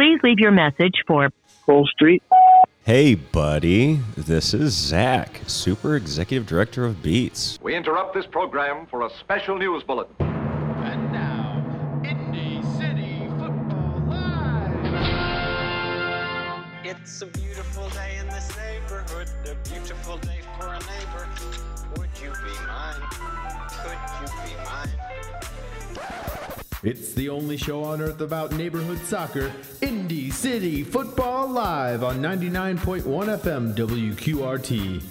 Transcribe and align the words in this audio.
Please 0.00 0.18
leave 0.22 0.38
your 0.38 0.50
message 0.50 1.04
for 1.06 1.28
Cole 1.66 1.86
Street. 1.86 2.22
Hey, 2.84 3.16
buddy. 3.16 4.00
This 4.16 4.54
is 4.54 4.72
Zach, 4.72 5.42
Super 5.46 5.94
Executive 5.94 6.46
Director 6.46 6.86
of 6.86 7.02
Beats. 7.02 7.58
We 7.62 7.76
interrupt 7.76 8.14
this 8.14 8.24
program 8.24 8.86
for 8.86 9.02
a 9.02 9.10
special 9.20 9.58
news 9.58 9.82
bulletin. 9.82 10.16
And 10.18 11.12
now, 11.12 12.00
Indy 12.02 12.62
City 12.78 13.28
Football 13.38 14.02
Live. 14.08 14.86
It's 16.82 17.22
It's 26.82 27.12
the 27.12 27.28
only 27.28 27.58
show 27.58 27.84
on 27.84 28.00
earth 28.00 28.22
about 28.22 28.52
neighborhood 28.52 29.00
soccer, 29.04 29.52
Indy 29.82 30.30
City 30.30 30.82
Football 30.82 31.48
Live 31.48 32.02
on 32.02 32.20
99.1 32.20 33.02
FM 33.02 33.74
WQRT. 33.74 35.02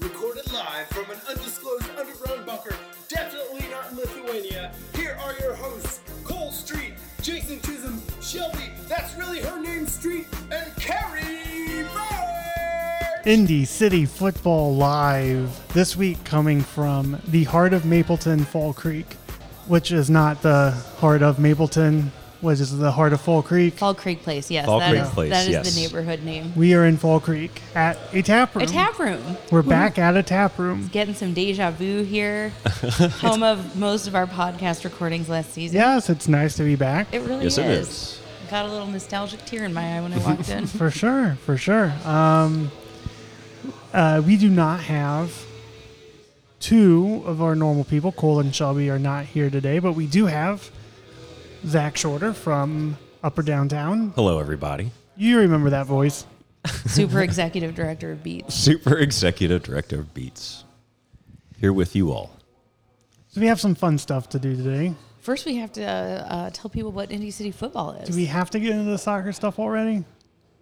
Recorded 0.00 0.52
live 0.52 0.88
from 0.88 1.08
an 1.12 1.20
undisclosed 1.28 1.88
underground 1.96 2.44
bunker, 2.44 2.74
definitely 3.08 3.64
not 3.70 3.92
in 3.92 3.98
Lithuania. 3.98 4.72
Here 4.96 5.16
are 5.22 5.34
your 5.38 5.54
hosts, 5.54 6.00
Cole 6.24 6.50
Street, 6.50 6.94
Jason 7.22 7.60
Chisholm, 7.60 8.02
Shelby, 8.20 8.72
that's 8.88 9.14
really 9.14 9.38
her 9.38 9.60
name, 9.60 9.86
Street, 9.86 10.26
and 10.50 10.74
Carrie 10.74 11.84
Bird! 11.94 13.24
Indy 13.24 13.64
City 13.64 14.04
Football 14.04 14.74
Live. 14.74 15.72
This 15.74 15.94
week 15.96 16.24
coming 16.24 16.60
from 16.60 17.20
the 17.28 17.44
heart 17.44 17.72
of 17.72 17.84
Mapleton, 17.84 18.44
Fall 18.44 18.72
Creek, 18.72 19.16
which 19.66 19.92
is 19.92 20.10
not 20.10 20.42
the 20.42 20.70
heart 20.98 21.22
of 21.22 21.38
Mapleton, 21.38 22.12
which 22.40 22.60
is 22.60 22.76
the 22.76 22.92
heart 22.92 23.12
of 23.14 23.20
Fall 23.20 23.42
Creek. 23.42 23.74
Fall 23.74 23.94
Creek 23.94 24.22
Place, 24.22 24.50
yes. 24.50 24.66
Fall 24.66 24.78
that 24.80 24.90
Creek 24.90 25.02
is- 25.02 25.08
Place, 25.10 25.30
That 25.30 25.42
is 25.46 25.48
yes. 25.50 25.74
the 25.74 25.80
neighborhood 25.80 26.22
name. 26.22 26.52
We 26.54 26.74
are 26.74 26.84
in 26.84 26.96
Fall 26.98 27.20
Creek 27.20 27.62
at 27.74 27.98
a 28.12 28.20
tap 28.22 28.54
room. 28.54 28.64
A 28.64 28.66
tap 28.66 28.98
room. 28.98 29.22
We're 29.50 29.62
back 29.62 29.98
at 29.98 30.16
a 30.16 30.22
tap 30.22 30.58
room. 30.58 30.88
Getting 30.92 31.14
some 31.14 31.32
deja 31.32 31.70
vu 31.70 32.02
here. 32.04 32.50
Home 33.20 33.42
of 33.42 33.76
most 33.76 34.06
of 34.06 34.14
our 34.14 34.26
podcast 34.26 34.84
recordings 34.84 35.28
last 35.28 35.52
season. 35.52 35.76
Yes, 35.76 36.10
it's 36.10 36.28
nice 36.28 36.56
to 36.56 36.62
be 36.64 36.76
back. 36.76 37.06
It 37.12 37.20
really 37.22 37.44
Yes, 37.44 37.52
is. 37.52 37.58
it 37.58 37.66
is. 37.70 38.20
Got 38.50 38.66
a 38.66 38.68
little 38.70 38.86
nostalgic 38.88 39.44
tear 39.46 39.64
in 39.64 39.72
my 39.72 39.96
eye 39.96 40.00
when 40.02 40.12
I 40.12 40.18
walked 40.18 40.48
in. 40.50 40.66
For 40.66 40.90
sure, 40.90 41.36
for 41.46 41.56
sure. 41.56 41.92
Um, 42.04 42.70
uh, 43.94 44.20
we 44.24 44.36
do 44.36 44.50
not 44.50 44.80
have 44.80 45.32
two 46.64 47.22
of 47.26 47.42
our 47.42 47.54
normal 47.54 47.84
people. 47.84 48.10
Cole 48.10 48.40
and 48.40 48.54
Shelby 48.54 48.88
are 48.88 48.98
not 48.98 49.26
here 49.26 49.50
today, 49.50 49.80
but 49.80 49.92
we 49.92 50.06
do 50.06 50.24
have 50.24 50.70
Zach 51.66 51.94
Shorter 51.94 52.32
from 52.32 52.96
Upper 53.22 53.42
Downtown. 53.42 54.14
Hello, 54.16 54.38
everybody. 54.38 54.90
You 55.14 55.40
remember 55.40 55.68
that 55.70 55.84
voice. 55.84 56.24
Super 56.86 57.20
executive 57.20 57.74
director 57.74 58.12
of 58.12 58.22
Beats. 58.22 58.54
Super 58.54 58.96
Executive 58.96 59.62
Director 59.62 60.00
of 60.00 60.14
Beats. 60.14 60.64
Here 61.58 61.72
with 61.72 61.94
you 61.94 62.10
all. 62.12 62.30
So 63.28 63.42
we 63.42 63.46
have 63.48 63.60
some 63.60 63.74
fun 63.74 63.98
stuff 63.98 64.30
to 64.30 64.38
do 64.38 64.56
today. 64.56 64.94
First, 65.20 65.44
we 65.44 65.56
have 65.56 65.72
to 65.72 65.84
uh, 65.84 65.86
uh, 65.86 66.50
tell 66.50 66.70
people 66.70 66.92
what 66.92 67.12
Indy 67.12 67.30
City 67.30 67.50
football 67.50 67.92
is. 67.92 68.08
Do 68.08 68.16
we 68.16 68.24
have 68.24 68.48
to 68.50 68.60
get 68.60 68.70
into 68.70 68.90
the 68.90 68.98
soccer 68.98 69.32
stuff 69.32 69.58
already? 69.58 70.04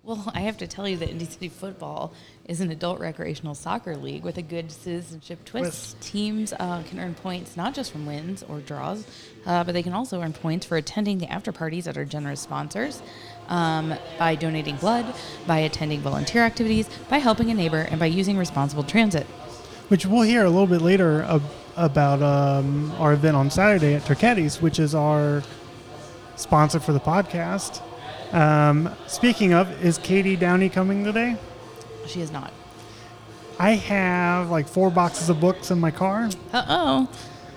Well, 0.04 0.30
I 0.34 0.40
have 0.40 0.58
to 0.58 0.66
tell 0.66 0.88
you 0.88 0.96
that 0.98 1.10
Indy 1.10 1.26
City 1.26 1.48
Football 1.48 2.12
is 2.44 2.60
an 2.60 2.70
adult 2.70 2.98
recreational 2.98 3.54
soccer 3.54 3.96
league 3.96 4.24
with 4.24 4.36
a 4.36 4.42
good 4.42 4.72
citizenship 4.72 5.44
twist. 5.44 6.00
Teams 6.00 6.52
uh, 6.58 6.82
can 6.88 6.98
earn 6.98 7.14
points 7.14 7.56
not 7.56 7.74
just 7.74 7.92
from 7.92 8.04
wins 8.06 8.42
or 8.42 8.60
draws, 8.60 9.06
uh, 9.46 9.62
but 9.62 9.72
they 9.72 9.82
can 9.82 9.92
also 9.92 10.20
earn 10.20 10.32
points 10.32 10.66
for 10.66 10.76
attending 10.76 11.18
the 11.18 11.30
after 11.30 11.52
parties 11.52 11.86
at 11.86 11.96
our 11.96 12.04
generous 12.04 12.40
sponsors, 12.40 13.00
um, 13.48 13.94
by 14.18 14.34
donating 14.34 14.76
blood, 14.76 15.06
by 15.46 15.58
attending 15.58 16.00
volunteer 16.00 16.42
activities, 16.42 16.88
by 17.08 17.18
helping 17.18 17.50
a 17.50 17.54
neighbor, 17.54 17.86
and 17.90 18.00
by 18.00 18.06
using 18.06 18.36
responsible 18.36 18.82
transit. 18.82 19.26
Which 19.88 20.06
we'll 20.06 20.22
hear 20.22 20.44
a 20.44 20.50
little 20.50 20.66
bit 20.66 20.80
later 20.82 21.22
ab- 21.22 21.42
about 21.76 22.22
um, 22.22 22.90
our 22.98 23.12
event 23.12 23.36
on 23.36 23.50
Saturday 23.50 23.94
at 23.94 24.02
Turchetti's, 24.02 24.60
which 24.60 24.78
is 24.78 24.94
our 24.94 25.42
sponsor 26.36 26.80
for 26.80 26.92
the 26.92 27.00
podcast. 27.00 27.82
Um, 28.32 28.94
speaking 29.06 29.52
of, 29.52 29.84
is 29.84 29.98
Katie 29.98 30.36
Downey 30.36 30.68
coming 30.68 31.04
today? 31.04 31.36
She 32.06 32.20
is 32.20 32.32
not. 32.32 32.52
I 33.58 33.72
have 33.72 34.50
like 34.50 34.66
four 34.66 34.90
boxes 34.90 35.28
of 35.28 35.40
books 35.40 35.70
in 35.70 35.78
my 35.78 35.90
car. 35.90 36.30
Uh 36.52 36.64
oh. 36.68 37.10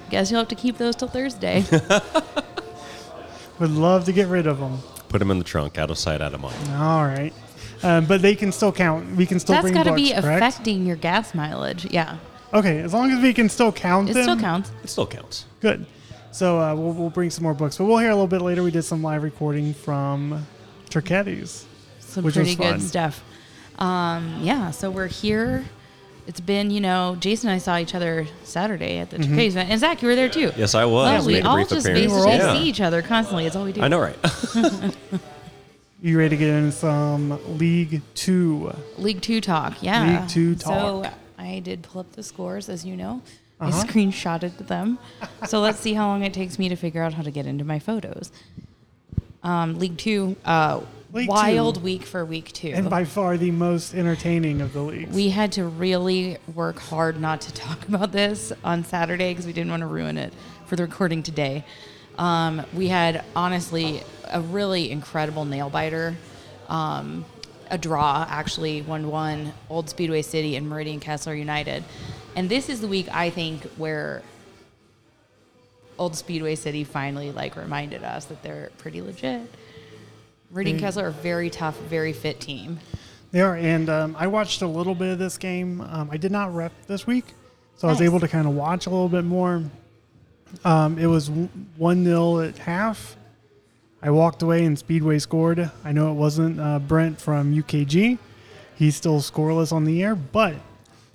Guess 0.09 0.29
you'll 0.29 0.39
have 0.41 0.49
to 0.49 0.55
keep 0.55 0.77
those 0.77 0.95
till 0.95 1.07
Thursday. 1.07 1.63
Would 3.59 3.71
love 3.71 4.05
to 4.05 4.11
get 4.11 4.27
rid 4.27 4.47
of 4.47 4.59
them. 4.59 4.79
Put 5.09 5.19
them 5.19 5.31
in 5.31 5.37
the 5.39 5.45
trunk, 5.45 5.77
out 5.77 5.89
of 5.89 5.97
sight, 5.97 6.21
out 6.21 6.33
of 6.33 6.41
mind. 6.41 6.55
All 6.73 7.05
right. 7.05 7.33
Um, 7.83 8.05
but 8.05 8.21
they 8.21 8.35
can 8.35 8.51
still 8.51 8.71
count. 8.71 9.15
We 9.15 9.25
can 9.25 9.39
still 9.39 9.53
That's 9.53 9.63
bring 9.63 9.73
got 9.73 9.83
to 9.83 9.91
books, 9.91 10.01
be 10.01 10.09
correct? 10.13 10.25
affecting 10.25 10.85
your 10.85 10.95
gas 10.97 11.33
mileage. 11.33 11.85
Yeah. 11.91 12.17
Okay, 12.53 12.79
as 12.79 12.93
long 12.93 13.11
as 13.11 13.21
we 13.21 13.33
can 13.33 13.49
still 13.49 13.71
count 13.71 14.09
It 14.09 14.13
them. 14.13 14.23
still 14.23 14.37
counts. 14.39 14.71
It 14.83 14.89
still 14.89 15.07
counts. 15.07 15.45
Good. 15.61 15.85
So 16.31 16.59
uh, 16.59 16.75
we'll, 16.75 16.91
we'll 16.93 17.09
bring 17.09 17.29
some 17.29 17.43
more 17.43 17.53
books. 17.53 17.77
But 17.77 17.85
we'll 17.85 17.97
hear 17.97 18.09
a 18.09 18.13
little 18.15 18.27
bit 18.27 18.41
later. 18.41 18.61
We 18.63 18.71
did 18.71 18.83
some 18.83 19.01
live 19.01 19.23
recording 19.23 19.73
from 19.73 20.45
Turchetti's. 21.01 21.65
some 21.99 22.23
which 22.23 22.35
pretty 22.35 22.51
was 22.51 22.55
good 22.57 22.63
fun. 22.71 22.79
stuff. 22.79 23.23
Um, 23.79 24.39
yeah, 24.41 24.71
so 24.71 24.89
we're 24.89 25.07
here. 25.07 25.65
It's 26.27 26.39
been, 26.39 26.71
you 26.71 26.79
know, 26.81 27.17
Jason 27.19 27.49
and 27.49 27.55
I 27.55 27.59
saw 27.59 27.77
each 27.77 27.93
other 27.93 28.25
Saturday 28.43 28.97
at 28.97 29.09
the 29.11 29.17
Mm-hmm. 29.17 29.37
mm 29.37 29.47
event, 29.47 29.69
and 29.69 29.79
Zach, 29.79 30.01
you 30.01 30.07
were 30.07 30.15
there 30.15 30.29
too. 30.29 30.51
Yes, 30.57 30.73
I 30.73 30.85
was. 30.85 31.05
Well, 31.07 31.25
we 31.27 31.41
all 31.41 31.57
just 31.65 31.85
appearance. 31.85 32.13
basically 32.13 32.31
Yeah. 32.37 32.53
see 32.55 32.63
each 32.63 32.81
other 32.81 33.01
constantly. 33.01 33.45
It's 33.45 33.55
all 33.55 33.65
we 33.65 33.73
do. 33.73 33.81
I 33.81 33.87
know, 33.87 33.99
right? 33.99 34.17
You 36.01 36.19
ready 36.19 36.35
to 36.35 36.37
get 36.37 36.49
into 36.49 36.71
some 36.71 37.57
League 37.57 38.01
Two? 38.13 38.71
League 38.97 39.21
Two 39.21 39.41
talk, 39.41 39.81
yeah. 39.81 40.19
League 40.21 40.29
Two 40.29 40.55
talk. 40.55 41.05
So. 41.05 41.11
I 41.37 41.59
did 41.59 41.81
pull 41.83 42.01
up 42.01 42.11
the 42.11 42.21
scores, 42.21 42.69
as 42.69 42.85
you 42.85 42.95
know. 42.95 43.21
I 43.59 43.69
Uh-huh. 43.69 43.83
screenshotted 43.85 44.67
them. 44.67 44.99
so 45.47 45.61
let's 45.61 45.79
see 45.79 45.93
how 45.93 46.05
long 46.07 46.23
it 46.23 46.33
takes 46.33 46.59
me 46.59 46.69
to 46.69 46.75
figure 46.75 47.01
out 47.01 47.13
how 47.13 47.23
to 47.23 47.31
get 47.31 47.45
into 47.47 47.63
my 47.63 47.79
photos. 47.79 48.31
Um, 49.45 49.77
League 49.77 49.97
Two, 49.97 50.35
uh, 50.43 50.81
League 51.13 51.29
wild 51.29 51.75
Two. 51.75 51.81
week 51.81 52.03
for 52.03 52.25
week 52.25 52.51
two. 52.51 52.71
And 52.73 52.89
by 52.89 53.05
far 53.05 53.37
the 53.37 53.51
most 53.51 53.93
entertaining 53.93 54.59
of 54.59 54.73
the 54.73 54.81
leagues. 54.81 55.15
We 55.15 55.29
had 55.29 55.51
to 55.53 55.65
really 55.65 56.37
work 56.53 56.79
hard 56.79 57.21
not 57.21 57.41
to 57.41 57.53
talk 57.65 57.87
about 57.87 58.11
this 58.11 58.51
on 58.63 58.83
Saturday 58.83 59.31
because 59.31 59.45
we 59.45 59.53
didn't 59.53 59.69
want 59.69 59.81
to 59.81 59.87
ruin 59.87 60.17
it 60.17 60.33
for 60.65 60.75
the 60.75 60.83
recording 60.83 61.21
today. 61.21 61.63
Um, 62.17 62.65
we 62.73 62.87
had 62.87 63.23
honestly 63.35 64.01
a 64.31 64.41
really 64.41 64.89
incredible 64.91 65.45
nail 65.45 65.69
biter. 65.69 66.15
Um, 66.67 67.23
a 67.69 67.77
draw, 67.77 68.25
actually, 68.27 68.81
1 68.81 69.07
1, 69.07 69.53
Old 69.69 69.89
Speedway 69.89 70.21
City 70.21 70.55
and 70.55 70.67
Meridian 70.67 70.99
Kessler 70.99 71.35
United. 71.35 71.83
And 72.35 72.49
this 72.49 72.67
is 72.67 72.81
the 72.81 72.87
week 72.87 73.07
I 73.11 73.29
think 73.29 73.63
where 73.77 74.23
Old 75.97 76.15
Speedway 76.15 76.55
City 76.55 76.83
finally 76.83 77.31
like 77.31 77.55
reminded 77.55 78.03
us 78.03 78.25
that 78.25 78.43
they're 78.43 78.71
pretty 78.77 79.01
legit. 79.01 79.41
Meridian 80.51 80.75
and 80.75 80.83
Kessler, 80.83 81.05
are 81.05 81.07
a 81.07 81.11
very 81.11 81.49
tough, 81.49 81.77
very 81.81 82.13
fit 82.13 82.39
team. 82.39 82.79
They 83.31 83.41
are, 83.41 83.55
and 83.55 83.89
um, 83.89 84.15
I 84.17 84.27
watched 84.27 84.61
a 84.61 84.67
little 84.67 84.95
bit 84.95 85.11
of 85.11 85.19
this 85.19 85.37
game. 85.37 85.81
Um, 85.81 86.09
I 86.11 86.17
did 86.17 86.31
not 86.31 86.55
rep 86.55 86.71
this 86.87 87.05
week, 87.05 87.25
so 87.75 87.87
I 87.87 87.91
was 87.91 88.01
able 88.01 88.19
to 88.19 88.27
kind 88.27 88.47
of 88.47 88.53
watch 88.53 88.85
a 88.85 88.89
little 88.89 89.09
bit 89.09 89.25
more. 89.25 89.63
Um, 90.63 90.97
it 90.97 91.07
was 91.07 91.29
one 91.29 92.05
0 92.05 92.39
at 92.39 92.57
half. 92.57 93.17
I 94.01 94.11
walked 94.11 94.41
away 94.43 94.63
and 94.65 94.77
Speedway 94.77 95.19
scored. 95.19 95.71
I 95.83 95.91
know 95.91 96.11
it 96.11 96.15
wasn't 96.15 96.59
uh, 96.59 96.79
Brent 96.79 97.19
from 97.19 97.53
UKG. 97.53 98.17
He's 98.75 98.95
still 98.95 99.19
scoreless 99.19 99.73
on 99.73 99.83
the 99.83 100.03
air, 100.03 100.15
but 100.15 100.55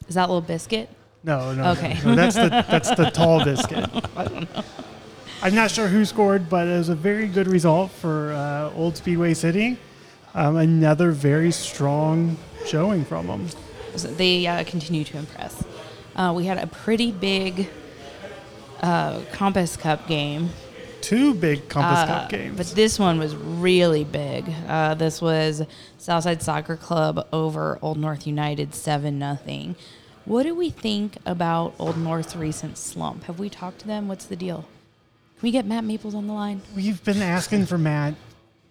Is 0.09 0.17
that 0.17 0.29
little 0.29 0.41
biscuit? 0.41 0.89
No, 1.23 1.53
no, 1.55 1.71
Okay. 1.73 1.99
no, 2.05 2.15
that's 2.15 2.35
the 2.37 2.49
that's 2.69 2.95
the 2.95 3.11
tall 3.11 3.45
biscuit. 3.45 3.89
I'm 5.43 5.55
not 5.55 5.71
sure 5.71 5.89
who 5.89 6.05
scored, 6.05 6.51
but 6.51 6.67
it 6.69 6.77
was 6.77 6.89
a 6.91 6.95
very 6.95 7.27
good 7.27 7.47
result 7.49 7.91
for 7.91 8.33
uh, 8.33 8.71
Old 8.77 8.97
Speedway 8.97 9.33
City. 9.35 9.79
Um, 10.35 10.57
another 10.57 11.13
very 11.13 11.51
strong 11.51 12.37
showing 12.67 13.05
from 13.05 13.27
them. 13.27 13.49
They 14.17 14.47
uh, 14.47 14.65
continue 14.65 15.03
to 15.05 15.19
impress. 15.19 15.65
Uh, 16.15 16.33
we 16.37 16.45
had 16.45 16.59
a 16.59 16.67
pretty 16.67 17.11
big 17.11 17.69
uh, 18.83 19.21
Compass 19.33 19.77
Cup 19.77 20.07
game. 20.07 20.51
Two 21.01 21.33
big 21.33 21.69
Compass 21.71 22.01
Uh, 22.01 22.07
Cup 22.07 22.29
games. 22.31 22.57
But 22.59 22.67
this 22.77 22.99
one 22.99 23.19
was 23.19 23.35
really 23.35 24.05
big. 24.05 24.45
Uh, 24.69 24.95
this 24.95 25.23
was 25.23 25.63
Southside 25.97 26.43
Soccer 26.43 26.77
Club 26.77 27.27
over 27.33 27.79
Old 27.81 27.97
North 27.99 28.27
United 28.27 28.75
7 28.75 29.19
nothing. 29.19 29.75
What 30.31 30.45
do 30.45 30.55
we 30.55 30.71
think 30.71 31.17
about 31.27 31.75
Old 31.81 31.99
North's 31.99 32.37
recent 32.37 32.79
slump? 32.79 33.25
Have 33.25 33.41
we 33.41 33.51
talked 33.51 33.81
to 33.81 33.89
them? 33.89 34.07
What's 34.07 34.27
the 34.27 34.37
deal? 34.37 34.59
Can 34.59 35.43
we 35.43 35.51
get 35.51 35.67
Matt 35.67 35.83
Maples 35.83 36.15
on 36.15 36.29
the 36.29 36.33
line? 36.33 36.63
We've 36.77 37.03
been 37.03 37.21
asking 37.21 37.67
for 37.67 37.77
Matt 37.77 38.15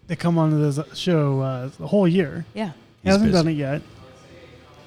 to 0.07 0.15
come 0.15 0.37
on 0.37 0.57
this 0.61 0.79
show 0.97 1.41
uh, 1.41 1.69
the 1.77 1.87
whole 1.87 2.07
year. 2.07 2.45
Yeah. 2.53 2.71
He 3.03 3.09
hasn't 3.09 3.25
busy. 3.33 3.33
done 3.33 3.47
it 3.49 3.57
yet. 3.57 3.81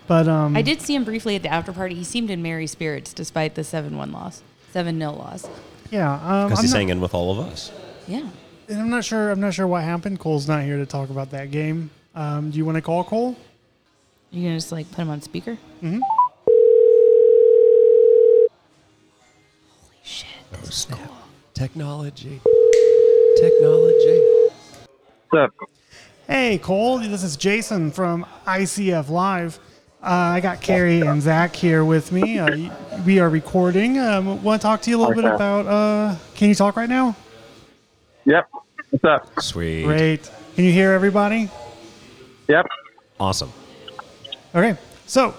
But 0.07 0.27
um, 0.29 0.57
I 0.57 0.63
did 0.63 0.81
see 0.81 0.95
him 0.95 1.05
briefly 1.05 1.37
at 1.37 1.43
the 1.43 1.51
after 1.53 1.75
party. 1.75 1.95
He 1.95 2.05
seemed 2.05 2.31
in 2.31 2.41
merry 2.41 2.67
spirits 2.67 3.13
despite 3.13 3.55
the 3.55 3.65
7 3.65 3.95
1 3.95 4.11
loss, 4.11 4.43
7 4.73 4.99
0 4.99 5.13
loss. 5.13 5.47
Yeah, 5.91 6.11
um, 6.15 6.47
Because 6.49 6.59
I'm 6.59 6.65
he's 6.65 6.73
not- 6.73 6.79
hanging 6.79 7.01
with 7.03 7.13
all 7.13 7.39
of 7.39 7.47
us. 7.49 7.71
Yeah. 8.09 8.27
and 8.71 8.81
I'm 8.81 8.89
not 8.89 9.05
sure. 9.05 9.31
I'm 9.31 9.41
not 9.41 9.53
sure 9.53 9.67
what 9.67 9.83
happened. 9.83 10.21
Cole's 10.21 10.49
not 10.49 10.63
here 10.65 10.79
to 10.79 10.87
talk 10.87 11.11
about 11.11 11.33
that 11.33 11.51
game. 11.51 11.91
Um, 12.15 12.51
do 12.51 12.57
you 12.57 12.65
want 12.65 12.77
to 12.77 12.83
call 12.83 13.05
Cole? 13.05 13.37
You 14.31 14.45
gonna 14.45 14.57
just 14.57 14.73
like 14.73 14.89
put 14.91 15.03
him 15.03 15.11
on 15.11 15.21
speaker? 15.21 15.59
Mhm. 15.83 16.01
Oh, 20.55 20.65
snap. 20.65 20.99
Technology. 21.55 22.41
Technology. 23.41 24.21
What's 25.31 25.53
up? 25.61 25.69
Hey, 26.27 26.59
Cole. 26.59 26.99
This 26.99 27.23
is 27.23 27.37
Jason 27.37 27.91
from 27.91 28.27
ICF 28.47 29.09
Live. 29.09 29.59
Uh, 30.03 30.07
I 30.07 30.41
got 30.41 30.61
Carrie 30.61 31.01
and 31.01 31.23
Zach 31.23 31.55
here 31.55 31.85
with 31.85 32.13
me. 32.13 32.39
Uh, 32.39 32.71
we 33.07 33.19
are 33.21 33.29
recording. 33.29 33.99
Um, 33.99 34.43
want 34.43 34.61
to 34.61 34.67
talk 34.67 34.83
to 34.83 34.91
you 34.91 34.99
a 34.99 35.01
little 35.01 35.15
bit 35.15 35.25
about? 35.25 35.67
Uh, 35.67 36.17
can 36.35 36.49
you 36.49 36.55
talk 36.55 36.77
right 36.77 36.89
now? 36.89 37.17
Yep. 38.25 38.49
What's 38.91 39.05
up? 39.05 39.41
Sweet. 39.41 39.85
Great. 39.85 40.31
Can 40.55 40.65
you 40.65 40.73
hear 40.73 40.93
everybody? 40.93 41.49
Yep. 42.49 42.67
Awesome. 43.19 43.53
Okay. 44.55 44.77
So, 45.07 45.35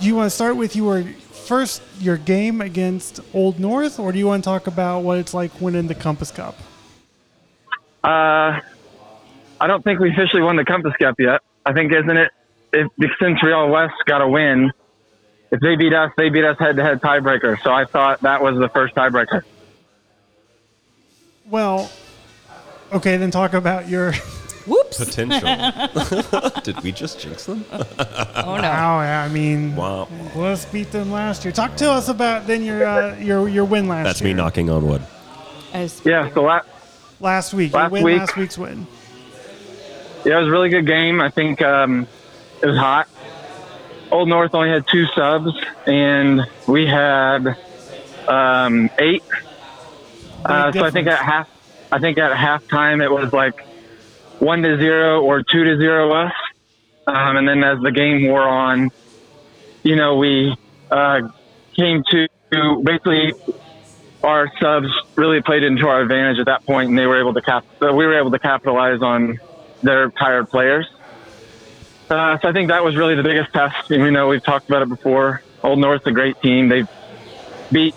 do 0.00 0.06
you 0.06 0.14
want 0.14 0.26
to 0.26 0.30
start 0.30 0.56
with 0.56 0.76
you 0.76 0.92
your 0.92 1.04
first 1.44 1.82
your 2.00 2.16
game 2.16 2.60
against 2.60 3.20
Old 3.32 3.58
North, 3.60 3.98
or 3.98 4.12
do 4.12 4.18
you 4.18 4.26
want 4.26 4.44
to 4.44 4.48
talk 4.48 4.66
about 4.66 5.00
what 5.00 5.18
it's 5.18 5.34
like 5.34 5.60
winning 5.60 5.86
the 5.86 5.94
Compass 5.94 6.30
Cup? 6.30 6.56
Uh, 8.02 8.60
I 9.60 9.66
don't 9.66 9.82
think 9.82 10.00
we 10.00 10.10
officially 10.10 10.42
won 10.42 10.56
the 10.56 10.64
Compass 10.64 10.94
Cup 11.00 11.18
yet. 11.18 11.40
I 11.64 11.72
think, 11.72 11.92
isn't 11.92 12.16
it? 12.16 12.30
If 12.72 12.90
since 13.20 13.42
Real 13.42 13.68
West 13.68 13.94
got 14.06 14.20
a 14.20 14.28
win, 14.28 14.72
if 15.50 15.60
they 15.60 15.76
beat 15.76 15.94
us, 15.94 16.10
they 16.16 16.28
beat 16.28 16.44
us 16.44 16.58
head 16.58 16.76
to 16.76 16.82
head 16.82 17.00
tiebreaker. 17.00 17.62
So 17.62 17.72
I 17.72 17.84
thought 17.84 18.22
that 18.22 18.42
was 18.42 18.58
the 18.58 18.68
first 18.68 18.94
tiebreaker. 18.94 19.42
Well, 21.46 21.90
okay, 22.92 23.16
then 23.16 23.30
talk 23.30 23.54
about 23.54 23.88
your. 23.88 24.12
Whoops! 24.66 25.04
Potential. 25.04 26.50
Did 26.62 26.80
we 26.82 26.90
just 26.92 27.20
jinx 27.20 27.44
them? 27.46 27.64
Oh 27.70 27.76
no! 27.76 28.56
Oh, 28.56 28.56
yeah, 29.02 29.22
I 29.24 29.28
mean, 29.28 29.76
Wow. 29.76 30.08
let's 30.34 30.64
beat 30.64 30.90
them 30.90 31.12
last 31.12 31.44
year. 31.44 31.52
Talk 31.52 31.76
to 31.76 31.90
us 31.90 32.08
about 32.08 32.46
then 32.46 32.62
your 32.64 32.86
uh, 32.86 33.16
your 33.18 33.48
your 33.48 33.64
win 33.64 33.88
last 33.88 34.04
That's 34.04 34.20
year. 34.22 34.28
That's 34.34 34.36
me 34.36 34.42
knocking 34.42 34.70
on 34.70 34.86
wood. 34.86 35.02
Yeah. 36.04 36.32
So 36.32 36.42
la- 36.44 36.60
last 37.20 37.52
week. 37.52 37.72
Last 37.74 37.90
win 37.92 38.04
week. 38.04 38.18
last 38.18 38.36
week's 38.36 38.56
win. 38.56 38.86
yeah, 40.24 40.36
it 40.36 40.40
was 40.40 40.48
a 40.48 40.50
really 40.50 40.70
good 40.70 40.86
game. 40.86 41.20
I 41.20 41.30
think 41.30 41.60
um, 41.60 42.06
it 42.62 42.66
was 42.66 42.78
hot. 42.78 43.08
Old 44.10 44.28
North 44.28 44.54
only 44.54 44.70
had 44.70 44.86
two 44.88 45.06
subs, 45.14 45.50
and 45.86 46.40
we 46.68 46.86
had 46.86 47.56
um, 48.28 48.88
eight. 48.98 49.24
Uh, 50.44 50.70
so 50.72 50.84
I 50.84 50.90
think 50.90 51.08
at 51.08 51.18
half, 51.18 51.48
I 51.90 51.98
think 51.98 52.16
at 52.18 52.32
halftime 52.32 53.02
it 53.02 53.10
was 53.10 53.32
like 53.32 53.66
one 54.44 54.62
to 54.62 54.76
zero 54.78 55.22
or 55.22 55.42
two 55.42 55.64
to 55.64 55.76
zero 55.78 56.12
us, 56.12 56.32
um, 57.06 57.36
and 57.36 57.48
then 57.48 57.64
as 57.64 57.80
the 57.80 57.90
game 57.90 58.26
wore 58.26 58.46
on, 58.46 58.90
you 59.82 59.96
know, 59.96 60.16
we 60.16 60.54
uh, 60.90 61.20
came 61.74 62.02
to 62.10 62.28
basically 62.82 63.32
our 64.22 64.50
subs 64.60 64.88
really 65.16 65.42
played 65.42 65.64
into 65.64 65.88
our 65.88 66.00
advantage 66.00 66.38
at 66.38 66.46
that 66.46 66.64
point, 66.64 66.88
and 66.88 66.98
they 66.98 67.06
were 67.06 67.20
able 67.20 67.34
to 67.34 67.42
cap. 67.42 67.64
uh, 67.82 67.92
We 67.92 68.06
were 68.06 68.18
able 68.18 68.30
to 68.30 68.38
capitalize 68.38 69.02
on 69.02 69.38
their 69.82 70.10
tired 70.10 70.48
players. 70.48 70.88
Uh, 72.08 72.38
so 72.38 72.48
I 72.48 72.52
think 72.52 72.68
that 72.68 72.84
was 72.84 72.96
really 72.96 73.14
the 73.14 73.22
biggest 73.22 73.52
test. 73.52 73.90
And 73.90 74.02
we 74.02 74.10
know 74.10 74.28
we've 74.28 74.42
talked 74.42 74.68
about 74.68 74.82
it 74.82 74.88
before. 74.88 75.42
Old 75.62 75.78
North's 75.78 76.06
a 76.06 76.12
great 76.12 76.40
team. 76.40 76.68
They've 76.68 76.88
beat 77.72 77.94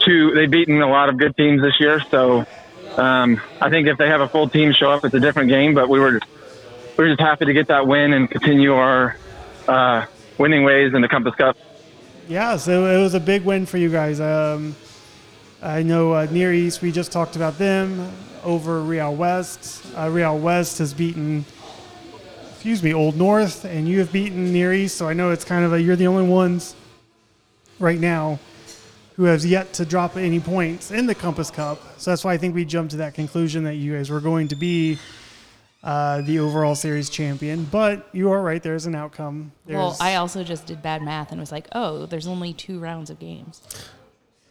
two. 0.00 0.32
They've 0.34 0.50
beaten 0.50 0.80
a 0.80 0.88
lot 0.88 1.08
of 1.08 1.16
good 1.16 1.36
teams 1.36 1.62
this 1.62 1.80
year. 1.80 2.00
So 2.10 2.46
um, 3.00 3.40
I 3.60 3.70
think 3.70 3.88
if 3.88 3.96
they 3.96 4.08
have 4.08 4.20
a 4.20 4.28
full 4.28 4.48
team 4.48 4.72
show 4.72 4.90
up, 4.90 5.04
it's 5.04 5.14
a 5.14 5.20
different 5.20 5.48
game. 5.48 5.74
But 5.74 5.88
we 5.88 5.98
were 5.98 6.20
we 6.98 7.04
were 7.04 7.08
just 7.08 7.20
happy 7.20 7.46
to 7.46 7.52
get 7.54 7.68
that 7.68 7.86
win 7.86 8.12
and 8.12 8.30
continue 8.30 8.74
our 8.74 9.16
uh, 9.66 10.04
winning 10.36 10.64
ways 10.64 10.92
in 10.92 11.00
the 11.00 11.08
Compass 11.08 11.34
Cup. 11.34 11.56
Yeah, 12.28 12.56
so 12.58 12.86
it 12.86 13.02
was 13.02 13.14
a 13.14 13.20
big 13.20 13.44
win 13.44 13.64
for 13.64 13.78
you 13.78 13.90
guys. 13.90 14.20
Um, 14.20 14.76
I 15.62 15.82
know 15.82 16.12
uh, 16.12 16.26
Near 16.30 16.52
East, 16.52 16.82
we 16.82 16.92
just 16.92 17.10
talked 17.10 17.36
about 17.36 17.58
them 17.58 18.12
over 18.44 18.82
Real 18.82 19.14
West. 19.14 19.84
Uh, 19.96 20.08
Real 20.10 20.38
West 20.38 20.78
has 20.78 20.94
beaten, 20.94 21.44
excuse 22.52 22.82
me, 22.82 22.92
Old 22.92 23.16
North, 23.16 23.64
and 23.64 23.88
you 23.88 23.98
have 24.00 24.12
beaten 24.12 24.52
Near 24.52 24.72
East. 24.72 24.96
So 24.96 25.08
I 25.08 25.12
know 25.14 25.30
it's 25.30 25.44
kind 25.44 25.64
of 25.64 25.72
a, 25.72 25.80
you're 25.80 25.96
the 25.96 26.06
only 26.06 26.28
ones 26.28 26.76
right 27.78 27.98
now 27.98 28.38
who 29.20 29.26
has 29.26 29.44
yet 29.44 29.74
to 29.74 29.84
drop 29.84 30.16
any 30.16 30.40
points 30.40 30.90
in 30.90 31.04
the 31.04 31.14
Compass 31.14 31.50
Cup. 31.50 31.78
So 31.98 32.10
that's 32.10 32.24
why 32.24 32.32
I 32.32 32.38
think 32.38 32.54
we 32.54 32.64
jumped 32.64 32.92
to 32.92 32.96
that 32.96 33.12
conclusion 33.12 33.64
that 33.64 33.74
you 33.74 33.94
guys 33.94 34.08
were 34.08 34.18
going 34.18 34.48
to 34.48 34.56
be 34.56 34.98
uh, 35.84 36.22
the 36.22 36.38
overall 36.38 36.74
series 36.74 37.10
champion. 37.10 37.64
But 37.64 38.08
you 38.12 38.30
are 38.30 38.40
right, 38.40 38.62
there's 38.62 38.86
an 38.86 38.94
outcome. 38.94 39.52
well, 39.66 39.94
I 40.00 40.14
also 40.14 40.42
just 40.42 40.64
did 40.64 40.80
bad 40.80 41.02
math 41.02 41.32
and 41.32 41.38
was 41.38 41.52
like, 41.52 41.68
oh, 41.72 42.06
there's 42.06 42.26
only 42.26 42.54
two 42.54 42.78
rounds 42.78 43.10
of 43.10 43.18
games. 43.18 43.60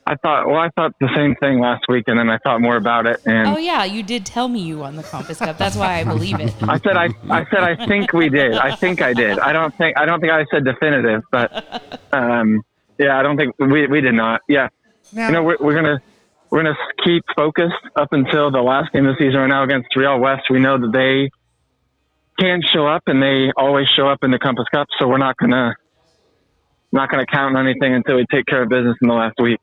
I 0.05 0.15
thought, 0.17 0.45
well, 0.45 0.57
I 0.57 0.69
thought 0.75 0.93
the 0.99 1.09
same 1.15 1.33
thing 1.37 1.59
last 1.59 1.85
week, 1.89 2.03
and 2.05 2.19
then 2.19 2.29
I 2.29 2.37
thought 2.37 2.61
more 2.61 2.75
about 2.75 3.07
it, 3.07 3.21
and 3.25 3.47
Oh 3.47 3.57
yeah, 3.57 3.85
you 3.85 4.03
did 4.03 4.23
tell 4.23 4.47
me 4.47 4.59
you 4.59 4.77
won 4.77 4.97
the 4.97 5.03
Compass 5.03 5.39
Cup. 5.39 5.57
That's 5.57 5.75
why 5.75 5.95
I 5.95 6.03
believe 6.03 6.39
it. 6.39 6.53
I 6.61 6.77
said 6.77 6.95
I, 6.95 7.09
I 7.27 7.45
said 7.45 7.63
I 7.63 7.87
think 7.87 8.13
we 8.13 8.29
did. 8.29 8.53
I 8.53 8.75
think 8.75 9.01
I 9.01 9.13
did. 9.13 9.39
I 9.39 9.51
don't 9.51 9.75
think 9.75 9.97
I 9.97 10.05
don't 10.05 10.19
think 10.19 10.31
I 10.31 10.45
said 10.51 10.63
definitive, 10.63 11.23
but 11.31 12.01
um, 12.11 12.63
yeah, 12.99 13.17
I 13.17 13.23
don't 13.23 13.37
think 13.37 13.55
we 13.57 13.87
we 13.87 14.01
did 14.01 14.13
not. 14.13 14.41
Yeah, 14.47 14.67
Now- 15.13 15.27
you 15.27 15.33
know 15.33 15.43
we're, 15.43 15.57
we're 15.59 15.73
gonna 15.75 15.99
we're 16.51 16.63
gonna 16.63 16.77
keep 17.03 17.23
focused 17.35 17.73
up 17.95 18.09
until 18.11 18.51
the 18.51 18.61
last 18.61 18.91
game 18.91 19.05
of 19.07 19.15
the 19.17 19.23
season. 19.25 19.39
Right 19.39 19.47
now 19.47 19.63
against 19.63 19.95
Real 19.95 20.19
West, 20.19 20.43
we 20.49 20.59
know 20.59 20.77
that 20.77 20.91
they 20.91 21.29
can 22.39 22.61
show 22.73 22.87
up 22.87 23.03
and 23.07 23.21
they 23.21 23.51
always 23.57 23.87
show 23.95 24.07
up 24.07 24.19
in 24.23 24.31
the 24.31 24.39
Compass 24.39 24.65
Cup. 24.73 24.87
So 24.99 25.07
we're 25.07 25.17
not 25.17 25.35
gonna 25.37 25.73
not 26.91 27.09
gonna 27.09 27.25
count 27.25 27.55
on 27.55 27.65
anything 27.67 27.93
until 27.93 28.15
we 28.17 28.25
take 28.31 28.45
care 28.45 28.63
of 28.63 28.69
business 28.69 28.97
in 29.01 29.07
the 29.07 29.13
last 29.13 29.35
week. 29.41 29.59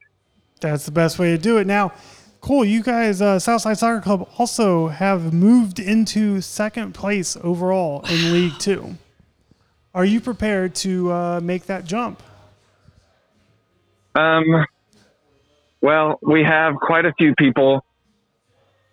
That's 0.61 0.87
the 0.87 0.93
best 0.93 1.19
way 1.19 1.33
to 1.33 1.39
do 1.39 1.59
it. 1.59 1.67
Now, 1.67 1.93
cool. 2.41 2.65
You 2.65 2.83
guys, 2.83 3.21
uh, 3.21 3.39
Southside 3.39 3.79
Soccer 3.79 4.01
Club, 4.01 4.29
also 4.39 4.89
have 4.89 5.33
moved 5.35 5.79
into 5.79 6.41
second 6.41 6.93
place 6.95 7.37
overall 7.43 8.05
in 8.09 8.33
League 8.33 8.59
Two. 8.59 8.97
Are 9.95 10.05
you 10.05 10.21
prepared 10.21 10.75
to 10.77 11.11
uh, 11.13 11.41
make 11.43 11.67
that 11.67 11.85
jump? 11.85 12.23
Um, 14.17 14.65
well, 15.81 16.19
we 16.23 16.43
have 16.43 16.77
quite 16.77 17.05
a 17.05 17.13
few 17.19 17.35
people, 17.35 17.85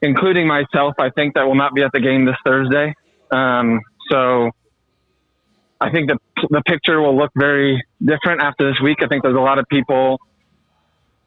including 0.02 0.48
myself, 0.48 0.96
I 1.00 1.10
think, 1.10 1.36
that 1.36 1.48
will 1.48 1.56
not 1.56 1.74
be 1.74 1.82
at 1.82 1.92
the 1.94 2.02
game 2.02 2.26
this 2.26 2.36
Thursday. 2.44 2.94
Um, 3.32 3.80
so 4.12 4.52
I 5.80 5.90
think 5.92 6.10
the, 6.10 6.18
the 6.50 6.62
picture 6.66 7.00
will 7.00 7.18
look 7.18 7.32
very 7.36 7.84
different 8.04 8.42
after 8.42 8.70
this 8.70 8.80
week. 8.82 8.98
I 9.02 9.08
think 9.08 9.24
there's 9.24 9.36
a 9.36 9.40
lot 9.40 9.60
of 9.60 9.66
people 9.70 10.20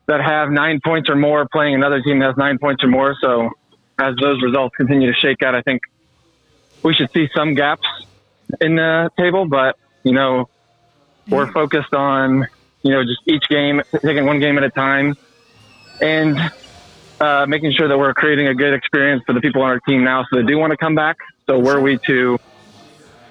that 0.07 0.21
have 0.21 0.51
nine 0.51 0.79
points 0.85 1.09
or 1.09 1.17
more 1.17 1.49
playing 1.51 1.75
another 1.75 2.01
team 2.03 2.21
that 2.21 2.27
has 2.27 2.37
nine 2.37 2.59
points 2.59 2.85
or 2.85 2.89
more. 2.89 3.17
So 3.21 3.51
as 3.99 4.15
those 4.23 4.43
results 4.43 4.77
continue 4.77 5.11
to 5.11 5.19
shake 5.19 5.43
out, 5.43 5.55
I 5.55 5.63
think 5.63 5.81
we 6.83 6.95
should 6.95 7.11
see 7.13 7.29
some 7.35 7.55
gaps 7.55 7.89
in 8.61 8.77
the 8.77 9.11
table, 9.19 9.47
but, 9.47 9.77
you 10.05 10.13
know, 10.13 10.49
we're 11.29 11.51
focused 11.51 11.93
on 11.93 12.47
you 12.87 12.93
know 12.93 13.03
just 13.05 13.21
each 13.27 13.49
game 13.49 13.83
taking 14.03 14.27
one 14.27 14.41
game 14.41 14.57
at 14.59 14.65
a 14.65 14.71
time 14.71 15.17
and 16.01 16.39
uh, 17.21 17.47
making 17.47 17.73
sure 17.73 17.89
that 17.89 17.99
we're 17.99 18.15
creating 18.15 18.47
a 18.49 18.55
good 18.55 18.75
experience 18.75 19.23
for 19.27 19.33
the 19.33 19.41
people 19.41 19.63
on 19.63 19.71
our 19.71 19.81
team 19.81 20.05
now 20.05 20.25
so 20.31 20.37
they 20.41 20.47
do 20.47 20.59
want 20.59 20.71
to 20.71 20.77
come 20.77 20.95
back 20.95 21.17
so 21.47 21.59
were 21.59 21.81
we 21.81 21.99
to 22.07 22.39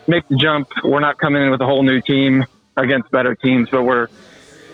make 0.08 0.28
the 0.28 0.36
jump 0.36 0.68
we're 0.84 1.00
not 1.00 1.18
coming 1.18 1.42
in 1.42 1.50
with 1.52 1.62
a 1.62 1.66
whole 1.66 1.84
new 1.84 2.02
team 2.02 2.44
against 2.78 3.10
better 3.12 3.36
teams 3.36 3.68
but 3.72 3.84
we're 3.84 4.08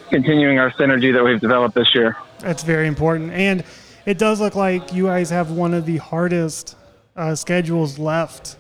continuing 0.10 0.60
our 0.60 0.72
synergy 0.72 1.14
that 1.14 1.24
we've 1.24 1.40
developed 1.40 1.76
this 1.76 1.96
year 1.96 2.18
That's 2.40 2.64
very 2.64 2.88
important. 2.88 3.32
And 3.32 3.64
it 4.06 4.18
does 4.18 4.42
look 4.42 4.56
like 4.56 4.94
you 4.94 5.06
guys 5.06 5.30
have 5.30 5.52
one 5.52 5.74
of 5.74 5.86
the 5.86 5.98
hardest 5.98 6.76
uh, 7.16 7.36
schedules 7.36 8.00
left. 8.00 8.58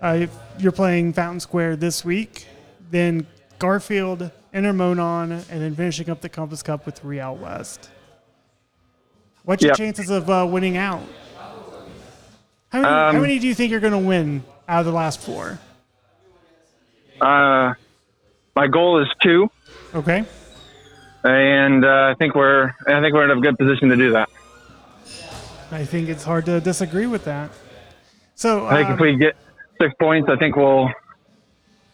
Uh, 0.00 0.20
if 0.20 0.30
you're 0.58 0.72
playing 0.72 1.12
Fountain 1.12 1.40
Square 1.40 1.76
this 1.76 2.04
week, 2.04 2.46
then 2.90 3.26
Garfield, 3.58 4.30
Intermonon, 4.62 5.30
and 5.50 5.62
then 5.62 5.74
finishing 5.74 6.10
up 6.10 6.20
the 6.20 6.28
Compass 6.28 6.62
Cup 6.62 6.84
with 6.86 7.02
Real 7.04 7.36
West. 7.36 7.90
What's 9.44 9.62
your 9.62 9.70
Yep. 9.70 9.76
chances 9.78 10.10
of 10.10 10.28
uh, 10.28 10.46
winning 10.50 10.76
out? 10.76 11.02
How 12.70 12.80
many, 12.82 12.84
how 12.92 13.08
Um, 13.08 13.20
many 13.22 13.38
do 13.38 13.46
you 13.46 13.54
think 13.54 13.70
you're 13.70 13.80
going 13.80 13.92
to 13.94 13.98
win 13.98 14.44
out 14.68 14.80
of 14.80 14.86
the 14.86 14.92
last 14.92 15.20
four? 15.20 15.58
uh, 17.20 17.72
my 18.54 18.66
goal 18.68 19.00
is 19.02 19.08
two 19.22 19.50
Okay. 19.94 20.24
and 21.24 21.84
uh, 21.84 21.88
I 21.88 22.14
think 22.18 22.34
we're 22.34 22.72
I 22.86 23.00
think 23.00 23.14
we're 23.14 23.24
in 23.30 23.36
a 23.36 23.40
good 23.40 23.56
position 23.58 23.88
to 23.88 23.96
do 23.96 24.12
that. 24.12 24.28
I 25.70 25.84
think 25.84 26.08
it's 26.08 26.24
hard 26.24 26.46
to 26.46 26.60
disagree 26.60 27.06
with 27.06 27.24
that. 27.24 27.50
So, 28.34 28.66
I 28.66 28.76
think 28.76 28.88
um, 28.88 28.94
if 28.94 29.00
we 29.00 29.16
get 29.16 29.36
six 29.80 29.92
points, 30.00 30.28
I 30.30 30.36
think 30.36 30.54
we'll 30.56 30.90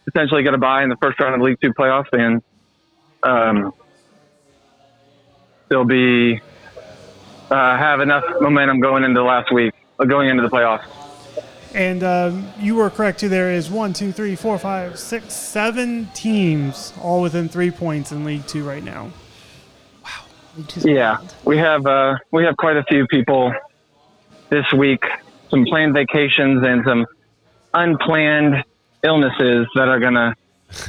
potentially 0.05 0.43
get 0.43 0.53
a 0.53 0.57
bye 0.57 0.83
in 0.83 0.89
the 0.89 0.95
first 1.01 1.19
round 1.19 1.33
of 1.33 1.39
the 1.39 1.45
League 1.45 1.57
Two 1.61 1.73
playoffs, 1.73 2.05
and 2.13 2.41
um, 3.25 3.73
there'll 5.69 5.85
be 5.85 6.39
uh, 7.51 7.77
have 7.77 7.99
enough 7.99 8.23
momentum 8.39 8.79
going 8.79 9.03
into 9.03 9.19
the 9.19 9.23
last 9.25 9.51
week. 9.51 9.73
going 10.07 10.29
into 10.29 10.43
the 10.43 10.49
playoffs. 10.49 10.85
And 11.73 12.03
um, 12.03 12.47
you 12.57 12.75
were 12.75 12.89
correct 12.89 13.19
too. 13.19 13.27
There 13.29 13.51
is 13.51 13.69
one, 13.69 13.91
two, 13.91 14.11
three, 14.13 14.35
four, 14.35 14.57
five, 14.57 14.97
six, 14.97 15.33
seven 15.33 16.07
teams 16.13 16.93
all 17.01 17.21
within 17.21 17.49
three 17.49 17.71
points 17.71 18.11
in 18.13 18.23
League 18.23 18.47
Two 18.47 18.63
right 18.65 18.83
now. 18.83 19.11
League 20.57 20.67
Two's 20.69 20.85
Yeah, 20.85 21.17
wild. 21.17 21.35
we 21.43 21.57
have 21.57 21.85
uh, 21.85 22.15
we 22.31 22.45
have 22.45 22.55
quite 22.55 22.77
a 22.77 22.83
few 22.85 23.05
people 23.07 23.53
this 24.49 24.65
week. 24.71 25.03
Some 25.49 25.65
planned 25.65 25.93
vacations 25.93 26.63
and 26.65 26.83
some 26.85 27.05
unplanned 27.73 28.63
illnesses 29.03 29.67
that 29.75 29.89
are 29.89 29.99
going 29.99 30.13
to 30.13 30.33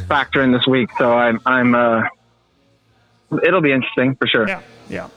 factor 0.07 0.43
in 0.43 0.53
this 0.53 0.67
week. 0.69 0.91
So 0.99 1.13
I'm 1.13 1.41
I'm 1.47 1.75
uh, 1.75 2.03
it'll 3.43 3.61
be 3.61 3.73
interesting 3.73 4.15
for 4.17 4.27
sure. 4.27 4.49
Yeah, 4.49 4.63
yeah. 4.89 5.09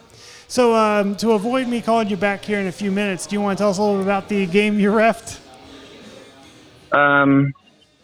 So 0.48 0.74
um, 0.74 1.16
to 1.18 1.34
avoid 1.34 1.68
me 1.68 1.80
calling 1.82 2.10
you 2.10 2.18
back 2.18 2.44
here 2.44 2.60
in 2.60 2.68
a 2.68 2.72
few 2.72 2.92
minutes, 2.92 3.28
do 3.28 3.36
you 3.36 3.42
want 3.42 3.58
to 3.58 3.62
tell 3.62 3.70
us 3.70 3.78
a 3.78 3.82
little 3.82 3.98
bit 3.98 4.04
about 4.04 4.30
the 4.30 4.46
game 4.48 4.80
you 4.80 4.92
refed? 4.92 5.40
Um, 6.92 7.54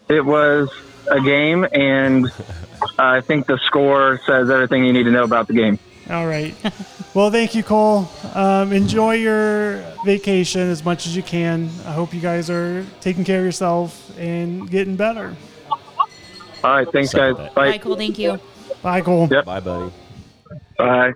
it 0.08 0.24
was 0.24 0.70
a 1.10 1.20
game, 1.20 1.66
and 1.72 2.30
I 2.98 3.20
think 3.20 3.46
the 3.46 3.58
score 3.58 4.20
says 4.26 4.48
everything 4.48 4.84
you 4.84 4.92
need 4.92 5.04
to 5.04 5.10
know 5.10 5.24
about 5.24 5.48
the 5.48 5.54
game. 5.54 5.78
All 6.08 6.26
right. 6.26 6.54
well, 7.14 7.32
thank 7.32 7.56
you, 7.56 7.64
Cole. 7.64 8.08
Um, 8.34 8.72
enjoy 8.72 9.14
your 9.14 9.78
vacation 10.04 10.60
as 10.60 10.84
much 10.84 11.06
as 11.06 11.16
you 11.16 11.22
can. 11.24 11.68
I 11.84 11.92
hope 11.92 12.14
you 12.14 12.20
guys 12.20 12.48
are 12.48 12.86
taking 13.00 13.24
care 13.24 13.40
of 13.40 13.44
yourself 13.44 14.16
and 14.16 14.70
getting 14.70 14.94
better. 14.94 15.34
All 16.62 16.76
right, 16.76 16.86
thanks, 16.92 17.12
guys. 17.12 17.34
about 17.34 17.54
Bye. 17.54 17.78
Cole. 17.78 17.96
thank 17.96 18.18
you. 18.18 18.38
Bye, 18.86 19.00
Cole. 19.00 19.26
Yep. 19.28 19.44
Bye, 19.46 19.58
buddy. 19.58 19.92
Bye. 20.78 21.12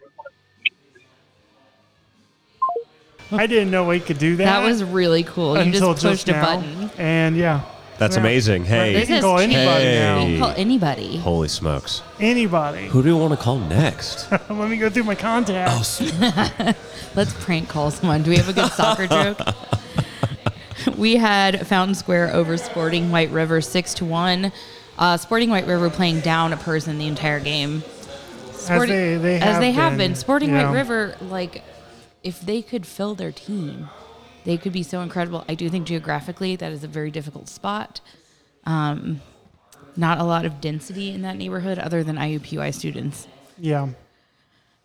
I 3.31 3.47
didn't 3.47 3.71
know 3.71 3.87
we 3.87 4.01
could 4.01 4.19
do 4.19 4.35
that. 4.35 4.45
That 4.45 4.65
was 4.65 4.83
really 4.83 5.23
cool. 5.23 5.55
You 5.55 5.63
until 5.63 5.93
just 5.95 6.03
pushed 6.05 6.29
a 6.31 6.33
now. 6.33 6.57
button. 6.57 6.91
And 6.99 7.37
yeah, 7.37 7.61
That's 7.97 8.17
Yeah. 8.17 8.23
amazing. 8.23 8.65
Hey, 8.65 8.93
They 8.95 8.99
This 9.01 9.07
can 9.09 9.17
is 9.19 9.23
call 9.25 9.39
anybody 9.39 9.85
Hey. 9.85 9.99
now. 10.01 10.19
You 10.25 10.27
can 10.39 10.39
call 10.47 10.55
anybody. 10.57 11.17
holy 11.19 11.47
smokes. 11.47 12.03
Anybody. 12.19 12.87
Who 12.89 13.03
do 13.05 13.09
you 13.09 13.17
want 13.17 13.35
to 13.35 13.37
call 13.37 13.59
next? 13.59 14.27
Let 14.51 14.69
me 14.69 14.77
go 14.77 14.91
through 14.91 15.05
my 15.05 15.15
contacts. 15.15 16.01
Oh, 16.03 16.73
Let's 17.15 17.33
prank 17.45 17.69
call 17.69 17.93
someone. 17.93 18.25
Do 18.25 18.31
we 18.31 18.37
have 18.37 18.49
a 18.49 18.53
good 18.53 18.73
soccer 18.73 19.07
joke? 19.17 19.39
we 20.99 21.15
had 21.15 21.65
Fountain 21.69 21.95
Square 21.95 22.35
over 22.35 22.57
Sporting 22.57 23.13
White 23.13 23.31
River 23.31 23.61
six 23.61 23.95
to 23.95 24.05
one. 24.05 24.51
Uh, 25.01 25.17
Sporting 25.17 25.51
White 25.51 25.67
River 25.67 25.91
playing 25.91 26.21
down 26.21 26.53
a 26.53 26.57
person 26.57 26.99
the 26.99 27.07
entire 27.09 27.41
game. 27.41 27.83
Sporting- 28.53 28.95
they- 28.95 29.17
they 29.17 29.37
as 29.37 29.43
have 29.55 29.61
they 29.61 29.73
have 29.73 29.91
been, 29.93 30.11
been. 30.11 30.15
Sporting 30.15 30.51
yeah. 30.51 30.67
White 30.67 30.75
River, 30.75 31.17
like, 31.23 31.65
if 32.23 32.41
they 32.41 32.61
could 32.63 32.85
fill 32.87 33.15
their 33.15 33.33
team, 33.33 33.89
they 34.45 34.57
could 34.59 34.73
be 34.75 34.83
so 34.83 35.01
incredible. 35.01 35.45
I 35.49 35.55
do 35.55 35.69
think 35.71 35.87
geographically 35.87 36.55
that 36.57 36.71
is 36.71 36.85
a 36.85 36.89
very 36.89 37.11
difficult 37.11 37.49
spot. 37.49 38.01
Um, 38.65 39.23
not 39.97 40.19
a 40.19 40.25
lot 40.25 40.45
of 40.45 40.61
density 40.61 41.11
in 41.11 41.23
that 41.23 41.37
neighborhood 41.37 41.79
other 41.79 42.05
than 42.05 42.17
IUPUI 42.17 42.73
students. 42.75 43.27
yeah. 43.59 43.89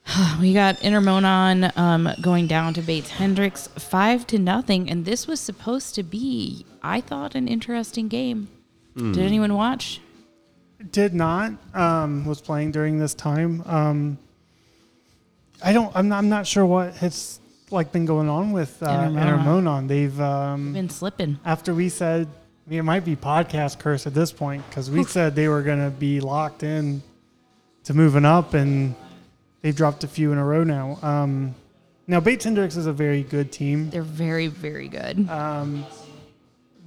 We 0.39 0.53
got 0.53 0.77
Intermonon 0.77 1.75
um, 1.77 2.09
going 2.21 2.45
down 2.47 2.73
to 2.75 2.81
Bates 2.81 3.09
Hendricks 3.09 3.67
five 3.77 4.25
to 4.27 4.37
nothing, 4.39 4.87
and 4.89 5.03
this 5.03 5.25
was 5.27 5.39
supposed 5.39 5.95
to 5.95 6.03
be, 6.03 6.65
I 6.83 7.01
thought, 7.01 7.33
an 7.35 7.47
interesting 7.47 8.07
game. 8.07 8.47
Did 8.95 9.17
anyone 9.17 9.55
watch? 9.55 9.99
Did 10.91 11.13
not. 11.13 11.53
Um, 11.73 12.25
was 12.25 12.41
playing 12.41 12.71
during 12.71 12.99
this 12.99 13.13
time. 13.13 13.63
Um, 13.65 14.17
I 15.63 15.73
don't. 15.73 15.95
I'm 15.95 16.09
not, 16.09 16.17
I'm 16.17 16.29
not 16.29 16.45
sure 16.45 16.65
what 16.65 16.95
has 16.95 17.39
like 17.71 17.91
been 17.91 18.05
going 18.05 18.29
on 18.29 18.51
with 18.51 18.81
uh, 18.83 18.87
Intermonon. 18.87 19.43
Intermonon. 19.43 19.87
They've 19.87 20.19
um, 20.19 20.73
Been 20.73 20.89
slipping. 20.89 21.39
after 21.45 21.73
we 21.73 21.89
said 21.89 22.27
I 22.65 22.69
mean, 22.69 22.79
it 22.79 22.83
might 22.83 23.05
be 23.05 23.15
podcast 23.15 23.77
curse 23.77 24.07
at 24.07 24.13
this 24.15 24.31
point 24.31 24.67
because 24.67 24.89
we 24.89 25.03
said 25.03 25.35
they 25.35 25.47
were 25.47 25.61
going 25.61 25.83
to 25.83 25.91
be 25.91 26.19
locked 26.19 26.63
in 26.63 27.03
to 27.83 27.93
moving 27.93 28.25
up, 28.25 28.55
and 28.55 28.95
they've 29.61 29.75
dropped 29.75 30.03
a 30.03 30.07
few 30.07 30.31
in 30.31 30.39
a 30.39 30.45
row 30.45 30.63
now. 30.63 30.97
Um, 31.03 31.53
now 32.07 32.19
Bates 32.19 32.43
Hendricks 32.43 32.75
is 32.75 32.87
a 32.87 32.93
very 32.93 33.21
good 33.21 33.51
team. 33.51 33.91
They're 33.91 34.01
very, 34.01 34.47
very 34.47 34.87
good. 34.87 35.29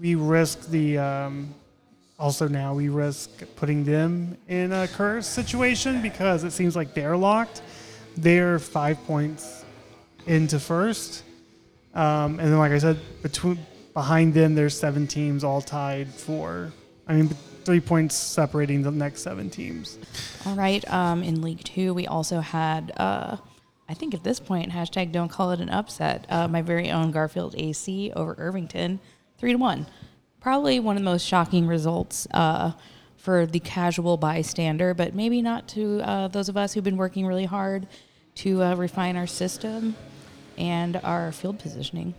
We 0.01 0.15
risk 0.17 0.69
the 0.69 0.99
um, 0.99 1.55
also 2.19 2.49
now 2.49 2.75
we 2.75 2.89
risk 2.89 3.31
putting 3.57 3.85
them 3.85 4.37
in 4.49 4.73
a 4.73 4.89
curse 4.89 5.27
situation 5.27 6.03
because 6.03 6.45
it 6.45 6.51
seems 6.51 6.75
like 6.75 6.95
they're 6.95 7.17
locked. 7.17 7.63
They're 8.17 8.59
five 8.59 9.03
points 9.05 9.65
into 10.27 10.59
first, 10.59 11.23
um, 11.95 12.41
and 12.41 12.53
then 12.53 12.59
like 12.59 12.73
I 12.73 12.79
said, 12.79 12.99
between 13.23 13.59
behind 13.95 14.35
them 14.35 14.55
there's 14.55 14.79
seven 14.79 15.07
teams 15.07 15.45
all 15.45 15.61
tied 15.61 16.09
for. 16.09 16.73
I 17.07 17.15
mean, 17.15 17.29
three 17.65 17.81
points 17.81 18.15
separating 18.15 18.83
the 18.83 18.91
next 18.91 19.23
seven 19.23 19.51
teams. 19.51 19.99
All 20.47 20.55
right. 20.55 20.89
Um, 20.93 21.23
in 21.23 21.43
League 21.43 21.63
Two, 21.65 21.95
we 21.95 22.07
also 22.07 22.41
had, 22.41 22.93
uh, 22.97 23.37
I 23.89 23.95
think 23.95 24.15
at 24.15 24.25
this 24.25 24.41
point, 24.41 24.73
hashtag 24.73 25.13
don't 25.13 25.29
call 25.29 25.53
it 25.53 25.61
an 25.61 25.71
upset. 25.71 26.27
Uh, 26.29 26.49
my 26.49 26.63
very 26.63 26.91
own 26.91 27.11
Garfield 27.11 27.55
AC 27.57 28.13
over 28.17 28.35
Irvington, 28.39 29.01
three 29.39 29.53
to 29.53 29.59
one. 29.59 29.87
Probably 30.49 30.81
one 30.81 30.97
of 30.97 31.03
the 31.03 31.05
most 31.05 31.27
shocking 31.27 31.67
results 31.67 32.27
uh, 32.31 32.73
for 33.19 33.45
the 33.45 33.61
casual 33.61 34.17
bystander, 34.17 34.95
but 34.95 35.15
maybe 35.15 35.43
not 35.43 35.69
to 35.69 36.01
uh, 36.01 36.29
those 36.29 36.49
of 36.49 36.57
us 36.57 36.73
who've 36.73 36.83
been 36.83 36.97
working 36.97 37.27
really 37.27 37.45
hard 37.45 37.87
to 38.37 38.63
uh, 38.63 38.75
refine 38.75 39.19
our 39.19 39.27
system 39.27 39.95
and 40.57 40.97
our 41.05 41.33
field 41.33 41.59
positioning. 41.59 42.15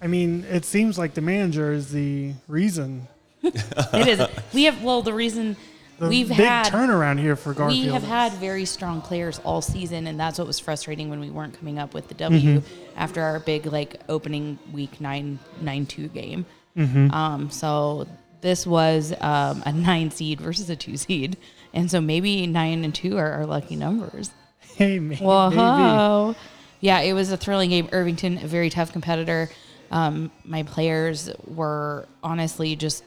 I 0.00 0.06
mean, 0.06 0.46
it 0.48 0.64
seems 0.64 0.98
like 0.98 1.12
the 1.12 1.20
manager 1.20 1.70
is 1.70 1.92
the 1.92 2.32
reason. 2.48 3.08
It 3.42 4.08
is. 4.08 4.26
We 4.54 4.64
have 4.64 4.82
well 4.82 5.02
the 5.02 5.12
reason 5.12 5.58
The 5.98 6.08
we've 6.08 6.28
big 6.28 6.38
had 6.38 6.72
turnaround 6.72 7.20
here 7.20 7.36
for 7.36 7.52
Garfield. 7.52 7.88
We 7.88 7.92
have 7.92 8.04
had 8.04 8.32
very 8.32 8.64
strong 8.64 9.02
players 9.02 9.38
all 9.44 9.60
season, 9.60 10.06
and 10.06 10.18
that's 10.18 10.38
what 10.38 10.46
was 10.46 10.58
frustrating 10.58 11.10
when 11.10 11.20
we 11.20 11.28
weren't 11.28 11.58
coming 11.58 11.78
up 11.78 11.92
with 11.92 12.08
the 12.08 12.14
W 12.14 12.62
after 12.96 13.20
our 13.20 13.38
big 13.38 13.66
like 13.66 14.00
opening 14.08 14.58
week 14.72 14.98
nine 14.98 15.38
nine 15.60 15.84
two 15.84 16.08
game. 16.08 16.46
Um, 16.76 17.50
so 17.50 18.06
this 18.40 18.66
was 18.66 19.12
um, 19.20 19.62
a 19.66 19.72
nine 19.74 20.10
seed 20.10 20.40
versus 20.40 20.70
a 20.70 20.76
two 20.76 20.96
seed, 20.96 21.36
and 21.72 21.90
so 21.90 22.00
maybe 22.00 22.46
nine 22.46 22.84
and 22.84 22.94
two 22.94 23.18
are 23.18 23.32
our 23.32 23.46
lucky 23.46 23.76
numbers. 23.76 24.30
Hey, 24.76 24.98
maybe. 24.98 25.22
Whoa. 25.22 26.34
Yeah, 26.80 27.00
it 27.00 27.12
was 27.12 27.30
a 27.30 27.36
thrilling 27.36 27.68
game. 27.68 27.88
Irvington, 27.92 28.38
a 28.38 28.46
very 28.46 28.70
tough 28.70 28.92
competitor. 28.92 29.50
Um, 29.90 30.30
my 30.44 30.62
players 30.62 31.28
were 31.46 32.06
honestly 32.22 32.76
just 32.76 33.04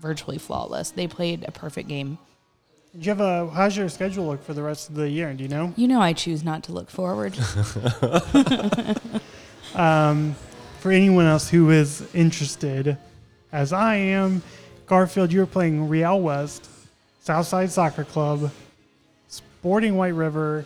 virtually 0.00 0.38
flawless. 0.38 0.92
They 0.92 1.06
played 1.06 1.44
a 1.46 1.50
perfect 1.50 1.88
game. 1.88 2.16
Do 2.94 3.04
you 3.04 3.10
have 3.10 3.20
a? 3.20 3.50
How's 3.50 3.76
your 3.76 3.88
schedule 3.88 4.26
look 4.26 4.42
for 4.42 4.54
the 4.54 4.62
rest 4.62 4.88
of 4.88 4.96
the 4.96 5.08
year? 5.08 5.32
Do 5.34 5.42
you 5.44 5.48
know? 5.48 5.72
You 5.76 5.86
know, 5.88 6.00
I 6.00 6.12
choose 6.12 6.42
not 6.42 6.64
to 6.64 6.72
look 6.72 6.90
forward. 6.90 7.34
For 10.80 10.90
anyone 10.90 11.26
else 11.26 11.50
who 11.50 11.68
is 11.68 12.02
interested, 12.14 12.96
as 13.52 13.70
I 13.70 13.96
am, 13.96 14.40
Garfield, 14.86 15.30
you're 15.30 15.44
playing 15.44 15.90
Real 15.90 16.18
West, 16.18 16.70
Southside 17.20 17.70
Soccer 17.70 18.02
Club, 18.02 18.50
Sporting 19.28 19.98
White 19.98 20.14
River, 20.14 20.64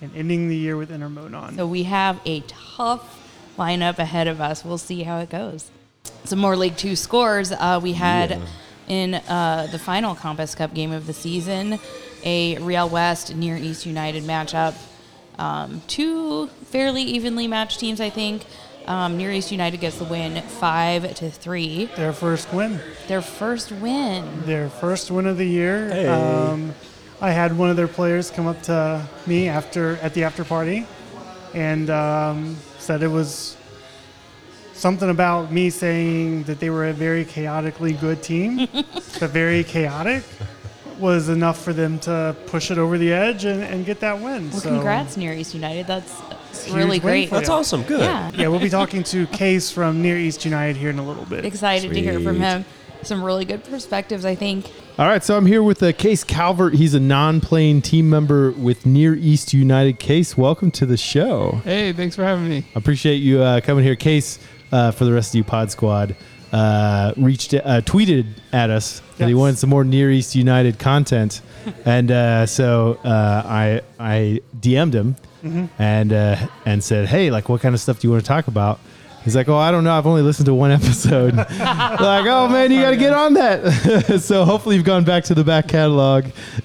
and 0.00 0.14
ending 0.14 0.48
the 0.48 0.56
year 0.56 0.76
with 0.76 0.90
Intermonon. 0.90 1.56
so 1.56 1.66
we 1.66 1.82
have 1.82 2.20
a 2.24 2.42
tough 2.42 3.28
lineup 3.58 3.98
ahead 3.98 4.28
of 4.28 4.40
us. 4.40 4.64
We'll 4.64 4.78
see 4.78 5.02
how 5.02 5.18
it 5.18 5.30
goes. 5.30 5.68
Some 6.22 6.38
more 6.38 6.54
League 6.54 6.76
Two 6.76 6.94
scores. 6.94 7.50
Uh, 7.50 7.80
we 7.82 7.94
had 7.94 8.40
in 8.86 9.14
uh, 9.14 9.66
the 9.72 9.80
final 9.80 10.14
Compass 10.14 10.54
Cup 10.54 10.74
game 10.74 10.92
of 10.92 11.08
the 11.08 11.12
season 11.12 11.80
a 12.22 12.56
Real 12.58 12.88
West 12.88 13.34
near 13.34 13.56
East 13.56 13.84
United 13.84 14.22
matchup. 14.22 14.76
Um, 15.40 15.82
two 15.88 16.46
fairly 16.66 17.02
evenly 17.02 17.48
matched 17.48 17.80
teams, 17.80 18.00
I 18.00 18.10
think. 18.10 18.44
Um, 18.86 19.16
near 19.16 19.32
East 19.32 19.50
United 19.50 19.80
gets 19.80 19.98
the 19.98 20.04
win 20.04 20.40
five 20.42 21.14
to 21.16 21.30
three. 21.30 21.86
Their 21.96 22.12
first 22.12 22.52
win. 22.52 22.80
Their 23.08 23.22
first 23.22 23.72
win. 23.72 24.42
Their 24.42 24.68
first 24.68 25.10
win 25.10 25.26
of 25.26 25.38
the 25.38 25.46
year. 25.46 26.08
Um, 26.08 26.72
I 27.20 27.30
had 27.30 27.56
one 27.56 27.70
of 27.70 27.76
their 27.76 27.88
players 27.88 28.30
come 28.30 28.46
up 28.46 28.62
to 28.64 29.04
me 29.26 29.48
after 29.48 29.96
at 29.96 30.14
the 30.14 30.24
after 30.24 30.44
party, 30.44 30.86
and 31.54 31.90
um, 31.90 32.56
said 32.78 33.02
it 33.02 33.08
was 33.08 33.56
something 34.72 35.10
about 35.10 35.50
me 35.50 35.70
saying 35.70 36.44
that 36.44 36.60
they 36.60 36.70
were 36.70 36.86
a 36.86 36.92
very 36.92 37.24
chaotically 37.24 37.94
good 37.94 38.22
team, 38.22 38.68
but 38.72 39.30
very 39.30 39.64
chaotic 39.64 40.22
was 40.98 41.28
enough 41.28 41.62
for 41.62 41.72
them 41.72 41.98
to 41.98 42.36
push 42.46 42.70
it 42.70 42.78
over 42.78 42.96
the 42.98 43.12
edge 43.12 43.44
and, 43.44 43.62
and 43.62 43.84
get 43.84 44.00
that 44.00 44.20
win. 44.20 44.50
Well, 44.50 44.60
so, 44.60 44.68
congrats, 44.70 45.16
Near 45.16 45.32
East 45.32 45.54
United. 45.54 45.86
That's 45.86 46.20
huge 46.64 46.76
really 46.76 46.98
win 46.98 47.00
great. 47.00 47.28
for 47.28 47.36
That's 47.36 47.48
you. 47.48 47.54
awesome. 47.54 47.82
Good. 47.82 48.00
Yeah. 48.00 48.30
Yeah, 48.34 48.48
we'll 48.48 48.60
be 48.60 48.70
talking 48.70 49.02
to 49.04 49.26
Case 49.28 49.70
from 49.70 50.02
Near 50.02 50.16
East 50.16 50.44
United 50.44 50.76
here 50.76 50.90
in 50.90 50.98
a 50.98 51.06
little 51.06 51.24
bit. 51.24 51.44
excited 51.44 51.92
to 51.92 52.00
hear 52.00 52.20
from 52.20 52.40
him. 52.40 52.64
some 53.02 53.22
really 53.22 53.44
good 53.44 53.62
perspectives, 53.64 54.24
I 54.24 54.34
think. 54.34 54.66
All 54.98 55.06
right, 55.06 55.22
so 55.22 55.36
I'm 55.36 55.46
here 55.46 55.62
with 55.62 55.82
uh, 55.82 55.92
Case 55.92 56.24
Calvert. 56.24 56.74
He's 56.74 56.94
a 56.94 57.00
non-playing 57.00 57.82
team 57.82 58.08
member 58.08 58.50
with 58.52 58.86
Near 58.86 59.14
East 59.14 59.52
United. 59.52 59.98
Case, 59.98 60.36
welcome 60.36 60.70
to 60.72 60.86
the 60.86 60.96
show. 60.96 61.60
Hey, 61.64 61.92
thanks 61.92 62.16
for 62.16 62.24
having 62.24 62.48
me. 62.48 62.64
I 62.74 62.78
appreciate 62.78 63.16
you 63.16 63.42
uh, 63.42 63.60
coming 63.60 63.84
here. 63.84 63.94
Case, 63.94 64.38
uh, 64.72 64.90
for 64.92 65.04
the 65.04 65.12
rest 65.12 65.32
of 65.32 65.34
you 65.36 65.44
Pod 65.44 65.70
Squad, 65.70 66.16
uh, 66.52 67.12
reached, 67.18 67.52
uh, 67.52 67.82
tweeted 67.82 68.26
at 68.52 68.70
us 68.70 69.02
that 69.18 69.28
he 69.28 69.34
wanted 69.34 69.58
some 69.58 69.68
more 69.70 69.84
Near 69.84 70.10
East 70.10 70.34
United 70.34 70.78
content, 70.78 71.42
and 71.84 72.10
uh, 72.10 72.46
so 72.46 72.98
uh, 73.04 73.42
I 73.44 73.82
I 74.00 74.40
DM'd 74.58 74.94
him 74.94 75.16
and 75.42 76.12
uh, 76.12 76.36
and 76.64 76.82
said, 76.82 77.08
hey, 77.08 77.30
like, 77.30 77.48
what 77.48 77.60
kind 77.60 77.74
of 77.74 77.80
stuff 77.80 78.00
do 78.00 78.08
you 78.08 78.12
want 78.12 78.24
to 78.24 78.28
talk 78.28 78.48
about? 78.48 78.80
He's 79.26 79.34
like, 79.34 79.48
oh, 79.48 79.56
I 79.56 79.72
don't 79.72 79.82
know. 79.82 79.92
I've 79.92 80.06
only 80.06 80.22
listened 80.22 80.46
to 80.46 80.54
one 80.54 80.70
episode. 80.70 81.34
like, 81.36 81.50
oh 82.26 82.46
man, 82.48 82.70
you 82.70 82.80
got 82.80 82.90
to 82.90 82.96
get 82.96 83.12
on 83.12 83.34
that. 83.34 84.20
so 84.22 84.44
hopefully 84.44 84.76
you've 84.76 84.84
gone 84.84 85.02
back 85.02 85.24
to 85.24 85.34
the 85.34 85.42
back 85.42 85.66
catalog. 85.66 86.26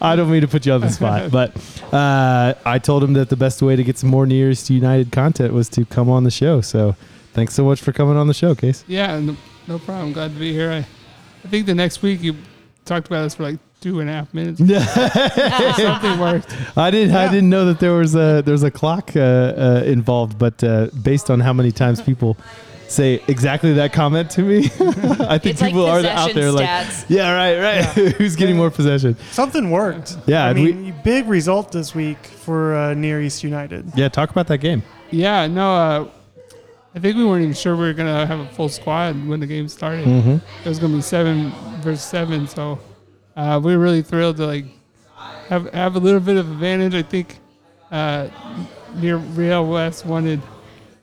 I 0.00 0.16
don't 0.16 0.30
mean 0.30 0.40
to 0.40 0.48
put 0.48 0.64
you 0.64 0.72
on 0.72 0.80
the 0.80 0.88
spot, 0.88 1.30
but 1.30 1.54
uh, 1.92 2.54
I 2.64 2.78
told 2.78 3.04
him 3.04 3.12
that 3.12 3.28
the 3.28 3.36
best 3.36 3.60
way 3.60 3.76
to 3.76 3.84
get 3.84 3.98
some 3.98 4.08
more 4.08 4.24
Near 4.24 4.52
East 4.52 4.70
United 4.70 5.12
content 5.12 5.52
was 5.52 5.68
to 5.70 5.84
come 5.84 6.08
on 6.08 6.24
the 6.24 6.30
show. 6.30 6.62
So 6.62 6.96
thanks 7.34 7.52
so 7.52 7.62
much 7.62 7.82
for 7.82 7.92
coming 7.92 8.16
on 8.16 8.26
the 8.26 8.32
show, 8.32 8.54
Case. 8.54 8.82
Yeah, 8.88 9.20
no, 9.20 9.36
no 9.68 9.78
problem. 9.80 10.14
Glad 10.14 10.32
to 10.32 10.38
be 10.38 10.54
here. 10.54 10.70
I, 10.70 10.78
I 10.78 11.48
think 11.48 11.66
the 11.66 11.74
next 11.74 12.00
week 12.00 12.22
you 12.22 12.36
talked 12.86 13.08
about 13.08 13.24
this 13.24 13.34
for 13.34 13.42
like 13.42 13.58
two 13.82 14.00
and 14.00 14.08
a 14.08 14.12
half 14.12 14.32
minutes. 14.32 14.58
Something 15.76 16.18
worked. 16.18 16.56
I 16.76 16.90
didn't. 16.90 17.14
I 17.14 17.28
didn't 17.30 17.50
know 17.50 17.66
that 17.66 17.80
there 17.80 17.92
was 17.92 18.14
a 18.14 18.42
there's 18.44 18.62
a 18.62 18.70
clock 18.70 19.12
uh, 19.16 19.20
uh, 19.20 19.82
involved, 19.84 20.38
but 20.38 20.62
uh, 20.64 20.86
based 21.02 21.30
on 21.30 21.40
how 21.40 21.52
many 21.52 21.72
times 21.72 22.00
people 22.00 22.36
say 22.88 23.22
exactly 23.26 23.72
that 23.72 23.92
comment 23.92 24.30
to 24.30 24.42
me, 24.42 24.58
I 24.66 25.38
think 25.38 25.46
It's 25.46 25.60
like 25.62 25.70
people 25.70 25.86
are 25.86 25.98
out 26.00 26.28
possession 26.30 26.36
there 26.36 26.52
stats. 26.52 27.00
like, 27.00 27.10
yeah, 27.10 27.32
right, 27.34 27.58
right. 27.58 27.84
Who's 28.16 28.36
getting 28.36 28.56
more 28.56 28.70
possession? 28.70 29.16
Something 29.30 29.70
worked. 29.70 30.16
Yeah, 30.26 30.44
I 30.44 30.50
and 30.50 30.64
mean, 30.64 30.94
big 31.02 31.26
result 31.26 31.72
this 31.72 31.94
week 31.94 32.18
for 32.24 32.74
uh, 32.76 32.94
Near 32.94 33.20
East 33.20 33.42
United. 33.42 33.92
Yeah, 33.96 34.08
talk 34.08 34.30
about 34.30 34.46
that 34.48 34.58
game. 34.58 34.82
Yeah, 35.10 35.46
no, 35.46 35.74
uh, 35.74 36.08
I 36.94 36.98
think 36.98 37.16
we 37.16 37.24
weren't 37.24 37.42
even 37.42 37.54
sure 37.54 37.74
we 37.74 37.84
were 37.84 37.94
going 37.94 38.14
to 38.14 38.26
have 38.26 38.40
a 38.40 38.46
full 38.48 38.68
squad 38.68 39.26
when 39.26 39.40
the 39.40 39.46
game 39.46 39.68
started. 39.68 40.06
Mm-hmm. 40.06 40.36
It 40.64 40.68
was 40.68 40.78
going 40.78 40.92
to 40.92 40.98
be 40.98 41.02
seven 41.02 41.50
versus 41.80 42.02
seven. 42.04 42.46
So 42.46 42.78
uh, 43.36 43.60
we 43.62 43.76
were 43.76 43.82
really 43.82 44.02
thrilled 44.02 44.36
to 44.38 44.46
like 44.46 44.64
have, 45.48 45.72
have 45.72 45.96
a 45.96 45.98
little 45.98 46.20
bit 46.20 46.36
of 46.36 46.50
advantage. 46.50 46.94
I 46.94 47.02
think 47.02 47.38
uh, 47.90 48.28
near 48.96 49.16
Real 49.16 49.66
West 49.66 50.06
wanted 50.06 50.40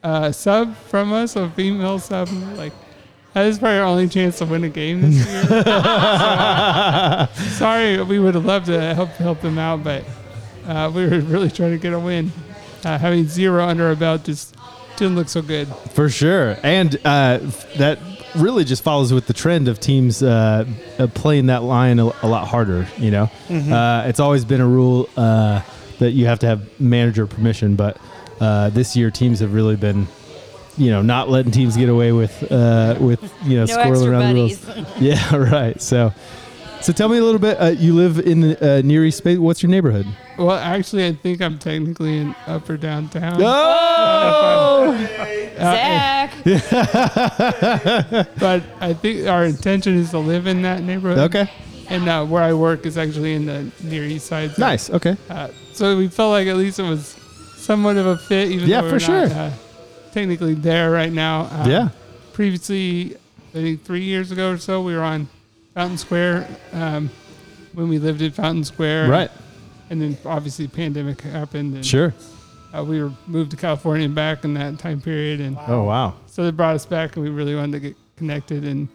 a 0.04 0.32
sub 0.34 0.76
from 0.76 1.14
us, 1.14 1.36
a 1.36 1.50
female 1.52 2.00
sub. 2.00 2.30
Like, 2.56 2.74
that 3.34 3.46
is 3.46 3.60
probably 3.60 3.78
our 3.78 3.86
only 3.86 4.08
chance 4.08 4.40
to 4.40 4.46
win 4.46 4.64
a 4.64 4.70
game 4.70 5.02
this 5.02 5.26
year. 5.28 5.44
So, 7.36 7.44
sorry, 7.56 8.02
we 8.04 8.20
would 8.20 8.36
have 8.36 8.46
loved 8.46 8.68
to 8.68 8.94
help 8.96 9.10
help 9.12 9.42
them 9.42 9.58
out, 9.60 9.84
but 9.84 10.04
uh, 10.66 10.92
we 10.94 11.06
were 11.06 11.20
really 11.20 11.50
trying 11.50 11.72
to 11.72 11.78
get 11.78 11.94
a 11.94 12.00
win. 12.00 12.32
Uh, 12.84 12.98
having 12.98 13.28
zero 13.28 13.66
under 13.66 13.88
our 13.88 13.96
belt 13.96 14.24
just 14.24 14.56
didn't 14.98 15.16
look 15.16 15.30
so 15.30 15.42
good. 15.42 15.68
For 15.94 16.10
sure. 16.10 16.58
And 16.64 16.96
uh, 17.06 17.40
that 17.78 18.00
really 18.36 18.64
just 18.64 18.84
follows 18.84 19.12
with 19.14 19.28
the 19.28 19.34
trend 19.34 19.68
of 19.68 19.80
teams 19.80 20.22
uh, 20.24 20.66
uh, 20.98 21.08
playing 21.08 21.48
that 21.48 21.64
line 21.64 22.00
a, 22.00 22.06
a 22.22 22.28
lot 22.28 22.48
harder. 22.48 22.88
You 22.98 23.12
know, 23.12 23.24
uh, 23.50 24.04
it's 24.08 24.20
always 24.20 24.46
been 24.46 24.62
a 24.62 24.68
rule 24.68 25.10
uh, 25.18 25.62
that 26.00 26.12
you 26.12 26.26
have 26.28 26.40
to 26.40 26.48
have 26.48 26.80
manager 26.80 27.28
permission, 27.28 27.76
but 27.76 27.98
uh, 28.40 28.70
this 28.70 28.96
year 28.96 29.12
teams 29.12 29.40
have 29.40 29.54
really 29.54 29.76
been. 29.76 30.08
You 30.78 30.92
know, 30.92 31.02
not 31.02 31.28
letting 31.30 31.52
teams 31.52 31.76
get 31.76 31.90
away 31.90 32.14
with, 32.14 32.50
uh, 32.50 32.96
with 33.02 33.22
you 33.44 33.58
know, 33.58 33.66
No 33.66 33.76
squirreling 33.78 34.08
around 34.08 34.22
buddies. 34.34 34.62
the 34.62 34.74
rules. 34.76 34.88
Yeah, 35.02 35.36
right. 35.36 35.82
So, 35.82 36.14
so 36.80 36.94
tell 36.94 37.10
me 37.10 37.18
a 37.18 37.24
little 37.24 37.42
bit. 37.42 37.58
Uh, 37.60 37.66
you 37.78 37.94
live 37.94 38.18
in 38.18 38.40
the 38.40 38.78
uh, 38.78 38.82
Near 38.82 39.04
East 39.04 39.18
space. 39.18 39.38
What's 39.40 39.62
your 39.62 39.72
neighborhood? 39.72 40.06
Well, 40.40 40.52
actually, 40.58 41.06
I 41.08 41.14
think 41.14 41.42
I'm 41.42 41.60
technically 41.60 42.18
in 42.20 42.34
upper 42.48 42.78
downtown. 42.78 43.42
Oh, 43.42 44.96
Zach. 45.58 46.32
But 48.40 48.64
I 48.80 48.94
think 48.94 49.28
our 49.28 49.44
intention 49.46 49.96
is 49.98 50.12
to 50.12 50.20
live 50.20 50.48
in 50.48 50.62
that 50.62 50.82
neighborhood. 50.84 51.20
okay, 51.36 51.52
And 51.90 52.08
uh, 52.08 52.26
where 52.26 52.42
I 52.44 52.54
work 52.54 52.86
is 52.86 52.98
actually 52.98 53.34
in 53.36 53.46
the 53.46 53.70
near 53.84 54.04
east 54.06 54.28
side. 54.28 54.52
So, 54.52 54.62
nice. 54.62 54.90
Okay, 54.90 55.18
Uh, 55.30 55.50
so 55.74 55.98
we 55.98 56.08
felt 56.08 56.32
like 56.32 56.48
at 56.48 56.56
least 56.58 56.80
it 56.80 56.84
was 56.84 57.16
somewhat 57.58 57.98
of 57.98 58.06
a 58.06 58.18
fit, 58.18 58.50
even 58.50 58.68
Yeah, 58.70 58.82
though 58.82 58.88
for 58.90 58.96
we're 58.96 59.00
sure. 59.00 59.28
not 59.28 59.32
uh, 59.36 59.52
technically 60.14 60.54
there 60.54 60.92
right 60.92 61.12
now. 61.12 61.42
Uh, 61.52 61.66
yeah, 61.68 61.90
Previously, 62.34 63.16
I 63.50 63.52
think 63.62 63.84
three 63.84 64.04
years 64.04 64.32
ago 64.32 64.52
or 64.52 64.58
so, 64.58 64.82
we 64.82 64.96
were 64.96 65.04
on 65.04 65.28
Fountain 65.74 65.98
Square 65.98 66.48
um, 66.72 67.10
when 67.74 67.90
we 67.90 68.00
lived 68.00 68.22
in 68.22 68.32
Fountain 68.32 68.64
Square. 68.64 69.10
right, 69.10 69.30
And 69.30 69.40
then 70.02 70.18
obviously 70.26 70.68
pandemic 70.68 71.22
happened. 71.22 71.76
And, 71.76 71.86
sure. 71.86 72.14
Uh, 72.76 72.84
we 72.84 73.02
were 73.02 73.12
moved 73.26 73.50
to 73.52 73.58
California 73.58 74.06
and 74.06 74.14
back 74.14 74.44
in 74.44 74.54
that 74.54 74.78
time 74.78 75.02
period, 75.02 75.40
and 75.42 75.58
Oh 75.68 75.84
wow. 75.86 76.14
so 76.28 76.44
they 76.44 76.52
brought 76.52 76.76
us 76.76 76.86
back, 76.86 77.16
and 77.16 77.24
we 77.24 77.32
really 77.32 77.56
wanted 77.56 77.72
to 77.72 77.80
get 77.80 77.96
connected. 78.16 78.64
And 78.64 78.88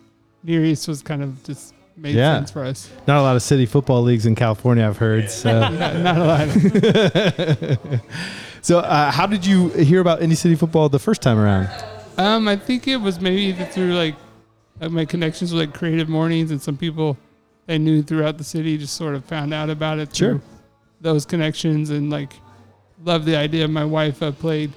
Near 0.44 0.64
East 0.64 0.86
was 0.86 1.02
kind 1.02 1.22
of 1.24 1.42
just 1.42 1.74
made 1.96 2.14
Yeah. 2.14 2.36
sense 2.36 2.50
for 2.52 2.64
us. 2.64 2.88
Not 3.08 3.18
a 3.18 3.22
lot 3.22 3.34
of 3.34 3.42
city 3.42 3.66
football 3.66 4.02
leagues 4.02 4.26
in 4.26 4.34
California, 4.36 4.86
I've 4.86 4.98
heard. 4.98 5.28
So, 5.30 5.48
Yeah, 5.72 6.02
not 6.02 6.18
a 6.18 6.24
lot. 6.24 8.00
so 8.62 8.78
uh, 8.80 9.10
how 9.10 9.26
did 9.26 9.44
you 9.44 9.68
hear 9.70 10.00
about 10.00 10.22
Indy 10.22 10.34
City 10.36 10.54
football 10.54 10.88
the 10.88 10.98
first 10.98 11.22
time 11.22 11.38
around? 11.38 11.68
Um, 12.16 12.46
I 12.48 12.56
think 12.56 12.86
it 12.86 12.96
was 12.98 13.20
maybe 13.20 13.42
either 13.42 13.64
through 13.64 13.94
like 13.94 14.14
uh, 14.80 14.88
my 14.88 15.04
connections 15.04 15.52
with 15.52 15.60
like 15.68 15.74
Creative 15.76 16.08
Mornings 16.08 16.50
and 16.52 16.62
some 16.62 16.76
people 16.76 17.16
I 17.68 17.78
knew 17.78 18.02
throughout 18.02 18.38
the 18.38 18.44
city 18.44 18.78
just 18.78 18.94
sort 18.94 19.14
of 19.16 19.24
found 19.24 19.52
out 19.52 19.68
about 19.70 19.98
it 19.98 20.10
through 20.10 20.38
Sure. 20.38 20.40
Those 21.04 21.24
connections 21.24 21.90
and 21.90 22.10
like 22.10 22.32
love 23.04 23.24
the 23.24 23.36
idea. 23.36 23.68
My 23.68 23.84
wife 23.84 24.22
uh, 24.22 24.32
played 24.32 24.72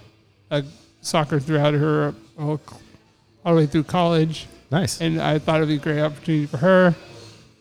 uh, 0.51 0.61
soccer 1.01 1.39
throughout 1.39 1.73
her 1.73 2.13
all, 2.37 2.61
all 3.43 3.55
the 3.55 3.61
way 3.61 3.65
through 3.65 3.85
college, 3.85 4.45
Nice. 4.69 5.01
and 5.01 5.19
I 5.19 5.39
thought 5.39 5.57
it'd 5.57 5.69
be 5.69 5.75
a 5.75 5.79
great 5.79 6.01
opportunity 6.01 6.45
for 6.45 6.57
her 6.57 6.95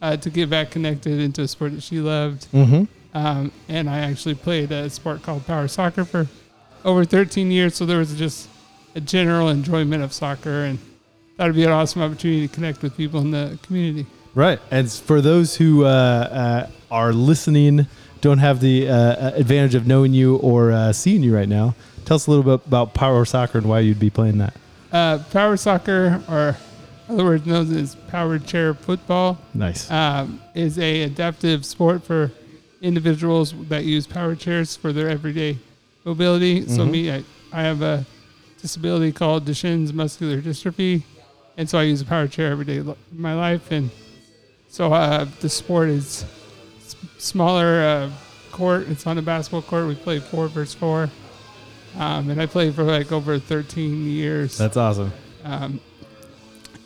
uh, 0.02 0.16
to 0.18 0.28
get 0.28 0.50
back 0.50 0.70
connected 0.72 1.20
into 1.20 1.42
a 1.42 1.48
sport 1.48 1.72
that 1.74 1.82
she 1.82 2.00
loved. 2.00 2.48
Mm-hmm. 2.52 2.84
Um, 3.16 3.52
and 3.68 3.88
I 3.88 4.00
actually 4.00 4.34
played 4.34 4.72
a 4.72 4.90
sport 4.90 5.22
called 5.22 5.46
power 5.46 5.68
soccer 5.68 6.04
for 6.04 6.26
over 6.84 7.04
13 7.04 7.50
years. 7.50 7.76
So 7.76 7.86
there 7.86 7.98
was 7.98 8.14
just 8.14 8.48
a 8.94 9.00
general 9.00 9.48
enjoyment 9.48 10.02
of 10.02 10.12
soccer, 10.12 10.64
and 10.64 10.78
that 11.36 11.46
would 11.46 11.54
be 11.54 11.64
an 11.64 11.70
awesome 11.70 12.02
opportunity 12.02 12.46
to 12.46 12.54
connect 12.54 12.82
with 12.82 12.96
people 12.96 13.20
in 13.20 13.30
the 13.30 13.58
community. 13.62 14.06
Right. 14.34 14.58
And 14.70 14.90
for 14.90 15.22
those 15.22 15.56
who 15.56 15.84
uh, 15.84 15.88
uh, 15.88 16.70
are 16.90 17.12
listening, 17.14 17.86
don't 18.26 18.38
have 18.38 18.60
the 18.60 18.88
uh, 18.88 19.30
advantage 19.36 19.74
of 19.76 19.86
knowing 19.86 20.12
you 20.12 20.36
or 20.38 20.72
uh, 20.72 20.92
seeing 20.92 21.22
you 21.22 21.32
right 21.34 21.48
now, 21.48 21.74
tell 22.04 22.16
us 22.16 22.26
a 22.26 22.30
little 22.30 22.42
bit 22.58 22.66
about 22.66 22.92
power 22.92 23.24
soccer 23.24 23.58
and 23.58 23.68
why 23.68 23.78
you'd 23.80 24.00
be 24.00 24.10
playing 24.10 24.38
that. 24.38 24.54
Uh, 24.92 25.18
power 25.30 25.56
soccer, 25.56 26.20
or 26.28 26.56
other 27.08 27.24
words 27.24 27.46
known 27.46 27.72
as 27.76 27.94
power 28.08 28.38
chair 28.40 28.74
football, 28.74 29.38
Nice. 29.54 29.88
um, 29.92 30.40
is 30.54 30.76
a 30.78 31.02
adaptive 31.04 31.64
sport 31.64 32.02
for 32.02 32.32
individuals 32.82 33.54
that 33.68 33.84
use 33.84 34.06
power 34.08 34.34
chairs 34.34 34.74
for 34.74 34.92
their 34.92 35.08
everyday 35.08 35.58
mobility. 36.04 36.66
So 36.66 36.84
Mhm. 36.84 36.90
me, 36.90 37.10
I, 37.12 37.24
I 37.52 37.62
have 37.62 37.80
a 37.80 38.04
disability 38.60 39.12
called 39.12 39.44
Duchenne's 39.44 39.92
muscular 39.92 40.40
dystrophy, 40.42 41.02
and 41.56 41.70
so 41.70 41.78
I 41.78 41.84
use 41.84 42.00
a 42.00 42.04
power 42.04 42.26
chair 42.26 42.50
every 42.50 42.64
day 42.64 42.78
in 42.78 42.94
my 43.12 43.34
life. 43.34 43.70
And 43.70 43.90
so 44.68 44.92
uh, 44.92 45.26
the 45.40 45.48
sport 45.48 45.88
is 45.90 46.24
smaller 47.18 47.82
uh, 47.82 48.10
court. 48.52 48.88
It's 48.88 49.06
on 49.06 49.18
a 49.18 49.22
basketball 49.22 49.62
court. 49.62 49.86
We 49.88 49.94
play 49.94 50.18
four 50.20 50.48
versus 50.48 50.74
four, 50.74 51.10
um, 51.98 52.30
and 52.30 52.40
I 52.40 52.46
played 52.46 52.74
for 52.74 52.84
like 52.84 53.10
over 53.12 53.38
13 53.38 54.06
years 54.06 54.56
That's 54.58 54.76
awesome. 54.76 55.12
um, 55.44 55.80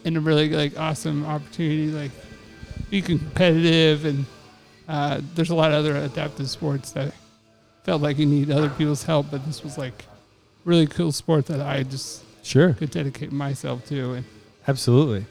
and 0.05 0.17
a 0.17 0.21
really 0.21 0.49
like 0.51 0.79
awesome 0.79 1.27
opportunity 1.27 1.89
like 1.89 2.11
be 2.89 3.03
competitive 3.03 4.05
and 4.07 4.25
uh, 4.89 5.21
there's 5.35 5.51
a 5.51 5.55
lot 5.55 5.71
of 5.73 5.79
other 5.79 5.95
adaptive 5.97 6.49
sports 6.49 6.93
that 6.93 7.13
felt 7.85 8.01
like 8.03 8.19
you 8.19 8.27
need 8.27 8.51
other 8.51 8.71
people's 8.71 9.03
help 9.05 9.27
but 9.31 9.45
this 9.47 9.63
was 9.63 9.77
like 9.79 10.05
really 10.65 10.87
cool 10.87 11.13
sport 11.13 11.47
that 11.47 11.61
i 11.61 11.83
just 11.83 12.23
Sure. 12.43 12.73
could 12.73 12.91
dedicate 12.91 13.31
myself 13.31 13.85
to 13.87 14.15
and 14.15 14.25
Absolutely. 14.67 15.27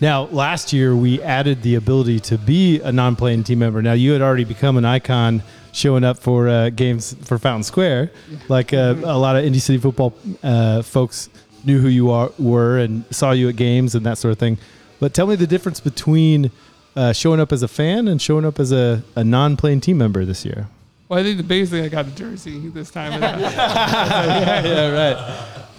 Now, 0.00 0.24
last 0.26 0.72
year 0.72 0.94
we 0.94 1.20
added 1.22 1.62
the 1.62 1.74
ability 1.74 2.20
to 2.20 2.38
be 2.38 2.80
a 2.80 2.92
non-playing 2.92 3.44
team 3.44 3.58
member. 3.58 3.82
Now, 3.82 3.94
you 3.94 4.12
had 4.12 4.22
already 4.22 4.44
become 4.44 4.76
an 4.76 4.84
icon 4.84 5.42
showing 5.72 6.04
up 6.04 6.18
for 6.18 6.48
uh, 6.48 6.70
games 6.70 7.16
for 7.24 7.38
Fountain 7.38 7.64
Square, 7.64 8.12
like 8.48 8.72
uh, 8.72 8.94
a 9.04 9.18
lot 9.18 9.36
of 9.36 9.44
Indy 9.44 9.58
City 9.58 9.78
football 9.78 10.14
uh, 10.42 10.82
folks 10.82 11.28
knew 11.64 11.80
who 11.80 11.88
you 11.88 12.10
are, 12.10 12.30
were 12.38 12.78
and 12.78 13.04
saw 13.10 13.32
you 13.32 13.48
at 13.48 13.56
games 13.56 13.94
and 13.94 14.06
that 14.06 14.18
sort 14.18 14.32
of 14.32 14.38
thing. 14.38 14.56
But 15.00 15.14
tell 15.14 15.26
me 15.26 15.34
the 15.36 15.46
difference 15.46 15.80
between 15.80 16.50
uh, 16.96 17.12
showing 17.12 17.40
up 17.40 17.52
as 17.52 17.62
a 17.62 17.68
fan 17.68 18.08
and 18.08 18.20
showing 18.22 18.44
up 18.44 18.58
as 18.58 18.72
a, 18.72 19.02
a 19.16 19.24
non-playing 19.24 19.80
team 19.80 19.98
member 19.98 20.24
this 20.24 20.44
year. 20.44 20.68
well 21.08 21.18
i 21.20 21.22
think 21.22 21.36
the 21.36 21.42
biggest 21.44 21.70
thing 21.72 21.84
i 21.84 21.88
got 21.88 22.06
a 22.06 22.10
jersey 22.10 22.68
this 22.70 22.90
time 22.90 23.12
yeah, 23.22 24.90
right. 24.90 25.16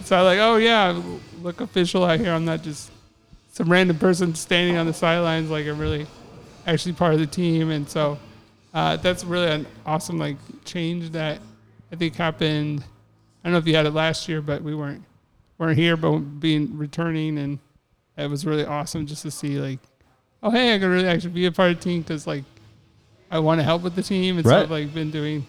so 0.04 0.16
i 0.16 0.22
was 0.22 0.26
like 0.26 0.38
oh 0.38 0.56
yeah 0.56 0.98
look 1.42 1.60
official 1.60 2.04
out 2.04 2.18
here 2.18 2.32
i'm 2.32 2.44
not 2.44 2.62
just 2.62 2.90
some 3.50 3.70
random 3.70 3.98
person 3.98 4.34
standing 4.34 4.76
on 4.76 4.86
the 4.86 4.94
sidelines 4.94 5.50
like 5.50 5.66
are 5.66 5.74
really 5.74 6.06
actually 6.66 6.92
part 6.92 7.14
of 7.14 7.20
the 7.20 7.26
team, 7.26 7.70
and 7.70 7.88
so 7.88 8.18
uh, 8.72 8.96
that's 8.96 9.24
really 9.24 9.48
an 9.48 9.66
awesome 9.84 10.18
like 10.18 10.36
change 10.64 11.10
that 11.10 11.40
I 11.92 11.96
think 11.96 12.14
happened. 12.16 12.84
I 13.42 13.48
don't 13.48 13.52
know 13.52 13.58
if 13.58 13.66
you 13.66 13.74
had 13.74 13.86
it 13.86 13.90
last 13.92 14.28
year, 14.28 14.40
but 14.40 14.62
we 14.62 14.74
weren't 14.74 15.02
weren't 15.58 15.76
here, 15.76 15.96
but 15.96 16.18
being 16.18 16.76
returning, 16.78 17.38
and 17.38 17.58
it 18.16 18.28
was 18.30 18.46
really 18.46 18.64
awesome 18.64 19.06
just 19.06 19.22
to 19.22 19.30
see 19.30 19.58
like, 19.58 19.78
oh 20.42 20.50
hey, 20.50 20.74
I 20.74 20.78
could 20.78 20.88
really 20.88 21.08
actually 21.08 21.32
be 21.32 21.46
a 21.46 21.52
part 21.52 21.72
of 21.72 21.78
the 21.78 21.82
team 21.82 22.02
because 22.02 22.26
like 22.26 22.44
I 23.30 23.38
want 23.40 23.60
to 23.60 23.64
help 23.64 23.82
with 23.82 23.94
the 23.94 24.02
team, 24.02 24.38
and 24.38 24.46
so 24.46 24.56
I've 24.56 24.70
like 24.70 24.94
been 24.94 25.10
doing 25.10 25.44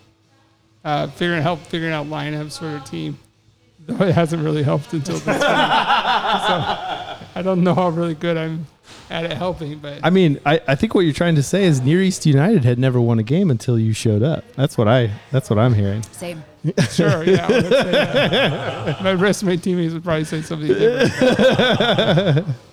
uh, 0.84 1.08
figuring 1.08 1.42
help 1.42 1.60
figuring 1.60 1.94
out 1.94 2.08
lineups 2.08 2.58
for 2.58 2.66
the 2.66 2.80
team. 2.80 3.18
Though 3.88 4.06
it 4.06 4.14
hasn't 4.14 4.44
really 4.44 4.64
helped 4.64 4.94
until 4.94 5.16
this 5.16 5.24
point. 5.26 5.42
so 5.42 7.11
I 7.36 7.42
don't 7.42 7.64
know 7.64 7.74
how 7.74 7.90
really 7.90 8.14
good 8.14 8.38
I'm 8.38 8.68
at 9.10 9.26
it 9.26 9.34
helping, 9.34 9.80
but 9.80 10.00
I 10.04 10.10
mean, 10.10 10.40
I, 10.46 10.62
I 10.68 10.76
think 10.76 10.96
what 10.96 11.02
you're 11.02 11.14
trying 11.14 11.36
to 11.36 11.44
say 11.44 11.64
is 11.64 11.82
Near 11.82 12.02
East 12.02 12.26
United 12.26 12.64
had 12.66 12.80
never 12.80 13.00
won 13.00 13.20
a 13.20 13.24
game 13.24 13.50
until 13.52 13.80
you 13.80 13.94
showed 13.94 14.24
up. 14.24 14.44
That's 14.56 14.78
what 14.78 14.88
I 14.88 15.12
that's 15.32 15.50
what 15.50 15.60
I'm 15.60 15.74
hearing. 15.74 16.04
Same. 16.04 16.44
sure, 16.92 17.24
yeah. 17.24 17.48
Say 17.48 17.92
that. 17.92 19.04
My 19.04 19.14
rest 19.14 19.42
of 19.42 19.48
my 19.48 19.56
teammates 19.56 19.94
would 19.94 20.04
probably 20.04 20.26
say 20.26 20.42
something 20.42 20.68
different. 20.68 22.48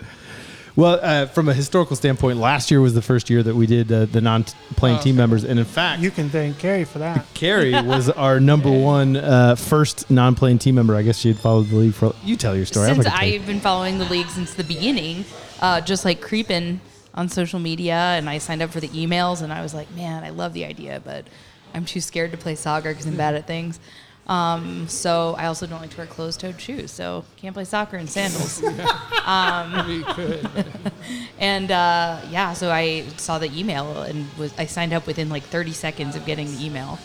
Well, 0.78 1.00
uh, 1.02 1.26
from 1.26 1.48
a 1.48 1.54
historical 1.54 1.96
standpoint, 1.96 2.38
last 2.38 2.70
year 2.70 2.80
was 2.80 2.94
the 2.94 3.02
first 3.02 3.28
year 3.28 3.42
that 3.42 3.56
we 3.56 3.66
did 3.66 3.90
uh, 3.90 4.04
the 4.04 4.20
non-playing 4.20 4.98
Oh, 4.98 5.02
team 5.02 5.16
okay. 5.16 5.18
members, 5.18 5.42
and 5.42 5.58
in 5.58 5.64
fact, 5.64 6.00
You 6.00 6.12
can 6.12 6.30
thank 6.30 6.60
Carrie 6.60 6.84
for 6.84 7.00
that. 7.00 7.26
Carrie 7.34 7.72
was 7.82 8.08
our 8.10 8.38
number 8.38 8.70
one 8.70 9.16
uh, 9.16 9.56
first 9.56 10.08
non-playing 10.08 10.60
team 10.60 10.76
member. 10.76 10.94
I 10.94 11.02
guess 11.02 11.18
she 11.18 11.26
had 11.30 11.36
followed 11.36 11.66
the 11.70 11.74
league 11.74 11.94
for. 11.94 12.14
You 12.22 12.36
tell 12.36 12.54
your 12.54 12.64
story. 12.64 12.86
Since 12.86 12.98
not 12.98 13.04
gonna 13.06 13.16
tell. 13.16 13.34
I've 13.40 13.44
been 13.44 13.58
following 13.58 13.98
the 13.98 14.04
league 14.04 14.28
since 14.28 14.54
the 14.54 14.62
beginning, 14.62 15.24
uh, 15.60 15.80
just 15.80 16.04
like 16.04 16.20
creeping 16.20 16.80
on 17.12 17.28
social 17.28 17.58
media, 17.58 17.96
and 17.96 18.30
I 18.30 18.38
signed 18.38 18.62
up 18.62 18.70
for 18.70 18.78
the 18.78 18.86
emails, 18.90 19.42
and 19.42 19.52
I 19.52 19.62
was 19.62 19.74
like, 19.74 19.92
man, 19.96 20.22
I 20.22 20.30
love 20.30 20.52
the 20.52 20.64
idea, 20.64 21.02
but 21.04 21.26
I'm 21.74 21.86
too 21.86 22.00
scared 22.00 22.30
to 22.30 22.38
play 22.38 22.54
soccer 22.54 22.90
because 22.92 23.06
I'm 23.06 23.16
bad 23.16 23.34
at 23.34 23.48
things. 23.48 23.80
Um, 24.28 24.86
so 24.88 25.34
I 25.38 25.46
also 25.46 25.66
don't 25.66 25.80
like 25.80 25.90
to 25.90 25.96
wear 25.96 26.06
closed-toed 26.06 26.60
shoes, 26.60 26.90
so 26.90 27.24
can't 27.36 27.54
play 27.54 27.64
soccer 27.64 27.96
in 27.96 28.06
sandals. 28.06 28.62
We 29.86 30.02
could. 30.04 30.48
And 31.38 31.70
uh, 31.70 32.20
yeah, 32.30 32.52
so 32.52 32.70
I 32.70 33.06
saw 33.16 33.38
the 33.38 33.50
email 33.56 34.02
and 34.02 34.26
was 34.36 34.52
I 34.58 34.66
signed 34.66 34.92
up 34.92 35.06
within 35.06 35.28
like 35.28 35.44
30 35.44 35.72
seconds 35.72 36.16
of 36.16 36.26
getting 36.26 36.46
the 36.46 36.64
email. 36.64 36.98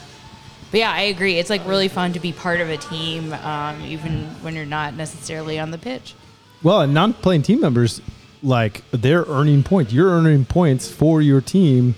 But 0.72 0.80
yeah, 0.80 0.92
I 0.92 1.02
agree. 1.02 1.38
It's 1.38 1.52
like 1.52 1.66
really 1.68 1.88
fun 1.88 2.14
to 2.14 2.20
be 2.20 2.34
part 2.34 2.60
of 2.60 2.70
a 2.70 2.78
team, 2.78 3.32
um, 3.34 3.80
even 3.84 4.26
when 4.42 4.56
you're 4.56 4.66
not 4.66 4.96
necessarily 4.96 5.60
on 5.60 5.70
the 5.70 5.78
pitch. 5.78 6.16
Well, 6.64 6.82
and 6.82 6.94
non-playing 6.94 7.44
team 7.44 7.62
members, 7.62 8.02
like 8.42 8.84
they're 8.90 9.24
earning 9.28 9.62
points. 9.62 9.94
You're 9.94 10.10
earning 10.10 10.46
points 10.46 10.92
for 10.92 11.22
your 11.22 11.42
team 11.42 11.94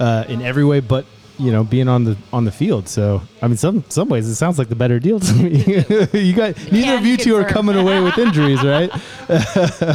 uh, 0.00 0.24
in 0.28 0.42
every 0.42 0.64
way, 0.64 0.80
but 0.80 1.06
you 1.38 1.52
know, 1.52 1.62
being 1.64 1.86
on 1.88 2.04
the 2.04 2.16
on 2.32 2.44
the 2.44 2.50
field. 2.50 2.88
So, 2.88 3.20
I 3.42 3.46
mean, 3.48 3.56
some 3.58 3.84
some 3.88 4.08
ways 4.08 4.26
it 4.26 4.34
sounds 4.36 4.58
like 4.58 4.68
the 4.68 4.74
better 4.76 4.98
deal 4.98 5.20
to 5.20 5.32
me. 5.34 5.48
you 6.26 6.32
got 6.32 6.56
neither 6.72 6.94
of 6.94 7.00
Can 7.00 7.04
you 7.06 7.16
two 7.18 7.36
are 7.36 7.44
coming 7.44 7.76
away 7.76 8.00
with 8.00 8.16
injuries, 8.18 8.62
right? 8.64 8.90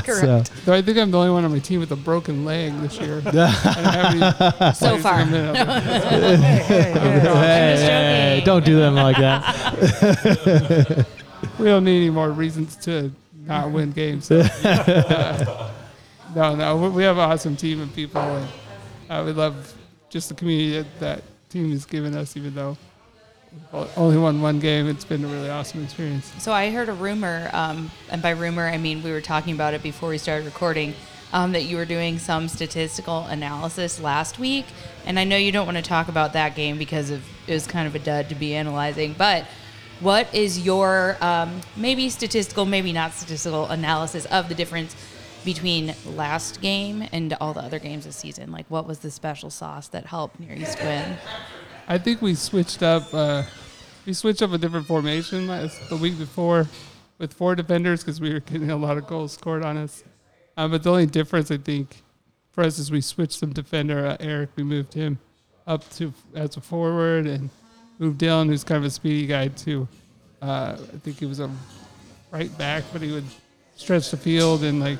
Correct. 0.06 0.52
Though 0.66 0.74
I 0.74 0.82
think 0.82 0.98
I'm 0.98 1.10
the 1.12 1.18
only 1.18 1.32
one 1.32 1.44
on 1.46 1.52
my 1.52 1.60
team 1.60 1.80
with 1.80 1.92
a 1.92 1.96
broken 1.96 2.46
leg 2.46 2.74
this 2.82 3.00
year. 3.00 3.22
I 3.26 3.32
don't 3.32 3.34
have 3.48 4.14
any 4.62 4.74
So 4.76 4.98
far. 4.98 5.22
in 5.22 5.32
the 5.32 5.40
middle. 5.40 5.56
Hey, 5.56 6.36
hey, 6.36 6.62
hey. 6.64 6.94
Hey, 6.94 7.72
just 7.74 7.84
hey, 7.84 8.34
joking. 8.40 8.46
don't 8.46 8.66
do 8.66 8.76
them 8.80 8.96
like 8.96 9.18
that. 9.18 11.08
We 11.58 11.66
don't 11.66 11.84
need 11.84 11.98
any 11.98 12.10
more 12.10 12.32
reasons 12.32 12.76
to 12.78 13.12
not 13.46 13.72
win 13.72 13.92
games. 13.92 14.26
So, 14.26 14.40
uh, 14.42 15.72
no, 16.36 16.56
no, 16.56 16.78
we- 16.78 16.90
we 16.90 17.04
have 17.04 17.18
an 17.18 17.30
awesome 17.32 17.56
team 17.56 17.82
of 17.82 17.94
people, 17.96 18.22
and 18.22 18.48
uh, 19.10 19.24
we 19.26 19.32
love 19.32 19.74
just 20.10 20.30
the 20.30 20.36
community 20.36 20.78
that 20.78 21.00
that 21.00 21.24
team 21.52 21.72
has 21.72 21.86
given 21.86 22.16
us. 22.16 22.38
Even 22.38 22.56
though 22.56 22.78
only 23.98 24.18
won 24.18 24.42
one 24.42 24.60
game, 24.60 24.88
it's 24.88 25.04
been 25.04 25.24
a 25.24 25.28
really 25.28 25.50
awesome 25.50 25.84
experience. 25.84 26.32
So 26.40 26.52
I 26.52 26.72
heard 26.72 26.90
a 26.90 26.94
rumor, 26.94 27.50
um, 27.54 27.92
and 28.10 28.22
by 28.22 28.32
rumor 28.32 28.68
I 28.68 28.78
mean 28.78 29.04
we 29.04 29.12
were 29.12 29.22
talking 29.22 29.54
about 29.54 29.74
it 29.74 29.84
before 29.84 30.10
we 30.10 30.18
started 30.18 30.46
recording, 30.46 30.94
um, 31.34 31.52
that 31.52 31.64
you 31.64 31.78
were 31.78 31.86
doing 31.86 32.18
some 32.18 32.48
statistical 32.48 33.26
analysis 33.26 34.00
last 34.00 34.40
week, 34.40 34.66
and 35.06 35.20
I 35.20 35.26
know 35.26 35.38
you 35.38 35.52
don't 35.52 35.66
want 35.66 35.78
to 35.78 35.84
talk 35.84 36.08
about 36.08 36.34
that 36.34 36.56
game 36.56 36.78
because 36.78 37.10
of 37.10 37.24
it 37.48 37.54
was 37.54 37.68
kind 37.68 37.88
of 37.88 37.96
a 37.96 38.00
dud 38.00 38.30
to 38.30 38.36
be 38.36 38.56
analyzing, 38.56 39.14
but. 39.18 39.46
What 40.02 40.34
is 40.34 40.66
your 40.66 41.16
um, 41.22 41.62
maybe 41.76 42.10
statistical, 42.10 42.66
maybe 42.66 42.92
not 42.92 43.14
statistical 43.14 43.68
analysis 43.68 44.26
of 44.26 44.50
the 44.50 44.56
difference 44.56 44.96
between 45.44 45.94
last 46.16 46.62
game 46.62 47.08
and 47.12 47.36
all 47.42 47.54
the 47.54 47.62
other 47.62 47.80
games 47.80 48.06
this 48.06 48.16
season? 48.16 48.52
Like, 48.52 48.66
what 48.70 48.88
was 48.88 49.00
the 49.00 49.12
special 49.12 49.50
sauce 49.50 49.88
that 49.90 50.06
helped 50.06 50.40
Near 50.40 50.54
East 50.54 50.80
win? 50.82 51.18
I 51.88 51.98
think 51.98 52.22
we 52.22 52.36
switched 52.36 52.84
up. 52.84 53.14
Uh, 53.14 53.44
we 54.06 54.14
switched 54.14 54.42
up 54.42 54.52
a 54.52 54.58
different 54.58 54.88
formation 54.88 55.48
last 55.48 55.90
the 55.90 55.98
week 55.98 56.18
before 56.18 56.68
with 57.18 57.34
four 57.34 57.56
defenders 57.56 58.02
because 58.02 58.20
we 58.20 58.34
were 58.34 58.40
getting 58.40 58.72
a 58.72 58.78
lot 58.78 58.98
of 58.98 59.08
goals 59.08 59.34
scored 59.34 59.64
on 59.64 59.78
us. 59.78 60.04
Uh, 60.58 60.68
but 60.68 60.84
the 60.84 60.90
only 60.90 61.06
difference 61.06 61.52
I 61.52 61.58
think 61.58 62.02
for 62.52 62.64
us 62.64 62.80
is 62.80 62.92
we 62.92 63.02
switched 63.02 63.40
some 63.40 63.54
defender. 63.54 64.06
Uh, 64.06 64.18
Eric, 64.20 64.50
we 64.56 64.64
moved 64.64 64.94
him 64.94 65.20
up 65.68 65.90
to 65.92 66.14
as 66.36 66.58
a 66.58 66.62
forward 66.62 67.28
and 67.28 67.50
moved 68.00 68.20
Dylan, 68.20 68.48
who's 68.48 68.64
kind 68.64 68.80
of 68.80 68.86
a 68.86 68.90
speedy 68.90 69.28
guy, 69.28 69.48
to 69.50 69.88
uh, 70.42 70.76
I 70.80 70.98
think 70.98 71.20
he 71.20 71.26
was 71.26 71.40
a 71.40 71.50
right 72.32 72.56
back, 72.58 72.84
but 72.92 73.02
he 73.02 73.12
would 73.12 73.26
stretch 73.76 74.12
the 74.12 74.18
field 74.18 74.64
and 74.64 74.80
like 74.80 75.00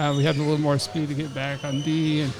uh, 0.00 0.14
we 0.16 0.24
had 0.24 0.34
a 0.36 0.38
little 0.38 0.58
more 0.58 0.78
speed 0.78 1.08
to 1.08 1.14
get 1.14 1.34
back 1.34 1.62
on 1.62 1.82
D, 1.82 2.22
and 2.22 2.32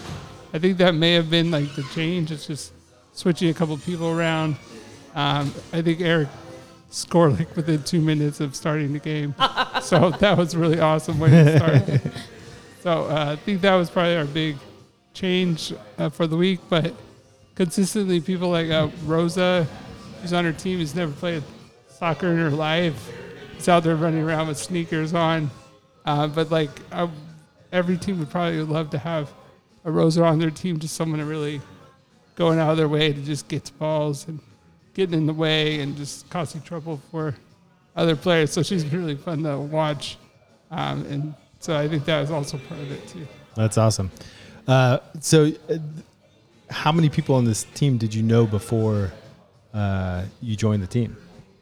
I 0.54 0.58
think 0.58 0.78
that 0.78 0.94
may 0.94 1.12
have 1.12 1.28
been 1.28 1.50
like 1.50 1.74
the 1.74 1.82
change. 1.94 2.32
It's 2.32 2.46
just 2.46 2.72
switching 3.12 3.50
a 3.50 3.54
couple 3.54 3.76
people 3.76 4.08
around. 4.08 4.56
Um, 5.14 5.52
I 5.70 5.82
think 5.82 6.00
Eric 6.00 6.28
scored 6.88 7.38
like 7.38 7.54
within 7.54 7.82
two 7.82 8.00
minutes 8.00 8.40
of 8.40 8.56
starting 8.56 8.94
the 8.94 8.98
game, 8.98 9.34
so 9.82 10.08
that 10.08 10.38
was 10.38 10.56
really 10.56 10.80
awesome 10.80 11.18
way 11.18 11.28
to 11.28 11.56
start. 11.58 12.14
so 12.80 13.04
uh, 13.04 13.32
I 13.32 13.36
think 13.36 13.60
that 13.60 13.74
was 13.74 13.90
probably 13.90 14.16
our 14.16 14.24
big 14.24 14.56
change 15.12 15.74
uh, 15.98 16.08
for 16.08 16.26
the 16.26 16.38
week. 16.38 16.60
But 16.70 16.94
consistently, 17.56 18.22
people 18.22 18.48
like 18.48 18.70
uh, 18.70 18.88
Rosa, 19.04 19.66
who's 20.22 20.32
on 20.32 20.46
her 20.46 20.52
team, 20.54 20.78
has 20.78 20.94
never 20.94 21.12
played 21.12 21.42
soccer 21.90 22.28
in 22.28 22.38
her 22.38 22.48
life. 22.48 23.12
Is 23.58 23.68
out 23.68 23.82
there 23.82 23.96
running 23.96 24.22
around 24.22 24.48
with 24.48 24.56
sneakers 24.56 25.12
on. 25.12 25.50
Uh, 26.06 26.26
but 26.26 26.50
like 26.50 26.70
every 27.72 27.96
team 27.96 28.18
would 28.18 28.30
probably 28.30 28.62
love 28.62 28.90
to 28.90 28.98
have 28.98 29.32
a 29.84 29.90
Rosa 29.90 30.24
on 30.24 30.38
their 30.38 30.50
team, 30.50 30.78
just 30.78 30.94
someone 30.94 31.26
really 31.26 31.60
going 32.34 32.58
out 32.58 32.70
of 32.70 32.76
their 32.76 32.88
way 32.88 33.12
to 33.12 33.20
just 33.22 33.48
get 33.48 33.70
balls 33.78 34.26
and 34.28 34.40
getting 34.94 35.14
in 35.14 35.26
the 35.26 35.34
way 35.34 35.80
and 35.80 35.96
just 35.96 36.28
causing 36.30 36.60
trouble 36.62 37.00
for 37.10 37.34
other 37.96 38.16
players. 38.16 38.52
So 38.52 38.62
she's 38.62 38.84
really 38.92 39.16
fun 39.16 39.42
to 39.44 39.58
watch, 39.58 40.18
um, 40.70 41.04
and 41.06 41.34
so 41.60 41.76
I 41.76 41.88
think 41.88 42.04
that 42.06 42.20
was 42.20 42.30
also 42.30 42.58
part 42.58 42.80
of 42.80 42.90
it 42.90 43.06
too. 43.08 43.26
That's 43.54 43.78
awesome. 43.78 44.10
Uh, 44.66 44.98
so, 45.20 45.50
uh, 45.68 45.78
how 46.70 46.92
many 46.92 47.08
people 47.08 47.34
on 47.34 47.44
this 47.44 47.64
team 47.74 47.98
did 47.98 48.14
you 48.14 48.22
know 48.22 48.46
before 48.46 49.12
uh, 49.74 50.24
you 50.40 50.54
joined 50.54 50.82
the 50.82 50.86
team? 50.86 51.16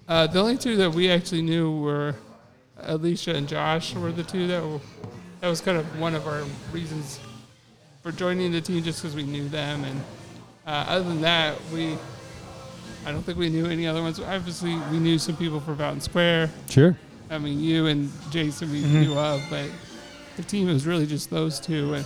Uh, 0.07 0.27
the 0.27 0.41
only 0.41 0.57
two 0.57 0.77
that 0.77 0.91
we 0.91 1.11
actually 1.11 1.43
knew 1.43 1.81
were 1.81 2.15
Alicia 2.79 3.35
and 3.35 3.49
Josh 3.49 3.95
were 3.95 4.13
the 4.13 4.23
two 4.23 4.47
that 4.47 4.63
were, 4.63 4.81
that 5.41 5.49
was 5.49 5.61
kind 5.61 5.79
of 5.79 5.99
one 5.99 6.15
of 6.15 6.27
our 6.27 6.45
reasons 6.73 7.21
for 8.03 8.13
joining 8.13 8.53
the 8.53 8.61
team 8.61 8.83
just 8.83 9.03
because 9.03 9.15
we 9.15 9.23
knew 9.23 9.49
them 9.49 9.85
and 9.85 10.01
uh, 10.67 10.85
other 10.89 11.05
than 11.05 11.21
that 11.21 11.57
we 11.73 11.97
I 13.07 13.13
don't 13.13 13.23
think 13.23 13.39
we 13.39 13.49
knew 13.49 13.67
any 13.67 13.87
other 13.87 14.03
ones. 14.03 14.21
Obviously, 14.21 14.75
we 14.91 14.99
knew 14.99 15.19
some 15.19 15.37
people 15.37 15.61
from 15.61 15.79
Fountain 15.79 16.01
Square. 16.01 16.51
Sure. 16.69 16.95
I 17.31 17.39
mean, 17.39 17.59
you 17.59 17.87
and 17.87 18.11
Jason 18.31 18.71
we 18.71 18.83
knew 18.83 19.17
of, 19.17 19.43
but 19.49 19.71
the 20.37 20.43
team 20.43 20.67
was 20.67 20.87
really 20.87 21.07
just 21.07 21.31
those 21.31 21.59
two. 21.59 21.95
And 21.95 22.05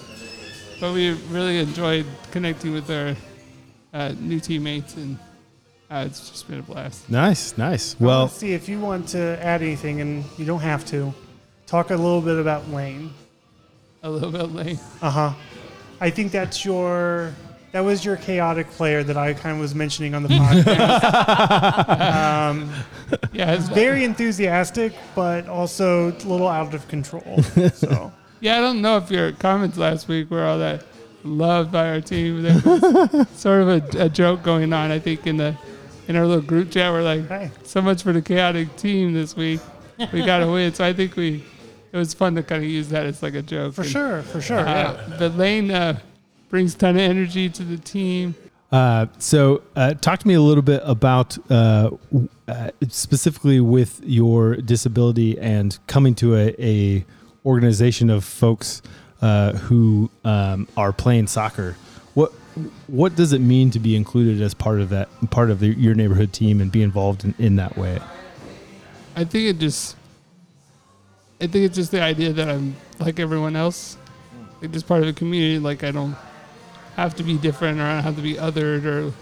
but 0.80 0.92
we 0.92 1.12
really 1.30 1.58
enjoyed 1.58 2.06
connecting 2.30 2.72
with 2.72 2.88
our 2.90 3.16
uh, 3.92 4.14
new 4.20 4.38
teammates, 4.38 4.96
and 4.96 5.18
uh, 5.90 6.04
it's 6.06 6.30
just 6.30 6.46
been 6.48 6.60
a 6.60 6.62
blast. 6.62 7.10
Nice, 7.10 7.56
nice. 7.58 7.96
Well, 7.98 8.20
Well, 8.20 8.28
see 8.28 8.52
if 8.52 8.68
you 8.68 8.78
want 8.78 9.08
to 9.08 9.42
add 9.42 9.62
anything, 9.62 10.00
and 10.00 10.24
you 10.38 10.44
don't 10.44 10.60
have 10.60 10.84
to. 10.86 11.12
Talk 11.66 11.90
a 11.90 11.96
little 11.96 12.20
bit 12.20 12.38
about 12.38 12.68
Lane. 12.68 13.12
A 14.02 14.10
little 14.10 14.30
bit 14.32 14.52
late. 14.52 14.78
Uh 15.00 15.10
huh. 15.10 15.32
I 16.00 16.10
think 16.10 16.32
that's 16.32 16.64
your. 16.64 17.32
That 17.72 17.80
was 17.80 18.04
your 18.04 18.16
chaotic 18.16 18.68
player 18.72 19.02
that 19.02 19.16
I 19.16 19.32
kind 19.32 19.54
of 19.54 19.60
was 19.60 19.74
mentioning 19.74 20.14
on 20.14 20.22
the 20.24 20.28
podcast. 20.28 21.88
um, 22.50 22.70
Yeah, 23.32 23.52
it's 23.54 23.68
very 23.68 24.04
enthusiastic, 24.04 24.92
but 25.14 25.48
also 25.48 26.10
a 26.10 26.28
little 26.28 26.48
out 26.48 26.74
of 26.74 26.86
control. 26.88 27.42
So 27.72 28.12
Yeah, 28.40 28.58
I 28.58 28.60
don't 28.60 28.82
know 28.82 28.98
if 28.98 29.10
your 29.10 29.32
comments 29.32 29.78
last 29.78 30.06
week 30.06 30.30
were 30.30 30.44
all 30.44 30.58
that 30.58 30.84
loved 31.24 31.72
by 31.72 31.88
our 31.88 32.02
team. 32.02 32.42
There 32.42 32.60
was 32.62 33.26
sort 33.34 33.62
of 33.62 33.68
a, 33.68 34.04
a 34.04 34.08
joke 34.10 34.42
going 34.42 34.70
on, 34.74 34.90
I 34.90 34.98
think, 34.98 35.26
in 35.26 35.38
the 35.38 35.56
in 36.08 36.16
our 36.16 36.26
little 36.26 36.42
group 36.42 36.70
chat. 36.72 36.92
We're 36.92 37.02
like, 37.02 37.26
Hey. 37.26 37.50
so 37.62 37.80
much 37.80 38.02
for 38.02 38.12
the 38.12 38.20
chaotic 38.20 38.76
team 38.76 39.14
this 39.14 39.34
week. 39.34 39.60
We 40.12 40.26
got 40.26 40.40
to 40.40 40.46
win. 40.50 40.74
So 40.74 40.84
I 40.84 40.92
think 40.92 41.16
we 41.16 41.42
it 41.92 41.96
was 41.96 42.14
fun 42.14 42.34
to 42.36 42.42
kind 42.42 42.64
of 42.64 42.70
use 42.70 42.88
that 42.88 43.06
as 43.06 43.22
like 43.22 43.34
a 43.34 43.42
joke. 43.42 43.74
For 43.74 43.82
And, 43.82 43.90
sure, 43.90 44.22
for 44.22 44.40
sure. 44.40 44.60
uh, 44.60 44.64
yeah. 44.64 45.16
But 45.18 45.36
Lane 45.36 45.70
uh, 45.70 45.98
brings 46.48 46.74
a 46.74 46.78
ton 46.78 46.96
of 46.96 47.02
energy 47.02 47.48
to 47.50 47.62
the 47.62 47.76
team. 47.76 48.34
Uh, 48.70 49.06
so, 49.18 49.60
uh, 49.76 49.92
talk 49.94 50.18
to 50.20 50.26
me 50.26 50.32
a 50.32 50.40
little 50.40 50.62
bit 50.62 50.80
about 50.84 51.36
uh, 51.50 51.90
uh, 52.48 52.70
specifically 52.88 53.60
with 53.60 54.00
your 54.02 54.56
disability 54.56 55.38
and 55.38 55.78
coming 55.86 56.14
to 56.14 56.34
a, 56.34 56.54
a 56.58 57.04
organization 57.44 58.08
of 58.08 58.24
folks 58.24 58.80
uh, 59.20 59.52
who 59.52 60.10
um, 60.24 60.66
are 60.76 60.92
playing 60.92 61.26
soccer. 61.26 61.76
What 62.14 62.32
what 62.86 63.14
does 63.14 63.32
it 63.34 63.40
mean 63.40 63.70
to 63.72 63.78
be 63.78 63.94
included 63.94 64.40
as 64.40 64.54
part 64.54 64.80
of 64.80 64.88
that 64.88 65.08
part 65.30 65.50
of 65.50 65.60
the, 65.60 65.68
your 65.68 65.94
neighborhood 65.94 66.32
team 66.32 66.60
and 66.60 66.72
be 66.72 66.82
involved 66.82 67.24
in, 67.24 67.34
in 67.38 67.56
that 67.56 67.76
way? 67.76 67.98
I 69.16 69.24
think 69.24 69.48
it 69.48 69.58
just, 69.58 69.96
I 71.42 71.48
think 71.48 71.64
it's 71.64 71.74
just 71.74 71.90
the 71.90 72.00
idea 72.00 72.32
that 72.34 72.48
I'm 72.48 72.76
like 73.00 73.18
everyone 73.18 73.56
else, 73.56 73.96
like 74.60 74.70
just 74.70 74.86
part 74.86 75.02
of 75.02 75.08
a 75.08 75.12
community. 75.12 75.58
Like 75.58 75.82
I 75.82 75.90
don't 75.90 76.14
have 76.94 77.16
to 77.16 77.24
be 77.24 77.36
different 77.36 77.80
or 77.80 77.82
I 77.82 77.94
don't 77.94 78.04
have 78.04 78.14
to 78.14 78.22
be 78.22 78.34
othered 78.34 78.84
or 78.84 79.12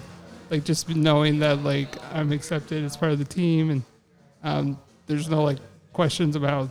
like 0.50 0.64
just 0.64 0.90
knowing 0.90 1.38
that 1.38 1.64
like 1.64 1.96
I'm 2.12 2.30
accepted 2.30 2.85
as 2.85 2.94
part 2.94 3.12
of 3.12 3.18
the 3.18 3.24
team 3.24 3.70
and 3.70 3.83
um, 4.42 4.78
there's 5.06 5.30
no 5.30 5.42
like 5.42 5.61
questions 5.94 6.37
about 6.37 6.68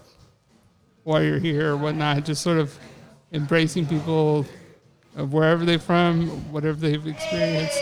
why 1.04 1.22
you're 1.22 1.40
here 1.40 1.72
or 1.72 1.78
whatnot. 1.78 2.26
Just 2.26 2.44
sort 2.44 2.60
of 2.60 2.78
embracing 3.34 3.88
people 3.88 4.46
of 5.16 5.34
wherever 5.34 5.66
they're 5.66 5.80
from, 5.80 6.28
whatever 6.52 6.80
they've 6.80 7.08
experienced. 7.08 7.80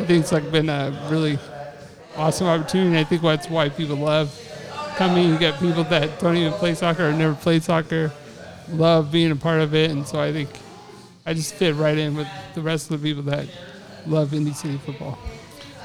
I 0.00 0.04
think 0.06 0.22
it's 0.22 0.32
like 0.32 0.50
been 0.50 0.70
a 0.70 1.08
really 1.10 1.38
awesome 2.16 2.46
opportunity. 2.46 2.98
I 2.98 3.04
think 3.04 3.20
that's 3.20 3.50
why 3.50 3.68
people 3.68 3.96
love 3.96 4.34
coming. 4.96 5.28
You 5.28 5.38
get 5.38 5.58
people 5.58 5.84
that 5.84 6.18
don't 6.18 6.36
even 6.36 6.52
play 6.54 6.74
soccer 6.74 7.08
or 7.08 7.12
never 7.12 7.34
played 7.34 7.62
soccer, 7.62 8.12
love 8.70 9.12
being 9.12 9.30
a 9.30 9.36
part 9.36 9.60
of 9.60 9.74
it, 9.74 9.90
and 9.90 10.06
so 10.06 10.20
I 10.20 10.32
think 10.32 10.50
I 11.24 11.34
just 11.34 11.54
fit 11.54 11.74
right 11.74 11.96
in 11.96 12.16
with 12.16 12.28
the 12.54 12.62
rest 12.62 12.90
of 12.90 13.00
the 13.00 13.08
people 13.08 13.22
that 13.24 13.46
love 14.06 14.34
Indy 14.34 14.52
City 14.52 14.78
football. 14.78 15.18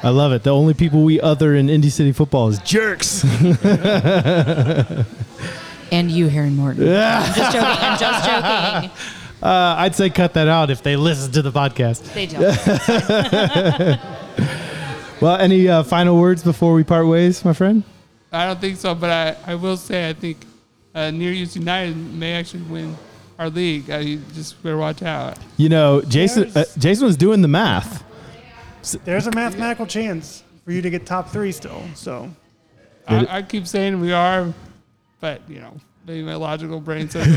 I 0.04 0.10
love 0.10 0.32
it. 0.32 0.43
The 0.43 0.50
only 0.50 0.74
people 0.74 1.04
we 1.04 1.21
other 1.21 1.56
in 1.56 1.69
Indy 1.69 1.89
City 1.89 2.12
football 2.12 2.47
is 2.50 2.60
jerks. 2.60 3.24
And 5.93 6.10
you, 6.10 6.30
Harry 6.30 6.50
Morton. 6.50 6.88
Yeah. 6.88 7.21
I'm 7.28 7.36
just 7.36 7.52
joking. 7.52 7.84
I'm 7.84 8.00
just 8.00 8.26
joking. 8.30 8.91
Uh, 9.43 9.74
I'd 9.76 9.95
say 9.95 10.12
cut 10.12 10.36
that 10.36 10.47
out 10.47 10.69
if 10.69 10.84
they 10.84 10.95
listen 10.95 11.32
to 11.32 11.41
the 11.41 11.52
podcast. 11.52 12.13
They 12.13 12.28
don't. 12.28 14.00
Well, 15.19 15.36
any 15.38 15.67
uh, 15.67 15.82
final 15.82 16.19
words 16.19 16.43
before 16.43 16.74
we 16.74 16.84
part 16.84 17.08
ways, 17.08 17.43
my 17.43 17.54
friend? 17.54 17.84
I 18.32 18.48
don't 18.48 18.62
think 18.62 18.78
so, 18.78 18.96
but 18.96 19.10
I, 19.10 19.52
I 19.52 19.56
will 19.56 19.78
say 19.78 20.08
I 20.10 20.13
think 20.13 20.38
uh, 20.96 21.12
Near 21.12 21.34
East 21.34 21.56
United 21.56 21.96
may 21.96 22.34
actually 22.34 22.63
win 22.63 22.96
our 23.38 23.50
league. 23.50 23.89
Uh, 23.89 23.98
you 23.98 24.22
just 24.34 24.62
better 24.63 24.78
watch 24.78 25.02
out. 25.02 25.38
You 25.58 25.70
know, 25.70 26.02
Jason. 26.02 26.52
Uh, 26.56 26.63
Jason 26.78 27.06
was 27.06 27.17
doing 27.17 27.41
the 27.41 27.48
math. 27.48 28.04
There's 29.04 29.28
a 29.28 29.32
mathematical 29.32 29.86
chance 29.86 30.44
for 30.65 30.72
you 30.72 30.82
to 30.82 30.89
get 30.89 31.06
top 31.06 31.30
three 31.30 31.52
still. 31.52 31.84
So 31.96 32.32
I, 33.08 33.38
I 33.38 33.41
keep 33.41 33.67
saying 33.67 34.00
we 34.00 34.13
are, 34.13 34.54
but 35.20 35.41
you 35.50 35.60
know, 35.60 35.76
maybe 36.05 36.23
my 36.23 36.35
logical 36.35 36.79
brain 36.79 37.09
says 37.11 37.27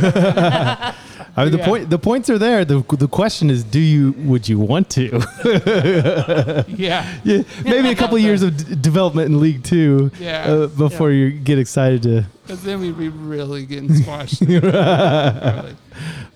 I 1.37 1.43
mean, 1.45 1.53
the 1.53 1.59
Yeah. 1.59 1.65
point. 1.67 1.91
The 1.91 1.99
points 1.99 2.31
are 2.31 2.39
there. 2.39 2.65
the 2.65 2.81
The 2.97 3.09
question 3.09 3.51
is, 3.51 3.65
do 3.65 3.81
you? 3.81 4.13
Would 4.19 4.49
you 4.49 4.59
want 4.59 4.89
to? 4.91 5.05
yeah. 6.69 7.15
yeah, 7.25 7.43
maybe 7.65 7.89
a 7.91 7.95
couple 7.97 8.17
years 8.19 8.43
of 8.43 8.57
d- 8.57 8.75
development 8.77 9.29
in 9.31 9.41
League 9.41 9.63
Two. 9.65 10.11
Yeah. 10.21 10.45
Uh, 10.51 10.67
before 10.69 11.11
you 11.11 11.31
get 11.31 11.59
excited 11.59 12.03
to. 12.05 12.25
Because 12.43 12.63
then 12.63 12.81
we'd 12.81 12.97
be 12.99 13.09
really 13.09 13.65
getting 13.67 13.93
squashed. 13.95 14.41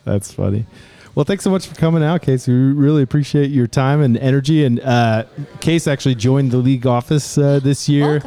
That's 0.05 0.33
funny. 0.33 0.67
Well, 1.15 1.25
thanks 1.25 1.43
so 1.43 1.51
much 1.51 1.67
for 1.67 1.75
coming 1.75 2.03
out, 2.05 2.23
Case. 2.23 2.47
We 2.47 2.55
really 2.55 3.03
appreciate 3.03 3.51
your 3.51 3.67
time 3.67 4.01
and 4.03 4.17
energy. 4.17 4.65
And 4.65 4.79
uh, 4.81 5.25
Case 5.61 5.87
actually 5.89 6.15
joined 6.15 6.53
the 6.53 6.59
league 6.59 6.87
office 6.87 7.37
uh, 7.37 7.59
this 7.61 7.89
year. 7.89 8.23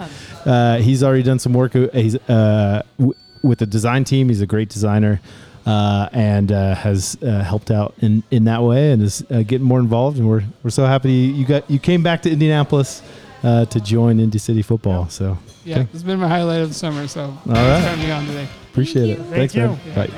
Uh, 0.45 0.77
he's 0.79 1.01
already 1.03 1.23
done 1.23 1.39
some 1.39 1.53
work. 1.53 1.75
uh, 1.75 1.87
He's 1.93 2.15
uh, 2.29 2.81
w- 2.99 3.15
with 3.43 3.60
the 3.60 3.65
design 3.65 4.04
team. 4.04 4.30
He's 4.30 4.41
a 4.41 4.45
great 4.47 4.69
designer 4.69 5.19
uh, 5.65 6.10
and 6.12 6.51
uh, 6.51 6.75
has 6.75 7.17
uh, 7.21 7.43
helped 7.43 7.71
out 7.71 7.93
in, 7.99 8.23
in 8.32 8.45
that 8.45 8.63
way 8.63 8.91
and 8.91 9.01
is 9.01 9.23
uh, 9.30 9.43
getting 9.43 9.65
more 9.67 9.80
involved. 9.80 10.17
And 10.17 10.27
we're 10.27 10.43
we're 10.63 10.69
so 10.71 10.86
happy 10.86 11.12
you 11.12 11.45
got 11.45 11.69
you 11.69 11.80
came 11.80 12.04
back 12.04 12.21
to 12.23 12.32
Indianapolis 12.32 13.01
uh, 13.43 13.65
to 13.65 13.80
join 13.80 14.19
Indy 14.19 14.38
City 14.39 14.62
football. 14.62 15.10
So 15.10 15.38
Yeah, 15.63 15.86
it's 15.93 16.04
been 16.04 16.19
my 16.19 16.27
highlight 16.27 16.62
of 16.62 16.69
the 16.69 16.75
summer, 16.75 17.08
so 17.08 17.27
thanks 17.27 17.43
for 17.45 17.51
right. 17.54 17.80
having 17.80 18.04
me 18.06 18.12
on 18.12 18.25
today. 18.25 18.47
appreciate 18.71 19.10
it. 19.12 19.17
Thank 19.17 19.51
Thanks, 19.51 19.56
you. 19.56 19.62
man. 19.67 19.95
Bye. 19.95 20.10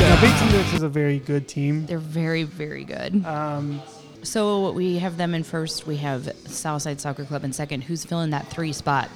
now, 0.00 0.20
Bates 0.20 0.40
and 0.42 0.74
is 0.74 0.82
a 0.82 0.88
very 0.88 1.18
good 1.18 1.48
team. 1.48 1.86
They're 1.86 1.98
very, 1.98 2.42
very 2.42 2.84
good. 2.84 3.24
Um, 3.24 3.80
So 4.22 4.72
we 4.72 4.98
have 4.98 5.16
them 5.18 5.34
in 5.34 5.42
first. 5.42 5.86
We 5.86 5.96
have 5.98 6.32
Southside 6.46 6.98
Soccer 7.00 7.24
Club 7.24 7.44
in 7.44 7.52
second. 7.52 7.82
Who's 7.84 8.04
filling 8.04 8.30
that 8.30 8.46
three 8.48 8.72
spot? 8.72 9.10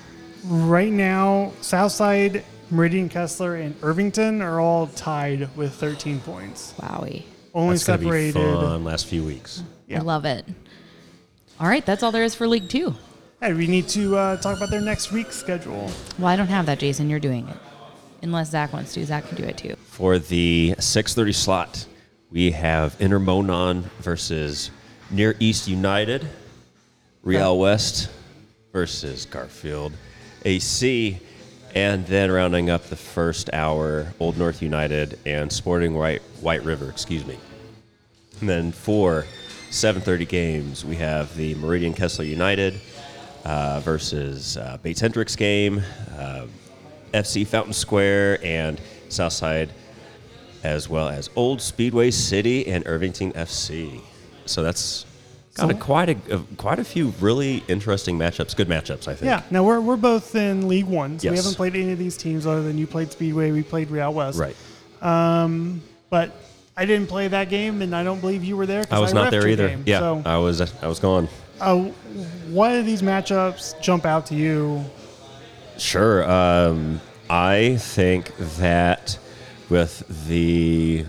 Right 0.44 0.92
now, 0.92 1.52
Southside, 1.60 2.44
Meridian 2.70 3.08
Kessler, 3.08 3.56
and 3.56 3.74
Irvington 3.82 4.42
are 4.42 4.60
all 4.60 4.86
tied 4.88 5.54
with 5.56 5.74
13 5.74 6.20
points. 6.20 6.74
Wowie. 6.80 7.24
Only 7.54 7.74
That's 7.74 7.84
gonna 7.86 7.98
be 7.98 8.04
separated. 8.04 8.34
fun 8.34 8.84
last 8.84 9.06
few 9.06 9.24
weeks. 9.24 9.62
Yeah. 9.86 9.98
I 9.98 10.02
love 10.02 10.24
it. 10.24 10.44
All 11.58 11.66
right, 11.66 11.84
that's 11.84 12.02
all 12.02 12.12
there 12.12 12.24
is 12.24 12.34
for 12.34 12.46
League 12.46 12.68
Two. 12.68 12.94
Hey, 13.40 13.52
we 13.52 13.66
need 13.66 13.88
to 13.88 14.16
uh, 14.16 14.36
talk 14.36 14.56
about 14.56 14.70
their 14.70 14.80
next 14.80 15.12
week's 15.12 15.36
schedule. 15.36 15.90
Well, 16.18 16.28
I 16.28 16.36
don't 16.36 16.48
have 16.48 16.66
that, 16.66 16.78
Jason. 16.78 17.08
You're 17.08 17.20
doing 17.20 17.48
it. 17.48 17.56
Unless 18.22 18.50
Zach 18.50 18.72
wants 18.72 18.94
to. 18.94 19.06
Zach 19.06 19.26
can 19.28 19.36
do 19.36 19.44
it 19.44 19.56
too. 19.56 19.76
For 19.86 20.18
the 20.18 20.74
6:30 20.78 21.34
slot, 21.34 21.86
we 22.30 22.50
have 22.50 22.98
Intermonon 22.98 23.84
versus 24.00 24.70
Near 25.10 25.36
East 25.40 25.68
United, 25.68 26.28
Real 27.22 27.58
West 27.58 28.10
versus 28.72 29.24
Garfield 29.24 29.92
AC, 30.44 31.18
and 31.74 32.06
then 32.06 32.30
rounding 32.30 32.70
up 32.70 32.84
the 32.84 32.96
first 32.96 33.50
hour, 33.52 34.12
Old 34.18 34.38
North 34.38 34.62
United 34.62 35.18
and 35.26 35.52
Sporting 35.52 35.94
White 35.94 36.22
White 36.40 36.64
River. 36.64 36.88
Excuse 36.88 37.26
me. 37.26 37.38
And 38.40 38.48
then 38.48 38.72
for 38.72 39.26
7:30 39.70 40.28
games, 40.28 40.84
we 40.84 40.96
have 40.96 41.34
the 41.36 41.54
Meridian 41.56 41.92
Kessler 41.92 42.24
United 42.24 42.80
uh, 43.44 43.80
versus 43.80 44.56
uh, 44.56 44.78
Bates 44.82 45.00
Hendricks 45.00 45.36
game, 45.36 45.82
uh, 46.16 46.46
FC 47.12 47.46
Fountain 47.46 47.72
Square, 47.72 48.44
and 48.44 48.80
Southside, 49.08 49.70
as 50.62 50.88
well 50.88 51.08
as 51.08 51.30
Old 51.36 51.60
Speedway 51.60 52.10
City 52.10 52.66
and 52.66 52.86
Irvington 52.86 53.32
FC. 53.32 54.00
So 54.46 54.62
that's 54.62 55.04
got 55.60 55.70
a, 55.70 55.74
quite 55.74 56.08
a, 56.08 56.34
a 56.36 56.38
quite 56.56 56.78
a 56.78 56.84
few 56.84 57.08
really 57.20 57.62
interesting 57.68 58.18
matchups. 58.18 58.56
Good 58.56 58.68
matchups, 58.68 59.08
I 59.08 59.14
think. 59.14 59.24
Yeah. 59.30 59.42
Now 59.50 59.64
we're, 59.64 59.80
we're 59.80 59.96
both 59.96 60.34
in 60.34 60.68
League 60.68 60.86
One, 60.86 61.18
so 61.18 61.30
we 61.30 61.36
haven't 61.36 61.54
played 61.56 61.74
any 61.74 61.92
of 61.92 61.98
these 61.98 62.16
teams 62.16 62.46
other 62.46 62.62
than 62.62 62.78
you 62.78 62.86
played 62.86 63.10
Speedway, 63.12 63.50
we 63.50 63.62
played 63.62 63.90
Real 63.90 64.12
West. 64.12 64.38
Right. 64.38 64.56
Um, 65.02 65.82
But 66.10 66.32
I 66.76 66.86
didn't 66.86 67.08
play 67.08 67.28
that 67.28 67.48
game, 67.50 67.82
and 67.82 67.94
I 67.94 68.04
don't 68.04 68.20
believe 68.20 68.44
you 68.44 68.56
were 68.56 68.66
there. 68.66 68.84
I 68.90 68.98
was 69.00 69.12
not 69.12 69.30
there 69.30 69.46
either. 69.48 69.68
game. 69.68 69.82
Yeah, 69.86 69.98
So, 69.98 70.22
I 70.24 70.38
was 70.38 70.60
I 70.60 70.86
was 70.86 70.98
gone. 71.00 71.28
uh, 71.60 71.76
what 72.50 72.72
of 72.74 72.86
these 72.86 73.02
matchups 73.02 73.80
jump 73.80 74.06
out 74.06 74.26
to 74.26 74.34
you? 74.34 74.84
Sure. 75.76 76.28
Um, 76.30 77.00
I 77.30 77.76
think 77.78 78.34
that 78.58 79.18
with 79.68 80.02
the 80.28 81.04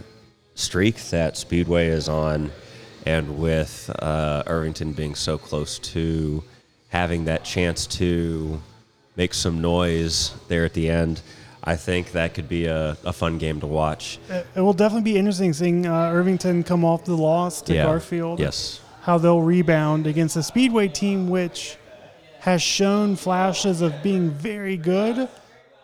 streak 0.56 0.96
that 1.10 1.38
Speedway 1.38 1.88
is 1.88 2.10
on, 2.10 2.52
and 3.06 3.40
with 3.40 3.90
uh, 4.00 4.44
Irvington 4.48 4.94
being 4.94 5.16
so 5.16 5.38
close 5.38 5.80
to 5.80 6.44
having 6.90 7.26
that 7.26 7.44
chance 7.44 7.86
to 7.88 8.62
make 9.16 9.34
some 9.34 9.62
noise 9.62 10.34
there 10.48 10.66
at 10.66 10.74
the 10.74 10.90
end, 10.90 11.22
I 11.64 11.76
think 11.76 12.14
that 12.14 12.34
could 12.34 12.48
be 12.48 12.66
a, 12.66 12.98
a 13.04 13.14
fun 13.14 13.38
game 13.38 13.60
to 13.60 13.68
watch. 13.68 14.18
It 14.30 14.60
will 14.62 14.74
definitely 14.74 15.12
be 15.12 15.18
interesting 15.18 15.54
seeing 15.54 15.86
uh, 15.86 16.12
Irvington 16.12 16.64
come 16.64 16.86
off 16.86 17.06
the 17.06 17.16
loss 17.18 17.62
to 17.64 17.74
Yeah. 17.74 17.84
Garfield. 17.86 18.40
Yes. 18.40 18.82
How 19.02 19.18
they'll 19.18 19.42
rebound 19.42 20.08
against 20.08 20.36
a 20.36 20.44
Speedway 20.44 20.88
team 20.88 21.30
which 21.30 21.78
has 22.40 22.62
shown 22.62 23.16
flashes 23.16 23.82
of 23.82 24.02
being 24.02 24.30
very 24.30 24.78
good, 24.78 25.28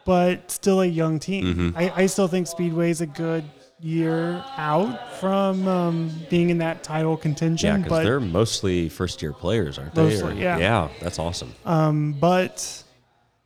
but 0.06 0.49
still 0.49 0.82
a 0.82 0.86
young 0.86 1.19
team. 1.19 1.45
Mm-hmm. 1.45 1.78
I, 1.78 1.93
I 2.04 2.06
still 2.06 2.28
think 2.30 2.47
Speedway 2.47 2.89
is 2.89 3.01
a 3.01 3.06
good 3.08 3.43
year 3.86 4.43
out 4.58 5.13
from 5.19 5.67
um, 5.67 6.12
being 6.30 6.50
in 6.50 6.58
that 6.58 6.84
title 6.84 7.15
contention. 7.15 7.67
Yeah, 7.67 7.84
because 7.84 8.04
they're 8.04 8.19
mostly 8.19 8.89
first 8.89 9.21
year 9.21 9.32
players, 9.32 9.78
aren't 9.78 9.93
they? 9.93 10.04
Mostly, 10.04 10.41
yeah. 10.41 10.58
Yeah, 10.58 10.89
that's 11.00 11.19
awesome. 11.19 11.54
but 11.63 12.84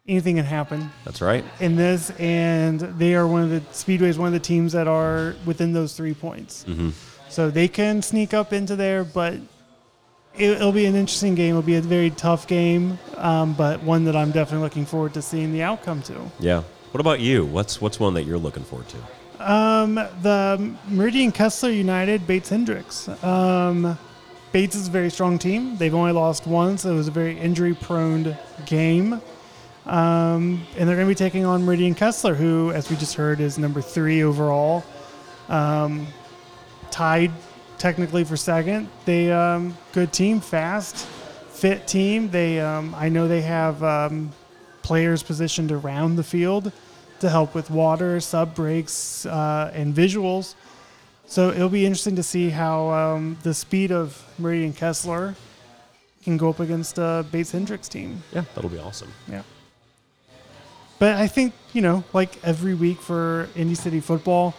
anything 0.08 0.38
can 0.38 0.46
happen. 0.46 0.90
that's 1.04 1.22
right. 1.22 1.44
in 1.60 1.76
this, 1.76 2.12
and 2.12 2.80
they 2.80 3.16
are 3.16 3.28
one 3.28 3.44
of 3.44 3.50
the 3.50 3.62
Speedway 3.74 4.08
is 4.08 4.18
one 4.18 4.28
of 4.28 4.34
the 4.34 4.40
teams 4.40 4.72
that 4.72 4.88
are 4.88 5.36
within 5.46 5.74
those 5.74 5.96
three 5.96 6.14
points. 6.14 6.64
Mm-hmm. 6.68 6.90
So 7.28 7.52
they 7.52 7.68
can 7.68 8.02
sneak 8.02 8.34
up 8.34 8.54
into 8.54 8.76
there, 8.76 9.04
but 9.04 9.34
it, 10.36 10.52
it'll 10.52 10.72
be 10.72 10.86
an 10.86 10.96
interesting 10.96 11.36
game. 11.36 11.50
It'll 11.50 11.62
be 11.62 11.76
a 11.76 11.82
very 11.82 12.10
tough 12.12 12.48
game, 12.48 12.98
um, 13.18 13.54
but 13.54 13.84
one 13.84 14.06
that 14.06 14.16
I'm 14.16 14.32
definitely 14.32 14.64
looking 14.64 14.86
forward 14.86 15.14
to 15.16 15.22
seeing 15.22 15.52
the 15.52 15.64
outcome 15.64 16.02
to. 16.04 16.32
Yeah. 16.40 16.64
What 16.92 17.02
about 17.02 17.20
you? 17.20 17.46
What's 17.46 17.80
what's 17.80 18.00
one 18.00 18.16
that 18.16 18.24
you're 18.24 18.40
looking 18.40 18.64
forward 18.64 18.88
to? 18.90 18.98
Um, 19.40 19.96
the 19.96 20.74
Meridian 20.90 21.32
Kessler 21.32 21.72
United 21.72 22.28
Bates 22.28 22.50
Hendricks. 22.50 23.08
Um, 23.24 23.98
Bates 24.52 24.76
is 24.76 24.90
a 24.90 24.92
very 24.92 25.10
strong 25.10 25.40
team. 25.40 25.78
They've 25.78 25.94
only 25.94 26.12
lost 26.12 26.46
once. 26.46 26.84
It 26.84 26.92
was 26.92 27.08
a 27.08 27.12
very 27.12 27.40
injury 27.40 27.74
prone 27.74 28.38
game. 28.66 29.22
Um, 29.86 30.66
and 30.78 30.88
they're 30.88 30.96
going 30.96 31.08
to 31.08 31.12
be 31.12 31.16
taking 31.16 31.46
on 31.46 31.64
Meridian 31.64 31.96
Kessler, 31.96 32.36
who, 32.36 32.72
as 32.72 32.90
we 32.90 32.98
just 32.98 33.16
heard, 33.16 33.40
is 33.40 33.58
number 33.58 33.82
three 33.82 34.24
overall. 34.24 34.84
Um, 35.48 36.06
tied 36.92 37.32
technically 37.78 38.26
for 38.26 38.36
second. 38.36 38.90
They 39.06 39.32
um, 39.32 39.78
good 39.94 40.12
team, 40.12 40.42
fast, 40.42 41.06
fit 41.48 41.88
team. 41.88 42.30
They 42.30 42.60
um, 42.60 42.94
I 42.96 43.08
know 43.08 43.28
they 43.28 43.42
have 43.42 44.12
players 44.82 45.24
positioned 45.24 45.72
around 45.72 46.18
the 46.18 46.24
field 46.24 46.74
to 47.22 47.30
help 47.30 47.56
with 47.56 47.70
water, 47.70 48.20
sub 48.20 48.56
breaks, 48.56 49.26
uh, 49.26 49.72
and 49.74 49.96
visuals. 49.96 50.56
So 51.28 51.50
it'll 51.52 51.70
be 51.70 51.86
interesting 51.86 52.16
to 52.16 52.24
see 52.24 52.50
how 52.50 52.90
um, 52.90 53.38
the 53.44 53.54
speed 53.54 53.92
of 53.92 54.24
Meridian 54.40 54.74
Kessler 54.74 55.36
can 56.24 56.38
go 56.38 56.50
up 56.50 56.60
against 56.60 56.98
uh, 56.98 57.24
Bates 57.32 57.52
Hendricks 57.52 57.88
team. 57.88 58.24
Yeah, 58.34 58.46
that'll 58.56 58.70
be 58.70 58.80
awesome. 58.80 59.12
Yeah. 59.28 59.44
But 60.98 61.16
I 61.16 61.28
think 61.28 61.54
you 61.74 61.82
know, 61.82 62.04
like 62.14 62.44
every 62.44 62.74
week 62.74 63.00
for 63.00 63.48
Indy 63.56 63.76
City 63.76 64.00
football, 64.00 64.54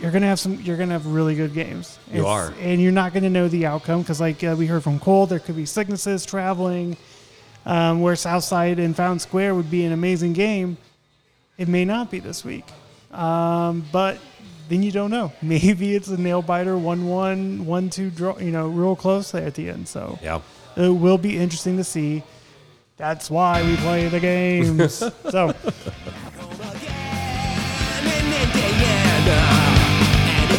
you're 0.00 0.10
gonna 0.10 0.26
have 0.26 0.40
some. 0.40 0.60
You're 0.60 0.76
gonna 0.76 0.92
have 0.92 1.06
really 1.06 1.34
good 1.34 1.54
games. 1.54 1.98
You 2.12 2.26
are. 2.26 2.52
and 2.60 2.80
you're 2.80 2.92
not 2.92 3.14
gonna 3.14 3.30
know 3.30 3.48
the 3.48 3.66
outcome 3.66 4.02
because, 4.02 4.20
like 4.20 4.42
uh, 4.44 4.54
we 4.58 4.66
heard 4.66 4.82
from 4.82 5.00
Cole, 5.00 5.26
there 5.26 5.38
could 5.38 5.56
be 5.56 5.66
sicknesses, 5.66 6.26
traveling. 6.26 6.96
Um, 7.66 8.00
where 8.00 8.16
Southside 8.16 8.78
and 8.78 8.96
Fountain 8.96 9.18
Square 9.18 9.54
would 9.54 9.70
be 9.70 9.84
an 9.84 9.92
amazing 9.92 10.32
game, 10.32 10.78
it 11.60 11.68
may 11.68 11.84
not 11.84 12.10
be 12.10 12.18
this 12.20 12.42
week. 12.42 12.64
Um, 13.12 13.84
but 13.92 14.18
then 14.70 14.82
you 14.82 14.90
don't 14.90 15.10
know. 15.10 15.30
Maybe 15.42 15.94
it's 15.94 16.08
a 16.08 16.16
nail 16.16 16.40
biter, 16.42 16.76
one-one, 16.78 17.66
one-two 17.66 18.10
draw. 18.10 18.38
You 18.38 18.50
know, 18.50 18.66
real 18.66 18.96
close 18.96 19.30
there 19.30 19.46
at 19.46 19.54
the 19.54 19.68
end. 19.68 19.86
So 19.86 20.18
Yeah. 20.22 20.40
it 20.76 20.88
will 20.88 21.18
be 21.18 21.36
interesting 21.36 21.76
to 21.76 21.84
see. 21.84 22.22
That's 22.96 23.30
why 23.30 23.62
we 23.62 23.76
play 23.76 24.08
the 24.08 24.20
games. 24.20 24.94
so 25.30 25.54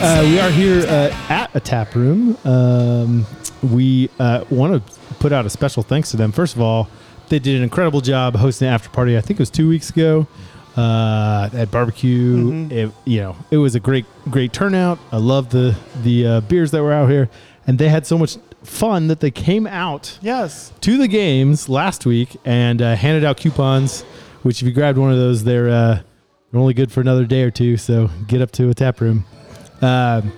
Uh, 0.03 0.23
we 0.25 0.39
are 0.39 0.49
here 0.49 0.79
uh, 0.87 1.15
at 1.29 1.51
a 1.55 1.59
tap 1.59 1.93
room. 1.93 2.35
Um, 2.43 3.25
we 3.61 4.09
uh, 4.19 4.43
want 4.49 4.83
to 4.83 4.93
put 5.19 5.31
out 5.31 5.45
a 5.45 5.49
special 5.49 5.83
thanks 5.83 6.09
to 6.11 6.17
them. 6.17 6.31
First 6.31 6.55
of 6.55 6.61
all, 6.61 6.89
they 7.29 7.37
did 7.37 7.57
an 7.57 7.61
incredible 7.61 8.01
job 8.01 8.35
hosting 8.35 8.67
an 8.67 8.73
after 8.73 8.89
party. 8.89 9.15
I 9.15 9.21
think 9.21 9.39
it 9.39 9.41
was 9.41 9.51
two 9.51 9.69
weeks 9.69 9.91
ago 9.91 10.25
uh, 10.77 11.49
at 11.53 11.71
barbecue. 11.71 12.67
It, 12.69 12.91
you 13.05 13.19
know, 13.21 13.35
it 13.49 13.57
was 13.57 13.75
a 13.75 13.79
great, 13.79 14.05
great 14.29 14.53
turnout. 14.53 14.99
I 15.11 15.17
love 15.17 15.49
the 15.49 15.77
the 16.03 16.27
uh, 16.27 16.41
beers 16.41 16.71
that 16.71 16.81
were 16.83 16.93
out 16.93 17.09
here, 17.09 17.29
and 17.67 17.77
they 17.77 17.89
had 17.89 18.05
so 18.05 18.17
much 18.17 18.37
fun 18.63 19.07
that 19.07 19.19
they 19.19 19.31
came 19.31 19.65
out 19.65 20.19
yes, 20.21 20.71
to 20.81 20.97
the 20.97 21.07
games 21.07 21.67
last 21.67 22.05
week 22.05 22.37
and 22.45 22.81
uh, 22.81 22.95
handed 22.95 23.23
out 23.23 23.37
coupons. 23.37 24.03
Which, 24.43 24.61
if 24.61 24.67
you 24.67 24.73
grabbed 24.73 24.97
one 24.97 25.11
of 25.11 25.17
those, 25.17 25.43
they're 25.43 25.69
uh, 25.69 26.01
they're 26.51 26.59
only 26.59 26.73
good 26.73 26.91
for 26.91 27.01
another 27.01 27.25
day 27.25 27.43
or 27.43 27.51
two. 27.51 27.77
So 27.77 28.09
get 28.27 28.41
up 28.41 28.51
to 28.53 28.69
a 28.69 28.73
tap 28.73 29.01
room, 29.01 29.25
um, 29.81 30.31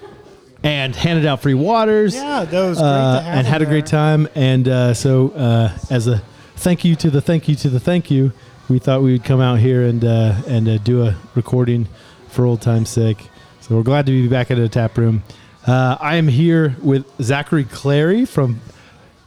and 0.64 0.96
handed 0.96 1.26
out 1.26 1.42
free 1.42 1.54
waters. 1.54 2.16
yeah, 2.16 2.46
that 2.46 2.68
was 2.68 2.78
great 2.78 2.88
uh, 2.88 3.20
to 3.20 3.22
have 3.24 3.38
and 3.38 3.48
had 3.48 3.62
a 3.62 3.66
great 3.66 3.86
time. 3.86 4.28
And 4.36 4.68
uh, 4.68 4.94
so, 4.94 5.30
uh, 5.30 5.78
as 5.90 6.08
a 6.08 6.22
thank 6.56 6.84
you 6.84 6.96
to 6.98 7.10
the 7.10 7.22
thank 7.22 7.48
you 7.48 7.56
to 7.56 7.70
the 7.70 7.80
thank 7.80 8.10
you, 8.12 8.32
we 8.70 8.80
thought 8.80 9.02
we 9.02 9.12
would 9.12 9.24
come 9.24 9.42
out 9.42 9.60
here 9.60 9.84
and 9.84 10.04
uh, 10.04 10.42
and 10.48 10.68
uh, 10.68 10.78
do 10.80 11.04
a 11.04 11.16
recording 11.36 11.88
for 12.30 12.46
old 12.46 12.62
time's 12.62 12.90
sake. 12.90 13.30
So 13.62 13.76
we're 13.76 13.84
glad 13.84 14.06
to 14.08 14.12
be 14.12 14.28
back 14.28 14.52
at 14.52 14.58
a 14.58 14.68
tap 14.70 14.98
room. 14.98 15.24
Uh, 15.66 15.98
I 16.00 16.16
am 16.16 16.28
here 16.28 16.76
with 16.82 17.06
Zachary 17.22 17.64
Clary 17.64 18.26
from 18.26 18.60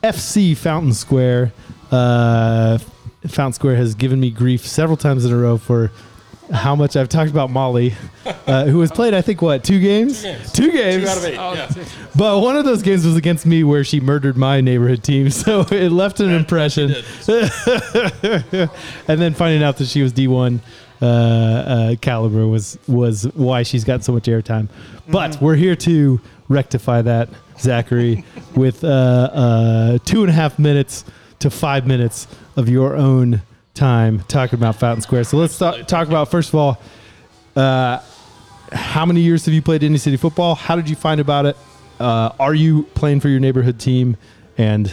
FC 0.02 0.56
Fountain 0.56 0.92
Square. 0.92 1.52
Uh, 1.90 2.78
Fountain 3.26 3.54
Square 3.54 3.76
has 3.76 3.94
given 3.94 4.20
me 4.20 4.30
grief 4.30 4.66
several 4.66 4.96
times 4.96 5.24
in 5.24 5.32
a 5.32 5.36
row 5.36 5.56
for 5.56 5.90
how 6.52 6.76
much 6.76 6.96
I've 6.96 7.08
talked 7.08 7.30
about 7.30 7.50
Molly, 7.50 7.94
uh, 8.46 8.66
who 8.66 8.80
has 8.80 8.90
played, 8.92 9.14
I 9.14 9.20
think, 9.20 9.42
what, 9.42 9.64
two 9.64 9.80
games? 9.80 10.22
Two 10.52 10.70
games. 10.70 11.04
Two 11.04 11.08
out 11.08 11.16
of 11.16 11.24
eight. 11.24 11.36
Oh, 11.36 11.54
yeah. 11.54 11.70
But 12.14 12.40
one 12.40 12.56
of 12.56 12.64
those 12.64 12.82
games 12.82 13.04
was 13.04 13.16
against 13.16 13.46
me 13.46 13.64
where 13.64 13.84
she 13.84 14.00
murdered 14.00 14.36
my 14.36 14.60
neighborhood 14.60 15.02
team. 15.02 15.30
So 15.36 15.60
it 15.70 15.90
left 15.92 16.20
an 16.20 16.30
impression. 16.30 16.90
and 17.28 19.20
then 19.20 19.34
finding 19.34 19.62
out 19.62 19.76
that 19.76 19.86
she 19.86 20.02
was 20.02 20.12
D1 20.12 20.60
uh, 21.00 21.04
uh, 21.04 21.96
caliber 22.00 22.46
was, 22.46 22.78
was 22.88 23.24
why 23.34 23.62
she's 23.62 23.84
got 23.84 24.02
so 24.02 24.12
much 24.12 24.24
airtime. 24.24 24.68
But 25.08 25.40
we're 25.40 25.56
here 25.56 25.76
to 25.76 26.20
rectify 26.48 27.02
that, 27.02 27.28
Zachary, 27.58 28.24
with 28.54 28.82
uh, 28.82 28.88
uh, 28.88 29.98
two 30.04 30.22
and 30.22 30.30
a 30.30 30.32
half 30.32 30.58
minutes 30.58 31.04
to 31.40 31.50
five 31.50 31.86
minutes 31.86 32.26
of 32.56 32.68
your 32.68 32.96
own 32.96 33.42
time 33.76 34.24
talking 34.26 34.58
about 34.58 34.76
Fountain 34.76 35.02
Square. 35.02 35.24
So 35.24 35.36
let's 35.36 35.56
talk, 35.56 35.86
talk 35.86 36.08
about, 36.08 36.30
first 36.30 36.48
of 36.48 36.56
all, 36.56 36.80
uh, 37.54 38.00
how 38.72 39.06
many 39.06 39.20
years 39.20 39.44
have 39.44 39.54
you 39.54 39.62
played 39.62 39.82
Indy 39.82 39.98
City 39.98 40.16
football? 40.16 40.56
How 40.56 40.74
did 40.74 40.90
you 40.90 40.96
find 40.96 41.20
about 41.20 41.46
it? 41.46 41.56
Uh, 42.00 42.30
are 42.40 42.54
you 42.54 42.82
playing 42.94 43.20
for 43.20 43.28
your 43.28 43.40
neighborhood 43.40 43.78
team? 43.78 44.16
And 44.58 44.90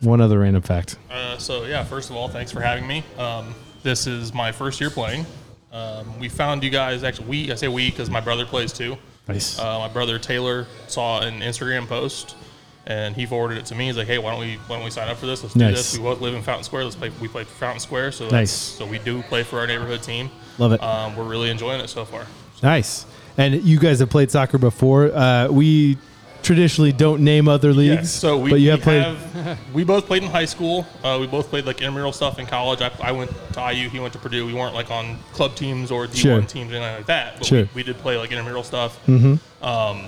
one 0.00 0.20
other 0.20 0.38
random 0.38 0.62
fact. 0.62 0.98
Uh, 1.10 1.36
so 1.38 1.64
yeah, 1.64 1.82
first 1.84 2.10
of 2.10 2.16
all, 2.16 2.28
thanks 2.28 2.52
for 2.52 2.60
having 2.60 2.86
me. 2.86 3.02
Um, 3.18 3.54
this 3.82 4.06
is 4.06 4.32
my 4.32 4.52
first 4.52 4.80
year 4.80 4.90
playing. 4.90 5.26
Um, 5.72 6.18
we 6.20 6.28
found 6.28 6.62
you 6.62 6.70
guys 6.70 7.02
actually. 7.02 7.26
We 7.26 7.52
I 7.52 7.54
say 7.56 7.68
we 7.68 7.90
because 7.90 8.10
my 8.10 8.20
brother 8.20 8.46
plays 8.46 8.72
too. 8.72 8.96
Nice. 9.26 9.58
Uh, 9.58 9.78
my 9.78 9.88
brother 9.88 10.18
Taylor 10.18 10.66
saw 10.86 11.20
an 11.22 11.40
Instagram 11.40 11.88
post, 11.88 12.36
and 12.86 13.14
he 13.16 13.26
forwarded 13.26 13.58
it 13.58 13.66
to 13.66 13.74
me. 13.74 13.86
He's 13.86 13.96
like, 13.96 14.06
"Hey, 14.06 14.18
why 14.18 14.30
don't 14.32 14.40
we 14.40 14.54
why 14.66 14.76
don't 14.76 14.84
we 14.84 14.90
sign 14.90 15.08
up 15.08 15.16
for 15.16 15.26
this? 15.26 15.42
Let's 15.42 15.54
do 15.54 15.60
this. 15.70 15.96
We 15.96 16.02
both 16.04 16.20
live 16.20 16.34
in 16.34 16.42
Fountain 16.42 16.64
Square. 16.64 16.84
Let's 16.84 16.96
play. 16.96 17.10
We 17.20 17.28
play 17.28 17.44
for 17.44 17.54
Fountain 17.54 17.80
Square. 17.80 18.12
So 18.12 18.28
Nice. 18.28 18.50
So 18.52 18.84
we 18.86 18.98
do 18.98 19.22
play 19.22 19.42
for 19.42 19.58
our 19.58 19.66
neighborhood 19.66 20.02
team. 20.02 20.30
Love 20.58 20.72
it. 20.72 20.82
Um, 20.82 21.16
we're 21.16 21.24
really 21.24 21.50
enjoying 21.50 21.80
it 21.80 21.88
so 21.88 22.04
far. 22.04 22.26
nice. 22.62 23.06
And 23.36 23.64
you 23.64 23.80
guys 23.80 23.98
have 23.98 24.10
played 24.10 24.30
soccer 24.30 24.58
before. 24.58 25.06
Uh, 25.12 25.48
we 25.50 25.98
traditionally 26.44 26.92
don't 26.92 27.24
name 27.24 27.48
other 27.48 27.72
leagues, 27.72 27.94
Yeah, 27.94 28.02
so 28.20 28.38
we, 28.38 28.50
but 28.50 28.60
you 28.60 28.70
have 28.70 28.82
played. 28.82 29.02
have- 29.02 29.58
we 29.74 29.82
both 29.82 30.06
played 30.06 30.22
in 30.22 30.30
high 30.30 30.44
school. 30.44 30.86
Uh, 31.02 31.16
we 31.20 31.26
both 31.26 31.48
played 31.48 31.64
like 31.64 31.78
intramural 31.80 32.12
stuff 32.12 32.38
in 32.38 32.44
college. 32.46 32.80
I, 32.82 32.92
I 33.02 33.10
went 33.12 33.32
to 33.54 33.72
IU. 33.72 33.88
He 33.88 33.98
went 33.98 34.12
to 34.12 34.18
Purdue. 34.20 34.46
We 34.46 34.52
weren't 34.54 34.74
like 34.74 34.90
on 34.90 35.18
club 35.32 35.56
teams 35.56 35.90
or 35.90 36.06
D1 36.06 36.16
Sure. 36.16 36.42
teams 36.42 36.70
or 36.70 36.76
anything 36.76 36.96
like 36.96 37.06
that. 37.06 37.38
But 37.38 37.46
Sure. 37.46 37.62
we, 37.62 37.68
we 37.76 37.82
did 37.82 37.96
play 37.98 38.16
like 38.18 38.30
intramural 38.30 38.62
stuff. 38.62 39.04
Mhm. 39.06 39.40
Um, 39.62 40.04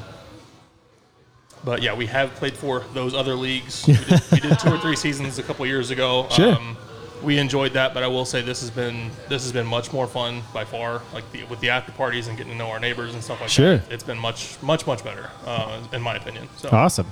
but 1.67 1.83
yeah, 1.83 1.93
we 1.93 2.07
have 2.07 2.33
played 2.37 2.57
for 2.57 2.85
those 2.95 3.13
other 3.13 3.35
leagues. 3.35 3.85
We 3.89 3.95
did, 3.97 4.23
we 4.33 4.41
did 4.41 4.59
two 4.59 4.71
or 4.73 4.79
three 4.79 4.97
seasons 4.97 5.39
a 5.39 5.43
couple 5.43 5.67
years 5.67 5.91
ago. 5.91 6.29
Sure. 6.31 6.55
Um, 6.55 6.77
we 7.23 7.39
enjoyed 7.39 7.73
that, 7.73 7.93
but 7.93 8.03
I 8.03 8.07
will 8.07 8.25
say 8.25 8.41
this 8.41 8.61
has 8.61 8.71
been 8.71 9.11
this 9.29 9.43
has 9.43 9.53
been 9.53 9.67
much 9.67 9.93
more 9.93 10.07
fun 10.07 10.43
by 10.55 10.65
far. 10.65 11.03
Like 11.13 11.31
the, 11.33 11.43
with 11.45 11.61
the 11.61 11.71
after 11.71 11.91
parties 11.93 12.29
and 12.29 12.37
getting 12.39 12.53
to 12.53 12.59
know 12.59 12.69
our 12.71 12.79
neighbors 12.79 13.15
and 13.15 13.23
stuff 13.23 13.41
like 13.41 13.51
Sure. 13.51 13.79
that. 13.79 13.91
It's 13.93 14.05
been 14.05 14.19
much 14.19 14.63
much 14.63 14.87
much 14.87 15.03
better, 15.03 15.29
uh, 15.45 15.83
in 15.93 16.01
my 16.03 16.15
opinion. 16.15 16.49
So 16.57 16.69
Awesome. 16.71 17.07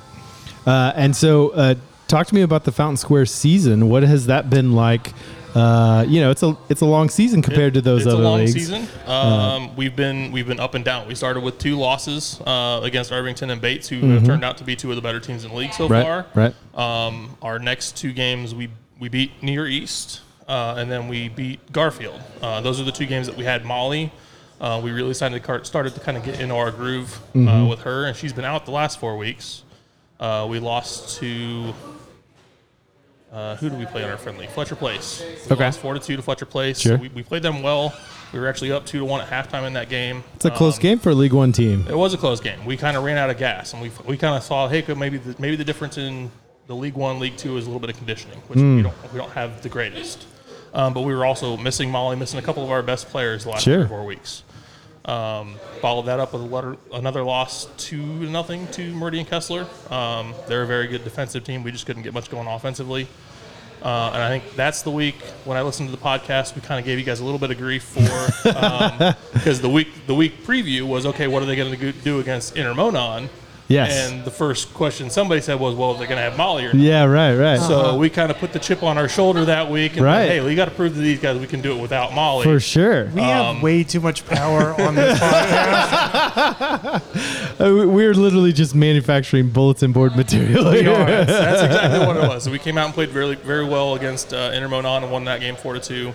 Uh, 0.67 0.93
and 0.95 1.15
so, 1.17 1.51
uh, 1.51 1.75
talk 2.07 2.27
to 2.29 2.35
me 2.35 2.43
about 2.43 2.65
the 2.65 2.73
Fountain 2.73 2.97
Square 2.97 3.27
season. 3.27 3.89
What 3.89 4.03
has 4.05 4.27
that 4.27 4.49
been 4.49 4.73
like? 4.73 5.13
Uh, 5.55 6.05
you 6.09 6.21
know, 6.21 6.31
it's 6.31 6.43
a 6.43 6.57
it's 6.69 6.81
a 6.81 6.85
long 6.87 7.09
season 7.09 7.41
compared 7.41 7.75
to 7.75 7.81
those 7.81 8.07
other. 8.07 8.11
it's 8.11 8.15
other 8.15 8.23
a 8.25 8.29
long 8.29 8.39
leagues. 8.41 8.53
season. 8.55 8.89
Um, 9.07 9.77
we've 9.77 9.95
been 9.95 10.33
we've 10.33 10.47
been 10.49 10.59
up 10.61 10.75
and 10.75 10.85
down. 10.85 11.07
We 11.07 11.15
started 11.15 11.41
with 11.43 11.59
two 11.59 11.77
losses 11.77 12.41
uh, 12.45 12.81
against 12.83 13.13
Irvington 13.13 13.51
and 13.51 13.61
Bates, 13.61 13.89
who 13.89 14.01
have 14.11 14.25
turned 14.25 14.45
out 14.45 14.59
to 14.59 14.65
be 14.65 14.75
two 14.75 14.91
of 14.91 14.97
the 14.97 15.03
better 15.03 15.21
teams 15.21 15.45
in 15.45 15.51
the 15.51 15.57
league 15.57 15.73
so 15.73 15.85
Mm-hmm. 15.85 15.93
Right, 15.93 16.03
far. 16.03 16.27
right. 16.35 17.07
Um, 17.07 17.37
our 17.43 17.59
next 17.59 17.97
two 17.97 18.13
games, 18.13 18.55
we 18.55 18.69
we 18.99 19.09
beat 19.09 19.43
Near 19.43 19.67
East, 19.67 20.23
uh, 20.49 20.75
and 20.77 20.91
then 20.91 21.07
we 21.09 21.29
beat 21.29 21.73
Garfield. 21.73 22.21
Uh, 22.43 22.61
those 22.61 22.81
are 22.81 22.85
the 22.85 22.93
two 22.93 23.07
games 23.07 23.27
that 23.29 23.37
we 23.37 23.45
had 23.45 23.65
Molly. 23.65 24.11
Uh, 24.61 24.81
we 24.83 24.91
really 24.93 25.15
started 25.15 25.43
to, 25.45 25.65
started 25.65 25.95
to 25.95 26.01
kind 26.01 26.17
of 26.17 26.25
get 26.25 26.41
into 26.41 26.55
our 26.55 26.71
groove 26.71 27.09
Mm-hmm. 27.35 27.49
uh, 27.49 27.67
with 27.67 27.81
her, 27.83 28.07
and 28.07 28.17
she's 28.17 28.33
been 28.33 28.45
out 28.45 28.65
the 28.65 28.71
last 28.73 28.99
four 28.99 29.17
weeks. 29.17 29.63
Uh, 30.19 30.47
we 30.49 30.59
lost 30.59 31.19
to 31.21 31.75
uh, 33.35 33.57
who 33.57 33.69
do 33.69 33.77
we 33.77 33.85
play 33.87 34.05
on 34.05 34.11
our 34.11 34.17
friendly? 34.17 34.47
Fletcher 34.47 34.77
Place. 34.77 35.21
We 35.49 35.53
Okay. 35.55 35.65
lost 35.65 35.81
four 35.81 35.93
to 35.95 36.01
two 36.01 36.15
to 36.17 36.23
Fletcher 36.23 36.47
Place. 36.47 36.79
Sure. 36.81 36.97
We, 36.97 37.09
we 37.09 37.23
played 37.23 37.43
them 37.43 37.63
well. 37.63 37.93
We 38.33 38.39
were 38.39 38.47
actually 38.49 38.73
up 38.73 38.87
two 38.87 38.99
to 39.01 39.05
one 39.05 39.21
at 39.21 39.29
halftime 39.29 39.67
in 39.67 39.73
that 39.75 39.89
game. 39.89 40.23
It's 40.37 40.45
a 40.45 40.51
close 40.51 40.77
Um, 40.77 40.83
game 40.83 40.99
for 41.01 41.11
a 41.11 41.15
League 41.15 41.33
One 41.33 41.53
team. 41.53 41.85
It 41.89 41.97
was 41.97 42.15
a 42.15 42.17
close 42.17 42.41
game. 42.41 42.65
We 42.65 42.77
kind 42.77 42.97
of 42.97 43.05
ran 43.05 43.19
out 43.19 43.31
of 43.31 43.39
gas, 43.39 43.73
and 43.73 43.83
we, 43.83 43.91
we 44.07 44.17
kind 44.17 44.37
of 44.37 44.43
saw, 44.43 44.69
hey, 44.69 44.85
maybe 44.95 45.19
the, 45.19 45.35
maybe 45.41 45.57
the 45.57 45.65
difference 45.65 45.99
in 45.99 46.31
the 46.67 46.75
League 46.77 46.95
One, 46.95 47.19
League 47.19 47.37
Two 47.37 47.57
is 47.57 47.65
a 47.65 47.69
little 47.69 47.81
bit 47.81 47.91
of 47.91 47.97
conditioning, 47.97 48.39
which 48.49 48.59
Hmm. 48.59 48.77
we 48.77 48.83
don't 48.83 49.13
we 49.13 49.19
don't 49.19 49.33
have 49.33 49.63
the 49.63 49.69
greatest. 49.69 50.27
Um, 50.73 50.93
but 50.95 51.03
we 51.03 51.15
were 51.15 51.25
also 51.25 51.57
missing 51.57 51.91
Molly, 51.91 52.17
missing 52.17 52.39
a 52.39 52.43
couple 52.43 52.65
of 52.65 52.71
our 52.71 52.83
best 52.83 53.09
players 53.11 53.45
the 53.45 53.51
last 53.51 53.63
Sure. 53.65 53.75
three 53.77 53.85
or 53.85 53.89
four 53.89 54.05
weeks. 54.05 54.43
Um, 55.05 55.57
followed 55.83 56.07
that 56.07 56.19
up 56.19 56.33
with 56.33 56.41
a 56.43 56.47
letter, 56.47 56.77
another 56.93 57.23
loss 57.23 57.67
to 57.89 57.97
nothing 57.99 58.67
to 58.69 58.93
Meridian 58.95 59.27
Kessler. 59.27 59.67
Um, 59.91 60.33
they're 60.49 60.63
a 60.63 60.67
very 60.67 60.87
good 60.89 61.05
defensive 61.05 61.45
team. 61.45 61.63
We 61.63 61.71
just 61.73 61.85
couldn't 61.85 62.03
get 62.05 62.15
much 62.15 62.31
going 62.31 62.49
offensively. 62.49 63.07
Uh, 63.85 64.11
and 64.15 64.23
I 64.23 64.29
think 64.31 64.57
that's 64.57 64.81
the 64.81 64.91
week 64.91 65.21
when 65.45 65.59
I 65.59 65.63
listened 65.63 65.91
to 65.91 65.95
the 65.95 66.03
podcast, 66.03 66.55
we 66.55 66.63
kind 66.63 66.81
of 66.81 66.87
gave 66.87 66.99
you 66.99 67.05
guys 67.05 67.21
a 67.21 67.25
little 67.25 67.39
bit 67.39 67.51
of 67.51 67.59
grief 67.59 67.83
for 67.85 68.01
because 69.35 69.61
the 69.61 69.69
week 69.69 70.07
the 70.07 70.15
week 70.15 70.43
preview 70.43 70.83
was 70.85 71.05
okay. 71.05 71.29
What 71.29 71.43
are 71.43 71.47
they 71.47 71.55
going 71.55 71.79
to 71.79 71.93
do 71.93 72.19
against 72.19 72.55
Intermonon? 72.55 73.29
Yes. 73.67 74.11
And 74.11 74.25
the 74.27 74.31
first 74.31 74.75
question 74.75 75.09
somebody 75.09 75.41
said 75.41 75.59
was, 75.59 75.75
"Well, 75.75 75.95
they're 75.95 76.07
going 76.07 76.19
to 76.19 76.23
have 76.23 76.37
Molly 76.37 76.65
or 76.67 76.75
not?" 76.75 76.83
Yeah, 76.83 77.05
right, 77.05 77.35
right. 77.35 77.59
So 77.59 77.97
we 77.97 78.11
kind 78.11 78.31
of 78.31 78.37
put 78.37 78.53
the 78.53 78.59
chip 78.59 78.83
on 78.83 78.99
our 78.99 79.09
shoulder 79.09 79.47
that 79.47 79.71
week, 79.71 79.97
and 79.97 80.05
Right. 80.05 80.27
hey, 80.29 80.41
we 80.45 80.55
got 80.55 80.67
to 80.67 80.71
prove 80.71 80.93
to 80.93 81.01
these 81.01 81.19
guys 81.19 81.39
we 81.39 81.47
can 81.47 81.63
do 81.63 81.75
it 81.75 81.81
without 81.81 82.13
Molly. 82.13 82.45
For 82.45 82.61
sure. 82.61 83.07
We 83.07 83.23
have 83.23 83.63
way 83.63 83.83
too 83.83 84.01
much 84.01 84.27
power 84.27 84.79
on 84.81 84.95
this 84.95 85.19
podcast. 86.15 87.61
Uh, 87.61 87.73
we- 87.75 87.87
we're 87.87 88.15
literally 88.15 88.53
just 88.53 88.75
manufacturing 88.75 89.49
bulletin 89.49 89.93
board 89.93 90.17
material. 90.17 90.71
We 90.71 90.83
here. 90.83 90.93
are. 90.93 91.05
That's, 91.07 91.31
that's 91.33 91.63
exactly 91.63 92.07
what 92.07 92.17
it 92.17 92.29
was. 92.29 92.43
So 92.43 92.51
we 92.51 92.59
came 92.59 92.77
out 92.79 92.87
and 92.87 92.95
played 92.95 93.11
very, 93.11 93.35
very 93.37 93.65
well 93.65 93.95
against 93.95 94.33
uh, 94.35 94.51
Intermonon 94.53 95.03
and 95.05 95.13
won 95.13 95.25
that 95.25 95.41
game 95.41 95.57
four 95.57 95.75
to 95.75 95.81
two. 95.81 96.13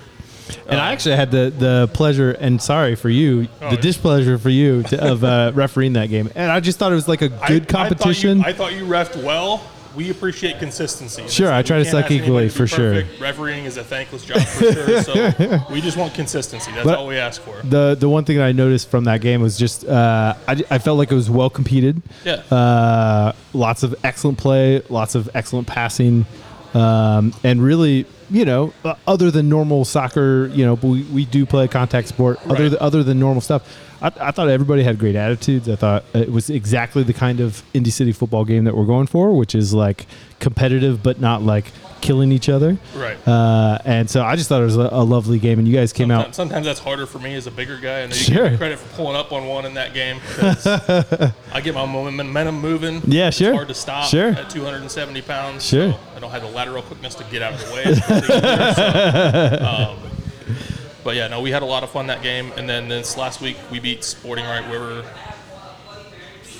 And 0.67 0.79
I 0.79 0.91
actually 0.91 1.15
had 1.15 1.31
the, 1.31 1.53
the 1.57 1.89
pleasure 1.93 2.31
and 2.31 2.61
sorry 2.61 2.95
for 2.95 3.09
you, 3.09 3.47
Oh, 3.61 3.71
the 3.71 3.77
displeasure 3.77 4.37
for 4.37 4.49
you 4.49 4.83
to, 4.83 5.11
of 5.11 5.23
uh, 5.23 5.51
refereeing 5.55 5.93
that 5.93 6.09
game. 6.09 6.29
And 6.35 6.51
I 6.51 6.59
just 6.59 6.79
thought 6.79 6.91
it 6.91 6.95
was 6.95 7.07
like 7.07 7.21
a 7.21 7.29
good 7.47 7.67
competition. 7.67 8.43
I 8.43 8.53
thought, 8.53 8.73
you, 8.73 8.85
I 8.93 8.93
thought 8.93 9.13
you 9.13 9.17
refed 9.19 9.23
well. 9.23 9.61
We 9.95 10.11
appreciate 10.11 10.59
consistency. 10.59 11.27
Sure, 11.27 11.51
I 11.51 11.63
try 11.63 11.79
to 11.79 11.83
suck 11.85 12.11
equally, 12.11 12.47
to 12.47 12.55
for 12.55 12.67
sure. 12.67 12.93
perfect. 13.01 13.19
Refereeing 13.19 13.65
is 13.65 13.75
a 13.75 13.83
thankless 13.83 14.23
job 14.23 14.39
for 14.43 14.71
sure. 14.71 15.01
So 15.01 15.59
we 15.71 15.81
just 15.81 15.97
want 15.97 16.13
consistency. 16.13 16.71
That's 16.71 16.85
But 16.85 16.99
all 16.99 17.07
we 17.07 17.17
ask 17.17 17.41
for. 17.41 17.59
the 17.63 17.95
the 17.95 18.07
one 18.07 18.23
thing 18.23 18.37
that 18.37 18.45
I 18.45 18.51
noticed 18.51 18.89
from 18.91 19.05
that 19.05 19.19
game 19.19 19.41
was 19.41 19.57
just 19.57 19.83
uh, 19.85 20.35
I, 20.47 20.63
I 20.69 20.77
felt 20.77 20.99
like 20.99 21.11
it 21.11 21.15
was 21.15 21.31
well 21.31 21.49
competed. 21.49 22.03
Yeah. 22.23 22.33
Uh, 22.51 23.33
lots 23.53 23.81
of 23.81 23.95
excellent 24.05 24.37
play, 24.37 24.81
lots 24.89 25.15
of 25.15 25.27
excellent 25.33 25.67
passing, 25.67 26.27
um, 26.73 27.33
and 27.43 27.61
really, 27.61 28.05
you 28.29 28.45
know, 28.45 28.73
uh, 28.85 28.95
other 29.07 29.31
than 29.31 29.49
normal 29.49 29.85
soccer, 29.85 30.47
you 30.53 30.65
know, 30.65 30.75
we, 30.75 31.03
we 31.03 31.25
do 31.25 31.45
play 31.45 31.65
a 31.65 31.67
contact 31.67 32.07
sport. 32.07 32.37
Other 32.45 32.53
Right. 32.63 32.69
th- 32.69 32.81
other 32.81 33.03
than 33.03 33.19
normal 33.19 33.41
stuff, 33.41 33.63
I, 34.01 34.11
I 34.19 34.31
thought 34.31 34.49
everybody 34.49 34.83
had 34.83 34.99
great 34.99 35.15
attitudes. 35.15 35.67
I 35.67 35.75
thought 35.75 36.03
it 36.13 36.31
was 36.31 36.49
exactly 36.49 37.03
the 37.03 37.13
kind 37.13 37.39
of 37.39 37.63
Indy 37.73 37.89
City 37.89 38.11
football 38.11 38.45
game 38.45 38.63
that 38.65 38.75
we're 38.77 38.85
going 38.85 39.07
for, 39.07 39.35
which 39.35 39.55
is 39.55 39.73
like 39.73 40.05
competitive 40.39 41.01
but 41.03 41.19
not 41.19 41.41
like 41.41 41.71
killing 42.01 42.31
each 42.31 42.49
other. 42.49 42.77
Right. 42.95 43.17
Uh, 43.27 43.77
and 43.85 44.09
so 44.09 44.23
I 44.23 44.35
just 44.35 44.49
thought 44.49 44.61
it 44.61 44.65
was 44.65 44.77
a, 44.77 44.89
a 44.91 45.03
lovely 45.03 45.39
game, 45.39 45.59
and 45.59 45.67
you 45.67 45.73
guys 45.75 45.93
came 45.93 46.11
out. 46.11 46.21
Sometimes, 46.23 46.35
sometimes 46.35 46.65
that's 46.65 46.79
harder 46.79 47.05
for 47.05 47.19
me 47.19 47.35
as 47.35 47.47
a 47.47 47.51
bigger 47.51 47.77
guy. 47.77 47.99
And 47.99 48.13
you 48.13 48.19
Sure. 48.35 48.57
credit 48.57 48.79
for 48.79 48.95
pulling 48.95 49.15
up 49.15 49.31
on 49.31 49.47
one 49.47 49.65
in 49.65 49.73
that 49.75 49.93
game. 49.93 50.19
I 51.53 51.61
get 51.61 51.73
my 51.75 51.85
momentum 51.85 52.59
moving. 52.61 53.01
Yeah, 53.05 53.27
it's 53.27 53.37
sure. 53.37 53.53
hard 53.53 53.67
to 53.69 53.73
stop 53.73 54.09
Sure. 54.09 54.29
at 54.29 54.49
270 54.49 55.21
pounds. 55.21 55.65
Sure. 55.65 55.91
so 55.93 55.99
I 56.15 56.19
don't 56.19 56.31
have 56.31 56.41
the 56.41 56.49
lateral 56.49 56.81
quickness 56.83 57.15
to 57.15 57.23
get 57.25 57.41
out 57.41 57.53
of 57.53 57.65
the 57.67 57.73
way. 57.73 57.83
as 57.85 57.99
quickly 58.05 58.35
either, 58.35 58.73
so, 59.57 59.65
um, 60.01 60.09
but 61.03 61.15
yeah, 61.15 61.27
no, 61.27 61.41
we 61.41 61.51
had 61.51 61.61
a 61.63 61.65
lot 61.65 61.83
of 61.83 61.89
fun 61.89 62.07
that 62.07 62.21
game. 62.21 62.51
And 62.57 62.67
then 62.69 62.87
this 62.87 63.17
last 63.17 63.41
week 63.41 63.57
we 63.71 63.79
beat 63.79 64.03
Sporting 64.03 64.45
Right 64.45 64.69
River 64.71 65.03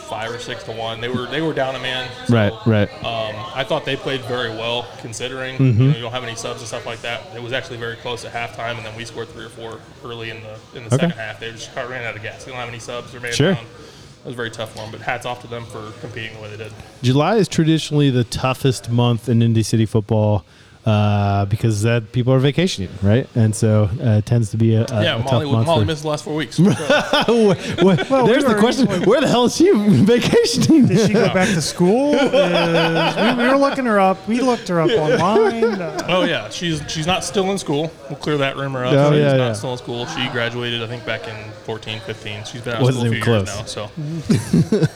five 0.10 0.32
or 0.32 0.39
six 0.39 0.64
to 0.64 0.72
one. 0.72 0.99
They 1.01 1.10
were 1.10 1.26
they 1.28 1.41
were 1.41 1.53
down 1.53 1.76
a 1.76 1.80
man. 1.80 2.10
so, 2.26 2.34
Right, 2.34 2.53
right. 2.66 2.89
Um, 3.03 3.36
I 3.55 3.64
thought 3.64 3.86
they 3.86 3.95
played 3.95 4.22
very 4.22 4.49
well 4.49 4.88
considering 4.99 5.57
Mhm. 5.57 5.78
you, 5.78 5.88
know, 5.89 5.95
you 5.95 6.01
don't 6.01 6.12
have 6.12 6.24
any 6.24 6.36
subs 6.36 6.60
and 6.60 6.68
stuff 6.68 6.86
like 6.86 7.01
that. 7.01 7.22
It 7.36 7.41
was 7.41 7.53
actually 7.53 7.78
very 7.78 7.95
close 7.97 8.26
at 8.26 8.34
halftime, 8.34 8.78
and 8.78 8.86
then 8.86 8.95
we 8.95 9.05
scored 9.05 9.30
three 9.30 9.45
or 9.45 9.49
four 9.49 9.80
early 10.03 10.30
in 10.32 10.38
the 10.41 10.78
in 10.78 10.84
the 10.88 10.95
Okay. 10.95 11.05
second 11.07 11.12
half. 11.12 11.39
They 11.39 11.51
just 11.51 11.70
ran 11.76 12.03
out 12.03 12.16
of 12.16 12.24
gas. 12.24 12.43
They 12.43 12.51
don't 12.51 12.60
have 12.60 12.70
any 12.70 12.80
subs. 12.80 13.12
They're 13.12 13.22
man 13.22 13.34
Sure. 13.34 13.53
down. 13.53 13.64
It 13.64 14.26
was 14.28 14.36
very 14.36 14.51
tough 14.51 14.72
for 14.74 14.80
them, 14.80 14.89
but 14.91 14.99
hats 15.01 15.26
off 15.26 15.39
to 15.41 15.47
them 15.47 15.66
for 15.66 15.91
competing 16.01 16.36
the 16.36 16.41
way 16.41 16.49
they 16.49 16.57
did. 16.57 16.74
July 17.01 17.36
is 17.38 17.47
traditionally 17.47 18.10
the 18.10 18.26
toughest 18.26 18.89
month 18.89 19.30
in 19.30 19.41
Indy 19.41 19.64
City 19.64 19.86
football 19.86 20.43
uh, 20.90 21.46
because 21.46 21.82
that 21.84 22.12
people 22.12 22.34
are 22.34 22.40
vacationing, 22.40 22.90
right? 23.04 23.28
And 23.36 23.56
so 23.56 23.90
uh, 24.02 24.18
it 24.20 24.26
tends 24.26 24.52
to 24.52 24.58
be 24.58 24.76
a, 24.76 24.86
a, 24.90 25.04
yeah, 25.04 25.16
a 25.16 25.20
Molly, 25.20 25.46
tough 25.46 25.52
month. 25.54 25.68
Molly 25.68 25.82
for- 25.82 25.86
missed 25.88 26.02
the 26.02 26.08
last 26.10 26.24
four 26.24 26.36
weeks. 26.36 26.60
What- 26.60 27.58
what- 27.84 28.10
Well, 28.10 28.26
we 28.26 28.32
there's 28.32 28.44
the 28.44 28.54
were- 28.54 28.60
question: 28.60 28.88
Where 29.04 29.22
the 29.22 29.28
hell 29.28 29.46
is 29.46 29.56
she 29.56 29.72
vacationing? 29.76 30.88
Did 30.88 31.08
she 31.08 31.14
go 31.14 31.28
back 31.34 31.48
to 31.50 31.62
school? 31.62 32.16
Uh, 32.16 33.36
we, 33.38 33.44
we 33.44 33.50
were 33.50 33.58
looking 33.58 33.86
her 33.86 34.00
up. 34.00 34.28
We 34.28 34.42
looked 34.42 34.68
her 34.70 34.82
up 34.82 34.90
online. 34.92 35.64
Uh, 35.66 36.06
oh 36.10 36.24
yeah, 36.24 36.50
she's 36.50 36.82
she's 36.92 37.06
not 37.08 37.24
still 37.24 37.52
in 37.52 37.58
school. 37.58 37.92
We'll 38.10 38.18
clear 38.20 38.38
that 38.38 38.58
rumor 38.58 38.84
up. 38.86 38.94
Oh, 38.94 39.12
she's 39.12 39.20
yeah, 39.20 39.32
not 39.34 39.38
yeah. 39.38 39.54
still 39.54 39.72
in 39.74 39.78
school. 39.78 40.06
She 40.08 40.28
graduated, 40.30 40.82
I 40.82 40.88
think, 40.88 41.06
back 41.06 41.28
in 41.28 41.36
14, 41.66 42.00
15. 42.02 42.44
She's 42.46 42.62
been 42.62 42.76
out 42.76 42.82
Wasn't 42.82 43.06
school 43.06 43.08
a 43.08 43.22
few 43.22 43.22
even 43.22 43.34
years 43.34 43.50
close. 43.50 43.76
now. 43.78 43.90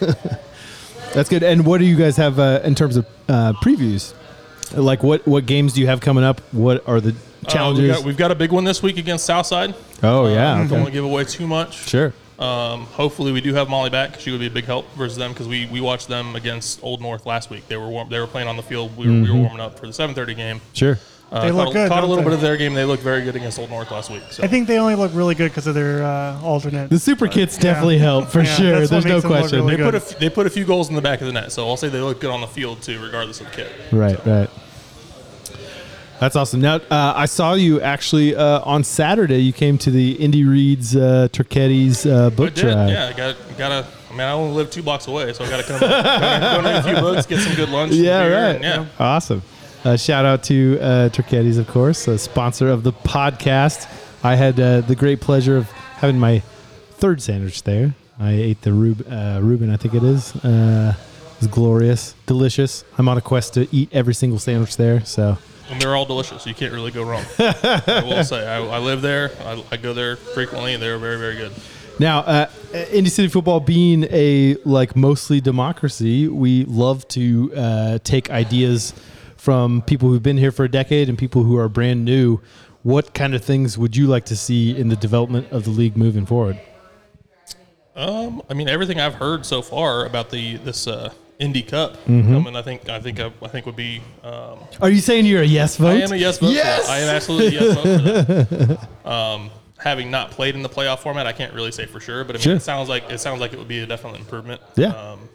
So 0.07 0.33
That's 1.13 1.29
good. 1.29 1.43
And 1.43 1.65
what 1.65 1.77
do 1.79 1.85
you 1.85 1.95
guys 1.95 2.17
have 2.17 2.39
uh, 2.39 2.61
in 2.63 2.73
terms 2.75 2.97
of 2.97 3.05
uh, 3.29 3.53
previews? 3.63 4.13
Like 4.73 5.03
what 5.03 5.27
what 5.27 5.45
games 5.45 5.73
do 5.73 5.81
you 5.81 5.87
have 5.87 5.99
coming 6.01 6.23
up? 6.23 6.41
What 6.51 6.87
are 6.87 6.99
the 7.01 7.15
Uh, 7.45 7.49
challenges? 7.49 7.83
we've, 7.83 7.95
got, 7.95 8.03
we've 8.05 8.17
got 8.17 8.31
a 8.31 8.35
big 8.35 8.51
one 8.51 8.63
this 8.63 8.81
week 8.81 8.97
against 8.97 9.25
Southside. 9.25 9.75
Oh, 10.01 10.27
yeah, 10.27 10.53
Uh, 10.53 10.59
okay. 10.59 10.69
Don't 10.69 10.79
want 10.79 10.85
to 10.87 10.91
give 10.93 11.03
away 11.05 11.23
too 11.25 11.45
much. 11.47 11.87
Sure. 11.89 12.13
Um, 12.39 12.85
hopefully, 12.87 13.31
we 13.31 13.41
do 13.41 13.53
have 13.53 13.69
Molly 13.69 13.89
back. 13.89 14.19
She 14.19 14.31
would 14.31 14.39
be 14.39 14.47
a 14.47 14.49
big 14.49 14.65
help 14.65 14.85
versus 14.95 15.17
them 15.17 15.31
because 15.31 15.47
we, 15.47 15.65
we 15.67 15.79
watched 15.81 16.07
them 16.07 16.35
against 16.35 16.83
Old 16.83 17.01
North 17.01 17.25
last 17.25 17.49
week. 17.49 17.67
They 17.67 17.77
were 17.77 17.87
warm, 17.87 18.09
they 18.09 18.19
were 18.19 18.27
playing 18.27 18.47
on 18.47 18.57
the 18.57 18.63
field. 18.63 18.97
We 18.97 19.05
were, 19.07 19.13
we 19.21 19.29
were 19.31 19.37
warming 19.37 19.59
up 19.59 19.77
for 19.79 19.85
the 19.87 19.93
7:30 19.93 20.35
game. 20.35 20.61
Sure. 20.73 20.97
Uh, 21.31 21.41
They 21.45 21.51
look 21.51 21.65
caught, 21.67 21.73
good, 21.73 21.85
A, 21.85 21.89
caught 21.89 22.03
a 22.03 22.07
little 22.07 22.23
they? 22.23 22.29
bit 22.29 22.33
of 22.33 22.41
their 22.41 22.57
game. 22.57 22.73
They 22.75 22.85
looked 22.85 23.01
very 23.03 23.23
good 23.23 23.35
against 23.35 23.57
Old 23.59 23.69
North 23.71 23.89
last 23.91 24.09
week. 24.11 24.21
So. 24.31 24.43
I 24.43 24.47
think 24.47 24.67
they 24.67 24.77
only 24.77 24.93
look 24.95 25.11
really 25.15 25.33
good 25.35 25.49
because 25.51 25.65
of 25.67 25.73
their 25.75 26.03
uh, 26.03 26.39
alternate. 26.41 26.89
The 26.89 26.99
super 26.99 27.27
kits 27.27 27.55
Yeah. 27.57 27.63
definitely 27.63 27.97
help 27.97 28.27
for 28.29 28.41
Yeah, 28.41 28.55
sure. 28.55 28.71
There's 28.71 28.91
no 28.91 28.97
makes 28.97 29.07
them 29.07 29.15
look 29.31 29.39
question. 29.39 29.59
really 29.65 29.75
they 29.77 29.83
put 29.83 29.95
a 29.95 29.97
f- 29.97 30.19
they 30.19 30.29
put 30.29 30.45
a 30.47 30.49
few 30.49 30.63
goals 30.65 30.89
in 30.89 30.95
the 30.95 31.01
back 31.01 31.21
of 31.21 31.27
the 31.27 31.33
net. 31.33 31.51
So 31.51 31.67
I'll 31.67 31.77
say 31.77 31.89
they 31.89 32.01
look 32.01 32.19
good 32.21 32.29
on 32.31 32.41
the 32.41 32.47
field 32.47 32.81
too, 32.81 32.99
regardless 33.01 33.41
of 33.41 33.51
kit. 33.51 33.71
Right, 33.91 34.23
right. 34.27 34.49
That's 36.23 36.37
awesome. 36.37 36.61
Now, 36.61 36.75
uh, 36.75 37.11
I 37.17 37.25
saw 37.25 37.53
you 37.53 37.81
actually 37.81 38.33
uh, 38.33 38.61
on 38.61 38.85
Saturday. 38.85 39.39
You 39.39 39.51
came 39.51 39.77
to 39.79 39.91
the 39.91 40.13
Indy 40.13 40.45
Reads 40.45 40.95
uh, 40.95 41.27
Turchetti's 41.33 42.05
uh, 42.05 42.29
book 42.29 42.51
I 42.51 42.53
did. 42.53 42.61
drive. 42.61 42.89
Yeah, 42.91 43.07
I 43.07 43.11
got 43.11 43.35
gotta. 43.57 43.87
I 44.09 44.11
mean, 44.13 44.21
I 44.21 44.31
only 44.31 44.55
live 44.55 44.71
two 44.71 44.83
blocks 44.83 45.07
away, 45.07 45.33
so 45.33 45.43
I 45.43 45.49
gotta 45.49 45.63
come 45.63 45.79
go 45.81 45.85
and 45.85 46.65
read 46.65 46.75
a 46.77 46.83
few 46.83 46.93
books, 46.93 47.25
get 47.25 47.41
some 47.41 47.55
good 47.55 47.67
lunch. 47.67 47.91
Yeah, 47.91 48.25
right. 48.27 48.55
and 48.55 48.63
yeah. 48.63 48.85
Awesome. 48.99 49.41
Uh, 49.83 49.97
shout 49.97 50.23
out 50.23 50.43
to 50.43 50.79
uh, 50.79 51.09
Turchetti's, 51.09 51.57
of 51.57 51.67
course, 51.67 52.07
a 52.07 52.17
sponsor 52.17 52.69
of 52.69 52.83
the 52.83 52.93
podcast. 52.93 53.91
I 54.23 54.35
had 54.35 54.57
uh, 54.57 54.79
the 54.79 54.95
great 54.95 55.19
pleasure 55.19 55.57
of 55.57 55.69
having 55.71 56.19
my 56.19 56.39
third 56.91 57.21
sandwich 57.21 57.63
there. 57.63 57.95
I 58.17 58.31
ate 58.31 58.61
the 58.61 58.71
Rub- 58.71 59.05
uh, 59.11 59.41
Reuben, 59.41 59.69
I 59.69 59.75
think 59.75 59.93
it 59.93 60.03
is. 60.03 60.33
Uh, 60.37 60.95
it 60.95 61.39
was 61.41 61.47
glorious, 61.47 62.15
delicious. 62.27 62.85
I'm 62.97 63.09
on 63.09 63.17
a 63.17 63.21
quest 63.21 63.55
to 63.55 63.67
eat 63.75 63.89
every 63.91 64.13
single 64.13 64.39
sandwich 64.39 64.77
there. 64.77 65.03
So 65.03 65.37
And 65.73 65.81
they're 65.81 65.95
all 65.95 66.05
delicious. 66.05 66.45
You 66.45 66.53
can't 66.53 66.71
really 66.71 66.91
go 66.91 67.03
wrong. 67.03 67.25
I 67.39 68.03
will 68.05 68.23
say, 68.23 68.47
I, 68.47 68.63
I 68.63 68.77
live 68.77 69.01
there. 69.01 69.31
I, 69.41 69.63
I 69.71 69.77
go 69.77 69.93
there 69.93 70.17
frequently, 70.17 70.75
and 70.75 70.83
they're 70.83 70.99
very, 70.99 71.17
very 71.17 71.35
good. 71.35 71.51
Now, 71.99 72.19
uh, 72.19 72.47
Indy 72.91 73.09
City 73.09 73.27
football 73.27 73.59
being 73.59 74.03
a 74.11 74.55
like 74.65 74.95
mostly 74.95 75.41
democracy, 75.41 76.27
we 76.27 76.65
love 76.65 77.07
to 77.09 77.51
uh, 77.55 77.99
take 78.03 78.29
ideas 78.29 78.93
from 79.35 79.81
people 79.81 80.09
who've 80.09 80.21
been 80.21 80.37
here 80.37 80.51
for 80.51 80.63
a 80.63 80.69
decade 80.69 81.09
and 81.09 81.17
people 81.17 81.43
who 81.43 81.57
are 81.57 81.67
brand 81.67 82.05
new. 82.05 82.39
What 82.83 83.15
kind 83.15 83.33
of 83.33 83.43
things 83.43 83.75
would 83.77 83.95
you 83.95 84.05
like 84.07 84.25
to 84.25 84.35
see 84.35 84.77
in 84.77 84.89
the 84.89 84.95
development 84.95 85.51
of 85.51 85.63
the 85.63 85.71
league 85.71 85.97
moving 85.97 86.25
forward? 86.27 86.59
Um, 87.95 88.43
I 88.47 88.53
mean, 88.53 88.67
everything 88.67 88.99
I've 88.99 89.15
heard 89.15 89.45
so 89.45 89.61
far 89.61 90.05
about 90.05 90.29
the 90.29 90.57
this 90.57 90.87
uh, 90.87 91.13
Indy 91.39 91.61
Cup 91.63 91.97
Mhm. 92.05 92.31
coming, 92.31 92.55
I 92.55 92.61
think, 92.61 92.87
I 92.89 92.99
think, 92.99 93.19
I, 93.19 93.31
I 93.41 93.47
think 93.47 93.65
would 93.65 93.75
be. 93.75 94.01
Um, 94.23 94.59
Are 94.81 94.89
you 94.89 94.99
saying 94.99 95.25
you're 95.25 95.41
a 95.41 95.45
yes 95.45 95.77
vote? 95.77 95.87
I 95.89 96.01
am 96.01 96.11
a 96.11 96.15
yes 96.15 96.37
vote. 96.37 96.51
Yes! 96.51 96.87
I 96.89 96.99
am 96.99 97.09
absolutely 97.15 97.57
a 97.57 97.61
yes 97.61 97.73
vote 97.75 97.83
for 97.83 98.55
that. 98.65 98.87
Um, 99.09 99.49
having 99.77 100.09
not 100.11 100.31
played 100.31 100.55
in 100.55 100.61
the 100.63 100.69
playoff 100.69 100.99
format, 100.99 101.27
I 101.27 101.33
can't 101.33 101.53
really 101.53 101.71
say 101.71 101.85
for 101.85 101.99
sure, 101.99 102.23
but 102.23 102.35
I 102.35 102.37
mean, 102.37 102.43
Sure. 102.43 102.55
it 102.55 102.61
sounds 102.61 102.87
like 102.87 103.09
it 103.09 103.19
sounds 103.19 103.41
like 103.41 103.51
it 103.53 103.59
would 103.59 103.67
be 103.67 103.79
a 103.79 103.85
definite 103.85 104.17
improvement. 104.19 104.61
Yeah. 104.75 104.87
Um, 104.89 105.29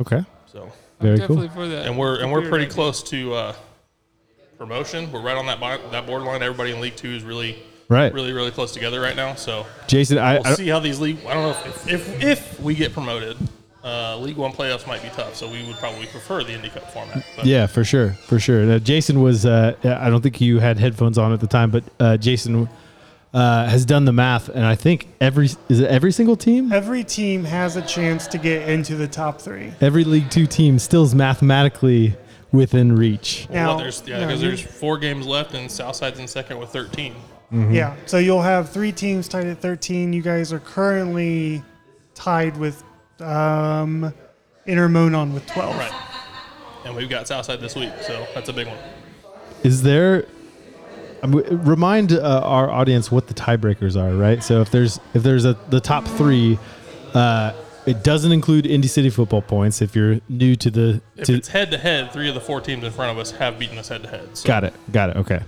Okay. 0.00 0.24
So 0.50 0.72
Very 1.00 1.18
definitely 1.18 1.48
cool. 1.48 1.56
for 1.56 1.68
that. 1.68 1.84
and 1.86 1.98
we're 1.98 2.20
and 2.20 2.32
we're 2.32 2.48
pretty 2.48 2.64
idea. 2.64 2.74
close 2.74 3.02
to 3.04 3.34
uh, 3.34 3.54
promotion. 4.58 5.10
We're 5.12 5.20
right 5.20 5.36
on 5.36 5.46
that 5.46 5.60
bi- 5.60 5.78
that 5.90 6.06
borderline. 6.06 6.42
Everybody 6.42 6.72
in 6.72 6.80
League 6.80 6.96
Two 6.96 7.10
is 7.10 7.22
really 7.22 7.62
Right. 7.88 8.12
really 8.14 8.32
really 8.32 8.50
close 8.50 8.72
together 8.72 9.00
right 9.00 9.16
now. 9.16 9.34
So 9.34 9.66
Jason, 9.88 10.16
I- 10.18 10.34
we'll 10.38 10.46
I- 10.46 10.54
see 10.54 10.68
how 10.68 10.78
these 10.80 10.98
league. 11.00 11.18
I 11.26 11.34
don't 11.34 11.42
know 11.42 11.50
if 11.70 11.86
if, 11.88 12.22
if 12.24 12.60
we 12.60 12.74
get 12.74 12.92
promoted, 12.94 13.36
uh, 13.84 14.16
League 14.18 14.36
One 14.36 14.52
playoffs 14.52 14.86
might 14.86 15.02
be 15.02 15.08
tough. 15.10 15.34
So 15.34 15.48
we 15.50 15.64
would 15.66 15.76
probably 15.76 16.06
prefer 16.06 16.44
the 16.44 16.52
Indy 16.52 16.68
Cup 16.68 16.90
format. 16.92 17.24
But 17.36 17.46
Yeah, 17.46 17.66
for 17.66 17.84
sure, 17.84 18.12
for 18.12 18.38
sure. 18.38 18.64
Now, 18.64 18.78
Jason 18.78 19.22
was. 19.22 19.46
Uh, 19.46 19.74
I 19.84 20.10
don't 20.10 20.20
think 20.22 20.40
you 20.40 20.58
had 20.58 20.78
headphones 20.78 21.16
on 21.18 21.32
at 21.32 21.40
the 21.40 21.46
time, 21.46 21.70
but 21.70 21.84
uh, 21.98 22.16
Jason 22.16 22.68
uh, 23.32 23.66
has 23.68 23.84
done 23.84 24.04
the 24.04 24.12
math, 24.12 24.48
and 24.48 24.64
I 24.66 24.74
think 24.74 25.08
every 25.20 25.46
is 25.68 25.80
it 25.80 25.88
every 25.90 26.12
single 26.12 26.36
team, 26.36 26.72
Every 26.72 27.04
team 27.04 27.44
has 27.44 27.76
a 27.76 27.82
chance 27.82 28.26
to 28.28 28.38
get 28.38 28.68
into 28.68 28.96
the 28.96 29.06
top 29.08 29.40
three. 29.40 29.72
every 29.80 30.04
League 30.04 30.30
Two 30.30 30.46
team 30.46 30.78
still 30.78 31.04
is 31.04 31.14
mathematically 31.14 32.16
within 32.52 32.96
reach. 32.96 33.46
Well, 33.48 33.76
Now- 33.76 33.78
there's 33.78 34.02
yeah, 34.06 34.18
because 34.26 34.42
you- 34.42 34.48
there's 34.48 34.60
four 34.62 34.98
games 34.98 35.26
left, 35.26 35.54
and 35.54 35.70
Southside's 35.70 36.18
in 36.18 36.26
second 36.26 36.58
with 36.58 36.70
13. 36.70 37.14
Mhm. 37.52 37.72
Yeah. 37.74 37.94
So 38.06 38.18
you'll 38.18 38.42
have 38.42 38.70
three 38.70 38.90
teams 38.92 39.26
tied 39.28 39.46
at 39.46 39.60
13. 39.60 40.12
You 40.12 40.22
guys 40.22 40.52
are 40.52 40.58
currently 40.60 41.62
tied 42.14 42.56
with 42.56 42.82
um, 43.20 44.12
Intermonon 44.66 45.32
with 45.32 45.46
12. 45.46 45.76
Right. 45.76 45.92
And 46.84 46.96
we've 46.96 47.10
got 47.10 47.28
Southside 47.28 47.60
this 47.60 47.76
week, 47.76 47.92
so 48.00 48.26
that's 48.34 48.48
a 48.48 48.52
big 48.52 48.66
one. 48.66 48.78
Is 49.62 49.82
there? 49.82 50.26
um, 51.22 51.32
w- 51.32 51.56
Remind 51.56 52.12
uh, 52.12 52.40
our 52.44 52.70
audience 52.70 53.10
what 53.10 53.26
the 53.26 53.34
tiebreakers 53.34 54.00
are, 54.00 54.16
right? 54.16 54.42
So 54.42 54.60
if 54.60 54.70
there's 54.70 54.98
if 55.14 55.22
there's 55.22 55.44
a 55.44 55.56
the 55.68 55.80
top 55.80 56.06
three, 56.06 56.58
uh, 57.14 57.52
it 57.86 58.04
doesn't 58.04 58.32
include 58.32 58.66
Indy 58.66 58.88
City 58.88 59.10
football 59.10 59.42
points. 59.42 59.82
If 59.82 59.94
you're 59.94 60.20
new 60.28 60.56
to 60.56 60.70
the 60.70 61.02
If 61.16 61.26
to, 61.26 61.34
it's 61.34 61.48
head 61.48 61.70
to 61.72 61.78
head, 61.78 62.12
three 62.12 62.28
of 62.28 62.34
the 62.34 62.40
four 62.40 62.60
teams 62.60 62.84
in 62.84 62.92
front 62.92 63.12
of 63.12 63.18
us 63.18 63.30
have 63.32 63.58
beaten 63.58 63.78
us 63.78 63.88
head 63.88 64.02
to 64.02 64.08
head. 64.08 64.36
So 64.36 64.46
got 64.46 64.64
it, 64.64 64.74
got 64.92 65.10
it. 65.10 65.16
Okay. 65.16 65.40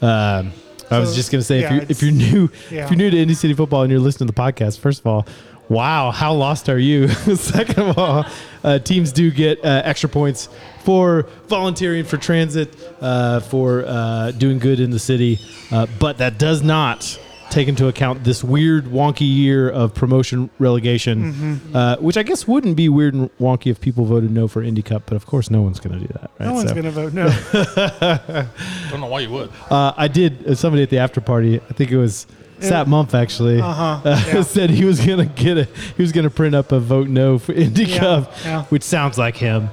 Um, 0.00 0.52
I 0.90 0.98
was 0.98 1.14
just 1.14 1.30
gonna 1.30 1.42
say 1.42 1.60
yeah, 1.60 1.66
if 1.66 1.72
you're 1.72 1.86
if 1.88 2.02
you're 2.02 2.10
new 2.12 2.50
yeah. 2.70 2.84
if 2.84 2.90
you're 2.90 2.98
new 2.98 3.10
to 3.10 3.16
Indy 3.16 3.34
City 3.34 3.54
football 3.54 3.82
and 3.82 3.90
you're 3.90 4.00
listening 4.00 4.26
to 4.28 4.34
the 4.34 4.40
podcast, 4.40 4.78
first 4.78 5.00
of 5.00 5.06
all, 5.06 5.26
wow, 5.72 6.10
how 6.10 6.32
lost 6.34 6.68
are 6.68 6.78
you? 6.78 7.08
Second 7.36 7.78
of 7.90 7.98
all, 7.98 8.24
uh, 8.62 8.78
teams 8.78 9.12
do 9.12 9.30
get 9.30 9.64
uh, 9.64 9.82
extra 9.84 10.08
points 10.08 10.48
for 10.84 11.26
volunteering 11.48 12.04
for 12.04 12.16
transit, 12.16 12.74
uh, 13.00 13.40
for 13.40 13.84
uh, 13.86 14.30
doing 14.32 14.58
good 14.58 14.80
in 14.80 14.90
the 14.90 14.98
city, 14.98 15.38
uh, 15.70 15.86
but 15.98 16.18
that 16.18 16.38
does 16.38 16.62
not 16.62 17.18
take 17.50 17.68
into 17.68 17.86
account 17.86 18.24
this 18.24 18.42
weird 18.42 18.86
wonky 18.86 19.30
year 19.30 19.68
of 19.68 19.92
promotion 19.94 20.48
relegation, 20.58 21.32
Mhm. 21.34 21.74
uh, 21.74 21.96
which 21.98 22.16
I 22.16 22.22
guess 22.22 22.48
wouldn't 22.48 22.76
be 22.76 22.88
weird 22.88 23.12
and 23.12 23.28
wonky 23.38 23.70
if 23.70 23.78
people 23.78 24.06
voted 24.06 24.30
no 24.30 24.48
for 24.48 24.62
Indy 24.62 24.80
Cup, 24.80 25.02
but 25.04 25.16
of 25.16 25.26
course 25.26 25.50
no 25.50 25.60
one's 25.60 25.78
going 25.78 26.00
to 26.00 26.06
do 26.06 26.12
that. 26.14 26.30
Right? 26.40 26.46
No 26.48 26.54
one's 26.54 26.68
So- 26.70 26.74
going 26.74 26.84
to 26.86 26.90
vote 26.90 27.12
no. 27.12 27.28
don't 28.90 29.00
know 29.00 29.06
why 29.06 29.20
you 29.20 29.30
would. 29.30 29.50
uh, 29.70 29.92
I 29.96 30.08
did. 30.08 30.46
Uh, 30.46 30.54
somebody 30.54 30.82
at 30.82 30.88
the 30.90 30.98
after 30.98 31.20
party. 31.20 31.60
I 31.68 31.72
think 31.74 31.90
it 31.90 31.98
was 31.98 32.26
Sat 32.62 32.86
Mumph 32.86 33.14
actually. 33.14 33.60
Uh-huh, 33.60 34.00
uh, 34.04 34.22
yeah. 34.34 34.42
said 34.42 34.70
he 34.70 34.84
was 34.84 35.04
gonna 35.04 35.26
get 35.26 35.58
a. 35.58 35.64
He 35.96 36.02
was 36.02 36.12
gonna 36.12 36.30
print 36.30 36.54
up 36.54 36.72
a 36.72 36.80
vote 36.80 37.08
no 37.08 37.38
for 37.38 37.52
Indy 37.64 37.84
Yeah, 37.84 37.98
Cup, 37.98 38.32
yeah. 38.44 38.62
which 38.64 38.82
sounds 38.82 39.18
like 39.18 39.36
him. 39.36 39.68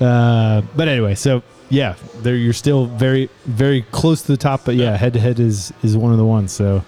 Uh, 0.00 0.62
but 0.76 0.88
anyway, 0.88 1.14
so 1.14 1.42
yeah, 1.70 1.94
there 2.16 2.36
you're 2.36 2.52
still 2.52 2.86
very 2.86 3.28
very 3.44 3.82
close 3.90 4.22
to 4.22 4.28
the 4.28 4.36
top. 4.36 4.64
But 4.64 4.76
yeah, 4.76 4.96
head 4.96 5.12
to 5.14 5.20
head 5.20 5.40
is 5.40 5.72
is 5.82 5.96
one 5.96 6.12
of 6.12 6.18
the 6.18 6.24
ones. 6.24 6.52
So 6.52 6.84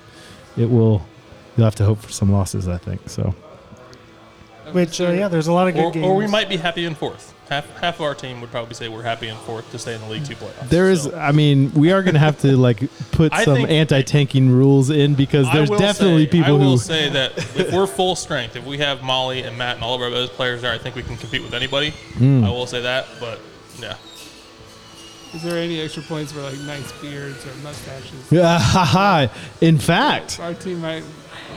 it 0.57 0.71
will. 0.71 1.05
You'll 1.57 1.65
have 1.67 1.75
to 1.77 1.85
hope 1.85 1.99
for 1.99 2.11
some 2.13 2.31
losses. 2.33 2.69
I 2.69 2.79
think 2.79 3.09
so. 3.11 3.35
Which, 4.73 5.01
uh, 5.01 5.11
yeah, 5.11 5.27
there's 5.27 5.49
a 5.49 5.53
lot 5.53 5.67
of 5.67 5.75
good 5.75 5.85
or, 5.85 5.91
games. 5.91 6.07
or 6.07 6.15
we 6.15 6.29
might 6.29 6.49
be 6.49 6.57
happy 6.57 6.85
in 6.85 6.95
fourth. 6.95 7.35
Half 7.51 7.69
half 7.81 7.97
of 7.97 8.03
our 8.03 8.15
team 8.15 8.41
would 8.41 8.51
probably 8.53 8.75
say 8.75 8.89
we're 8.89 9.03
happy 9.03 9.27
in 9.27 9.37
fourth 9.39 9.69
to 9.73 9.79
stay 9.81 9.97
in 9.97 10.01
the 10.01 10.09
League 10.09 10.25
Two 10.25 10.37
playoffs. 10.37 10.69
There 10.69 10.89
is, 10.89 11.13
I 11.13 11.33
mean, 11.33 11.73
we 11.75 11.91
are 11.91 12.01
going 12.01 12.15
to 12.15 12.21
have 12.21 12.39
to 12.43 12.57
like 12.57 12.89
put 13.11 13.33
I 13.35 13.45
some 13.45 13.57
think- 13.57 13.71
anti-tanking 13.71 14.49
rules 14.51 14.89
in 14.89 15.17
because 15.17 15.49
I 15.49 15.57
there's 15.57 15.69
will 15.69 15.79
definitely 15.81 16.27
say- 16.27 16.31
people 16.31 16.55
I 16.55 16.59
will 16.59 16.71
who 16.73 16.79
say 16.79 17.09
that 17.09 17.37
if 17.37 17.73
we're 17.73 17.89
full 17.89 18.15
strength, 18.15 18.55
if 18.55 18.65
we 18.65 18.79
have 18.79 19.03
Molly 19.03 19.43
and 19.43 19.59
Matt 19.59 19.75
and 19.75 19.85
all 19.85 19.97
of 19.97 20.01
our 20.01 20.11
those 20.11 20.31
players 20.31 20.63
there, 20.63 20.73
I 20.73 20.79
think 20.79 20.95
we 20.95 21.03
can 21.03 21.17
compete 21.17 21.43
with 21.43 21.53
anybody. 21.53 21.91
Mm. 22.19 22.45
I 22.47 22.51
will 22.51 22.67
say 22.67 22.83
that, 22.83 23.07
but 23.19 23.41
yeah. 23.81 23.97
Is 25.35 25.43
there 25.43 25.59
any 25.59 25.81
extra 25.81 26.05
points 26.05 26.31
for 26.31 26.43
like 26.43 26.59
nice 26.61 26.93
beards 27.01 27.45
or 27.47 27.55
mustaches? 27.65 28.31
Yeah, 28.31 28.59
haha. 28.63 29.27
In 29.61 29.79
fact, 29.79 30.39
our 30.39 30.55
team 30.55 30.81
might 30.83 31.03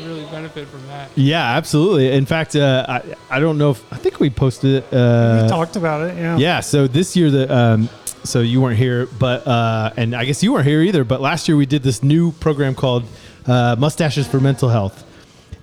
really 0.02 0.26
benefit 0.26 0.68
from 0.68 0.86
that. 0.88 1.10
Yeah, 1.16 1.56
absolutely. 1.56 2.12
In 2.12 2.26
fact, 2.26 2.56
uh, 2.56 2.86
I 2.88 3.16
I 3.30 3.40
don't 3.40 3.58
know 3.58 3.72
if 3.72 3.94
I 3.94 3.98
think 3.98 4.20
we 4.20 4.30
posted 4.30 4.84
it. 4.84 4.94
Uh, 4.94 5.42
we 5.44 5.50
talked 5.50 5.76
about 5.76 6.10
it, 6.10 6.18
yeah. 6.18 6.38
yeah. 6.38 6.60
So 6.60 6.88
this 6.88 7.16
year 7.16 7.30
the 7.30 7.54
um, 7.54 7.90
so 8.24 8.40
you 8.40 8.62
weren't 8.62 8.78
here, 8.78 9.06
but 9.20 9.46
uh, 9.46 9.92
and 9.98 10.16
I 10.16 10.26
guess 10.26 10.42
you 10.44 10.54
weren't 10.54 10.68
here 10.68 10.82
either. 10.82 11.04
But 11.04 11.22
last 11.22 11.48
year 11.48 11.58
we 11.58 11.66
did 11.66 11.84
this 11.84 12.02
new 12.04 12.32
program 12.32 12.76
called 12.76 13.04
uh, 13.46 13.76
Mustaches 13.78 14.28
for 14.28 14.40
Mental 14.40 14.70
Health, 14.70 15.04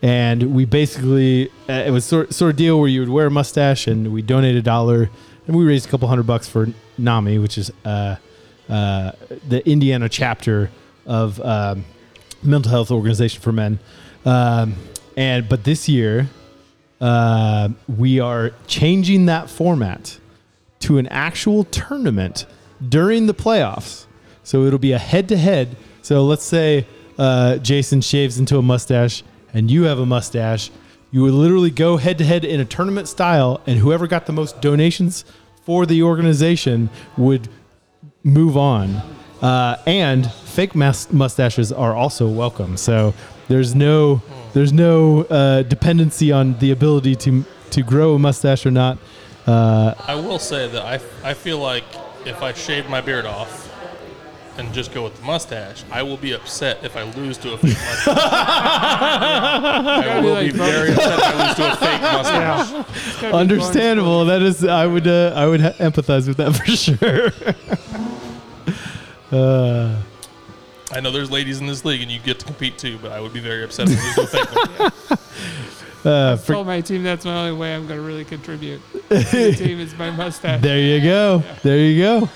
and 0.03 0.55
we 0.55 0.65
basically 0.65 1.51
uh, 1.69 1.85
it 1.87 1.91
was 1.91 2.05
sort 2.05 2.33
sort 2.35 2.51
of 2.51 2.57
deal 2.57 2.79
where 2.79 2.89
you 2.89 3.01
would 3.01 3.09
wear 3.09 3.27
a 3.27 3.31
mustache, 3.31 3.87
and 3.87 4.13
we 4.13 4.23
donate 4.23 4.57
a 4.57 4.63
dollar, 4.63 5.11
and 5.47 5.57
we 5.57 5.65
raised 5.65 5.87
a 5.87 5.91
couple 5.91 6.09
hundred 6.09 6.27
bucks 6.27 6.49
for 6.49 6.69
NAMI, 6.99 7.39
which 7.39 7.59
is 7.59 7.73
uh, 7.85 8.17
uh, 8.69 9.13
the 9.49 9.67
Indiana 9.69 10.09
chapter 10.09 10.71
of 11.07 11.41
um, 11.41 11.85
mental 12.43 12.71
health 12.71 12.91
organization 12.91 13.41
for 13.41 13.53
men. 13.53 13.79
Um, 14.25 14.75
and 15.17 15.49
but 15.49 15.65
this 15.65 15.89
year, 15.89 16.29
uh, 17.01 17.71
we 17.89 18.21
are 18.21 18.53
changing 18.67 19.27
that 19.27 19.49
format 19.49 20.19
to 20.81 20.99
an 20.99 21.07
actual 21.09 21.65
tournament 21.65 22.47
during 22.87 23.27
the 23.27 23.35
playoffs. 23.35 24.07
So 24.43 24.65
it'll 24.65 24.79
be 24.79 24.93
a 24.93 24.99
head 24.99 25.29
to 25.29 25.37
head. 25.37 25.77
So 26.03 26.25
let's 26.25 26.45
say 26.45 26.87
uh, 27.19 27.59
Jason 27.59 28.01
shaves 28.01 28.39
into 28.39 28.59
a 28.59 28.63
mustache 28.63 29.23
and 29.53 29.71
you 29.71 29.85
have 29.85 29.99
a 29.99 30.07
mustache. 30.07 30.71
You 31.11 31.23
would 31.23 31.35
literally 31.35 31.71
go 31.71 31.97
head 31.97 32.19
to 32.19 32.25
head 32.25 32.45
in 32.45 32.61
a 32.61 32.65
tournament 32.65 33.09
style, 33.09 33.61
and 33.67 33.79
whoever 33.79 34.07
got 34.07 34.27
the 34.27 34.33
most 34.33 34.61
donations 34.61 35.25
for 35.65 35.85
the 35.85 36.05
organization 36.05 36.89
would 37.17 37.49
move 38.23 38.57
on. 38.57 39.03
Uh, 39.43 39.77
and 39.87 40.31
fake 40.31 40.75
mas- 40.75 41.13
mustaches 41.13 41.73
are 41.73 41.95
also 41.95 42.29
welcome. 42.29 42.77
So 42.77 43.13
there's 43.51 43.75
no 43.75 44.23
there's 44.55 44.73
no 44.73 45.23
uh, 45.25 45.63
dependency 45.63 46.31
on 46.31 46.57
the 46.61 46.71
ability 46.71 47.17
to 47.17 47.45
to 47.73 47.83
grow 47.83 48.15
a 48.15 48.19
mustache 48.19 48.65
or 48.65 48.71
not. 48.71 48.97
Uh, 49.47 49.95
I 50.07 50.15
will 50.15 50.39
say 50.39 50.69
that 50.69 50.83
I, 50.85 51.01
I 51.29 51.35
feel 51.35 51.59
like 51.59 51.85
if 52.25 52.43
I 52.43 52.53
shave 52.53 52.89
my 52.89 53.01
beard 53.01 53.27
off 53.27 53.67
and 54.57 54.73
just 54.73 54.93
go 54.95 55.03
with 55.03 55.17
the 55.17 55.23
mustache, 55.23 55.83
I 55.91 56.03
will 56.05 56.17
be 56.17 56.33
upset 56.33 56.85
if 56.85 56.97
I 56.97 57.03
lose 57.03 57.39
to 57.39 57.55
a 57.55 57.59
fake 57.59 57.71
mustache. 57.89 58.17
I 60.07 60.21
will 60.23 60.41
be 60.41 60.51
very 60.51 60.93
upset 60.93 61.19
if 61.19 61.25
I 61.25 61.47
lose 61.47 61.55
to 61.57 61.73
a 61.73 61.77
fake 61.77 62.03
mustache. 62.03 63.33
understandable. 63.35 64.25
That 64.27 64.43
is, 64.43 64.65
I 64.65 64.87
would 64.87 65.09
uh, 65.09 65.33
I 65.35 65.47
would 65.47 65.61
ha- 65.61 65.75
empathize 65.79 66.29
with 66.29 66.37
that 66.37 66.53
for 66.57 66.67
sure. 66.71 67.33
uh, 69.37 70.03
I 70.93 71.01
know 71.01 71.11
there's 71.11 71.31
ladies 71.31 71.61
in 71.61 71.67
this 71.67 71.85
league 71.85 72.03
and 72.03 72.11
you 72.11 72.19
get 72.19 72.39
to 72.41 72.47
compete 72.47 72.79
too, 72.79 72.99
but 73.01 73.13
I 73.13 73.21
would 73.21 73.33
be 73.33 73.41
very 73.41 73.63
upset 73.63 73.89
if 73.89 73.99
you 73.99 74.23
lose 74.23 74.31
to 74.31 75.21
a 76.05 76.09
uh, 76.09 76.33
I 76.33 76.37
for- 76.37 76.55
told 76.55 76.67
my 76.67 76.81
team 76.81 77.03
that's 77.03 77.25
my 77.25 77.35
only 77.49 77.53
way 77.59 77.75
I'm 77.75 77.87
going 77.87 78.01
to 78.01 78.07
really 78.07 78.25
contribute. 78.25 78.81
to 78.93 78.99
the 79.09 79.55
team 79.57 79.81
is 79.81 79.97
my 79.97 80.11
mustache. 80.11 80.63
There 80.63 80.79
you 80.79 81.01
go. 81.01 81.43
There 81.63 81.79
you 81.79 82.03
go. 82.03 82.29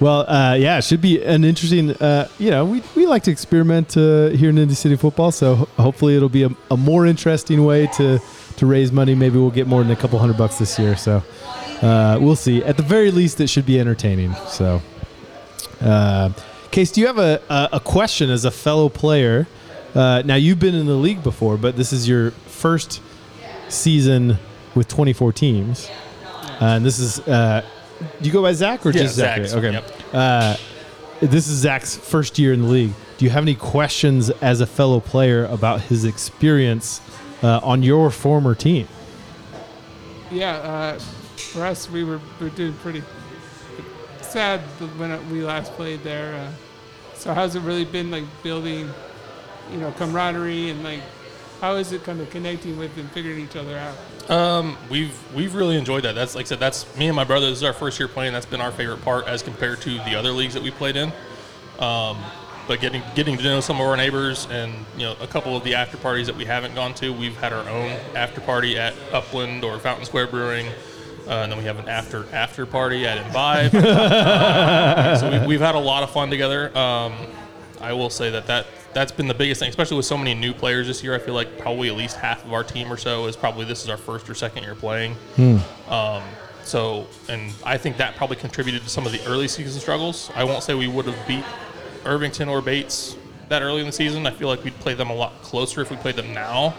Well, 0.00 0.28
uh, 0.28 0.54
yeah, 0.54 0.78
it 0.78 0.84
should 0.84 1.00
be 1.00 1.22
an 1.22 1.44
interesting. 1.44 1.90
Uh, 1.92 2.28
you 2.38 2.50
know, 2.50 2.64
we, 2.64 2.82
we 2.96 3.06
like 3.06 3.22
to 3.24 3.30
experiment 3.30 3.96
uh, 3.96 4.28
here 4.28 4.50
in 4.50 4.58
Indy 4.58 4.74
City 4.74 4.96
football, 4.96 5.30
so 5.30 5.54
hopefully 5.76 6.16
it'll 6.16 6.28
be 6.28 6.42
a, 6.42 6.50
a 6.70 6.76
more 6.76 7.06
interesting 7.06 7.64
way 7.64 7.86
to 7.98 8.18
to 8.56 8.66
raise 8.66 8.90
money. 8.90 9.14
Maybe 9.14 9.38
we'll 9.38 9.50
get 9.50 9.66
more 9.66 9.82
than 9.82 9.92
a 9.92 9.96
couple 9.96 10.18
hundred 10.18 10.36
bucks 10.36 10.58
this 10.58 10.78
year. 10.78 10.96
So 10.96 11.22
uh, 11.80 12.18
we'll 12.20 12.36
see. 12.36 12.62
At 12.64 12.76
the 12.76 12.82
very 12.82 13.10
least, 13.10 13.40
it 13.40 13.48
should 13.48 13.66
be 13.66 13.78
entertaining. 13.78 14.34
So, 14.48 14.82
uh, 15.80 16.30
Case, 16.74 16.90
do 16.90 17.00
you 17.00 17.06
have 17.06 17.18
a, 17.18 17.40
a, 17.48 17.68
a 17.74 17.80
question 17.80 18.30
as 18.30 18.44
a 18.44 18.50
fellow 18.50 18.88
player? 18.88 19.46
Uh, 19.94 20.22
now 20.24 20.34
you've 20.34 20.58
been 20.58 20.74
in 20.74 20.86
the 20.86 20.96
league 20.96 21.22
before, 21.22 21.56
but 21.56 21.76
this 21.76 21.92
is 21.92 22.08
your 22.08 22.32
first 22.32 23.00
season 23.68 24.38
with 24.74 24.88
24 24.88 25.32
teams, 25.34 25.88
uh, 26.24 26.56
and 26.60 26.84
this 26.84 26.98
is. 26.98 27.20
Uh, 27.20 27.64
do 28.20 28.26
you 28.26 28.32
go 28.32 28.42
by 28.42 28.52
Zach 28.52 28.84
or 28.84 28.90
Yeah, 28.90 29.02
just 29.02 29.14
Zach? 29.14 29.36
Zach's, 29.38 29.54
Okay. 29.54 29.70
yep. 29.70 29.88
Uh, 30.12 30.56
this 31.20 31.46
is 31.46 31.58
Zach's 31.58 31.94
first 31.94 32.40
year 32.40 32.52
in 32.52 32.62
the 32.62 32.68
league. 32.68 32.92
Do 33.18 33.24
you 33.24 33.30
have 33.30 33.44
any 33.44 33.54
questions 33.54 34.30
as 34.30 34.60
a 34.60 34.66
fellow 34.66 34.98
player 34.98 35.44
about 35.44 35.80
his 35.82 36.04
experience 36.04 37.00
uh, 37.44 37.60
on 37.62 37.84
your 37.84 38.10
former 38.10 38.56
team? 38.56 38.88
Yeah, 40.28 40.56
uh, 40.56 40.98
for 41.36 41.64
us, 41.64 41.88
we 41.88 42.02
were, 42.02 42.20
we 42.40 42.48
were 42.48 42.56
doing 42.56 42.72
pretty 42.82 43.04
sad 44.22 44.58
when 44.98 45.30
we 45.30 45.44
last 45.44 45.70
played 45.74 46.02
there. 46.02 46.52
So 47.24 47.32
how's 47.32 47.54
it 47.54 47.60
really 47.60 47.86
been 47.86 48.10
like 48.10 48.24
building, 48.42 48.90
you 49.72 49.78
know, 49.78 49.90
camaraderie 49.92 50.68
and 50.68 50.84
like 50.84 51.00
how 51.58 51.76
is 51.76 51.90
it 51.90 52.04
kind 52.04 52.20
of 52.20 52.28
connecting 52.28 52.76
with 52.76 52.94
and 52.98 53.10
figuring 53.12 53.40
each 53.40 53.56
other 53.56 53.78
out? 53.78 54.30
Um, 54.30 54.76
we've 54.90 55.18
we've 55.34 55.54
really 55.54 55.78
enjoyed 55.78 56.02
that. 56.02 56.14
That's 56.14 56.34
like 56.34 56.44
I 56.44 56.48
said, 56.50 56.60
that's 56.60 56.94
me 56.98 57.06
and 57.06 57.16
my 57.16 57.24
brother. 57.24 57.48
This 57.48 57.56
is 57.56 57.64
our 57.64 57.72
first 57.72 57.98
year 57.98 58.08
playing. 58.08 58.34
That's 58.34 58.44
been 58.44 58.60
our 58.60 58.70
favorite 58.70 59.00
part 59.00 59.26
as 59.26 59.42
compared 59.42 59.80
to 59.80 59.94
the 60.00 60.16
other 60.16 60.32
leagues 60.32 60.52
that 60.52 60.62
we 60.62 60.70
played 60.70 60.96
in. 60.96 61.14
Um, 61.78 62.18
but 62.68 62.82
getting 62.82 63.02
getting 63.14 63.38
to 63.38 63.42
know 63.42 63.60
some 63.60 63.76
of 63.76 63.86
our 63.86 63.96
neighbors 63.96 64.46
and 64.50 64.74
you 64.98 65.04
know 65.04 65.16
a 65.22 65.26
couple 65.26 65.56
of 65.56 65.64
the 65.64 65.76
after 65.76 65.96
parties 65.96 66.26
that 66.26 66.36
we 66.36 66.44
haven't 66.44 66.74
gone 66.74 66.92
to. 66.96 67.10
We've 67.10 67.38
had 67.38 67.54
our 67.54 67.66
own 67.66 67.98
after 68.14 68.42
party 68.42 68.76
at 68.76 68.92
Upland 69.14 69.64
or 69.64 69.78
Fountain 69.78 70.04
Square 70.04 70.26
Brewing. 70.26 70.66
Uh, 71.26 71.42
and 71.42 71.52
then 71.52 71.58
we 71.58 71.64
have 71.64 71.78
an 71.78 71.88
after 71.88 72.26
after 72.32 72.66
party 72.66 73.06
at 73.06 73.24
Imbibe. 73.26 73.72
Uh, 73.84 75.16
so 75.16 75.30
we, 75.30 75.46
we've 75.46 75.60
had 75.60 75.74
a 75.74 75.78
lot 75.78 76.02
of 76.02 76.10
fun 76.10 76.30
together. 76.30 76.76
Um, 76.76 77.14
I 77.80 77.92
will 77.92 78.10
say 78.10 78.30
that, 78.30 78.46
that 78.46 78.66
that's 78.92 79.12
been 79.12 79.28
the 79.28 79.34
biggest 79.34 79.58
thing, 79.58 79.68
especially 79.68 79.96
with 79.96 80.06
so 80.06 80.16
many 80.16 80.34
new 80.34 80.52
players 80.54 80.86
this 80.86 81.02
year. 81.02 81.14
I 81.14 81.18
feel 81.18 81.34
like 81.34 81.58
probably 81.58 81.88
at 81.88 81.96
least 81.96 82.16
half 82.16 82.44
of 82.44 82.52
our 82.52 82.64
team 82.64 82.92
or 82.92 82.96
so 82.96 83.26
is 83.26 83.36
probably 83.36 83.64
this 83.64 83.82
is 83.82 83.88
our 83.90 83.96
first 83.96 84.28
or 84.30 84.34
second 84.34 84.62
year 84.62 84.74
playing. 84.74 85.14
Hmm. 85.36 85.58
Um, 85.90 86.22
so, 86.64 87.06
and 87.28 87.52
I 87.64 87.76
think 87.76 87.98
that 87.98 88.16
probably 88.16 88.36
contributed 88.36 88.82
to 88.82 88.88
some 88.88 89.04
of 89.04 89.12
the 89.12 89.24
early 89.26 89.48
season 89.48 89.80
struggles. 89.80 90.30
I 90.34 90.44
won't 90.44 90.62
say 90.62 90.74
we 90.74 90.88
would 90.88 91.06
have 91.06 91.26
beat 91.26 91.44
Irvington 92.04 92.48
or 92.48 92.62
Bates 92.62 93.16
that 93.48 93.62
early 93.62 93.80
in 93.80 93.86
the 93.86 93.92
season. 93.92 94.26
I 94.26 94.30
feel 94.30 94.48
like 94.48 94.64
we'd 94.64 94.78
play 94.80 94.94
them 94.94 95.10
a 95.10 95.14
lot 95.14 95.42
closer 95.42 95.82
if 95.82 95.90
we 95.90 95.96
played 95.96 96.16
them 96.16 96.32
now. 96.32 96.74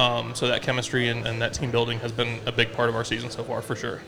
Um, 0.00 0.34
so 0.34 0.48
that 0.48 0.62
chemistry 0.62 1.08
and, 1.08 1.26
and 1.26 1.40
that 1.42 1.52
team 1.52 1.70
building 1.70 1.98
has 2.00 2.10
been 2.10 2.40
a 2.46 2.52
big 2.52 2.72
part 2.72 2.88
of 2.88 2.96
our 2.96 3.04
season 3.04 3.30
so 3.30 3.44
far, 3.44 3.60
for 3.60 3.76
sure. 3.76 4.00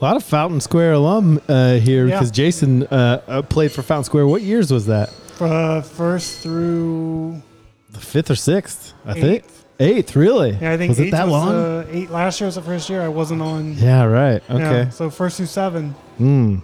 A 0.00 0.04
lot 0.04 0.16
of 0.16 0.24
Fountain 0.24 0.60
Square 0.60 0.94
alum 0.94 1.40
uh, 1.48 1.74
here 1.74 2.06
Yeah. 2.06 2.14
because 2.16 2.30
Jason 2.30 2.84
uh, 2.84 3.20
uh, 3.28 3.42
played 3.42 3.70
for 3.70 3.82
Fountain 3.82 4.04
Square. 4.04 4.26
What 4.28 4.42
years 4.42 4.72
was 4.72 4.86
that? 4.86 5.10
Uh, 5.40 5.82
first 5.82 6.40
through 6.40 7.42
The 7.90 8.00
fifth 8.00 8.30
or 8.30 8.34
sixth? 8.36 8.94
I 9.04 9.12
think 9.14 9.44
Eighth. 9.44 9.64
eighth. 9.80 10.16
Really? 10.16 10.52
yeah, 10.60 10.72
I 10.72 10.76
think 10.78 10.88
was 10.90 11.00
it 11.00 11.04
eighth 11.04 11.10
that 11.12 11.24
was, 11.28 11.32
long? 11.32 11.54
Uh, 11.54 11.86
eight 11.90 12.10
last 12.10 12.40
year 12.40 12.46
was 12.46 12.54
the 12.54 12.62
first 12.62 12.88
year 12.88 13.02
I 13.02 13.08
wasn't 13.08 13.42
on. 13.42 13.74
yeah. 13.74 14.04
Right. 14.04 14.42
Yeah, 14.48 14.54
Okay. 14.56 14.90
so 14.90 15.10
first 15.10 15.36
through 15.36 15.46
seven. 15.46 15.94
Mm. 16.18 16.62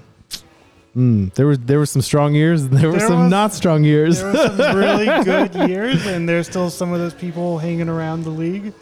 Mm. 0.97 1.33
There 1.35 1.47
were 1.47 1.57
there 1.57 1.79
were 1.79 1.87
some 1.87 2.03
strong 2.03 2.35
years. 2.35 2.63
and 2.63 2.73
There 2.73 2.91
were 2.91 2.99
some 3.01 3.23
was- 3.25 3.31
not 3.31 3.55
strong 3.55 3.85
years. 3.85 4.21
There 4.21 4.33
were 4.33 4.57
some 4.57 4.77
really 4.77 5.07
good 5.25 5.55
years, 5.71 6.05
and 6.07 6.29
there's 6.29 6.47
still 6.49 6.69
some 6.71 6.93
of 6.93 6.99
those 6.99 7.15
people 7.15 7.59
hanging 7.59 7.89
around 7.89 8.25
the 8.25 8.31
league. 8.31 8.73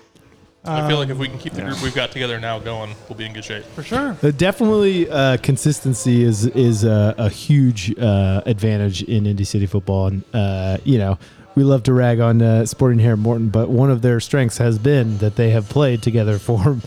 I 0.65 0.87
feel 0.89 0.99
like 0.99 1.09
if 1.09 1.13
Um, 1.15 1.19
we 1.21 1.29
can 1.29 1.39
keep 1.39 1.55
the 1.55 1.63
group 1.63 1.81
we've 1.83 1.95
got 1.95 2.11
together 2.11 2.39
now 2.41 2.59
going, 2.59 2.91
we'll 3.09 3.17
be 3.17 3.25
in 3.25 3.33
good 3.33 3.45
shape. 3.45 3.65
For 3.75 3.83
sure. 3.83 4.17
Uh, 4.23 4.31
definitely, 4.33 5.09
uh, 5.09 5.37
consistency 5.39 6.23
is 6.25 6.47
is 6.47 6.85
a, 6.85 7.15
a 7.17 7.29
huge 7.31 7.97
uh, 7.99 8.43
advantage 8.45 9.03
in 9.03 9.27
Indy 9.27 9.45
City 9.45 9.67
football, 9.67 10.09
and 10.09 10.25
uh, 10.35 10.79
you 10.85 10.99
know 10.99 11.19
we 11.55 11.63
love 11.63 11.83
to 11.85 11.93
rag 11.93 12.21
on 12.21 12.41
uh, 12.43 12.65
Sporting 12.67 12.99
Herron 12.99 13.21
Morton, 13.21 13.49
but 13.51 13.69
one 13.69 13.91
of 13.91 14.03
their 14.03 14.19
strengths 14.21 14.59
has 14.59 14.79
been 14.79 15.19
that 15.19 15.37
they 15.37 15.51
have 15.51 15.69
played 15.69 16.03
together 16.03 16.39
for 16.49 16.79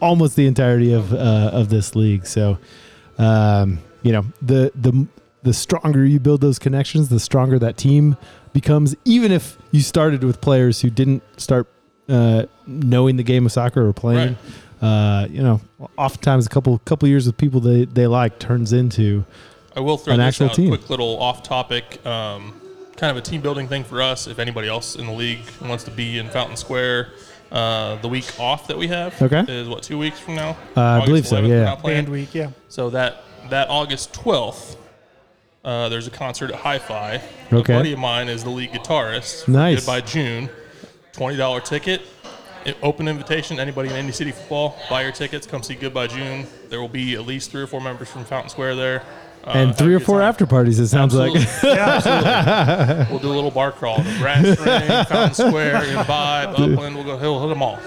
almost 0.00 0.36
the 0.36 0.46
entirety 0.46 0.92
of 0.92 1.12
uh, 1.12 1.50
of 1.52 1.68
this 1.68 1.94
league. 1.96 2.26
So, 2.26 2.58
um, 3.18 3.80
you 4.06 4.12
know 4.12 4.24
the 4.40 4.70
the 4.74 5.06
the 5.42 5.52
stronger 5.52 6.04
you 6.04 6.18
build 6.20 6.40
those 6.40 6.58
connections, 6.58 7.08
the 7.08 7.20
stronger 7.20 7.58
that 7.58 7.76
team 7.76 8.16
becomes. 8.52 8.94
Even 9.04 9.30
if 9.32 9.58
you 9.70 9.80
started 9.80 10.24
with 10.24 10.40
players 10.40 10.80
who 10.82 10.90
didn't 10.90 11.22
start 11.38 11.66
uh, 12.08 12.46
knowing 12.66 13.16
the 13.16 13.22
game 13.22 13.46
of 13.46 13.52
soccer 13.52 13.86
or 13.86 13.92
playing. 13.92 14.36
Uh, 14.82 15.26
you 15.30 15.42
know, 15.42 15.58
oftentimes 15.96 16.44
a 16.46 16.50
couple 16.50 16.78
couple 16.84 17.08
years 17.08 17.26
with 17.26 17.36
people 17.38 17.60
they, 17.60 17.86
they 17.86 18.06
like 18.06 18.38
turns 18.38 18.72
into 18.74 19.24
I 19.74 19.80
will 19.80 19.96
throw 19.96 20.12
an 20.14 20.20
this 20.20 20.28
actual 20.34 20.46
out, 20.50 20.54
team. 20.54 20.68
quick 20.68 20.90
little 20.90 21.18
off-topic, 21.18 22.04
um, 22.06 22.60
kind 22.96 23.10
of 23.10 23.16
a 23.16 23.22
team 23.22 23.40
building 23.40 23.68
thing 23.68 23.84
for 23.84 24.02
us. 24.02 24.26
If 24.26 24.38
anybody 24.38 24.68
else 24.68 24.94
in 24.94 25.06
the 25.06 25.12
league 25.12 25.40
wants 25.62 25.84
to 25.84 25.90
be 25.90 26.18
in 26.18 26.28
Fountain 26.28 26.56
Square, 26.58 27.08
uh, 27.50 27.96
the 28.02 28.08
week 28.08 28.26
off 28.38 28.66
that 28.68 28.76
we 28.76 28.88
have 28.88 29.20
Okay. 29.22 29.44
is 29.48 29.66
what 29.66 29.82
two 29.82 29.96
weeks 29.98 30.20
from 30.20 30.34
now. 30.34 30.50
Uh, 30.76 31.00
I 31.02 31.06
believe 31.06 31.26
so, 31.26 31.36
11th, 31.36 31.48
we're 31.48 31.56
yeah. 31.56 31.64
not. 31.64 31.82
Band 31.82 32.08
week, 32.10 32.34
yeah. 32.34 32.50
So 32.68 32.90
that 32.90 33.24
that 33.50 33.68
August 33.68 34.12
twelfth, 34.14 34.76
uh, 35.64 35.88
there's 35.88 36.06
a 36.06 36.10
concert 36.10 36.50
at 36.50 36.56
Hi-Fi. 36.56 37.22
Okay. 37.52 37.72
A 37.74 37.76
buddy 37.78 37.92
of 37.92 37.98
mine 37.98 38.28
is 38.28 38.44
the 38.44 38.50
lead 38.50 38.70
guitarist. 38.70 39.48
Nice. 39.48 39.80
Goodbye 39.80 40.00
June, 40.02 40.48
twenty 41.12 41.36
dollar 41.36 41.60
ticket. 41.60 42.02
Open 42.82 43.06
invitation. 43.06 43.60
Anybody 43.60 43.90
in 43.90 43.94
Indy 43.94 44.12
City 44.12 44.32
football, 44.32 44.76
buy 44.90 45.02
your 45.02 45.12
tickets. 45.12 45.46
Come 45.46 45.62
see 45.62 45.74
Goodbye 45.76 46.08
June. 46.08 46.46
There 46.68 46.80
will 46.80 46.88
be 46.88 47.14
at 47.14 47.24
least 47.24 47.52
three 47.52 47.62
or 47.62 47.68
four 47.68 47.80
members 47.80 48.10
from 48.10 48.24
Fountain 48.24 48.50
Square 48.50 48.74
there. 48.74 49.02
Uh, 49.44 49.50
and 49.54 49.76
three 49.78 49.94
or 49.94 50.00
four 50.00 50.18
time. 50.18 50.28
after 50.28 50.44
parties. 50.46 50.80
It 50.80 50.88
sounds 50.88 51.14
like. 51.14 51.32
Yeah, 51.62 52.00
absolutely. 52.04 53.12
we'll 53.12 53.20
do 53.20 53.28
a 53.28 53.36
little 53.36 53.52
bar 53.52 53.70
crawl. 53.70 53.98
The 54.02 54.16
Brass 54.18 54.44
Ring, 54.58 55.04
Fountain 55.04 55.34
Square, 55.48 55.84
Imbibe, 55.84 56.48
Upland. 56.58 56.96
We'll 56.96 57.04
go. 57.04 57.16
He'll 57.18 57.40
hit 57.40 57.48
them 57.48 57.62
all. 57.62 57.78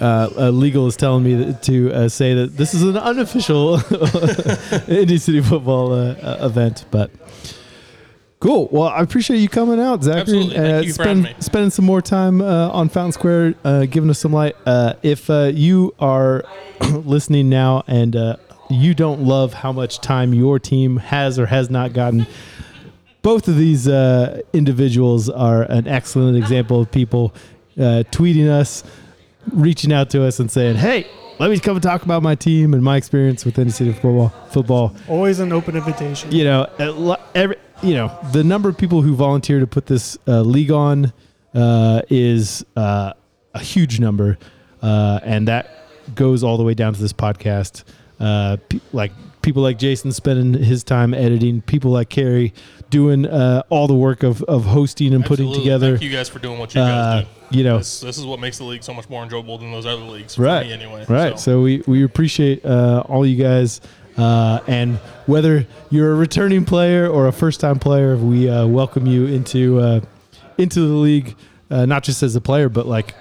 Uh, 0.00 0.30
uh, 0.36 0.50
legal 0.50 0.86
is 0.86 0.96
telling 0.96 1.24
me 1.24 1.54
to 1.62 1.92
uh, 1.92 2.08
say 2.08 2.34
that 2.34 2.56
this 2.56 2.74
is 2.74 2.82
an 2.82 2.96
unofficial 2.96 3.80
Indy 4.88 5.18
City 5.18 5.40
football 5.40 5.92
uh, 5.92 6.12
uh, 6.14 6.46
event, 6.46 6.84
but 6.90 7.10
cool. 8.40 8.68
Well, 8.70 8.88
I 8.88 9.00
appreciate 9.00 9.38
you 9.38 9.48
coming 9.48 9.80
out, 9.80 10.02
Zachary. 10.02 10.20
Absolutely. 10.20 10.56
Thank 10.56 10.74
uh, 10.74 10.80
you 10.80 10.88
for 10.88 11.02
spend- 11.02 11.24
having 11.24 11.36
me. 11.36 11.42
spending 11.42 11.70
some 11.70 11.84
more 11.84 12.02
time 12.02 12.40
uh, 12.40 12.70
on 12.70 12.88
Fountain 12.88 13.12
Square, 13.12 13.54
uh, 13.64 13.86
giving 13.86 14.10
us 14.10 14.18
some 14.18 14.32
light. 14.32 14.56
Uh, 14.64 14.94
if 15.02 15.28
uh, 15.30 15.50
you 15.54 15.94
are 15.98 16.44
listening 16.80 17.48
now 17.48 17.82
and 17.86 18.14
uh, 18.16 18.36
you 18.70 18.94
don't 18.94 19.22
love 19.22 19.54
how 19.54 19.72
much 19.72 20.00
time 20.00 20.34
your 20.34 20.58
team 20.58 20.96
has 20.96 21.38
or 21.38 21.46
has 21.46 21.70
not 21.70 21.92
gotten. 21.92 22.26
Both 23.22 23.48
of 23.48 23.56
these 23.56 23.88
uh, 23.88 24.42
individuals 24.52 25.28
are 25.28 25.62
an 25.62 25.88
excellent 25.88 26.36
example 26.36 26.80
of 26.82 26.90
people 26.92 27.34
uh, 27.76 28.04
tweeting 28.10 28.48
us, 28.48 28.84
reaching 29.52 29.92
out 29.92 30.10
to 30.10 30.24
us, 30.24 30.40
and 30.40 30.50
saying, 30.50 30.76
"Hey, 30.76 31.06
let 31.38 31.50
me 31.50 31.58
come 31.58 31.76
and 31.76 31.82
talk 31.82 32.02
about 32.02 32.22
my 32.22 32.34
team 32.34 32.74
and 32.74 32.82
my 32.82 32.96
experience 32.96 33.44
with 33.44 33.56
City 33.72 33.92
football." 33.92 34.32
Football, 34.50 34.94
Always 35.08 35.38
an 35.40 35.52
open 35.52 35.76
invitation. 35.76 36.32
you 36.32 36.44
know, 36.44 37.16
every, 37.34 37.56
you 37.82 37.94
know, 37.94 38.16
the 38.32 38.42
number 38.44 38.68
of 38.68 38.76
people 38.78 39.02
who 39.02 39.14
volunteer 39.14 39.60
to 39.60 39.66
put 39.66 39.86
this 39.86 40.16
uh, 40.26 40.40
league 40.42 40.70
on 40.70 41.12
uh, 41.54 42.02
is 42.10 42.64
uh, 42.76 43.12
a 43.54 43.60
huge 43.60 44.00
number, 44.00 44.38
uh, 44.82 45.20
and 45.22 45.48
that 45.48 45.70
goes 46.14 46.42
all 46.44 46.56
the 46.56 46.62
way 46.64 46.74
down 46.74 46.92
to 46.94 47.00
this 47.00 47.12
podcast. 47.12 47.84
Uh, 48.18 48.56
pe- 48.68 48.80
like 48.92 49.12
people 49.46 49.62
like 49.62 49.78
Jason 49.78 50.10
spending 50.10 50.60
his 50.60 50.82
time 50.82 51.14
editing, 51.14 51.62
people 51.62 51.92
like 51.92 52.08
Carrie 52.08 52.52
doing 52.90 53.24
uh, 53.26 53.62
all 53.68 53.86
the 53.86 53.94
work 53.94 54.24
of, 54.24 54.42
of 54.42 54.64
hosting 54.64 55.14
and 55.14 55.24
putting 55.24 55.54
together. 55.54 55.92
Thank 55.92 56.02
you 56.02 56.10
guys 56.10 56.28
for 56.28 56.40
doing 56.40 56.58
what 56.58 56.74
you 56.74 56.80
guys 56.80 57.22
Uh, 57.24 57.26
do. 57.52 57.58
you 57.58 57.62
know, 57.62 57.78
this, 57.78 58.00
this 58.00 58.18
is 58.18 58.26
what 58.26 58.40
makes 58.40 58.58
the 58.58 58.64
league 58.64 58.82
so 58.82 58.92
much 58.92 59.08
more 59.08 59.22
enjoyable 59.22 59.56
than 59.56 59.70
those 59.70 59.86
other 59.86 60.02
leagues. 60.02 60.34
For 60.34 60.42
right 60.42 60.66
me 60.66 60.72
anyway. 60.72 61.04
right 61.08 61.38
So. 61.38 61.58
so, 61.58 61.62
we, 61.62 61.80
we 61.86 62.02
appreciate 62.02 62.64
uh, 62.66 63.04
all 63.08 63.24
you 63.24 63.40
guys 63.40 63.80
uh, 64.16 64.58
and 64.66 64.96
whether 65.26 65.64
you're 65.90 66.10
a 66.10 66.16
returning 66.16 66.64
player 66.64 67.06
or 67.08 67.28
a 67.28 67.32
first 67.32 67.60
time 67.60 67.78
player 67.78 68.16
we 68.16 68.50
uh, 68.50 68.66
welcome 68.66 69.06
you 69.06 69.26
into 69.26 69.78
uh, 69.78 70.00
into 70.58 70.80
the 70.80 70.94
league 70.94 71.36
uh, 71.70 71.86
not 71.86 72.02
just 72.02 72.22
as 72.24 72.34
a 72.34 72.40
player 72.40 72.68
but 72.68 72.86
like 72.86 73.14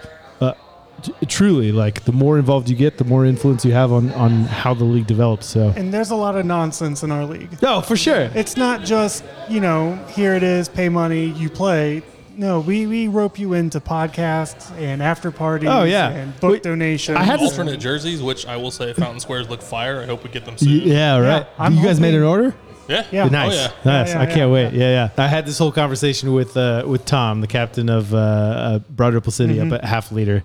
truly 1.28 1.72
like 1.72 2.03
the 2.06 2.12
more 2.12 2.38
involved 2.38 2.70
you 2.70 2.76
get 2.76 2.97
the 2.97 3.03
more 3.06 3.26
influence 3.26 3.64
you 3.66 3.72
have 3.74 3.91
on 3.91 4.12
on 4.14 4.43
how 4.45 4.74
the 4.74 4.84
league 4.84 5.08
develops 5.08 5.45
so 5.45 5.74
And 5.76 5.93
there's 5.93 6.12
a 6.12 6.16
lot 6.16 6.36
of 6.36 6.45
nonsense 6.45 7.03
in 7.03 7.12
our 7.12 7.26
league. 7.26 7.62
no 7.62 7.82
for 7.82 7.95
sure 7.97 8.30
It's 8.36 8.58
not 8.58 8.84
just, 8.84 9.24
you 9.49 9.60
know, 9.60 9.95
here 10.10 10.34
it 10.36 10.43
is, 10.43 10.68
pay 10.70 10.89
money, 10.89 11.26
you 11.28 11.49
play. 11.49 12.01
No, 12.38 12.60
we, 12.60 12.86
we 12.86 13.08
rope 13.08 13.39
you 13.39 13.53
into 13.53 13.80
podcasts 13.80 14.70
and 14.78 15.01
after 15.01 15.32
parties 15.32 15.70
Oh, 15.72 15.84
yeah. 15.84 16.10
and 16.10 16.38
book 16.41 16.51
Wait, 16.51 16.64
donations. 16.64 17.18
I 17.18 17.24
had 17.24 17.39
this- 17.39 17.51
alternate 17.51 17.80
jerseys, 17.80 18.22
which 18.22 18.45
I 18.45 18.58
will 18.58 18.72
say 18.72 18.91
Fountain 18.93 19.22
Squares 19.22 19.49
look 19.49 19.62
fire. 19.62 20.01
I 20.01 20.06
hope 20.06 20.24
we 20.24 20.30
get 20.30 20.43
them 20.43 20.56
Y- 20.56 20.58
soon. 20.68 20.82
yeah 20.82 21.18
right 21.18 21.47
I'm 21.58 21.76
you 21.76 21.84
guys 21.84 21.99
made 21.99 22.14
an 22.14 22.24
order 22.24 22.53
Yeah. 22.89 23.03
Yeah. 23.12 23.26
Nice, 23.30 23.53
Oh, 23.53 23.56
yeah. 23.56 23.72
nice. 23.91 24.10
Yeah, 24.10 24.22
I 24.22 24.26
can't 24.26 24.38
yeah, 24.38 24.47
wait. 24.47 24.74
Yeah. 24.74 25.10
yeah, 25.18 25.24
I 25.24 25.28
had 25.28 25.45
this 25.47 25.58
whole 25.58 25.72
conversation 25.72 26.34
with 26.34 26.56
uh, 26.58 26.84
with 26.86 27.03
Tom, 27.06 27.41
the 27.41 27.47
captain 27.47 27.89
of 27.89 28.14
uh, 28.14 28.18
uh, 28.18 28.80
Broad 28.91 29.14
Ripple 29.16 29.32
City 29.32 29.56
Mm-hmm. 29.56 29.74
up 29.74 29.82
at 29.84 29.86
Half 29.89 30.12
Liter, 30.12 30.43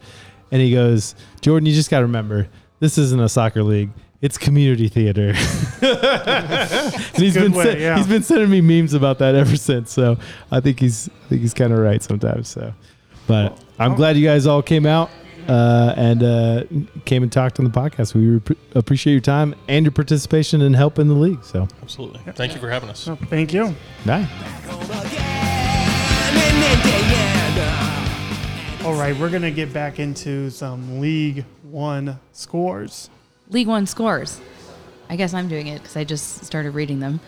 and 0.51 0.61
he 0.61 0.73
goes, 0.73 1.15
"Jordan, 1.41 1.67
you 1.67 1.75
just 1.75 1.91
got 1.91 1.99
to 1.99 2.07
remember, 2.07 2.49
this 2.81 2.99
isn't 2.99 3.21
a 3.21 3.29
soccer 3.29 3.63
league." 3.63 3.91
It's 4.23 4.37
community 4.37 4.89
theater, 4.89 5.29
and 5.83 7.15
he's 7.17 7.33
good 7.33 7.45
been 7.45 7.53
way, 7.53 7.65
sen- 7.65 7.81
yeah. 7.81 7.97
he's 7.97 8.07
been 8.07 8.23
sending 8.23 8.51
me 8.51 8.61
memes 8.61 8.93
about 8.93 9.19
that 9.21 9.35
ever 9.35 9.57
since. 9.57 9.91
So 9.93 10.19
I 10.51 10.61
think 10.61 10.79
he's 10.79 11.09
I 11.09 11.29
think 11.31 11.41
he's 11.41 11.55
kind 11.55 11.73
of 11.73 11.79
right 11.79 12.03
sometimes. 12.03 12.49
So, 12.49 12.75
but 13.27 13.59
I'm 13.79 13.95
glad 13.95 14.19
you 14.19 14.27
guys 14.27 14.47
all 14.47 14.61
came 14.61 14.85
out 14.85 15.09
uh, 15.49 15.95
and 15.97 16.23
uh, 16.23 16.65
came 17.07 17.23
and 17.23 17.33
talked 17.33 17.59
on 17.59 17.65
the 17.65 17.71
podcast. 17.71 18.15
We 18.15 18.27
rep- 18.27 18.59
appreciate 18.75 19.13
your 19.15 19.23
time 19.23 19.55
and 19.69 19.85
your 19.85 19.93
participation 19.93 20.61
and 20.63 20.77
help 20.77 20.99
in 20.99 21.09
the 21.09 21.15
league. 21.15 21.43
So, 21.43 21.67
Absolutely. 21.83 22.21
Thank 22.33 22.55
you 22.55 22.61
for 22.61 22.69
having 22.71 22.91
us. 22.91 23.01
So, 23.01 23.17
thank 23.17 23.53
you. 23.55 23.75
bye. 24.05 24.29
All 28.83 28.95
right, 28.95 29.14
we're 29.18 29.28
going 29.28 29.43
to 29.43 29.51
get 29.51 29.72
back 29.74 29.99
into 29.99 30.49
some 30.51 31.01
League 31.01 31.45
One 31.62 32.18
scores. 32.33 33.11
League 33.51 33.66
One 33.66 33.87
scores. 33.87 34.41
I 35.11 35.16
guess 35.16 35.35
I'm 35.35 35.49
doing 35.49 35.66
it 35.66 35.83
because 35.83 35.97
I 35.97 36.05
just 36.05 36.45
started 36.47 36.70
reading 36.70 36.99
them. 36.99 37.20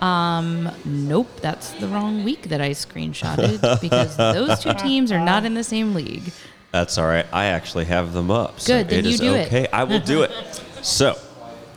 Um, 0.00 0.70
nope, 0.84 1.28
that's 1.40 1.70
the 1.72 1.88
wrong 1.88 2.22
week 2.22 2.48
that 2.50 2.60
I 2.60 2.70
screenshotted 2.70 3.80
because 3.80 4.16
those 4.16 4.60
two 4.60 4.74
teams 4.74 5.10
are 5.10 5.24
not 5.24 5.44
in 5.46 5.54
the 5.54 5.64
same 5.64 5.94
league. 5.94 6.32
That's 6.70 6.98
all 6.98 7.06
right. 7.06 7.26
I 7.32 7.46
actually 7.46 7.86
have 7.86 8.12
them 8.12 8.30
up. 8.30 8.60
So 8.60 8.78
Good, 8.78 8.88
then 8.90 8.98
it 9.00 9.04
you 9.06 9.10
is 9.12 9.20
do 9.20 9.34
it. 9.34 9.46
okay. 9.46 9.68
I 9.72 9.84
will 9.84 10.00
do 10.00 10.22
it. 10.22 10.30
So, 10.82 11.12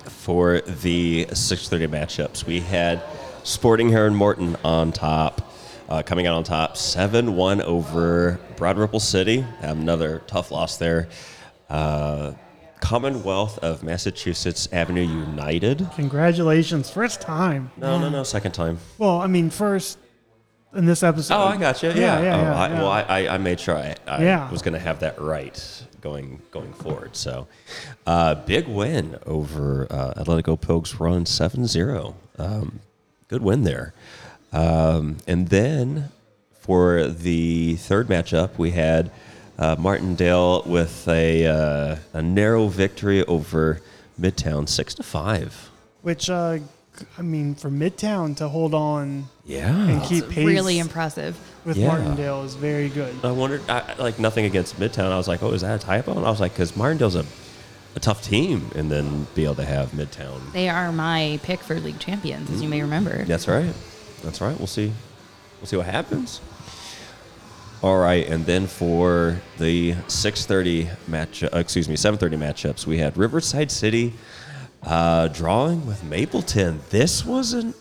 for 0.06 0.62
the 0.62 1.26
6:30 1.26 1.90
matchups, 1.90 2.46
we 2.46 2.62
had 2.62 3.04
Sporting 3.44 3.90
Herron 3.90 4.16
Morton 4.16 4.56
on 4.64 4.94
top, 4.94 5.53
uh, 5.94 6.02
coming 6.02 6.26
out 6.26 6.34
on 6.34 6.44
top, 6.44 6.76
seven-one 6.76 7.62
over 7.62 8.40
Broad 8.56 8.80
Ripple 8.80 9.00
City. 9.00 9.46
Another 9.62 10.24
tough 10.26 10.50
loss 10.50 10.78
there. 10.78 11.08
Uh, 11.70 12.34
Commonwealth 12.82 13.60
of 13.60 13.84
Massachusetts 13.84 14.68
Avenue 14.74 15.04
United. 15.04 15.88
Congratulations, 15.96 16.90
first 16.90 17.22
time. 17.22 17.72
No, 17.78 18.00
no, 18.00 18.10
no, 18.10 18.24
second 18.24 18.54
time. 18.54 18.80
Well, 18.98 19.22
I 19.22 19.28
mean, 19.28 19.52
first 19.52 20.00
in 20.74 20.86
this 20.88 21.04
episode. 21.04 21.36
Oh, 21.36 21.44
I 21.44 21.58
got 21.58 21.84
you. 21.84 21.90
Yeah. 21.90 21.96
Yeah, 21.96 22.22
yeah, 22.22 22.36
oh, 22.36 22.42
yeah, 22.42 22.56
I, 22.56 22.68
yeah. 22.70 22.74
Well, 22.82 22.92
I, 22.92 23.02
I, 23.04 23.36
I 23.36 23.38
made 23.38 23.60
sure 23.60 23.78
I, 23.78 23.96
I 24.08 24.52
was 24.52 24.64
going 24.64 24.74
to 24.74 24.80
have 24.80 25.00
that 25.02 25.22
right 25.22 25.86
going 26.02 26.42
going 26.50 26.74
forward. 26.74 27.16
So, 27.16 27.48
uh, 28.08 28.34
big 28.34 28.68
win 28.68 29.20
over 29.28 29.86
uh, 29.92 30.16
Atletico 30.16 30.60
Pogues 30.60 31.00
Run 31.00 31.28
7 31.28 31.68
0. 31.68 32.16
Um, 32.40 32.80
good 33.28 33.44
win 33.44 33.64
there. 33.64 33.94
Um, 34.54 35.18
and 35.28 35.50
then 35.50 36.10
for 36.60 37.08
the 37.08 37.76
third 37.76 38.08
matchup, 38.08 38.58
we 38.58 38.72
had 38.72 39.12
uh, 39.58 39.76
Martindale 39.78 40.64
with 40.66 41.08
a 41.08 41.46
uh, 41.48 41.96
a 42.14 42.22
narrow 42.22 42.68
victory 42.68 43.24
over 43.26 43.82
Midtown, 44.20 44.70
six 44.70 44.94
to 44.96 45.04
five. 45.04 45.70
Which, 46.02 46.30
uh, 46.30 46.60
I 47.18 47.22
mean, 47.22 47.56
for 47.56 47.70
Midtown 47.70 48.36
to 48.38 48.48
hold 48.50 48.74
on 48.74 49.26
Yeah. 49.46 49.74
and 49.88 50.04
keep 50.04 50.30
pace 50.30 50.46
Really 50.46 50.80
impressive. 50.80 51.36
with 51.66 51.78
Yeah. 51.78 51.88
Martindale 51.88 52.44
is 52.44 52.56
very 52.56 52.90
good. 52.90 53.16
I 53.24 53.32
wondered, 53.32 53.62
I, 53.70 53.96
like 53.98 54.20
nothing 54.20 54.46
against 54.46 54.80
Midtown. 54.80 55.12
I 55.12 55.18
was 55.18 55.28
like, 55.28 55.42
oh, 55.42 55.52
is 55.52 55.62
that 55.62 55.82
a 55.82 55.86
typo? 55.86 56.12
And 56.12 56.26
I 56.26 56.30
was 56.30 56.40
like, 56.42 56.52
because 56.54 56.76
Martindale's 56.76 57.16
a, 57.16 57.26
a 57.96 58.00
tough 58.00 58.22
team, 58.22 58.70
and 58.76 58.92
then 58.92 59.28
be 59.34 59.46
able 59.46 59.56
to 59.56 59.66
have 59.66 59.92
Midtown. 59.92 60.52
They 60.52 60.68
are 60.70 60.92
my 60.92 61.40
pick 61.44 61.62
for 61.62 61.80
league 61.80 62.00
champions, 62.00 62.50
as 62.52 62.62
you 62.62 62.68
may 62.68 62.82
remember. 62.82 63.24
That's 63.24 63.48
right. 63.48 63.74
That's 64.24 64.42
right. 64.42 64.58
We'll 64.58 64.68
see. 64.68 64.92
We'll 65.60 65.68
see 65.68 65.78
what 65.78 65.86
happens. 65.86 66.42
All 67.82 67.98
right, 67.98 68.26
and 68.28 68.46
then 68.46 68.68
for 68.68 69.42
the 69.60 69.94
6:30 70.08 70.90
match, 71.10 71.44
uh, 71.44 71.50
excuse 71.54 71.90
me, 71.90 71.96
7:30 71.96 72.38
matchups, 72.38 72.86
we 72.88 72.98
had 72.98 73.18
Riverside 73.18 73.70
City 73.72 74.14
uh, 74.84 75.28
drawing 75.28 75.86
with 75.86 76.02
Mapleton. 76.06 76.80
This 76.92 77.26
wasn't 77.26 77.76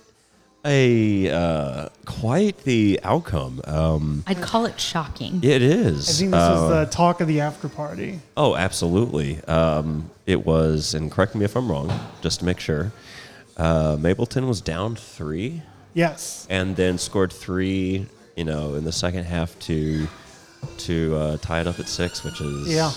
a 0.65 1.31
uh, 1.31 1.89
quite 2.05 2.59
the 2.65 2.99
outcome. 3.05 3.61
Um, 3.65 4.25
I'd 4.27 4.41
call 4.41 4.67
it 4.67 4.79
shocking. 4.81 5.41
it 5.43 5.63
is. 5.63 6.09
I 6.09 6.13
think 6.13 6.31
this 6.33 6.41
Uh, 6.41 6.55
is 6.55 6.69
the 6.71 6.87
talk 6.97 7.21
of 7.21 7.29
the 7.29 7.41
after 7.41 7.69
party. 7.69 8.21
Oh, 8.37 8.57
absolutely. 8.57 9.41
Um, 9.45 10.11
it 10.27 10.45
was, 10.47 10.95
and 10.95 11.11
correct 11.13 11.35
me 11.37 11.45
if 11.45 11.55
I'm 11.57 11.71
wrong, 11.71 11.93
just 12.23 12.41
to 12.41 12.45
make 12.45 12.59
sure. 12.61 12.93
Uh, 13.57 13.97
Mapleton 14.01 14.49
was 14.49 14.61
down 14.61 14.95
three 14.97 15.63
Yes. 15.95 16.47
and 16.51 16.75
then 16.77 16.99
scored 16.99 17.33
three, 17.33 18.07
you 18.37 18.45
know, 18.45 18.75
in 18.75 18.85
the 18.85 18.93
second 18.93 19.25
half 19.25 19.59
to 19.61 20.07
to 20.79 21.15
uh, 21.17 21.37
tie 21.39 21.61
it 21.61 21.67
up 21.67 21.79
at 21.81 21.89
six, 21.89 22.23
which 22.25 22.41
is 22.41 22.69
Yeah. 22.73 22.93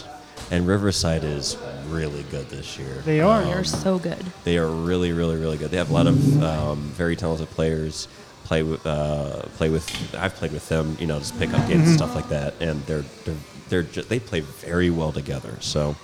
And 0.51 0.67
Riverside 0.67 1.23
is 1.23 1.57
really 1.89 2.23
good 2.29 2.47
this 2.49 2.77
year. 2.77 3.01
They 3.05 3.21
are. 3.21 3.43
They're 3.43 3.63
so 3.63 3.97
good. 3.97 4.23
They 4.43 4.57
are 4.57 4.67
really, 4.67 5.11
really, 5.13 5.37
really 5.37 5.57
good. 5.57 5.71
They 5.71 5.77
have 5.77 5.89
a 5.89 5.93
lot 5.93 6.07
of 6.07 6.43
um, 6.43 6.77
very 6.95 7.15
talented 7.15 7.49
players. 7.49 8.07
Play 8.43 8.61
with, 8.61 8.85
uh, 8.85 9.41
play 9.57 9.69
with. 9.69 9.89
I've 10.13 10.35
played 10.35 10.51
with 10.51 10.67
them. 10.69 10.95
You 10.99 11.07
know, 11.07 11.17
just 11.17 11.39
pick 11.39 11.51
up 11.51 11.67
games 11.67 11.87
and 11.87 11.97
stuff 11.97 12.13
like 12.13 12.29
that, 12.29 12.53
and 12.59 12.85
they're 12.85 13.03
they're 13.23 13.35
they're 13.69 13.83
ju- 13.83 14.03
they 14.03 14.19
play 14.19 14.41
very 14.41 14.91
well 14.91 15.11
together. 15.11 15.57
So, 15.61 15.95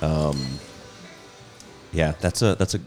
um, 0.00 0.38
yeah, 1.92 2.14
that's 2.20 2.40
a 2.40 2.54
that's 2.54 2.74
a 2.74 2.80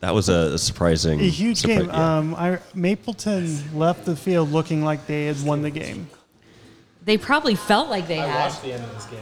that 0.00 0.14
was 0.14 0.28
a 0.28 0.58
surprising, 0.58 1.20
A 1.20 1.24
huge 1.24 1.62
surpri- 1.62 1.66
game. 1.78 1.86
yeah. 1.86 2.16
Um, 2.18 2.34
I, 2.34 2.58
Mapleton 2.74 3.78
left 3.78 4.04
the 4.04 4.16
field 4.16 4.50
looking 4.50 4.82
like 4.84 5.06
they 5.06 5.26
had 5.26 5.42
won 5.42 5.62
the 5.62 5.70
game. 5.70 6.08
They 7.04 7.16
probably 7.18 7.54
felt 7.54 7.88
like 7.88 8.08
they 8.08 8.16
had. 8.16 8.52
the 8.62 8.72
end 8.74 8.84
of 8.84 8.94
this 8.94 9.06
game. 9.06 9.20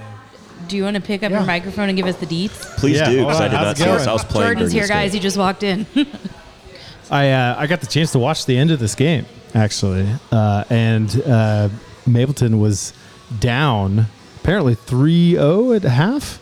Do 0.66 0.76
you 0.76 0.82
want 0.84 0.96
to 0.96 1.00
pick 1.02 1.22
up 1.22 1.30
Yeah. 1.30 1.38
your 1.38 1.46
microphone 1.46 1.88
and 1.88 1.96
give 1.96 2.06
us 2.06 2.16
the 2.16 2.26
deets? 2.26 2.76
Please 2.76 2.96
Yeah, 2.96 3.08
do, 3.10 3.16
hold 3.18 3.28
because 3.28 3.40
I 3.40 3.48
did 3.48 3.54
not 3.54 3.66
it 3.68 3.76
see 3.78 3.84
this. 3.84 4.06
I 4.06 4.12
was 4.12 4.24
playing. 4.24 4.48
Jordan's 4.48 4.72
here, 4.72 4.88
guys. 4.88 5.12
game. 5.12 5.18
He 5.18 5.22
just 5.22 5.36
walked 5.36 5.62
in. 5.62 5.86
I 7.10 7.30
uh, 7.30 7.54
I 7.58 7.66
got 7.66 7.80
the 7.80 7.86
chance 7.86 8.12
to 8.12 8.18
watch 8.18 8.44
the 8.46 8.58
end 8.58 8.70
of 8.70 8.78
this 8.80 8.94
game 8.94 9.24
actually, 9.54 10.06
uh, 10.30 10.64
and 10.68 11.22
uh, 11.24 11.68
Mapleton 12.06 12.60
was 12.60 12.92
down 13.40 14.06
apparently 14.40 14.74
3-0 14.76 15.76
at 15.76 15.82
half. 15.84 16.38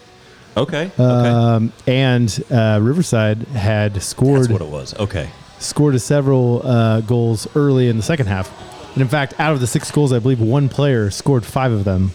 Okay. 0.57 0.91
Okay. 0.99 1.03
Um, 1.03 1.73
and 1.87 2.45
uh, 2.51 2.79
Riverside 2.83 3.43
had 3.49 4.03
scored 4.03 4.41
That's 4.43 4.49
what 4.53 4.63
it 4.63 4.69
was. 4.69 4.99
Okay. 4.99 5.29
scored 5.59 6.01
several 6.01 6.67
uh, 6.67 7.01
goals 7.03 7.47
early 7.55 7.89
in 7.89 7.97
the 7.97 8.03
second 8.03 8.27
half. 8.27 8.51
And 8.95 9.03
in 9.03 9.09
fact, 9.09 9.39
out 9.39 9.53
of 9.53 9.61
the 9.61 9.67
six 9.67 9.91
goals, 9.91 10.13
I 10.13 10.19
believe 10.19 10.41
one 10.41 10.69
player 10.71 11.11
scored 11.11 11.45
five 11.45 11.73
of 11.73 11.85
them. 11.85 12.13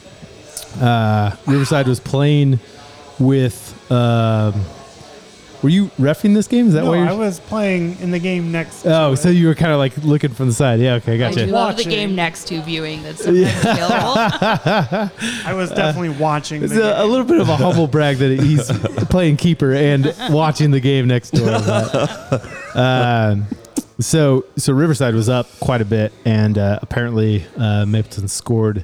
Uh, 0.80 1.36
Riverside 1.46 1.88
was 1.88 2.00
playing 2.00 2.60
with. 3.20 3.78
Were 5.62 5.70
you 5.70 5.88
refing 6.00 6.34
this 6.34 6.48
game? 6.48 6.68
Is 6.68 6.74
that 6.74 6.84
No, 6.84 6.90
why 6.90 6.98
you're? 6.98 7.08
I 7.10 7.14
was 7.14 7.40
playing 7.40 7.98
in 8.00 8.10
the 8.12 8.18
game 8.20 8.52
next. 8.52 8.86
oh, 8.86 9.12
to 9.12 9.18
so 9.18 9.30
it. 9.30 9.34
you 9.36 9.48
were 9.48 9.54
kind 9.56 9.72
of 9.72 9.78
like 9.78 9.96
looking 9.98 10.32
from 10.32 10.48
the 10.48 10.54
side. 10.54 10.80
Yeah, 10.80 10.96
okay, 10.96 11.14
I 11.14 11.18
gotcha. 11.18 11.46
do 11.46 11.52
love 11.52 11.78
the 11.78 11.84
game 11.84 12.16
next 12.16 12.46
to 12.48 12.62
viewing 12.64 13.04
that's 13.04 13.24
sometimes 13.24 13.60
available. 13.60 14.14
I 15.46 15.54
was 15.54 15.70
definitely 15.70 16.10
watching. 16.10 16.64
It's 16.64 16.74
the 16.74 17.00
a, 17.00 17.06
a 17.06 17.08
little 17.08 17.26
bit 17.26 17.40
of 17.40 17.50
a 17.50 17.56
humble 17.56 17.88
brag 17.96 18.18
that 18.18 18.40
he's 18.40 18.68
playing 19.10 19.38
keeper 19.38 19.72
and 19.74 20.16
watching 20.32 20.72
the 20.72 20.80
game 20.80 21.08
next 21.08 21.32
door. 21.32 21.50
Um, 22.76 23.46
so 24.00 24.46
so 24.58 24.74
Riverside 24.74 25.14
was 25.14 25.30
up 25.30 25.48
quite 25.60 25.82
a 25.82 25.86
bit, 25.86 26.12
and 26.26 26.58
uh, 26.58 26.80
apparently 26.82 27.46
uh, 27.58 27.86
Mapleton 27.86 28.28
scored. 28.28 28.84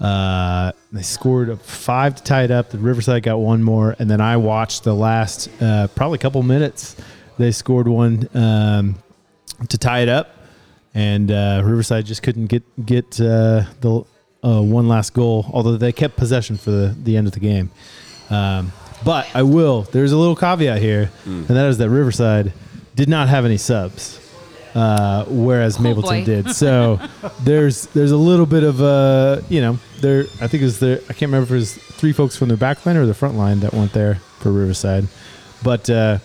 Uh, 0.00 0.72
they 0.92 1.02
scored 1.02 1.60
five 1.60 2.14
to 2.16 2.22
tie 2.22 2.44
it 2.44 2.50
up. 2.50 2.70
The 2.70 2.78
Riverside 2.78 3.22
got 3.22 3.38
one 3.38 3.62
more, 3.62 3.96
and 3.98 4.08
then 4.10 4.20
I 4.20 4.36
watched 4.36 4.84
the 4.84 4.94
last 4.94 5.48
uh, 5.60 5.88
probably 5.88 6.18
couple 6.18 6.42
minutes. 6.42 6.96
They 7.36 7.50
scored 7.50 7.88
one 7.88 8.28
um, 8.34 8.96
to 9.68 9.78
tie 9.78 10.00
it 10.00 10.08
up, 10.08 10.36
and 10.94 11.30
uh, 11.30 11.62
Riverside 11.64 12.06
just 12.06 12.22
couldn't 12.22 12.46
get 12.46 12.62
get 12.86 13.20
uh, 13.20 13.64
the 13.80 14.04
uh, 14.44 14.62
one 14.62 14.88
last 14.88 15.14
goal. 15.14 15.46
Although 15.52 15.76
they 15.76 15.92
kept 15.92 16.16
possession 16.16 16.56
for 16.56 16.70
the, 16.70 16.96
the 17.02 17.16
end 17.16 17.26
of 17.26 17.32
the 17.32 17.40
game. 17.40 17.70
Um, 18.30 18.72
but 19.04 19.26
I 19.34 19.42
will. 19.42 19.82
There's 19.82 20.12
a 20.12 20.16
little 20.16 20.36
caveat 20.36 20.80
here, 20.80 21.10
and 21.24 21.46
that 21.46 21.66
is 21.68 21.78
that 21.78 21.88
Riverside 21.90 22.52
did 22.94 23.08
not 23.08 23.28
have 23.28 23.44
any 23.44 23.56
subs, 23.56 24.18
uh, 24.74 25.24
whereas 25.26 25.78
Mapleton 25.78 26.20
boy. 26.20 26.24
did. 26.24 26.54
So 26.54 27.00
there's 27.42 27.86
there's 27.88 28.10
a 28.10 28.16
little 28.16 28.46
bit 28.46 28.62
of 28.64 28.80
uh, 28.80 29.40
you 29.48 29.60
know 29.60 29.78
there. 30.00 30.22
I 30.40 30.48
think 30.48 30.62
it 30.62 30.66
was 30.66 30.80
there. 30.80 31.00
I 31.08 31.12
can't 31.12 31.32
remember 31.32 31.44
if 31.44 31.50
it 31.50 31.54
was 31.54 31.74
three 31.74 32.12
folks 32.12 32.36
from 32.36 32.48
the 32.48 32.56
back 32.56 32.84
line 32.86 32.96
or 32.96 33.06
the 33.06 33.14
front 33.14 33.36
line 33.36 33.60
that 33.60 33.72
went 33.72 33.92
there 33.92 34.16
for 34.40 34.52
Riverside, 34.52 35.08
but. 35.62 35.88
Uh, 35.88 36.18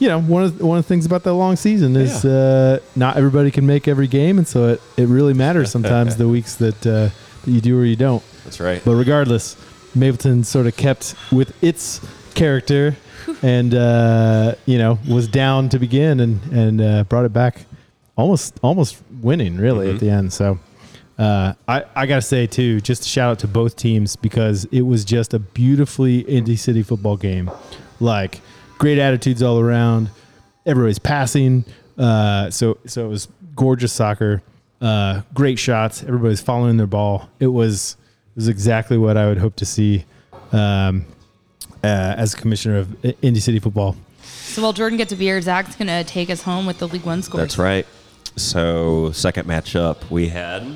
you 0.00 0.08
know, 0.08 0.18
one 0.18 0.42
of 0.42 0.56
the, 0.56 0.66
one 0.66 0.78
of 0.78 0.84
the 0.84 0.88
things 0.88 1.04
about 1.04 1.24
that 1.24 1.34
long 1.34 1.56
season 1.56 1.94
is 1.94 2.24
uh, 2.24 2.80
not 2.96 3.18
everybody 3.18 3.50
can 3.50 3.66
make 3.66 3.86
every 3.86 4.08
game, 4.08 4.38
and 4.38 4.48
so 4.48 4.68
it, 4.68 4.82
it 4.96 5.06
really 5.08 5.34
matters 5.34 5.70
sometimes 5.76 6.16
the 6.16 6.26
weeks 6.26 6.56
that 6.56 6.86
uh, 6.86 7.10
that 7.44 7.50
you 7.50 7.60
do 7.60 7.78
or 7.78 7.84
you 7.84 7.96
don't. 7.96 8.22
That's 8.44 8.60
right. 8.60 8.82
But 8.82 8.94
regardless, 8.94 9.56
Mapleton 9.94 10.44
sort 10.44 10.66
of 10.66 10.74
kept 10.76 11.14
with 11.30 11.62
its 11.62 12.00
character, 12.34 12.96
and 13.42 13.74
uh, 13.74 14.54
you 14.64 14.78
know 14.78 14.98
was 15.06 15.28
down 15.28 15.68
to 15.68 15.78
begin 15.78 16.20
and 16.20 16.40
and 16.50 16.80
uh, 16.80 17.04
brought 17.04 17.26
it 17.26 17.32
back, 17.34 17.66
almost 18.16 18.58
almost 18.62 19.02
winning 19.20 19.56
really 19.56 19.90
at 19.90 20.00
the 20.00 20.10
end. 20.10 20.32
So. 20.32 20.58
Uh, 21.18 21.52
I, 21.68 21.84
I 21.94 22.06
gotta 22.06 22.22
say 22.22 22.46
too, 22.46 22.80
just 22.80 23.02
a 23.02 23.06
shout 23.06 23.32
out 23.32 23.38
to 23.40 23.46
both 23.46 23.76
teams 23.76 24.16
because 24.16 24.64
it 24.72 24.80
was 24.80 25.04
just 25.04 25.34
a 25.34 25.38
beautifully 25.38 26.20
Indy 26.20 26.56
City 26.56 26.82
football 26.82 27.18
game. 27.18 27.50
Like 28.00 28.40
great 28.78 28.98
attitudes 28.98 29.42
all 29.42 29.60
around. 29.60 30.08
Everybody's 30.64 30.98
passing. 30.98 31.66
Uh, 31.98 32.48
so 32.48 32.78
so 32.86 33.04
it 33.04 33.08
was 33.08 33.28
gorgeous 33.54 33.92
soccer. 33.92 34.40
Uh, 34.80 35.20
great 35.34 35.58
shots. 35.58 36.02
Everybody's 36.02 36.40
following 36.40 36.78
their 36.78 36.86
ball. 36.86 37.28
It 37.38 37.48
was 37.48 37.98
it 38.30 38.36
was 38.36 38.48
exactly 38.48 38.96
what 38.96 39.18
I 39.18 39.26
would 39.26 39.36
hope 39.36 39.56
to 39.56 39.66
see 39.66 40.06
um, 40.52 41.04
uh, 41.84 42.14
as 42.16 42.34
commissioner 42.34 42.78
of 42.78 43.04
I- 43.04 43.14
Indy 43.20 43.40
City 43.40 43.58
football. 43.58 43.94
so 44.22 44.62
while 44.62 44.72
Jordan 44.72 44.96
gets 44.96 45.12
a 45.12 45.16
beer, 45.16 45.38
Zach's 45.42 45.76
going 45.76 45.88
to 45.88 46.02
take 46.04 46.30
us 46.30 46.40
home 46.42 46.64
with 46.64 46.78
the 46.78 46.88
League 46.88 47.04
One 47.04 47.22
scores. 47.22 47.42
That's 47.42 47.58
right. 47.58 47.86
So 48.40 49.12
second 49.12 49.46
matchup, 49.46 50.10
we 50.10 50.28
had 50.28 50.66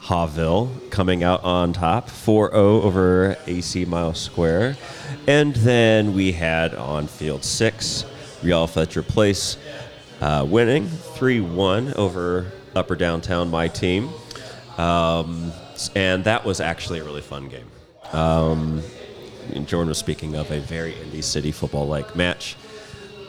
Haughville 0.00 0.90
coming 0.90 1.24
out 1.24 1.42
on 1.42 1.72
top, 1.72 2.08
4-0 2.08 2.54
over 2.54 3.36
AC 3.46 3.84
Mile 3.84 4.14
Square. 4.14 4.76
And 5.26 5.54
then 5.56 6.14
we 6.14 6.30
had 6.30 6.74
on 6.76 7.08
field 7.08 7.44
six, 7.44 8.04
Real 8.42 8.68
Fletcher 8.68 9.02
Place 9.02 9.56
uh, 10.20 10.46
winning 10.48 10.86
3-1 10.86 11.94
over 11.96 12.52
Upper 12.76 12.94
Downtown, 12.94 13.50
my 13.50 13.66
team. 13.66 14.10
Um, 14.78 15.52
and 15.96 16.22
that 16.24 16.44
was 16.44 16.60
actually 16.60 17.00
a 17.00 17.04
really 17.04 17.20
fun 17.20 17.48
game. 17.48 17.68
Um, 18.12 18.80
Jordan 19.64 19.88
was 19.88 19.98
speaking 19.98 20.36
of 20.36 20.50
a 20.52 20.60
very 20.60 20.94
Indy 21.00 21.20
City 21.20 21.50
football-like 21.50 22.14
match. 22.14 22.56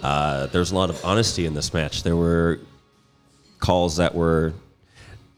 Uh, 0.06 0.46
there's 0.48 0.72
a 0.72 0.76
lot 0.76 0.92
of 0.92 1.04
honesty 1.04 1.48
in 1.48 1.56
this 1.56 1.74
match. 1.74 2.04
There 2.04 2.16
were 2.16 2.60
calls 3.60 3.98
that 3.98 4.14
were, 4.14 4.54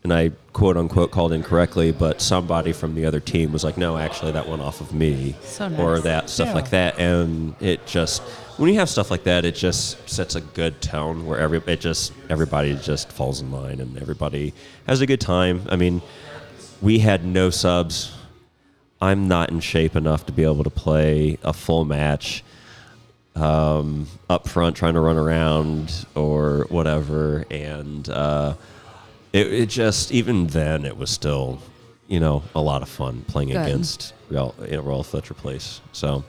and 0.04 0.12
I 0.14 0.32
quote 0.52 0.76
unquote 0.76 1.10
called 1.10 1.32
incorrectly, 1.32 1.94
but 1.94 2.20
somebody 2.20 2.74
from 2.74 2.94
the 2.94 3.06
other 3.06 3.22
team 3.22 3.54
was 3.54 3.64
like, 3.64 3.78
"No, 3.78 3.98
actually, 3.98 4.34
that 4.34 4.46
went 4.50 4.62
off 4.62 4.82
of 4.82 4.94
me," 4.94 5.36
So 5.42 5.70
nice. 5.70 5.80
or 5.80 6.00
that 6.02 6.30
stuff 6.30 6.50
Yeah. 6.50 6.54
like 6.56 6.70
that. 6.72 7.00
And 7.00 7.56
it 7.62 7.86
just, 7.88 8.22
when 8.58 8.70
you 8.70 8.78
have 8.80 8.90
stuff 8.90 9.10
like 9.10 9.24
that, 9.24 9.46
it 9.46 9.56
just 9.56 10.10
sets 10.10 10.36
a 10.36 10.42
good 10.42 10.82
tone 10.82 11.26
where 11.26 11.40
every 11.40 11.62
it 11.66 11.80
just 11.80 12.12
everybody 12.30 12.76
just 12.76 13.10
falls 13.10 13.40
in 13.40 13.50
line 13.54 13.80
and 13.80 13.98
everybody 14.02 14.54
has 14.86 15.00
a 15.00 15.06
good 15.06 15.22
time. 15.22 15.62
I 15.70 15.78
mean, 15.78 16.02
we 16.82 17.00
had 17.00 17.24
no 17.24 17.52
subs. 17.52 18.12
I'm 19.00 19.30
not 19.30 19.50
in 19.50 19.62
shape 19.62 19.96
enough 19.96 20.26
to 20.26 20.34
be 20.34 20.44
able 20.44 20.66
to 20.66 20.70
play 20.72 21.38
a 21.42 21.54
full 21.54 21.86
match 21.86 22.44
um, 23.38 24.08
up 24.30 24.48
front 24.48 24.76
trying 24.76 24.94
to 24.96 25.00
run 25.00 25.18
around 25.18 26.06
or 26.16 26.66
whatever. 26.70 27.46
And 27.52 28.08
uh, 28.10 28.56
it, 29.34 29.54
it 29.54 29.70
just 29.70 30.12
even 30.12 30.48
then 30.48 30.86
it 30.86 30.98
was 30.98 31.10
still, 31.10 31.60
you 32.08 32.20
know, 32.20 32.44
a 32.56 32.62
lot 32.62 32.82
of 32.82 32.90
fun 32.90 33.24
playing 33.28 33.50
Good. 33.50 33.66
against 33.66 34.14
Real, 34.30 34.56
you 34.66 34.78
know, 34.78 34.82
Royal 34.82 35.04
Fletcher 35.04 35.34
Place. 35.34 35.82
So, 35.92 36.24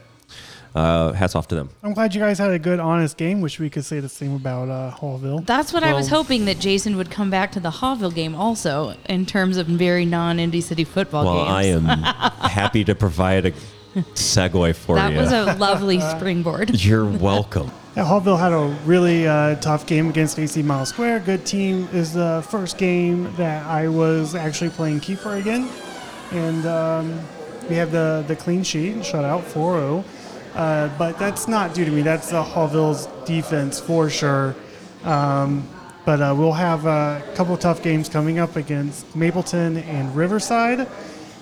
uh, 0.74 1.12
hats 1.12 1.34
off 1.34 1.48
to 1.48 1.54
them. 1.54 1.70
I'm 1.82 1.94
glad 1.94 2.14
you 2.14 2.20
guys 2.20 2.38
had 2.38 2.50
a 2.50 2.58
good, 2.58 2.78
honest 2.78 3.16
game. 3.16 3.40
Wish 3.40 3.58
we 3.58 3.70
could 3.70 3.84
say 3.84 4.00
the 4.00 4.08
same 4.08 4.36
about 4.36 4.68
uh, 4.68 4.94
Haughville. 4.94 5.44
That's 5.44 5.72
what 5.72 5.82
I 5.82 5.94
was 5.94 6.08
hoping 6.08 6.44
that 6.44 6.58
Jason 6.58 6.96
would 6.96 7.10
come 7.10 7.30
back 7.30 7.50
to 7.52 7.60
the 7.60 7.70
Haughville 7.70 8.14
game 8.14 8.34
also 8.34 8.94
in 9.06 9.26
terms 9.26 9.56
of 9.56 9.66
very 9.66 10.04
non-Indy 10.04 10.60
City 10.60 10.84
football 10.84 11.24
Well, 11.24 11.46
games. 11.46 11.50
I 11.50 11.62
am 11.64 11.84
happy 12.50 12.84
to 12.84 12.94
provide 12.94 13.46
a 13.46 13.52
segue 14.14 14.74
for 14.74 14.96
that 14.96 15.12
you. 15.12 15.18
was 15.18 15.32
a 15.32 15.54
lovely 15.54 16.00
springboard. 16.00 16.70
You're 16.84 17.04
welcome. 17.04 17.70
Yeah, 17.96 18.04
Haughville 18.04 18.38
had 18.38 18.52
a 18.52 18.66
really 18.86 19.26
uh, 19.26 19.56
tough 19.56 19.86
game 19.86 20.08
against 20.08 20.38
AC 20.38 20.62
Mile 20.62 20.86
Square. 20.86 21.20
Good 21.20 21.44
team 21.44 21.88
is 21.92 22.12
the 22.12 22.44
first 22.48 22.78
game 22.78 23.34
that 23.36 23.66
I 23.66 23.88
was 23.88 24.34
actually 24.34 24.70
playing 24.70 25.00
keeper 25.00 25.34
again, 25.34 25.68
and 26.30 26.64
um, 26.66 27.20
we 27.68 27.76
have 27.76 27.90
the 27.90 28.24
the 28.28 28.36
clean 28.36 28.62
sheet 28.62 28.96
shutout 28.98 29.42
4-0. 29.42 30.04
Uh, 30.54 30.88
but 30.98 31.18
that's 31.18 31.46
not 31.46 31.74
due 31.74 31.84
to 31.84 31.90
me. 31.90 32.02
That's 32.02 32.30
the 32.30 32.42
Haughville's 32.42 33.06
defense 33.26 33.78
for 33.78 34.10
sure. 34.10 34.56
Um, 35.04 35.68
but 36.04 36.20
uh, 36.20 36.34
we'll 36.36 36.52
have 36.52 36.86
a 36.86 37.22
couple 37.34 37.56
tough 37.56 37.82
games 37.82 38.08
coming 38.08 38.38
up 38.38 38.56
against 38.56 39.14
Mapleton 39.14 39.76
and 39.76 40.14
Riverside. 40.16 40.88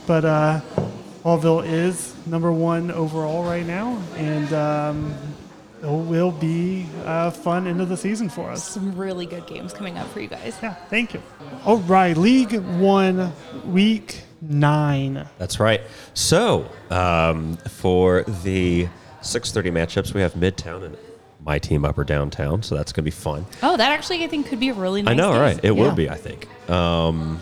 But 0.06 0.24
uh, 1.26 1.36
Haughville 1.36 1.66
is 1.66 2.14
number 2.26 2.52
one 2.52 2.90
overall 2.90 3.44
right 3.44 3.66
now, 3.66 4.00
and 4.16 4.52
um, 4.52 5.14
it 5.82 5.86
will 5.86 6.30
be 6.30 6.86
a 7.04 7.30
fun 7.30 7.66
end 7.66 7.80
of 7.80 7.88
the 7.88 7.96
season 7.96 8.28
for 8.28 8.50
us. 8.50 8.62
Some 8.68 8.96
really 8.96 9.26
good 9.26 9.46
games 9.46 9.72
coming 9.72 9.98
up 9.98 10.08
for 10.08 10.20
you 10.20 10.28
guys. 10.28 10.56
Yeah, 10.62 10.74
thank 10.88 11.14
you. 11.14 11.22
All 11.64 11.78
right, 11.78 12.16
League 12.16 12.54
One, 12.54 13.32
Week 13.64 14.22
Nine. 14.40 15.26
That's 15.38 15.58
right. 15.58 15.82
So, 16.14 16.68
um, 16.90 17.56
for 17.68 18.22
the 18.44 18.88
6:30 19.22 19.70
matchups, 19.72 20.14
we 20.14 20.20
have 20.20 20.34
Midtown 20.34 20.84
and 20.84 20.96
my 21.44 21.58
team 21.58 21.84
upper 21.84 22.04
downtown. 22.04 22.62
So 22.62 22.74
that's 22.76 22.92
going 22.92 23.02
to 23.04 23.06
be 23.06 23.10
fun. 23.10 23.46
Oh, 23.62 23.76
that 23.76 23.92
actually 23.92 24.24
I 24.24 24.26
think 24.26 24.48
could 24.48 24.60
be 24.60 24.68
a 24.68 24.74
really 24.74 25.02
nice. 25.02 25.12
I 25.12 25.14
know, 25.14 25.32
game. 25.32 25.40
right? 25.40 25.60
It 25.62 25.70
will 25.72 25.92
be, 25.94 26.10
I 26.10 26.16
think. 26.16 26.48
Um, 26.68 27.40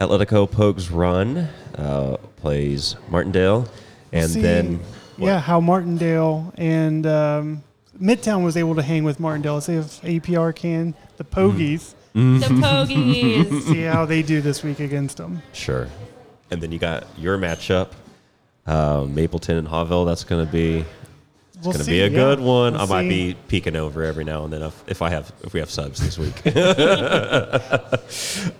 Atletico 0.00 0.48
Pogues 0.48 0.90
Run 0.90 1.48
uh, 1.76 2.16
plays 2.36 2.96
Martindale, 3.08 3.68
and 4.12 4.30
See, 4.30 4.40
then 4.40 4.80
yeah, 5.18 5.38
how 5.38 5.60
Martindale 5.60 6.52
and 6.56 7.06
um, 7.06 7.62
Midtown 8.00 8.42
was 8.44 8.56
able 8.56 8.74
to 8.76 8.82
hang 8.82 9.04
with 9.04 9.20
Martindale. 9.20 9.54
Let's 9.54 9.66
see 9.66 9.74
if 9.74 10.00
APR 10.02 10.54
can. 10.54 10.94
The 11.18 11.24
Pogies. 11.24 11.94
Mhm. 12.14 12.40
The 12.40 12.46
Pogies. 12.46 13.62
see 13.68 13.82
how 13.82 14.06
they 14.06 14.22
do 14.22 14.40
this 14.40 14.62
week 14.62 14.80
against 14.80 15.18
them. 15.18 15.42
sure, 15.52 15.86
and 16.50 16.62
then 16.62 16.72
you 16.72 16.78
got 16.78 17.06
your 17.18 17.36
matchup, 17.36 17.88
uh, 18.66 19.04
Mapleton 19.06 19.58
and 19.58 19.68
Haughville. 19.68 20.06
That's 20.06 20.24
going 20.24 20.44
to 20.46 20.50
be. 20.50 20.84
It's 21.60 21.66
We'll 21.66 21.72
going 21.74 21.78
to 21.80 21.84
see, 21.84 21.90
be 21.92 22.00
a 22.00 22.08
yeah. 22.08 22.16
good 22.18 22.40
one. 22.40 22.72
We'll 22.72 22.82
I 22.82 22.86
might 22.86 23.08
see. 23.10 23.32
be 23.34 23.38
peeking 23.48 23.76
over 23.76 24.02
every 24.02 24.24
now 24.24 24.44
and 24.44 24.52
then 24.52 24.62
if, 24.62 24.82
if 24.88 25.02
I 25.02 25.10
have 25.10 25.30
if 25.42 25.52
we 25.52 25.60
have 25.60 25.68
subs 25.70 26.00
this 26.00 26.18
week. 26.18 26.34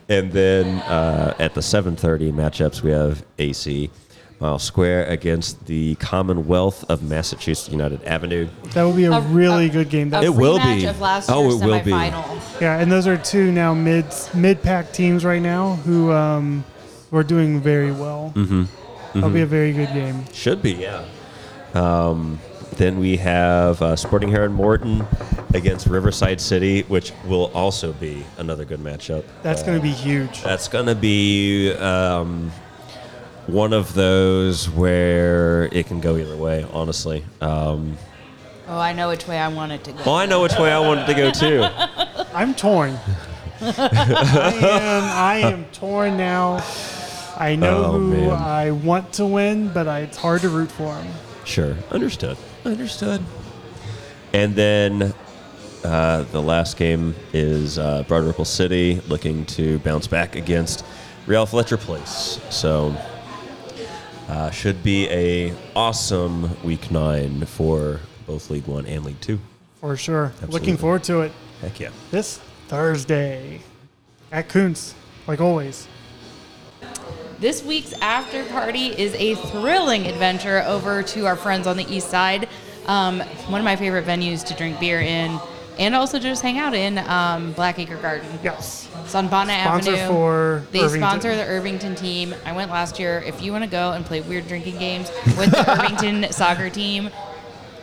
and 0.09 0.31
then 0.33 0.67
uh, 0.83 1.35
at 1.39 1.55
the 1.55 1.61
7:30 1.63 2.31
matchups, 2.33 2.83
we 2.83 2.91
have 2.91 3.25
AC 3.39 3.91
Mile 4.39 4.59
Square 4.59 5.07
against 5.07 5.65
the 5.67 5.95
Commonwealth 5.97 6.85
of 6.91 7.03
Massachusetts 7.03 7.71
United 7.71 8.03
Avenue. 8.05 8.49
That 8.75 8.83
will 8.85 8.95
be 8.95 9.05
a, 9.05 9.13
A- 9.13 9.21
really 9.23 9.69
good 9.69 9.89
game. 9.91 10.11
That 10.11 10.25
It 10.25 10.31
will 10.35 10.59
be. 10.59 10.85
Of 10.87 11.01
last 11.01 11.29
Oh, 11.31 11.43
year's 11.49 11.61
it 11.61 11.67
will 11.67 11.83
be. 11.83 11.91
Yeah, 11.91 12.79
and 12.79 12.91
those 12.93 13.07
are 13.07 13.17
two 13.17 13.51
now 13.53 13.73
mid 13.75 14.07
mid 14.35 14.63
pack 14.63 14.93
teams 14.93 15.25
right 15.25 15.43
now 15.43 15.77
who 15.77 16.13
um, 16.13 16.65
are 17.13 17.23
doing 17.23 17.61
very 17.61 17.93
well. 17.93 18.33
Mm-hmm. 18.35 18.65
That'll 19.15 19.31
be 19.31 19.41
a 19.41 19.47
very 19.47 19.73
good 19.73 19.93
game. 19.93 20.25
Should 20.33 20.63
be, 20.63 20.73
yeah. 20.73 21.05
Um, 21.75 22.39
then 22.81 22.99
we 22.99 23.19
have 23.19 23.81
uh, 23.83 23.95
Sporting 23.95 24.31
Herron 24.31 24.55
Morton 24.55 25.07
against 25.53 25.87
Riverside 25.87 26.41
City, 26.41 26.81
which 26.85 27.13
will 27.27 27.51
also 27.53 27.93
be 27.93 28.25
another 28.39 28.65
good 28.65 28.81
matchup. 28.81 29.23
That's 29.43 29.63
going 29.63 29.77
to 29.77 29.83
be 29.83 29.91
huge. 29.93 30.43
That's 30.43 30.67
going 30.67 30.87
to 30.87 30.95
be 30.95 31.73
um, 31.75 32.51
one 33.47 33.75
of 33.75 33.93
those 33.93 34.71
where 34.71 35.65
it 35.73 35.89
can 35.89 36.01
go 36.01 36.17
either 36.17 36.37
way, 36.37 36.67
honestly. 36.73 37.23
Um, 37.43 37.99
Oh, 38.67 38.79
I 38.79 38.93
know 38.95 39.09
which 39.09 39.27
way 39.29 39.37
I 39.39 39.49
want 39.49 39.73
it 39.73 39.83
to 39.85 39.93
go. 39.93 40.03
well, 40.07 40.15
I 40.15 40.25
know 40.27 40.41
which 40.43 40.57
way 40.57 40.73
I 40.73 40.79
want 40.79 41.01
it 41.01 41.07
to 41.07 41.15
go, 41.15 41.31
too. 41.33 41.63
I'm 42.35 42.55
torn. 42.55 42.97
I 43.61 44.53
am 44.63 45.05
I 45.05 45.39
am 45.53 45.65
torn 45.67 46.17
now. 46.17 46.65
I 47.37 47.57
know 47.57 47.85
Oh, 47.85 47.93
who 47.99 48.11
man. 48.13 48.31
I 48.31 48.71
want 48.71 49.13
to 49.15 49.27
win, 49.27 49.71
but 49.73 49.87
I, 49.89 50.01
it's 50.01 50.17
hard 50.17 50.41
to 50.43 50.49
root 50.49 50.71
for 50.71 50.95
him. 50.95 51.13
Sure. 51.45 51.75
Understood. 51.91 52.37
Understood. 52.65 53.23
And 54.33 54.55
then 54.55 55.15
uh, 55.85 56.23
the 56.25 56.41
last 56.41 56.77
game 56.77 57.15
is 57.33 57.79
uh, 57.79 58.05
Broad 58.07 58.25
Ripple 58.25 58.45
City 58.45 59.01
looking 59.09 59.47
to 59.47 59.79
bounce 59.81 60.07
back 60.07 60.37
against 60.37 60.85
Real 61.27 61.47
Fletcher 61.47 61.77
Place. 61.77 62.41
So 62.51 62.95
uh, 64.29 64.51
should 64.51 64.83
be 64.83 65.09
a 65.09 65.55
awesome 65.75 66.63
week 66.63 66.91
nine 66.91 67.45
for 67.47 68.01
both 68.27 68.51
League 68.51 68.67
One 68.67 68.87
and 68.87 69.05
League 69.05 69.21
Two. 69.21 69.41
For 69.81 69.97
sure. 69.97 70.27
Absolutely. 70.27 70.59
Looking 70.59 70.77
forward 70.77 71.03
to 71.05 71.21
it. 71.23 71.33
Heck 71.63 71.81
yeah. 71.81 71.91
This 72.11 72.41
Thursday 72.69 73.61
at 74.31 74.49
Kuntz, 74.49 74.95
like 75.27 75.41
always. 75.41 75.89
This 77.41 77.63
week's 77.63 77.95
after 77.95 78.45
party 78.45 78.89
is 78.89 79.15
a 79.15 79.35
thrilling 79.35 80.07
adventure 80.07 80.63
over 80.67 81.03
to 81.05 81.25
our 81.25 81.37
friends 81.37 81.67
on 81.67 81.79
the 81.79 81.91
east 81.91 82.11
side. 82.11 82.51
Um, 82.87 83.21
one 83.49 83.63
of 83.63 83.65
my 83.65 83.77
favorite 83.77 84.05
venues 84.05 84.45
to 84.47 84.55
drink 84.55 84.79
beer 84.79 85.01
in 85.01 85.41
and 85.79 85.95
also 85.95 86.19
just 86.19 86.43
hang 86.43 86.59
out 86.59 86.75
in 86.75 86.99
um, 86.99 87.55
Blackacre 87.55 88.01
Garden. 88.03 88.29
Yes. 88.45 88.91
It's 89.05 89.15
on 89.15 89.29
Bonnet 89.29 89.59
Sponsor 89.63 89.93
Avenue. 89.93 90.07
for 90.15 90.67
they 90.71 90.81
Irvington. 90.81 91.01
sponsor 91.01 91.35
the 91.35 91.47
Irvington 91.47 91.95
team. 91.95 92.35
I 92.45 92.53
went 92.53 92.71
last 92.71 92.99
year. 92.99 93.23
If 93.27 93.41
you 93.41 93.53
want 93.53 93.65
to 93.65 93.71
go 93.71 93.93
and 93.93 94.05
play 94.05 94.21
weird 94.21 94.47
drinking 94.47 94.77
games 94.79 95.11
with 95.39 95.51
the 95.51 95.65
Irvington 95.83 96.31
soccer 96.33 96.69
team, 96.69 97.09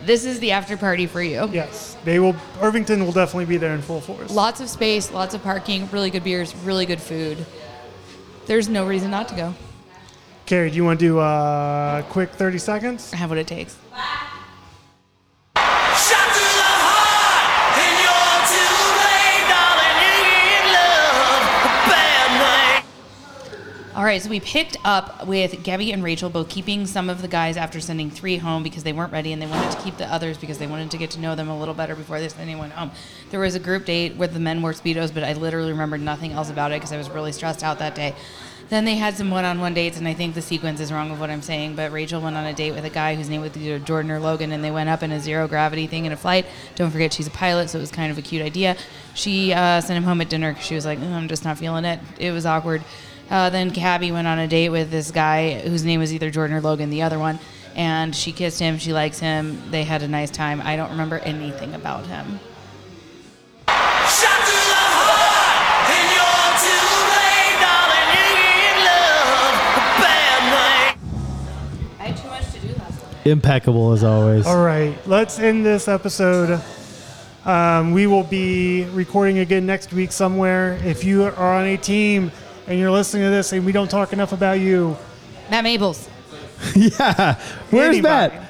this 0.06 0.24
is 0.24 0.40
the 0.40 0.52
after 0.52 0.78
party 0.78 1.08
for 1.08 1.24
you. 1.24 1.50
Yes. 1.52 1.98
They 2.06 2.20
will 2.20 2.36
Irvington 2.62 3.04
will 3.04 3.12
definitely 3.12 3.46
be 3.46 3.58
there 3.58 3.74
in 3.74 3.82
full 3.82 4.02
force. 4.02 4.30
Lots 4.30 4.62
of 4.62 4.70
space, 4.70 5.12
lots 5.12 5.34
of 5.34 5.42
parking, 5.42 5.90
really 5.90 6.12
good 6.12 6.24
beers, 6.24 6.56
really 6.58 6.86
good 6.86 7.02
food. 7.02 7.44
There's 8.48 8.70
no 8.70 8.88
reason 8.88 9.12
not 9.12 9.28
to 9.28 9.36
go. 9.36 9.54
Carrie, 10.46 10.70
do 10.70 10.78
you 10.78 10.86
want 10.86 11.00
to 11.00 11.06
do 11.06 11.20
a 11.20 12.06
quick 12.10 12.32
30 12.32 12.58
seconds? 12.58 13.14
I 13.14 13.18
have 13.18 13.30
what 13.30 13.38
it 13.38 13.48
takes. 13.48 13.78
Right, 24.08 24.22
so 24.22 24.30
we 24.30 24.40
picked 24.40 24.78
up 24.86 25.28
with 25.28 25.64
Gabby 25.64 25.92
and 25.92 26.02
Rachel 26.02 26.30
both 26.30 26.48
keeping 26.48 26.88
some 26.88 27.10
of 27.10 27.22
the 27.22 27.28
guys 27.28 27.58
after 27.58 27.82
sending 27.82 28.10
three 28.10 28.38
home 28.38 28.64
because 28.64 28.84
they 28.84 28.94
weren't 28.94 29.12
ready 29.12 29.34
and 29.34 29.42
they 29.42 29.46
wanted 29.48 29.72
to 29.72 29.84
keep 29.84 29.98
the 29.98 30.06
others 30.12 30.38
because 30.38 30.58
they 30.58 30.66
wanted 30.66 30.92
to 30.92 30.98
get 30.98 31.12
to 31.12 31.20
know 31.20 31.36
them 31.36 31.50
a 31.50 31.60
little 31.60 31.74
better 31.74 31.94
before 31.94 32.20
they 32.20 32.30
sent 32.30 32.42
anyone 32.42 32.72
home. 32.72 32.92
There 33.32 33.40
was 33.42 33.56
a 33.56 33.60
group 33.60 33.86
date 33.86 34.16
where 34.16 34.30
the 34.30 34.40
men 34.40 34.62
wore 34.62 34.72
Speedos, 34.72 35.14
but 35.14 35.24
I 35.24 35.34
literally 35.34 35.72
remembered 35.72 36.02
nothing 36.02 36.32
else 36.32 36.50
about 36.50 36.72
it 36.72 36.76
because 36.76 36.94
I 36.94 36.98
was 36.98 37.10
really 37.10 37.34
stressed 37.34 37.64
out 37.64 37.80
that 37.80 37.96
day. 37.96 38.16
Then 38.70 38.86
they 38.86 38.96
had 38.96 39.16
some 39.16 39.30
one 39.30 39.46
on 39.46 39.60
one 39.60 39.74
dates, 39.74 39.98
and 39.98 40.08
I 40.08 40.14
think 40.14 40.36
the 40.36 40.42
sequence 40.42 40.80
is 40.80 40.92
wrong 40.92 41.12
of 41.12 41.20
what 41.20 41.30
I'm 41.30 41.42
saying, 41.42 41.76
but 41.76 41.92
Rachel 41.92 42.22
went 42.22 42.36
on 42.36 42.46
a 42.46 42.54
date 42.54 42.72
with 42.72 42.86
a 42.86 42.90
guy 42.90 43.16
whose 43.16 43.30
name 43.30 43.42
was 43.42 43.56
either 43.58 43.80
Jordan 43.80 44.12
or 44.12 44.20
Logan, 44.20 44.52
and 44.52 44.64
they 44.64 44.72
went 44.72 44.90
up 44.90 45.04
in 45.04 45.12
a 45.12 45.20
zero 45.20 45.48
gravity 45.48 45.88
thing 45.88 46.06
in 46.06 46.12
a 46.12 46.18
flight. 46.18 46.46
Don't 46.76 46.92
forget, 46.92 47.14
she's 47.14 47.28
a 47.28 47.32
pilot, 47.32 47.70
so 47.70 47.78
it 47.78 47.82
was 47.82 47.92
kind 47.92 48.12
of 48.12 48.18
a 48.18 48.22
cute 48.22 48.42
idea. 48.42 48.76
She 49.16 49.54
uh, 49.54 49.80
sent 49.82 49.98
him 49.98 50.04
home 50.04 50.20
at 50.22 50.30
dinner 50.30 50.52
because 50.52 50.66
she 50.66 50.76
was 50.76 50.86
like, 50.86 51.00
"Mm, 51.00 51.14
I'm 51.14 51.28
just 51.30 51.46
not 51.46 51.58
feeling 51.58 51.86
it. 51.86 52.00
It 52.20 52.32
was 52.32 52.46
awkward. 52.46 52.84
Uh, 53.30 53.50
then 53.50 53.70
Gabby 53.70 54.12
went 54.12 54.28
on 54.28 54.40
a 54.40 54.48
date 54.48 54.70
with 54.70 54.90
this 54.90 55.12
guy 55.12 55.60
whose 55.60 55.84
name 55.84 56.00
was 56.00 56.14
either 56.14 56.30
Jordan 56.30 56.56
or 56.56 56.62
Logan, 56.62 56.90
the 56.90 57.02
other 57.02 57.20
one, 57.20 57.40
and 57.76 58.16
she 58.16 58.32
kissed 58.32 58.60
him. 58.60 58.78
She 58.78 58.94
likes 58.94 59.20
him. 59.20 59.62
They 59.70 59.84
had 59.84 60.02
a 60.02 60.08
nice 60.08 60.32
time. 60.32 60.62
I 60.62 60.76
don't 60.76 60.92
remember 60.92 61.20
anything 61.20 61.74
about 61.76 62.06
him. 62.08 62.40
I 72.00 72.10
had 72.12 72.18
too 72.18 72.28
much 72.30 72.52
to 72.54 72.60
do 72.60 72.74
last 72.76 73.04
night. 73.04 73.28
Impeccable 73.28 73.92
as 73.92 74.04
always. 74.04 74.48
All 74.48 74.64
right, 74.64 74.96
let's 75.06 75.40
end 75.40 75.66
this 75.66 75.88
episode. 75.88 76.62
Um, 77.46 77.92
we 77.92 78.08
will 78.08 78.24
be 78.24 78.86
recording 78.86 79.40
again 79.40 79.66
next 79.66 79.94
week 79.94 80.12
somewhere. 80.12 80.80
If 80.84 81.04
you 81.04 81.24
are 81.24 81.56
on 81.56 81.66
a 81.66 81.78
team 81.78 82.32
and 82.68 82.78
you're 82.80 82.92
listening 82.92 83.24
to 83.24 83.30
this 83.30 83.54
and 83.54 83.66
we 83.66 83.72
don't 83.72 83.90
talk 83.90 84.14
enough 84.14 84.32
about 84.34 84.60
you, 84.60 84.98
Matt 85.50 85.64
Maples. 85.64 86.10
yeah. 86.76 87.40
Where's 87.70 87.90
anybody. 87.96 88.36
Matt? 88.36 88.50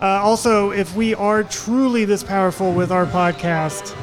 Uh, 0.00 0.06
also, 0.20 0.70
if 0.70 0.96
we 0.96 1.14
are 1.14 1.44
truly 1.44 2.04
this 2.04 2.24
powerful 2.24 2.72
with 2.72 2.90
our 2.90 3.06
podcast, 3.06 3.96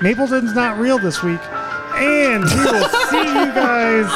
Mapleton's 0.00 0.54
not 0.54 0.78
real 0.78 0.98
this 0.98 1.22
week. 1.22 1.40
And 1.98 2.44
we 2.44 2.64
will 2.64 2.88
see 3.10 3.18
you 3.18 3.52
guys. 3.52 4.06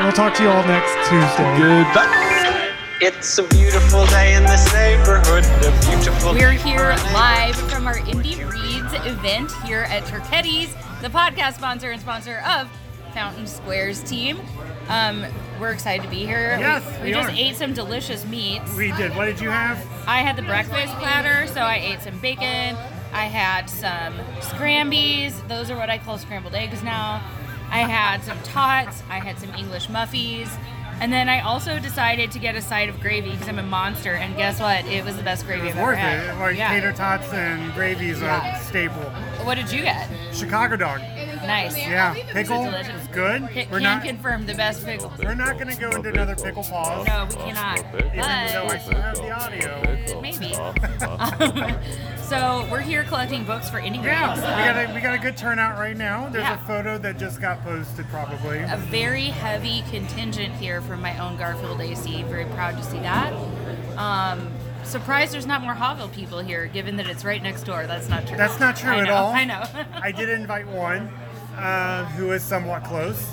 We'll 0.00 0.12
talk 0.12 0.34
to 0.36 0.42
you 0.42 0.48
all 0.48 0.62
next 0.66 0.92
Tuesday. 1.08 1.58
Goodbye. 1.58 2.72
It's 3.02 3.38
a 3.38 3.42
beautiful 3.48 4.06
day 4.06 4.34
in 4.34 4.44
this 4.44 4.72
neighborhood. 4.72 5.44
A 5.44 5.86
beautiful 5.86 6.32
We're 6.32 6.52
here 6.52 6.78
for 6.78 6.90
a 6.90 6.96
neighbor. 6.96 7.12
live 7.12 7.56
from 7.70 7.86
our 7.86 7.98
Indy 7.98 8.42
Reads 8.44 8.92
event 9.06 9.50
here 9.64 9.86
at 9.88 10.04
Turchetti's, 10.04 10.72
the 11.02 11.08
podcast 11.08 11.54
sponsor 11.54 11.90
and 11.90 12.00
sponsor 12.00 12.42
of 12.46 12.68
Fountain 13.12 13.46
Squares 13.46 14.02
team. 14.02 14.40
Um, 14.88 15.24
we're 15.60 15.70
excited 15.72 16.02
to 16.04 16.08
be 16.08 16.24
here. 16.26 16.56
Yes, 16.58 16.84
we, 16.98 17.06
we 17.06 17.12
just 17.12 17.28
are. 17.28 17.32
ate 17.32 17.56
some 17.56 17.72
delicious 17.74 18.24
meats. 18.26 18.74
We 18.76 18.92
did. 18.92 19.14
What 19.16 19.26
did 19.26 19.40
you 19.40 19.50
have? 19.50 19.78
I 20.06 20.18
had 20.18 20.36
the 20.36 20.42
breakfast 20.42 20.92
platter, 20.94 21.46
so 21.46 21.60
I 21.60 21.76
ate 21.76 22.00
some 22.00 22.18
bacon. 22.18 22.76
I 23.12 23.24
had 23.26 23.68
some 23.68 24.14
scrambies. 24.40 25.46
Those 25.48 25.70
are 25.70 25.76
what 25.76 25.90
I 25.90 25.98
call 25.98 26.18
scrambled 26.18 26.54
eggs 26.54 26.82
now. 26.82 27.22
I 27.70 27.80
had 27.80 28.22
some 28.22 28.38
tots. 28.42 29.02
I 29.08 29.18
had 29.20 29.38
some 29.38 29.54
English 29.54 29.88
muffies. 29.88 30.48
And 31.00 31.10
then 31.10 31.30
I 31.30 31.40
also 31.40 31.78
decided 31.78 32.30
to 32.32 32.38
get 32.38 32.56
a 32.56 32.60
side 32.62 32.90
of 32.90 33.00
gravy 33.00 33.30
because 33.30 33.48
I'm 33.48 33.58
a 33.58 33.62
monster. 33.62 34.12
And 34.12 34.36
guess 34.36 34.60
what? 34.60 34.84
It 34.84 35.02
was 35.02 35.16
the 35.16 35.22
best 35.22 35.46
gravy 35.46 35.68
It's 35.68 35.72
I've 35.76 35.78
ever 35.78 35.86
worth 35.92 35.98
had. 35.98 36.36
it. 36.36 36.38
Like 36.38 36.56
yeah. 36.58 36.68
tater 36.74 36.92
tots 36.92 37.32
and 37.32 37.72
gravy 37.72 38.10
is 38.10 38.20
Yeah. 38.20 38.58
a 38.58 38.62
staple. 38.64 39.02
What 39.46 39.54
did 39.54 39.72
you 39.72 39.80
get? 39.80 40.08
Chicago 40.34 40.76
dog. 40.76 41.00
Nice. 41.50 41.76
Yeah, 41.76 42.14
pickle 42.32 42.64
is 42.66 43.06
good. 43.08 43.42
Ca- 43.52 43.66
We're 43.70 43.78
can 43.80 43.82
not. 43.82 44.04
confirm 44.04 44.46
the 44.46 44.54
best 44.54 44.84
pickle. 44.84 45.12
We're 45.18 45.34
not 45.34 45.58
going 45.58 45.68
to 45.74 45.80
go 45.80 45.90
into 45.90 46.08
another 46.08 46.36
pickle 46.36 46.62
pause. 46.62 47.06
No, 47.06 47.26
we 47.28 47.34
cannot. 47.36 47.78
Even 47.94 48.12
though 48.16 48.22
I 48.22 48.68
But 48.68 48.80
still 48.82 49.00
have 49.00 49.16
the 49.16 49.30
audio. 49.30 50.20
maybe. 50.20 51.76
So 52.30 52.64
we're 52.70 52.78
here 52.80 53.02
collecting 53.02 53.42
books 53.44 53.68
for 53.68 53.80
Indy 53.80 53.98
Yeah, 53.98 54.30
reads. 54.30 54.40
we 54.40 54.46
got 54.46 54.76
a 54.90 54.94
we 54.94 55.00
got 55.00 55.14
a 55.14 55.18
good 55.18 55.36
turnout 55.36 55.78
right 55.80 55.96
now. 55.96 56.28
There's 56.28 56.44
Yeah. 56.44 56.62
a 56.62 56.66
photo 56.66 56.96
that 56.98 57.18
just 57.18 57.40
got 57.40 57.60
posted, 57.64 58.06
probably. 58.08 58.60
a 58.60 58.76
very 58.76 59.24
heavy 59.24 59.82
contingent 59.90 60.54
here 60.54 60.80
from 60.80 61.00
my 61.02 61.18
own 61.18 61.36
Garfield 61.36 61.80
AC. 61.80 62.22
Very 62.22 62.44
proud 62.46 62.76
to 62.76 62.84
see 62.84 63.00
that. 63.00 63.32
Um, 63.98 64.48
surprised 64.84 65.34
there's 65.34 65.44
not 65.46 65.60
more 65.62 65.74
Haughville 65.74 66.12
people 66.12 66.38
here, 66.38 66.66
given 66.66 66.94
that 66.98 67.08
it's 67.08 67.24
right 67.24 67.42
next 67.42 67.64
door. 67.64 67.84
That's 67.88 68.08
not 68.08 68.28
true. 68.28 68.36
That's 68.36 68.60
not 68.60 68.76
true 68.76 68.92
I 68.92 69.00
at 69.00 69.06
know, 69.08 69.14
all. 69.14 69.32
I 69.32 69.44
know. 69.44 69.64
I 70.00 70.12
did 70.12 70.28
invite 70.28 70.68
one 70.68 71.10
uh, 71.56 72.04
who 72.06 72.32
is 72.32 72.42
somewhat 72.42 72.84
close, 72.84 73.26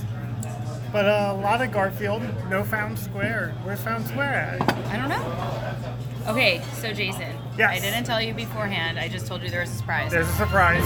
but 0.91 1.05
uh, 1.05 1.33
a 1.35 1.39
lot 1.41 1.61
of 1.61 1.71
Garfield. 1.71 2.23
No 2.49 2.63
Fountain 2.63 2.97
Square. 2.97 3.53
Where's 3.63 3.81
Fountain 3.81 4.07
Square 4.07 4.59
at? 4.61 4.61
I 4.87 4.97
don't 4.97 5.09
know. 5.09 6.31
Okay, 6.31 6.61
so 6.73 6.91
Jason. 6.93 7.35
Yes. 7.57 7.71
I 7.71 7.79
didn't 7.79 8.03
tell 8.03 8.21
you 8.21 8.33
beforehand. 8.33 8.99
I 8.99 9.07
just 9.07 9.27
told 9.27 9.41
you 9.43 9.49
there 9.49 9.61
was 9.61 9.71
a 9.71 9.75
surprise. 9.75 10.11
There's 10.11 10.27
a 10.27 10.33
surprise. 10.33 10.83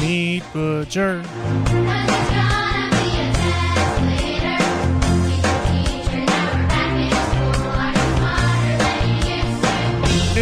Meat 0.00 0.42
butcher. 0.52 1.22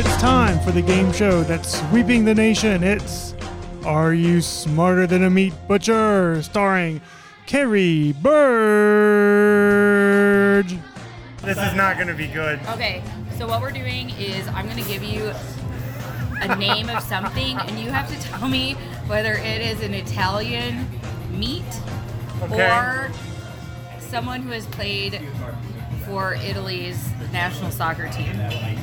It's 0.04 0.16
time 0.20 0.58
for 0.60 0.72
the 0.72 0.82
game 0.82 1.12
show 1.12 1.44
that's 1.44 1.78
sweeping 1.78 2.24
the 2.24 2.34
nation. 2.34 2.82
It's 2.82 3.34
Are 3.84 4.12
You 4.12 4.40
Smarter 4.40 5.06
Than 5.06 5.22
a 5.22 5.30
Meat 5.30 5.52
Butcher? 5.68 6.42
starring 6.42 7.00
Carrie 7.46 8.10
Bird. 8.20 8.36
This 11.42 11.56
is 11.58 11.74
not 11.74 11.94
going 11.96 12.08
to 12.08 12.14
be 12.14 12.26
good. 12.26 12.58
Okay, 12.70 13.00
so 13.38 13.46
what 13.46 13.60
we're 13.60 13.70
doing 13.70 14.10
is 14.10 14.48
I'm 14.48 14.64
going 14.66 14.82
to 14.82 14.88
give 14.88 15.04
you 15.04 15.32
a 16.40 16.56
name 16.56 16.88
of 16.90 17.00
something, 17.04 17.56
and 17.58 17.78
you 17.78 17.90
have 17.92 18.08
to 18.10 18.20
tell 18.28 18.48
me 18.48 18.72
whether 19.06 19.34
it 19.34 19.60
is 19.60 19.82
an 19.82 19.94
Italian 19.94 20.88
meat 21.30 21.62
Okay. 22.42 22.70
or 22.70 23.12
someone 24.00 24.42
who 24.42 24.50
has 24.50 24.66
played 24.66 25.20
for 26.06 26.34
Italy's 26.34 26.98
national 27.32 27.70
soccer 27.70 28.08
team. 28.08 28.36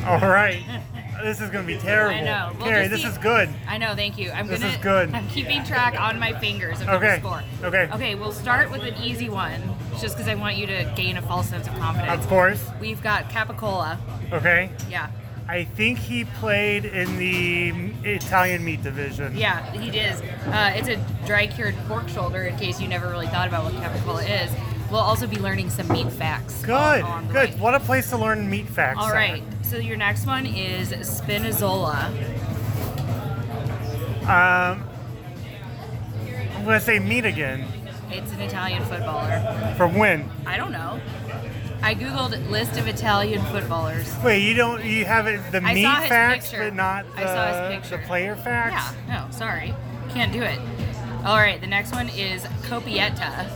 All 0.05 0.19
right. 0.19 0.63
This 1.23 1.41
is 1.41 1.49
going 1.49 1.65
to 1.67 1.73
be 1.73 1.77
terrible. 1.79 2.15
I 2.15 2.21
know. 2.21 2.51
We'll 2.57 2.67
Carrie, 2.67 2.87
this 2.87 3.03
is 3.03 3.17
good. 3.17 3.49
I 3.67 3.77
know. 3.77 3.95
Thank 3.95 4.17
you. 4.17 4.31
I'm 4.31 4.47
This 4.47 4.59
gonna. 4.61 4.71
is 4.73 4.77
good. 4.79 5.13
I'm 5.13 5.27
keeping 5.29 5.63
track 5.63 5.99
on 5.99 6.19
my 6.19 6.33
fingers 6.39 6.79
of 6.81 6.89
Okay, 6.89 7.15
the 7.15 7.27
score. 7.27 7.43
okay. 7.63 7.89
Okay. 7.93 8.15
We'll 8.15 8.31
start 8.31 8.71
with 8.71 8.83
an 8.83 8.95
easy 9.03 9.29
one, 9.29 9.61
just 9.99 10.15
because 10.15 10.27
I 10.29 10.35
want 10.35 10.55
you 10.57 10.65
to 10.67 10.91
gain 10.95 11.17
a 11.17 11.21
false 11.21 11.49
sense 11.49 11.67
of 11.67 11.75
confidence. 11.77 12.23
Of 12.23 12.27
course. 12.29 12.63
We've 12.79 13.01
got 13.01 13.29
Capicola. 13.29 13.97
Okay. 14.31 14.71
Yeah. 14.89 15.09
I 15.47 15.63
think 15.63 15.97
he 15.97 16.25
played 16.25 16.85
in 16.85 17.17
the 17.17 17.71
Italian 18.07 18.63
meat 18.63 18.83
division. 18.83 19.35
Yeah, 19.35 19.71
he 19.71 19.89
did. 19.89 20.13
Uh, 20.45 20.73
it's 20.75 20.87
a 20.87 20.97
dry 21.25 21.47
cured 21.47 21.75
pork 21.87 22.07
shoulder. 22.07 22.43
In 22.43 22.55
case 22.57 22.79
you 22.79 22.87
never 22.87 23.09
really 23.09 23.25
thought 23.27 23.47
about 23.47 23.63
what 23.63 23.73
capicola 23.73 24.21
is, 24.45 24.51
we'll 24.91 24.99
also 24.99 25.25
be 25.25 25.37
learning 25.37 25.71
some 25.71 25.87
meat 25.87 26.11
facts. 26.11 26.61
Good. 26.63 27.03
Good. 27.31 27.33
way. 27.33 27.55
What 27.59 27.73
a 27.73 27.79
place 27.79 28.11
to 28.11 28.17
learn 28.17 28.47
meat 28.47 28.67
facts. 28.67 28.99
All 29.01 29.11
right. 29.11 29.41
So 29.69 29.77
your 29.77 29.97
next 29.97 30.25
one 30.25 30.47
is 30.47 30.89
Spinazzola. 30.89 32.09
Um, 34.23 34.89
I'm 36.55 36.65
going 36.65 36.79
to 36.79 36.83
say 36.83 36.97
meat 36.97 37.23
again. 37.23 37.67
It's 38.09 38.31
an 38.31 38.41
Italian 38.41 38.83
footballer. 38.85 39.75
From 39.77 39.93
when? 39.93 40.27
I 40.47 40.57
don't 40.57 40.71
know. 40.71 40.99
I 41.83 41.93
googled 41.93 42.49
list 42.49 42.79
of 42.79 42.87
Italian 42.87 43.43
footballers. 43.45 44.11
Wait, 44.23 44.41
you 44.41 44.55
don't. 44.55 44.83
You 44.83 45.05
have 45.05 45.27
it 45.27 45.39
the 45.51 45.59
I 45.59 45.75
meat 45.75 45.83
facts, 45.83 46.49
picture. 46.49 46.65
but 46.65 46.73
not 46.73 47.05
the, 47.15 47.21
I 47.21 47.25
saw 47.25 47.69
his 47.69 47.75
picture. 47.75 47.97
the 47.97 48.07
player 48.07 48.35
facts. 48.35 48.95
Yeah. 49.07 49.27
No, 49.27 49.31
sorry, 49.31 49.75
can't 50.09 50.33
do 50.33 50.41
it. 50.41 50.59
All 51.23 51.37
right. 51.37 51.61
The 51.61 51.67
next 51.67 51.93
one 51.93 52.09
is 52.09 52.43
Copietta. 52.63 53.49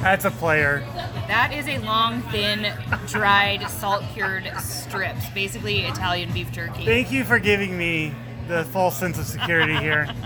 That's 0.00 0.24
a 0.24 0.30
player. 0.30 0.80
That 1.26 1.52
is 1.52 1.68
a 1.68 1.78
long, 1.78 2.22
thin, 2.22 2.72
dried, 3.06 3.68
salt 3.68 4.02
cured 4.14 4.50
strips, 4.60 5.28
basically 5.30 5.80
Italian 5.80 6.32
beef 6.32 6.50
jerky. 6.52 6.84
Thank 6.84 7.10
you 7.12 7.24
for 7.24 7.38
giving 7.38 7.76
me 7.76 8.14
the 8.46 8.64
false 8.66 8.96
sense 8.96 9.18
of 9.18 9.26
security 9.26 9.76
here. 9.76 10.08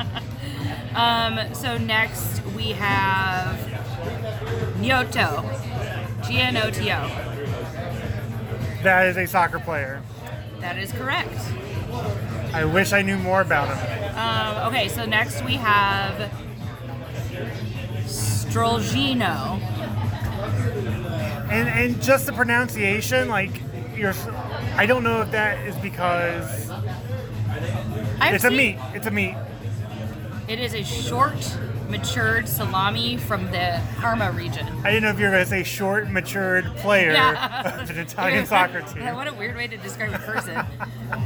Um, 0.94 1.54
so 1.54 1.78
next 1.78 2.44
we 2.54 2.72
have 2.72 3.58
Gnotto. 4.78 5.42
G 6.26 6.38
N 6.38 6.56
O 6.58 6.70
T 6.70 6.92
O. 6.92 7.08
that 8.82 9.06
is 9.06 9.16
a 9.16 9.26
soccer 9.26 9.58
player. 9.58 10.02
That 10.60 10.76
is 10.76 10.92
correct. 10.92 11.34
I 12.52 12.66
wish 12.66 12.92
I 12.92 13.00
knew 13.00 13.16
more 13.16 13.40
about 13.40 13.74
him. 13.74 14.18
Um, 14.18 14.68
okay, 14.68 14.88
so 14.88 15.06
next 15.06 15.42
we 15.44 15.54
have 15.54 16.30
Strolghino. 18.52 19.60
And 21.50 21.68
and 21.68 22.02
just 22.02 22.26
the 22.26 22.32
pronunciation, 22.32 23.28
like 23.28 23.50
you're. 23.96 24.14
I 24.76 24.86
don't 24.86 25.02
know 25.02 25.20
if 25.20 25.30
that 25.32 25.58
is 25.66 25.76
because 25.76 26.70
I've 28.20 28.34
it's 28.34 28.44
a 28.44 28.48
seen- 28.48 28.56
meat. 28.56 28.78
It's 28.94 29.06
a 29.06 29.10
meat. 29.10 29.34
It 30.48 30.58
is 30.58 30.74
a 30.74 30.82
short, 30.82 31.56
matured 31.88 32.48
salami 32.48 33.16
from 33.16 33.46
the 33.52 33.80
Parma 33.98 34.32
region. 34.32 34.66
I 34.84 34.90
didn't 34.90 35.04
know 35.04 35.10
if 35.10 35.18
you 35.18 35.26
were 35.26 35.30
going 35.30 35.44
to 35.44 35.48
say 35.48 35.62
short, 35.62 36.10
matured 36.10 36.64
player 36.78 37.12
Yeah. 37.12 37.80
of 37.80 37.88
an 37.90 37.98
Italian 38.06 38.44
soccer 38.46 38.80
team. 38.94 39.14
What 39.14 39.28
a 39.28 39.32
weird 39.34 39.56
way 39.56 39.66
to 39.68 39.76
describe 39.76 40.12
a 40.12 40.18
person. 40.18 40.64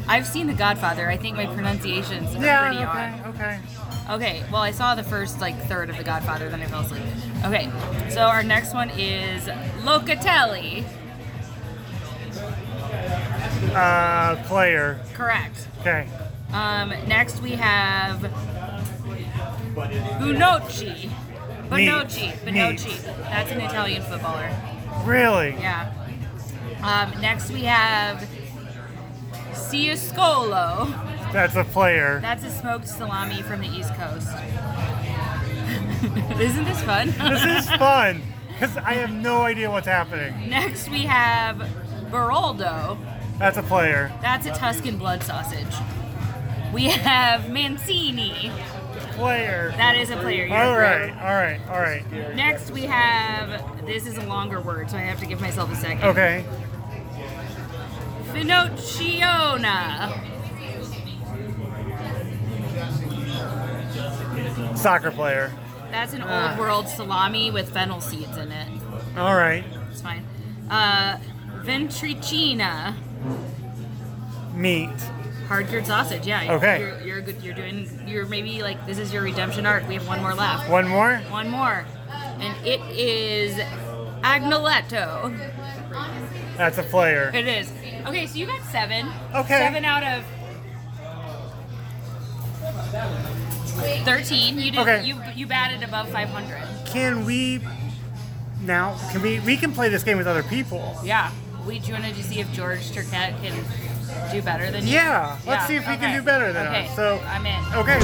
I've 0.07 0.27
seen 0.27 0.47
The 0.49 0.53
Godfather. 0.55 1.09
I 1.09 1.16
think 1.16 1.37
my 1.37 1.47
pronunciations 1.47 2.35
are 2.37 2.43
Yeah, 2.45 2.68
pretty 2.68 2.85
okay, 2.85 3.22
on. 3.24 3.35
okay. 3.35 3.55
Okay, 3.55 3.61
well, 4.09 4.62
I 4.62 4.70
saw 4.70 4.94
the 4.94 5.02
first 5.02 5.40
like 5.40 5.61
third 5.66 5.90
of 5.90 5.96
The 5.96 6.04
Godfather, 6.04 6.48
then 6.48 6.61
I 6.61 6.66
fell 6.66 6.80
asleep. 6.80 7.02
Okay, 7.44 7.70
so 8.09 8.22
our 8.22 8.42
next 8.42 8.72
one 8.74 8.90
is 8.90 9.44
Locatelli. 9.82 10.84
Uh, 13.74 14.36
player. 14.44 15.00
Correct. 15.14 15.68
Okay. 15.80 16.09
Um, 16.52 16.90
next 17.07 17.42
we 17.42 17.50
have 17.52 18.20
Bonucci. 19.74 21.11
Bonucci. 21.68 22.44
Meat. 22.44 23.04
That's 23.22 23.50
an 23.50 23.61
Italian 23.61 24.02
footballer. 24.02 24.50
Really? 25.04 25.50
Yeah. 25.61 25.92
Um, 26.82 27.20
next 27.20 27.50
we 27.50 27.62
have 27.62 28.26
Ciauscolo. 29.52 31.16
That's 31.33 31.57
a 31.57 31.64
player. 31.64 32.20
That's 32.20 32.45
a 32.45 32.51
smoked 32.51 32.89
salami 32.89 33.43
from 33.43 33.61
the 33.61 33.68
East 33.68 33.95
Coast. 33.95 34.29
Isn't 36.41 36.64
this 36.64 36.83
fun? 36.83 37.09
This 37.18 37.64
is 37.64 37.70
fun 37.77 38.22
because 38.49 38.77
I 38.77 38.95
have 38.95 39.11
no 39.11 39.43
idea 39.43 39.70
what's 39.70 39.87
happening. 39.87 40.49
Next 40.49 40.89
we 40.89 41.03
have 41.03 41.68
Baroldo. 42.11 42.99
That's 43.39 43.59
a 43.59 43.62
player. 43.62 44.12
That's 44.22 44.47
a 44.47 44.55
Tuscan 44.55 44.99
blood 44.99 45.22
sausage. 45.22 45.74
We 46.72 46.85
have 46.85 47.51
Mancini. 47.51 48.51
Player. 49.12 49.72
That 49.77 49.97
is 49.97 50.11
a 50.11 50.16
player. 50.16 50.47
You're 50.47 50.57
All 50.57 50.79
right, 50.79 51.11
all 51.11 51.35
right, 51.35 51.61
all 51.68 51.81
right. 51.81 52.35
Next, 52.35 52.70
we 52.70 52.83
have. 52.83 53.87
This 53.87 54.07
is 54.07 54.18
a 54.18 54.27
longer 54.27 54.61
word, 54.61 54.91
so 54.91 54.99
I 54.99 55.01
have 55.01 55.20
to 55.20 55.27
give 55.27 55.41
myself 55.41 55.72
a 55.72 55.77
second. 55.77 56.05
Okay. 56.05 56.45
Finocchiona. 58.33 60.36
Soccer 64.77 65.11
player. 65.11 65.53
That's 65.91 66.12
an 66.12 66.22
Ah. 66.22 66.51
old 66.51 66.59
world 66.59 66.89
salami 66.89 67.51
with 67.51 67.70
fennel 67.72 68.01
seeds 68.01 68.37
in 68.37 68.53
it. 68.53 68.68
All 69.16 69.35
right. 69.35 69.64
It's 69.91 70.01
fine. 70.03 70.24
Uh, 70.70 71.18
Ventricina. 71.62 72.95
Meat. 74.55 74.91
Hard 75.49 75.68
cured 75.68 75.87
sausage. 75.87 76.27
Yeah. 76.27 76.55
Okay. 76.55 76.81
You're, 76.81 77.01
you're 77.03 77.20
good. 77.20 77.43
You're 77.43 77.55
doing. 77.55 77.89
You're 78.07 78.27
maybe 78.27 78.62
like 78.62 78.85
this 78.87 78.99
is 78.99 79.12
your 79.12 79.22
redemption 79.22 79.64
arc. 79.64 79.87
We 79.89 79.95
have 79.95 80.07
one 80.09 80.20
more 80.20 80.35
left. 80.35 80.68
One 80.68 80.89
more? 80.89 81.18
One 81.31 81.49
more, 81.51 81.85
and 82.41 82.66
it 82.66 82.81
is 82.91 83.55
Agnoletto. 84.22 85.33
That's 86.57 86.79
a 86.79 86.83
player. 86.83 87.31
It 87.33 87.47
is. 87.47 87.70
Okay, 88.07 88.27
so 88.27 88.37
you 88.37 88.47
got 88.47 88.62
seven. 88.72 89.09
Okay. 89.35 89.59
Seven 89.59 89.85
out 89.85 90.03
of 90.03 90.24
thirteen. 94.05 94.59
You 94.59 94.70
did. 94.70 94.81
Okay. 94.81 95.05
You 95.05 95.20
you 95.35 95.47
batted 95.47 95.83
above 95.83 96.09
five 96.11 96.29
hundred. 96.29 96.62
Can 96.87 97.24
we 97.24 97.61
now? 98.62 98.97
Can 99.12 99.22
we? 99.22 99.41
We 99.41 99.57
can 99.57 99.72
play 99.72 99.89
this 99.89 100.03
game 100.03 100.18
with 100.18 100.27
other 100.27 100.43
people. 100.43 100.97
Yeah. 101.05 101.31
We 101.66 101.79
do 101.81 101.89
you 101.89 101.95
want 101.95 102.14
to 102.14 102.22
see 102.22 102.41
if 102.41 102.53
George 102.53 102.91
Turchetti 102.91 103.41
can 103.43 104.33
do 104.33 104.41
better 104.43 104.70
than 104.70 104.87
you? 104.87 104.95
Yeah. 104.95 105.39
Let's 105.47 105.66
see 105.66 105.77
if 105.77 105.89
we 105.89 105.97
can 105.97 106.16
do 106.16 106.22
better 106.22 106.53
than 106.53 106.66
okay. 106.68 106.87
us. 106.87 106.97
So 106.97 107.20
I'm 107.27 107.45
in. 107.45 107.64
okay. 107.74 107.99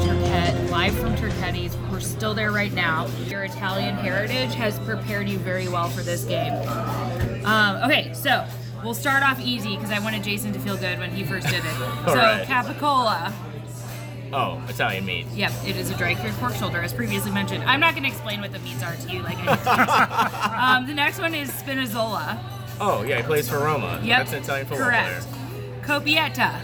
Turchetti, 0.00 0.70
live 0.70 0.98
from 0.98 1.14
Turchetti's. 1.16 1.76
We're 1.90 2.00
still 2.00 2.32
there 2.32 2.50
right 2.50 2.72
now. 2.72 3.08
Your 3.26 3.44
Italian 3.44 3.94
heritage 3.96 4.54
has 4.54 4.78
prepared 4.80 5.28
you 5.28 5.38
very 5.38 5.68
well 5.68 5.88
for 5.90 6.00
this 6.00 6.24
game. 6.24 6.54
Um, 7.44 7.76
okay, 7.84 8.12
so 8.14 8.46
we'll 8.82 8.94
start 8.94 9.22
off 9.22 9.38
easy 9.40 9.76
because 9.76 9.90
I 9.90 9.98
wanted 9.98 10.22
Jason 10.22 10.52
to 10.54 10.58
feel 10.58 10.76
good 10.78 10.98
when 10.98 11.10
he 11.10 11.24
first 11.24 11.48
did 11.48 11.62
it. 11.64 11.74
So 12.06 12.14
right. 12.14 12.46
capicola. 12.46 13.32
Oh, 14.32 14.62
Italian 14.68 15.04
meat. 15.04 15.26
Yep, 15.34 15.52
it 15.66 15.76
is 15.76 15.90
a 15.90 15.96
dry 15.96 16.14
cured 16.14 16.34
pork 16.34 16.54
shoulder, 16.54 16.80
as 16.80 16.92
previously 16.92 17.32
mentioned. 17.32 17.64
I'm 17.64 17.80
not 17.80 17.94
going 17.94 18.04
to 18.04 18.08
explain 18.08 18.40
what 18.40 18.52
the 18.52 18.60
meats 18.60 18.82
are 18.82 18.94
to 18.94 19.12
you, 19.12 19.22
like 19.22 19.36
I 19.38 19.56
did 19.56 19.66
um, 20.82 20.86
The 20.86 20.94
next 20.94 21.18
one 21.18 21.34
is 21.34 21.50
Spinazzola. 21.50 22.38
Oh, 22.80 23.02
yeah, 23.02 23.16
he 23.18 23.22
plays 23.24 23.48
for 23.48 23.58
Roma. 23.58 24.00
Yep, 24.02 24.18
That's 24.18 24.32
an 24.32 24.42
Italian 24.42 24.66
football 24.66 24.86
correct. 24.86 25.26
Copietta. 25.82 26.60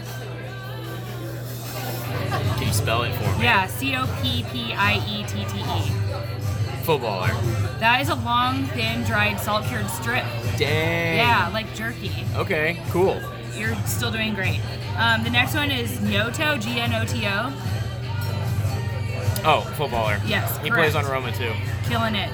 Can 2.57 2.67
you 2.67 2.73
spell 2.73 3.03
it 3.03 3.13
for 3.15 3.37
me? 3.37 3.43
Yeah, 3.43 3.67
C 3.67 3.95
O 3.95 4.05
P 4.21 4.45
P 4.51 4.73
I 4.73 4.95
E 5.07 5.23
T 5.27 5.45
T 5.45 5.59
E. 5.59 6.83
Footballer. 6.83 7.27
That 7.79 7.99
is 8.01 8.09
a 8.09 8.15
long, 8.15 8.65
thin, 8.67 9.03
dried, 9.03 9.39
salt 9.39 9.65
cured 9.65 9.89
strip. 9.89 10.23
Dang. 10.57 11.17
Yeah, 11.17 11.49
like 11.53 11.71
jerky. 11.75 12.11
Okay, 12.35 12.81
cool. 12.89 13.21
You're 13.57 13.75
still 13.85 14.11
doing 14.11 14.33
great. 14.35 14.59
Um, 14.97 15.23
the 15.23 15.29
next 15.29 15.53
one 15.55 15.71
is 15.71 15.91
Gnoto, 15.99 16.59
G 16.61 16.79
N 16.79 16.93
O 16.93 17.05
T 17.05 17.25
O. 17.25 17.53
Oh, 19.45 19.61
footballer. 19.77 20.19
Yes, 20.25 20.57
He 20.57 20.69
correct. 20.69 20.91
plays 20.91 20.95
on 20.95 21.05
Roma 21.11 21.31
too. 21.31 21.53
Killing 21.85 22.15
it. 22.15 22.29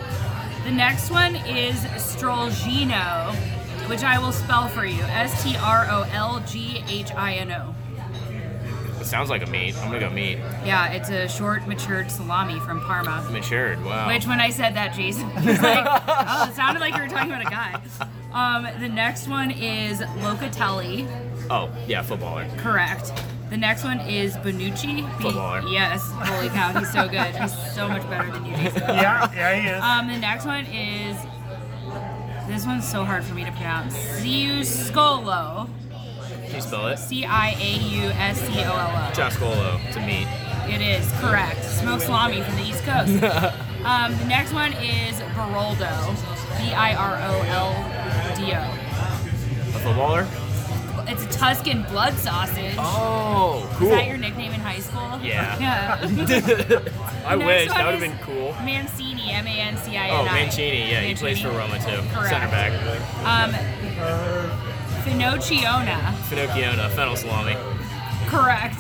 The 0.64 0.72
next 0.72 1.12
one 1.12 1.36
is 1.36 1.76
Strolghino, 1.76 3.36
which 3.90 4.04
I 4.04 4.18
will 4.20 4.32
spell 4.32 4.68
for 4.70 4.86
you 4.86 5.02
S 5.04 5.44
T 5.44 5.56
R 5.58 5.86
O 5.90 6.04
L 6.12 6.42
G 6.48 6.84
H 6.88 7.12
I 7.14 7.34
N 7.36 7.52
O. 7.52 7.76
It 9.04 9.08
sounds 9.08 9.30
like 9.30 9.44
a 9.46 9.50
meat. 9.50 9.76
I'm 9.80 9.88
gonna 9.88 10.00
go 10.00 10.10
meat. 10.10 10.38
Yeah, 10.66 10.88
it's 10.94 11.10
a 11.10 11.28
short, 11.28 11.68
matured 11.68 12.10
salami 12.10 12.58
from 12.62 12.80
Parma. 12.80 13.28
Matured. 13.32 13.84
Wow. 13.84 14.08
Which, 14.08 14.26
when 14.26 14.40
I 14.40 14.50
said 14.50 14.76
that, 14.76 14.96
Jason 14.96 15.28
was 15.36 15.62
like, 15.62 15.86
oh, 16.08 16.48
it 16.50 16.56
sounded 16.56 16.80
like 16.80 16.96
you 16.96 17.02
were 17.02 17.10
talking 17.10 17.30
about 17.30 17.46
a 17.46 17.50
guy. 17.50 17.82
Um, 18.32 18.66
the 18.80 18.88
next 18.88 19.28
one 19.28 19.52
is 19.52 20.00
Locatelli. 20.00 21.06
Oh, 21.50 21.70
yeah, 21.86 22.02
footballer. 22.02 22.48
Correct. 22.58 23.12
The 23.50 23.58
next 23.58 23.84
one 23.84 24.00
is 24.00 24.38
Bonucci. 24.38 24.96
B- 25.18 25.24
Footballer. 25.24 25.68
Yes. 25.68 26.02
Holy 26.14 26.48
cow, 26.48 26.72
he's 26.80 26.92
so 26.94 27.10
good. 27.10 27.36
He's 27.36 27.74
so 27.76 27.90
much 27.90 28.04
better 28.10 28.32
than 28.32 28.46
you, 28.46 28.56
Jason. 28.56 28.82
Yeah, 28.84 29.30
yeah, 29.36 29.56
he 29.62 29.68
is. 29.68 29.84
Um, 29.84 30.08
the 30.08 30.18
next 30.18 30.46
one 30.46 30.66
is. 30.68 31.18
This 32.48 32.66
one's 32.66 32.88
so 32.90 33.04
hard 33.04 33.26
for 33.26 33.34
me 33.36 33.44
to 33.44 33.52
pronounce. 33.52 33.96
Ciauscolo. 34.22 35.70
Can 36.54 36.62
you 36.62 36.68
spell 36.68 36.88
it? 36.90 37.00
C 37.00 37.26
I 37.26 37.56
A 37.60 37.78
U 37.80 38.10
S 38.12 38.40
C 38.40 38.60
O 38.60 38.62
L 38.62 38.76
O. 38.76 39.12
Chascolo 39.16 39.92
to 39.92 40.00
meat. 40.02 40.28
It 40.72 40.82
is 40.82 41.12
correct. 41.14 41.64
Smoked 41.64 42.04
salami 42.04 42.44
from 42.44 42.56
the 42.58 42.62
East 42.62 42.84
Coast. 42.84 43.12
um, 43.84 44.16
the 44.20 44.26
next 44.26 44.54
one 44.54 44.72
is 44.74 45.20
Baroldo. 45.34 45.90
B 46.60 46.72
I 46.72 46.94
R 46.94 47.16
O 47.18 47.42
L 47.48 48.36
D 48.38 48.54
O. 48.54 48.60
A 48.60 49.80
footballer? 49.80 50.28
It's 51.08 51.24
a 51.24 51.40
Tuscan 51.40 51.82
blood 51.90 52.14
sausage. 52.20 52.76
Oh, 52.78 53.68
Was 53.72 53.78
cool. 53.80 53.90
that 53.90 54.08
your 54.08 54.18
nickname 54.18 54.54
in 54.54 54.60
high 54.60 54.80
school? 54.80 55.20
Yeah. 55.24 55.58
Yeah. 55.60 56.06
I 57.26 57.36
wish. 57.36 57.70
That 57.70 57.86
would 57.86 57.96
have 57.96 58.00
been 58.00 58.20
cool. 58.20 58.52
Mancini, 58.64 59.32
M 59.32 59.48
A 59.48 59.50
N 59.50 59.76
C 59.78 59.98
I 59.98 60.06
N 60.08 60.14
I. 60.14 60.20
Oh, 60.20 60.26
Mancini. 60.26 60.92
Yeah, 60.92 61.02
he 61.02 61.16
plays 61.16 61.42
for 61.42 61.50
Roma 61.50 61.80
too. 61.80 61.98
Correct. 62.14 62.30
Center 62.30 62.48
back. 62.52 62.72
Um, 63.26 64.73
Finocchiona. 65.04 65.98
Finocchiona, 66.30 66.90
fennel 66.92 67.16
salami. 67.16 67.56
Correct. 68.28 68.78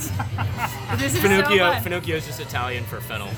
this 0.97 1.13
is 1.15 1.19
Finocchio, 1.21 1.57
so 1.57 1.73
fun. 1.73 1.83
Finocchio 1.83 2.15
is 2.15 2.25
just 2.25 2.39
Italian 2.39 2.83
for 2.85 2.99
fennel. 3.01 3.29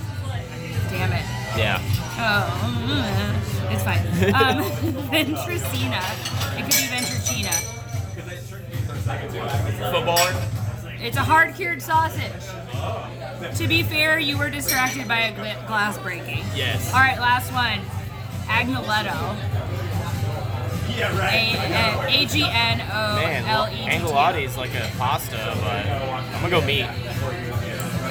Damn 0.90 1.12
it. 1.12 1.26
Yeah. 1.58 1.82
Oh, 2.18 2.46
mm, 2.88 3.72
it's 3.74 3.84
fine. 3.84 4.00
Um, 4.34 4.64
Ventricina. 5.12 6.02
It 6.58 6.64
could 6.64 6.76
be 6.76 6.88
Ventricina. 6.94 7.54
Footballer? 9.92 10.34
It's 11.02 11.18
a 11.18 11.24
hard 11.24 11.56
cured 11.56 11.82
sausage. 11.82 12.32
To 13.58 13.68
be 13.68 13.84
fair, 13.84 14.20
you 14.20 14.38
were 14.38 14.50
distracted 14.50 15.08
by 15.08 15.20
a 15.20 15.36
gla- 15.36 15.64
glass 15.68 15.98
breaking. 15.98 16.44
Yes. 16.56 16.94
All 16.94 17.00
right, 17.00 17.20
last 17.20 17.52
one. 17.52 17.80
Agnoletto. 18.48 19.36
A 21.02 22.24
A 22.24 22.26
G 22.26 22.44
N 22.44 22.82
O 22.82 23.16
Man, 23.16 23.46
L 23.46 23.64
well, 23.64 23.74
E 23.74 23.78
T 23.78 23.84
T. 23.84 23.90
Angelotti 23.90 24.44
is 24.44 24.58
like 24.58 24.74
a 24.76 24.92
pasta, 24.98 25.38
but 25.62 25.86
I'm 25.86 26.42
gonna 26.42 26.50
go 26.50 26.62
meat. 26.66 26.88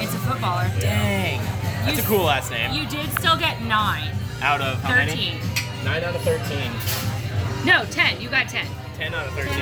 It's 0.01 0.13
a 0.13 0.17
footballer. 0.19 0.69
Dang. 0.79 1.39
That's 1.85 1.99
a 1.99 2.03
cool 2.03 2.23
last 2.23 2.51
name. 2.51 2.73
You 2.73 2.87
did 2.87 3.11
still 3.19 3.37
get 3.37 3.61
nine. 3.63 4.11
Out 4.41 4.61
of 4.61 4.81
how 4.81 4.95
many? 4.95 5.11
Thirteen. 5.11 5.39
Nine 5.83 6.03
out 6.03 6.15
of 6.15 6.21
thirteen. 6.21 6.71
No, 7.65 7.85
ten. 7.85 8.19
You 8.21 8.29
got 8.29 8.47
ten. 8.47 8.67
Ten 8.95 9.13
out 9.13 9.27
of 9.27 9.33
thirteen. 9.33 9.55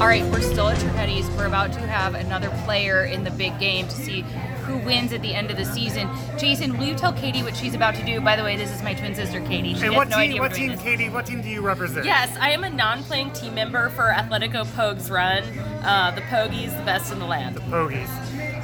All 0.00 0.06
right, 0.06 0.24
we're 0.32 0.40
still 0.40 0.68
at 0.68 0.78
Turchetti's. 0.78 1.28
We're 1.36 1.46
about 1.46 1.72
to 1.74 1.80
have 1.80 2.14
another 2.14 2.50
player 2.64 3.04
in 3.04 3.22
the 3.24 3.30
big 3.30 3.58
game 3.58 3.86
to 3.86 3.94
see 3.94 4.24
who 4.70 4.78
wins 4.86 5.12
at 5.12 5.20
the 5.22 5.34
end 5.34 5.50
of 5.50 5.56
the 5.56 5.64
season. 5.64 6.08
Jason, 6.38 6.78
will 6.78 6.86
you 6.86 6.94
tell 6.94 7.12
Katie 7.12 7.42
what 7.42 7.56
she's 7.56 7.74
about 7.74 7.94
to 7.96 8.04
do? 8.04 8.20
By 8.20 8.36
the 8.36 8.44
way, 8.44 8.56
this 8.56 8.70
is 8.70 8.82
my 8.82 8.94
twin 8.94 9.14
sister, 9.14 9.40
Katie. 9.40 9.74
She 9.74 9.82
And 9.86 9.94
has 9.94 9.96
what 9.96 10.08
no 10.08 10.16
team? 10.16 10.30
idea 10.30 10.40
What 10.40 10.54
team. 10.54 10.78
Katie? 10.78 11.08
What 11.08 11.26
team 11.26 11.42
do 11.42 11.48
you 11.48 11.60
represent? 11.60 12.06
Yes, 12.06 12.36
I 12.40 12.50
am 12.50 12.62
a 12.64 12.70
non-playing 12.70 13.32
team 13.32 13.54
member 13.54 13.88
for 13.90 14.12
Atletico 14.16 14.64
Pogues 14.76 15.10
Run. 15.10 15.42
Uh, 15.84 16.12
the 16.14 16.20
Pogies, 16.22 16.76
the 16.76 16.84
best 16.84 17.12
in 17.12 17.18
the 17.18 17.26
land. 17.26 17.56
The 17.56 17.60
Pogies. 17.62 18.08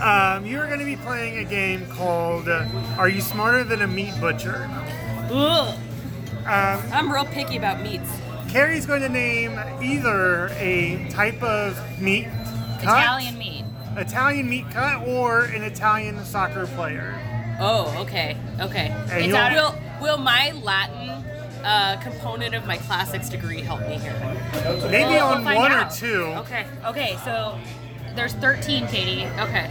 Um, 0.00 0.44
you 0.46 0.60
are 0.60 0.66
going 0.66 0.78
to 0.78 0.84
be 0.84 0.96
playing 0.96 1.38
a 1.38 1.44
game 1.44 1.86
called 1.86 2.48
uh, 2.48 2.66
"Are 2.98 3.08
You 3.08 3.20
Smarter 3.22 3.64
Than 3.64 3.82
a 3.82 3.86
Meat 3.86 4.12
Butcher?" 4.20 4.68
Ugh. 5.30 5.78
Um, 6.44 6.82
I'm 6.92 7.10
real 7.12 7.24
picky 7.24 7.56
about 7.56 7.80
meats. 7.82 8.10
Carrie's 8.50 8.86
going 8.86 9.00
to 9.02 9.08
name 9.08 9.58
either 9.82 10.48
a 10.58 11.08
type 11.10 11.42
of 11.42 11.76
meat 12.00 12.28
cut, 12.80 13.02
Italian 13.02 13.38
meat. 13.38 13.55
Italian 13.97 14.48
meat 14.48 14.66
cut, 14.70 15.06
or 15.06 15.43
an 15.44 15.62
Italian 15.62 16.24
soccer 16.24 16.66
player. 16.68 17.14
Oh, 17.59 17.94
okay, 18.02 18.36
okay. 18.60 18.89
And 19.10 19.24
It's 19.24 19.27
you'll- 19.28 19.39
will 19.55 19.74
will 20.01 20.18
my 20.18 20.52
Latin 20.62 21.10
uh, 21.64 21.97
component 22.02 22.55
of 22.55 22.66
my 22.66 22.77
classics 22.77 23.28
degree 23.28 23.60
help 23.62 23.81
me 23.81 23.98
here? 23.98 24.14
Maybe 24.90 25.14
We'll- 25.14 25.24
on 25.27 25.44
we'll 25.44 25.56
one 25.56 25.73
out. 25.73 25.93
or 25.93 25.97
two. 25.97 26.24
Okay, 26.40 26.66
Okay, 26.85 27.16
so 27.24 27.59
there's 28.14 28.35
13, 28.35 28.86
Katie. 28.89 29.27
okay. 29.40 29.68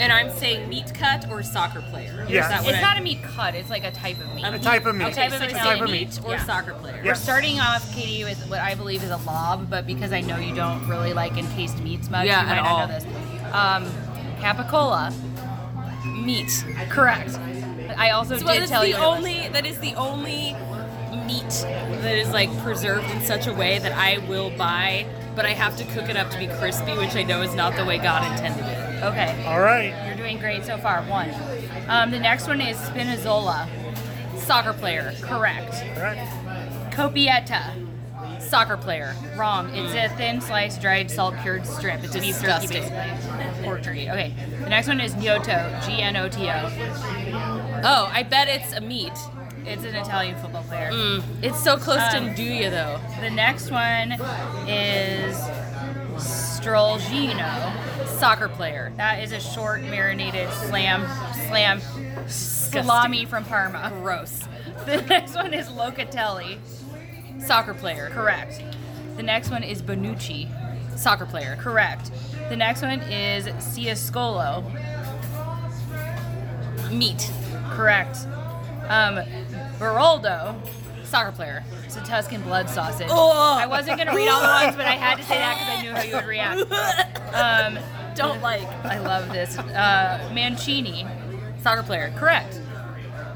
And 0.00 0.10
I'm 0.12 0.30
saying 0.38 0.68
meat 0.68 0.92
cut 0.94 1.28
or 1.30 1.42
soccer 1.42 1.82
player. 1.82 2.22
Is 2.24 2.30
Yes. 2.30 2.48
that 2.48 2.62
what 2.64 2.70
It's 2.74 2.78
I- 2.78 2.88
not 2.88 2.96
a 2.98 3.02
meat 3.02 3.22
cut. 3.22 3.54
It's 3.54 3.68
like 3.68 3.84
a 3.84 3.90
type 3.90 4.18
of 4.18 4.34
meat. 4.34 4.44
A 4.46 4.58
type 4.58 4.86
of 4.86 4.96
meat. 4.96 5.04
Okay, 5.08 5.14
Type 5.14 5.30
so 5.30 5.36
of 5.36 5.42
it's 5.42 5.52
meat. 5.52 5.60
Type 5.60 5.80
of 5.82 5.90
meat 5.90 6.08
meat. 6.08 6.20
or 6.24 6.32
Yeah. 6.32 6.44
soccer 6.44 6.72
player. 6.72 7.02
We're 7.04 7.14
starting 7.14 7.60
off, 7.60 7.94
Katie, 7.94 8.24
with 8.24 8.38
what 8.48 8.60
I 8.60 8.74
believe 8.74 9.02
is 9.02 9.10
a 9.10 9.18
lob, 9.18 9.68
but 9.68 9.86
because 9.86 10.12
I 10.12 10.22
know 10.22 10.38
you 10.38 10.54
don't 10.54 10.88
really 10.88 11.12
like 11.12 11.36
encased 11.36 11.78
meats 11.80 12.08
much, 12.08 12.26
Yeah, 12.26 12.40
you 12.40 12.46
might 12.46 12.56
at 12.58 12.62
not 12.64 12.66
all. 12.72 12.86
know 12.88 12.94
this. 12.94 13.04
Um, 13.52 13.92
capicola. 14.40 15.12
Meat. 16.24 16.64
Correct. 16.88 17.38
I 17.98 18.10
also 18.10 18.38
So 18.38 18.46
did 18.46 18.62
that's 18.62 18.70
tell 18.70 18.82
the 18.82 18.88
you. 18.90 18.94
only. 18.96 19.48
That 19.48 19.66
is 19.66 19.78
the 19.80 19.94
only 19.96 20.56
meat 21.26 21.48
that 22.02 22.16
is 22.16 22.30
like 22.30 22.54
preserved 22.58 23.10
in 23.10 23.20
such 23.22 23.46
a 23.46 23.52
way 23.52 23.78
that 23.78 23.92
I 23.92 24.18
will 24.28 24.50
buy, 24.50 25.06
but 25.34 25.44
I 25.46 25.50
have 25.50 25.76
to 25.78 25.84
cook 25.84 26.08
it 26.08 26.16
up 26.16 26.30
to 26.30 26.38
be 26.38 26.46
crispy, 26.46 26.92
which 26.96 27.14
I 27.16 27.22
know 27.22 27.42
is 27.42 27.54
not 27.54 27.76
the 27.76 27.84
way 27.84 27.98
God 27.98 28.30
intended 28.32 28.64
it. 28.66 29.02
Okay. 29.02 29.44
All 29.46 29.60
right. 29.60 29.94
You're 30.06 30.16
doing 30.16 30.38
great 30.38 30.64
so 30.64 30.76
far. 30.78 31.02
One. 31.04 31.30
Um, 31.88 32.10
the 32.10 32.18
next 32.20 32.46
one 32.46 32.60
is 32.60 32.76
Spinazzola. 32.76 33.68
Soccer 34.38 34.72
player. 34.72 35.14
Correct. 35.22 35.72
Correct. 35.94 36.30
Copietta. 36.92 37.86
Soccer 38.40 38.76
player. 38.76 39.14
Wrong. 39.36 39.70
It's 39.74 39.94
a 39.94 40.14
thin 40.16 40.40
sliced 40.40 40.80
dried 40.80 41.10
salt 41.10 41.34
cured 41.42 41.66
strip. 41.66 42.02
It's 42.02 42.12
beef 42.14 42.40
jerky 42.42 42.66
Disgusting. 42.66 42.82
basically. 42.82 43.64
Pork 43.64 43.82
jerky. 43.82 44.10
Okay. 44.10 44.34
The 44.62 44.68
next 44.68 44.88
one 44.88 45.00
is 45.00 45.14
Gnotto. 45.14 45.80
G 45.86 46.02
N 46.02 46.16
O 46.16 46.28
T 46.28 46.48
O. 46.48 47.80
Oh, 47.84 48.10
I 48.12 48.22
bet 48.22 48.48
it's 48.48 48.72
a 48.72 48.80
meat. 48.80 49.12
It's 49.66 49.84
an 49.84 49.94
Italian 49.94 50.36
football 50.40 50.62
player. 50.64 50.90
Mm, 50.90 51.22
it's 51.42 51.62
so 51.62 51.76
close 51.76 51.98
to 52.12 52.18
Um, 52.18 52.30
Nduja 52.34 52.70
though. 52.70 53.00
The 53.20 53.30
next 53.30 53.70
one 53.70 54.12
is 54.68 55.36
Strolghino, 56.16 57.72
soccer 58.18 58.48
player. 58.48 58.92
That 58.96 59.22
is 59.22 59.32
a 59.32 59.40
short 59.40 59.82
marinated 59.82 60.50
slam 60.52 61.06
slam 61.48 61.80
salami 62.28 63.24
from 63.24 63.44
Parma. 63.44 63.90
Gross. 64.02 64.44
The 64.86 65.02
next 65.02 65.34
one 65.34 65.52
is 65.52 65.68
Locatelli, 65.68 66.56
Soccer 67.38 67.74
player. 67.74 68.08
correct. 68.14 68.62
The 69.16 69.22
next 69.22 69.50
one 69.50 69.62
is 69.62 69.82
Bonucci, 69.82 70.48
Soccer 70.98 71.26
player. 71.26 71.56
correct. 71.60 72.10
The 72.48 72.56
next 72.56 72.80
one 72.80 73.00
is 73.02 73.44
Ciauscolo, 73.46 74.64
Meat. 76.90 77.30
correct. 77.72 78.18
Um, 78.90 79.20
Baroldo, 79.78 80.60
Soccer 81.04 81.32
player. 81.32 81.64
it's 81.84 81.96
a 81.96 82.00
Tuscan 82.04 82.42
blood 82.42 82.68
sausage. 82.68 83.08
Oh. 83.10 83.56
I 83.58 83.66
wasn't 83.66 83.98
gonna 83.98 84.14
read 84.14 84.28
all 84.28 84.40
the 84.40 84.46
ones, 84.46 84.76
but 84.76 84.86
I 84.86 84.92
had 84.92 85.16
to 85.16 85.22
say 85.22 85.38
that 85.38 85.58
because 85.58 85.78
I 85.78 85.82
knew 85.82 85.92
how 85.92 86.02
you 86.02 86.14
would 86.16 86.26
react. 86.26 87.34
Um, 87.34 87.78
Don't 88.14 88.42
like. 88.42 88.66
I 88.84 88.98
love 88.98 89.32
this. 89.32 89.56
Uh, 89.58 90.30
Mancini, 90.34 91.06
Soccer 91.62 91.82
player. 91.82 92.12
correct. 92.16 92.60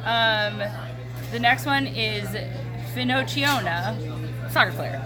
Um, 0.05 0.61
the 1.33 1.39
next 1.39 1.67
one 1.67 1.87
is 1.87 2.29
Finocchiona. 2.95 4.51
Soccer 4.53 4.73
player. 4.73 5.03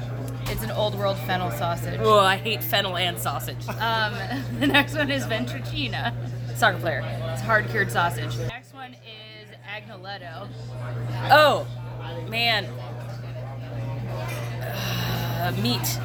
It's 0.46 0.62
an 0.62 0.70
old 0.70 0.94
world 0.94 1.18
fennel 1.18 1.50
sausage. 1.50 2.00
Oh, 2.02 2.18
I 2.18 2.36
hate 2.36 2.64
fennel 2.64 2.96
and 2.96 3.18
sausage. 3.18 3.66
Um, 3.68 4.14
the 4.60 4.66
next 4.66 4.94
one 4.96 5.10
is 5.10 5.24
Ventricina. 5.24 6.14
Soccer 6.56 6.78
player. 6.78 7.02
It's 7.32 7.42
hard 7.42 7.68
cured 7.68 7.92
sausage. 7.92 8.34
The 8.36 8.46
next 8.46 8.72
one 8.74 8.94
is 8.94 9.27
Agnoletto. 9.78 10.48
Oh, 11.30 11.66
man. 12.28 12.64
Uh, 15.40 15.52
meat. 15.62 15.98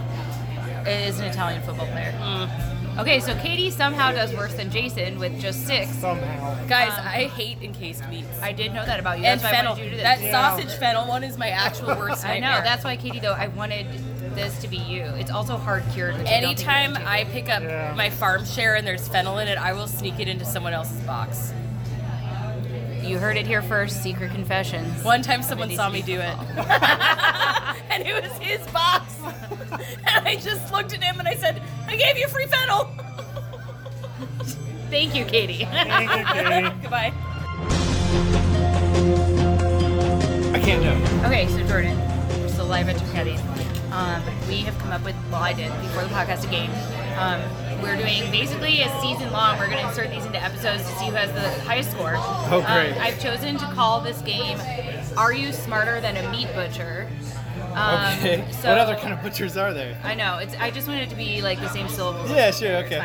It 0.87 1.07
is 1.07 1.19
an 1.19 1.25
Italian 1.25 1.61
football 1.63 1.87
player. 1.87 2.11
Mm. 2.19 2.99
Okay, 2.99 3.19
so 3.19 3.33
Katie 3.39 3.71
somehow 3.71 4.11
does 4.11 4.31
worse 4.35 4.53
than 4.53 4.69
Jason 4.69 5.17
with 5.17 5.39
just 5.39 5.65
six. 5.65 5.89
Somehow. 5.95 6.55
Guys, 6.67 6.91
Um, 6.91 7.07
I 7.07 7.23
hate 7.23 7.57
encased 7.63 8.07
meats. 8.09 8.27
I 8.41 8.51
did 8.51 8.71
know 8.73 8.85
that 8.85 8.99
about 8.99 9.17
you. 9.17 9.25
and 9.25 9.39
That's 9.41 9.43
why 9.51 9.57
I 9.59 9.61
fennel. 9.61 9.79
you 9.79 9.89
to 9.89 9.97
That 9.97 10.19
this. 10.19 10.31
sausage 10.31 10.71
fennel 10.77 11.07
one 11.07 11.23
is 11.23 11.35
my 11.37 11.49
actual 11.49 11.87
worst 11.97 12.23
I 12.23 12.37
know. 12.39 12.61
That's 12.63 12.83
why 12.83 12.95
Katie 12.97 13.19
though 13.19 13.33
I 13.33 13.47
wanted 13.47 13.87
this 14.35 14.59
to 14.61 14.67
be 14.67 14.77
you. 14.77 15.01
It's 15.05 15.31
also 15.31 15.57
hard 15.57 15.83
cured. 15.93 16.17
Which 16.19 16.27
I 16.27 16.41
don't 16.41 16.55
think 16.55 16.67
Anytime. 16.67 16.97
I 17.07 17.23
pick 17.23 17.49
up 17.49 17.63
Yeah. 17.63 17.93
my 17.95 18.11
farm 18.11 18.45
share 18.45 18.75
and 18.75 18.85
there's 18.85 19.07
fennel 19.07 19.39
in 19.39 19.47
it, 19.47 19.57
I 19.57 19.73
will 19.73 19.87
sneak 19.87 20.19
it 20.19 20.27
into 20.27 20.45
someone 20.45 20.73
else's 20.73 20.99
box. 21.01 21.51
You 23.03 23.19
heard 23.19 23.35
it 23.37 23.45
here 23.45 23.61
first. 23.61 24.01
Secret 24.01 24.31
confessions. 24.31 25.03
One 25.03 25.21
time 25.21 25.43
someone 25.43 25.69
saw 25.71 25.89
me 25.89 26.01
do 26.01 26.19
it. 26.19 26.21
and 27.89 28.07
it 28.07 28.23
was 28.23 28.31
his 28.39 28.65
box. 28.67 29.15
and 29.21 30.27
I 30.27 30.37
just 30.37 30.71
looked 30.71 30.93
at 30.93 31.03
him 31.03 31.19
and 31.19 31.27
I 31.27 31.35
said, 31.35 31.61
I 31.87 31.97
gave 31.97 32.17
you 32.17 32.27
free 32.29 32.45
fennel. 32.45 32.85
Thank 34.89 35.15
you, 35.15 35.25
Katie. 35.25 35.65
Thank 35.65 36.11
you, 36.11 36.25
Katie. 36.25 36.69
Goodbye. 36.81 37.13
I 40.53 40.61
can't 40.63 40.83
know. 40.83 41.27
Okay, 41.27 41.47
so 41.47 41.67
Jordan, 41.67 41.97
we're 42.39 42.47
still 42.49 42.67
live 42.67 42.87
at 42.87 42.95
Turchetti's. 42.95 43.41
Um, 43.91 44.23
we 44.47 44.61
have 44.61 44.77
come 44.79 44.91
up 44.91 45.03
with, 45.03 45.15
well, 45.29 45.43
I 45.43 45.53
did 45.53 45.71
before 45.81 46.03
the 46.03 46.09
podcast 46.09 46.45
a 46.45 46.47
game. 46.47 46.71
Um, 47.19 47.41
we're 47.83 47.97
doing 47.97 48.31
basically 48.31 48.81
a 48.81 49.01
season 49.01 49.31
long. 49.31 49.59
We're 49.59 49.67
going 49.67 49.79
to 49.79 49.87
insert 49.89 50.09
these 50.09 50.25
into 50.25 50.41
episodes 50.41 50.83
to 50.89 50.95
see 50.97 51.05
who 51.07 51.11
has 51.15 51.31
the 51.33 51.49
highest 51.63 51.91
score. 51.91 52.13
Oh, 52.17 52.63
great. 52.65 52.93
Um, 52.93 53.01
I've 53.01 53.19
chosen 53.21 53.57
to 53.57 53.65
call 53.73 54.01
this 54.01 54.21
game 54.21 54.57
"Are 55.17 55.33
You 55.33 55.51
Smarter 55.51 56.01
Than 56.01 56.17
a 56.17 56.31
Meat 56.31 56.47
Butcher?" 56.53 57.07
Um, 57.75 58.13
Okay. 58.19 58.45
So 58.51 58.69
what 58.69 58.77
other 58.77 58.95
kind 58.95 59.13
of 59.13 59.21
butchers 59.21 59.57
are 59.57 59.73
there? 59.73 59.97
I 60.03 60.13
know. 60.15 60.37
It's. 60.37 60.55
I 60.57 60.71
just 60.71 60.87
wanted 60.87 61.03
it 61.03 61.09
to 61.09 61.15
be 61.15 61.41
like 61.41 61.59
the 61.59 61.69
same 61.69 61.87
syllables. 61.89 62.29
Yeah, 62.31 62.51
sure, 62.51 62.75
okay. 62.85 62.99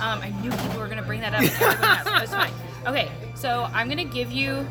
Um, 0.00 0.20
I 0.20 0.30
knew 0.42 0.50
people 0.50 0.78
were 0.80 0.88
gonna 0.88 1.02
bring 1.02 1.20
that 1.20 1.34
up. 1.34 1.40
and 1.40 1.50
everyone 1.50 1.76
has, 1.76 2.04
but 2.04 2.22
It's 2.22 2.32
fine. 2.32 2.52
Okay, 2.86 3.10
so 3.34 3.68
I'm 3.72 3.88
gonna 3.88 4.04
give 4.04 4.30
you 4.32 4.66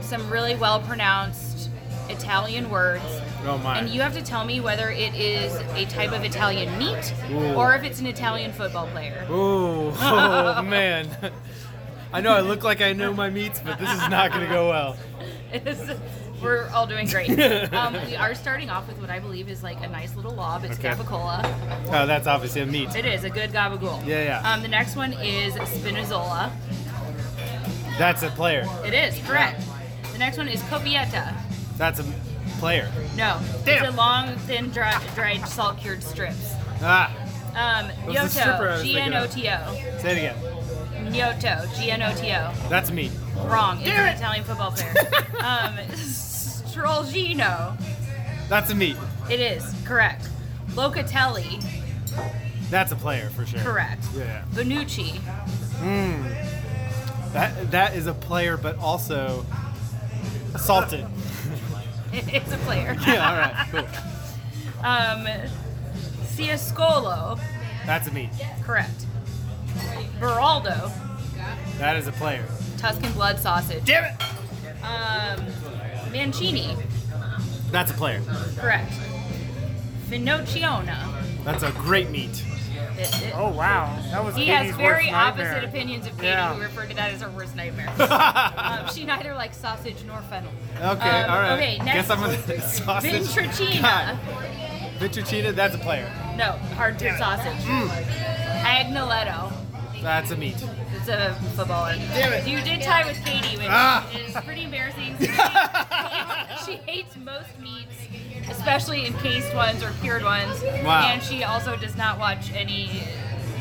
some 0.00 0.28
really 0.30 0.54
well 0.56 0.80
pronounced 0.80 1.70
Italian 2.08 2.70
words, 2.70 3.04
Oh 3.44 3.58
my. 3.58 3.78
and 3.78 3.88
you 3.88 4.00
have 4.00 4.14
to 4.14 4.22
tell 4.22 4.44
me 4.44 4.60
whether 4.60 4.90
it 4.90 5.14
is 5.14 5.52
a 5.74 5.84
type 5.86 6.12
of 6.12 6.24
Italian 6.24 6.78
meat 6.78 7.12
Ooh. 7.30 7.54
or 7.54 7.74
if 7.74 7.82
it's 7.82 8.00
an 8.00 8.06
Italian 8.06 8.52
football 8.52 8.86
player. 8.88 9.26
Ooh, 9.30 9.92
oh 10.00 10.62
man. 10.62 11.08
I 12.12 12.20
know 12.20 12.32
I 12.32 12.40
look 12.40 12.62
like 12.62 12.80
I 12.80 12.92
know 12.92 13.12
my 13.12 13.30
meats, 13.30 13.60
but 13.64 13.78
this 13.78 13.90
is 13.90 14.08
not 14.08 14.30
going 14.32 14.46
to 14.46 14.52
go 14.52 14.68
well. 14.68 14.96
We're 16.42 16.68
all 16.70 16.86
doing 16.86 17.06
great. 17.06 17.30
um, 17.72 17.94
we 18.06 18.16
are 18.16 18.34
starting 18.34 18.68
off 18.68 18.88
with 18.88 18.98
what 19.00 19.10
I 19.10 19.20
believe 19.20 19.48
is 19.48 19.62
like 19.62 19.80
a 19.82 19.88
nice 19.88 20.14
little 20.16 20.34
lob. 20.34 20.64
It's 20.64 20.78
Okay. 20.78 20.90
capicola. 20.90 21.42
Oh, 21.86 22.06
that's 22.06 22.26
obviously 22.26 22.62
a 22.62 22.66
meat. 22.66 22.94
It 22.96 23.06
is 23.06 23.22
a 23.24 23.30
good 23.30 23.50
gabagool. 23.52 24.04
Yeah, 24.06 24.24
yeah. 24.42 24.52
Um, 24.52 24.60
the 24.60 24.68
next 24.68 24.96
one 24.96 25.12
is 25.14 25.54
spinazzola. 25.54 26.50
That's 27.96 28.22
a 28.24 28.30
player. 28.30 28.66
It 28.84 28.92
is 28.92 29.16
correct. 29.26 29.62
The 30.12 30.18
next 30.18 30.36
one 30.36 30.48
is 30.48 30.60
copietta. 30.62 31.34
That's 31.78 32.00
a 32.00 32.04
player. 32.62 32.88
No, 33.16 33.40
Damn. 33.64 33.84
it's 33.86 33.92
a 33.92 33.96
long, 33.96 34.36
thin, 34.46 34.70
dry, 34.70 34.96
dried, 35.16 35.44
salt 35.48 35.78
cured 35.78 36.00
strips. 36.04 36.52
Ah, 36.80 37.12
Um, 37.48 37.88
That 37.88 38.06
was 38.06 38.34
the 38.34 38.40
stripper 38.40 38.68
I 38.70 38.76
Gnotto, 38.76 38.78
was 38.78 38.82
G 38.84 38.98
N. 39.00 39.14
O 39.14 39.26
T 39.26 39.48
O. 39.48 39.98
say 40.00 40.12
it 40.12 40.18
again. 40.18 41.12
Gnotto, 41.12 41.66
G 41.76 41.90
N 41.90 42.02
O 42.04 42.14
T 42.14 42.30
O. 42.30 42.52
That's 42.68 42.90
a 42.90 42.92
meat. 42.92 43.10
Wrong. 43.46 43.80
It's 43.80 43.88
an 43.90 44.08
Italian 44.16 44.44
football 44.44 44.70
player. 44.76 44.94
um, 45.40 45.76
Strolghino. 46.62 47.76
That's 48.48 48.70
a 48.70 48.74
meat. 48.76 48.96
It 49.28 49.40
is 49.40 49.64
correct. 49.84 50.28
Locatelli. 50.70 51.64
That's 52.70 52.92
a 52.92 52.96
player 52.96 53.28
for 53.30 53.44
sure. 53.44 53.58
Correct. 53.60 54.04
Yeah. 54.16 54.44
Bonucci. 54.52 55.18
Mm. 55.80 57.32
That 57.32 57.70
that 57.72 57.94
is 57.96 58.06
a 58.06 58.14
player, 58.14 58.56
but 58.56 58.78
also 58.78 59.44
salted. 60.56 61.06
it's 62.34 62.52
a 62.52 62.58
player. 62.58 62.96
yeah. 63.06 63.30
All 63.30 63.36
right. 63.36 63.66
Cool. 63.70 64.84
Um, 64.84 65.26
Ciauscolo. 66.36 67.40
That's 67.86 68.08
a 68.08 68.12
meat. 68.12 68.30
Correct. 68.62 69.06
Beraldo. 70.20 70.92
That 71.78 71.96
is 71.96 72.06
a 72.06 72.12
player. 72.12 72.44
Tuscan 72.76 73.12
blood 73.12 73.38
sausage. 73.38 73.84
Damn 73.84 74.04
it. 74.04 74.84
Um, 74.84 76.12
Mancini. 76.12 76.76
That's 77.70 77.90
a 77.90 77.94
player. 77.94 78.22
Correct. 78.56 78.92
Finocchiona. 80.08 81.44
That's 81.44 81.62
a 81.62 81.72
great 81.72 82.10
meat. 82.10 82.44
It- 83.02 83.22
it- 83.22 83.32
Oh 83.36 83.48
wow, 83.50 83.98
that 84.10 84.24
was 84.24 84.34
he 84.36 84.46
Katie's 84.46 84.70
has 84.72 84.76
very 84.76 85.10
nightmare. 85.10 85.52
opposite 85.52 85.68
opinions 85.68 86.06
of 86.06 86.12
Katie, 86.16 86.28
Yeah. 86.28 86.54
who 86.54 86.62
referred 86.62 86.90
to 86.90 86.96
that 86.96 87.12
as 87.12 87.20
her 87.22 87.30
worst 87.30 87.54
nightmare. 87.56 87.88
um, 87.98 88.88
she 88.94 89.04
neither 89.04 89.34
likes 89.34 89.56
sausage 89.56 90.02
nor 90.06 90.20
fennel. 90.22 90.50
Okay. 90.76 91.08
Um, 91.10 91.30
all 91.30 91.40
right. 91.40 91.52
Okay, 91.52 91.78
next. 91.78 92.08
Guess 92.08 92.10
I'm 92.10 92.22
a 92.24 92.60
sausage. 92.68 93.12
Ventricina. 93.22 93.82
God. 93.82 95.56
That's 95.56 95.74
a 95.74 95.78
player. 95.78 96.08
No, 96.36 96.52
hard 96.76 96.98
to 97.00 97.16
sausage. 97.18 97.52
Mm. 97.64 97.88
Agnoletto. 98.62 99.52
That's 100.02 100.30
a 100.30 100.36
meat. 100.36 100.56
It's 100.96 101.08
a 101.08 101.34
footballer. 101.56 101.94
Damn 102.14 102.32
it. 102.32 102.46
You 102.46 102.60
did 102.62 102.82
tie 102.82 103.04
with 103.06 103.24
Katie, 103.24 103.56
which 103.56 103.66
Ah. 103.68 104.08
is 104.12 104.32
pretty 104.44 104.64
embarrassing. 104.64 105.16
she 106.64 106.76
hates 106.90 107.16
most 107.16 107.58
meats, 107.60 107.94
especially 108.50 109.06
encased 109.06 109.54
ones 109.54 109.82
or 109.82 109.90
cured 110.02 110.22
ones. 110.24 110.62
Wow. 110.84 111.08
And 111.12 111.22
she 111.22 111.44
also 111.44 111.76
does 111.76 111.96
not 111.96 112.18
watch 112.18 112.52
any 112.52 113.02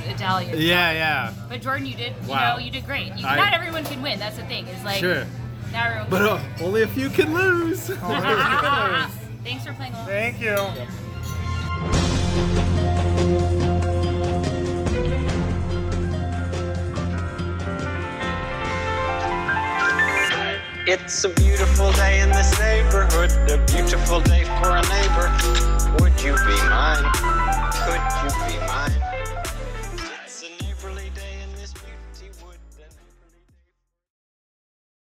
Italian. 0.08 0.58
Yeah, 0.60 0.92
yeah. 0.92 1.34
But 1.50 1.62
Jordan, 1.62 1.86
you 1.86 1.96
did. 1.96 2.14
You 2.24 2.30
Wow. 2.30 2.54
know, 2.54 2.60
you 2.64 2.72
did 2.72 2.86
great. 2.86 3.16
You, 3.18 3.26
I- 3.26 3.36
not 3.38 3.54
everyone 3.54 3.84
can 3.86 4.02
win. 4.02 4.20
That's 4.20 4.38
the 4.38 4.44
thing. 4.46 4.68
Is 4.68 4.84
like 4.84 5.00
Sure. 5.00 5.26
not 5.72 5.86
everyone. 5.88 6.10
But 6.10 6.22
uh, 6.24 6.40
only 6.62 6.82
a 6.84 6.88
few 6.88 7.10
can 7.10 7.34
lose. 7.34 7.88
Thanks 9.44 9.66
for 9.66 9.74
playing 9.74 9.94
along. 9.94 10.08
Thank 10.08 10.40
you. 10.42 10.58
It's 20.88 21.24
a 21.24 21.30
beautiful 21.30 21.92
day 21.92 22.22
in 22.22 22.30
this 22.30 22.58
neighborhood, 22.58 23.30
a 23.52 23.64
beautiful 23.66 24.20
day 24.20 24.46
for 24.46 24.72
a 24.72 24.82
neighbor. 24.82 25.30
Would 26.00 26.20
you 26.24 26.34
be 26.34 26.58
mine? 26.70 27.06
Could 27.86 28.02
you 28.24 28.30
be 28.48 28.58
mine? 28.66 29.01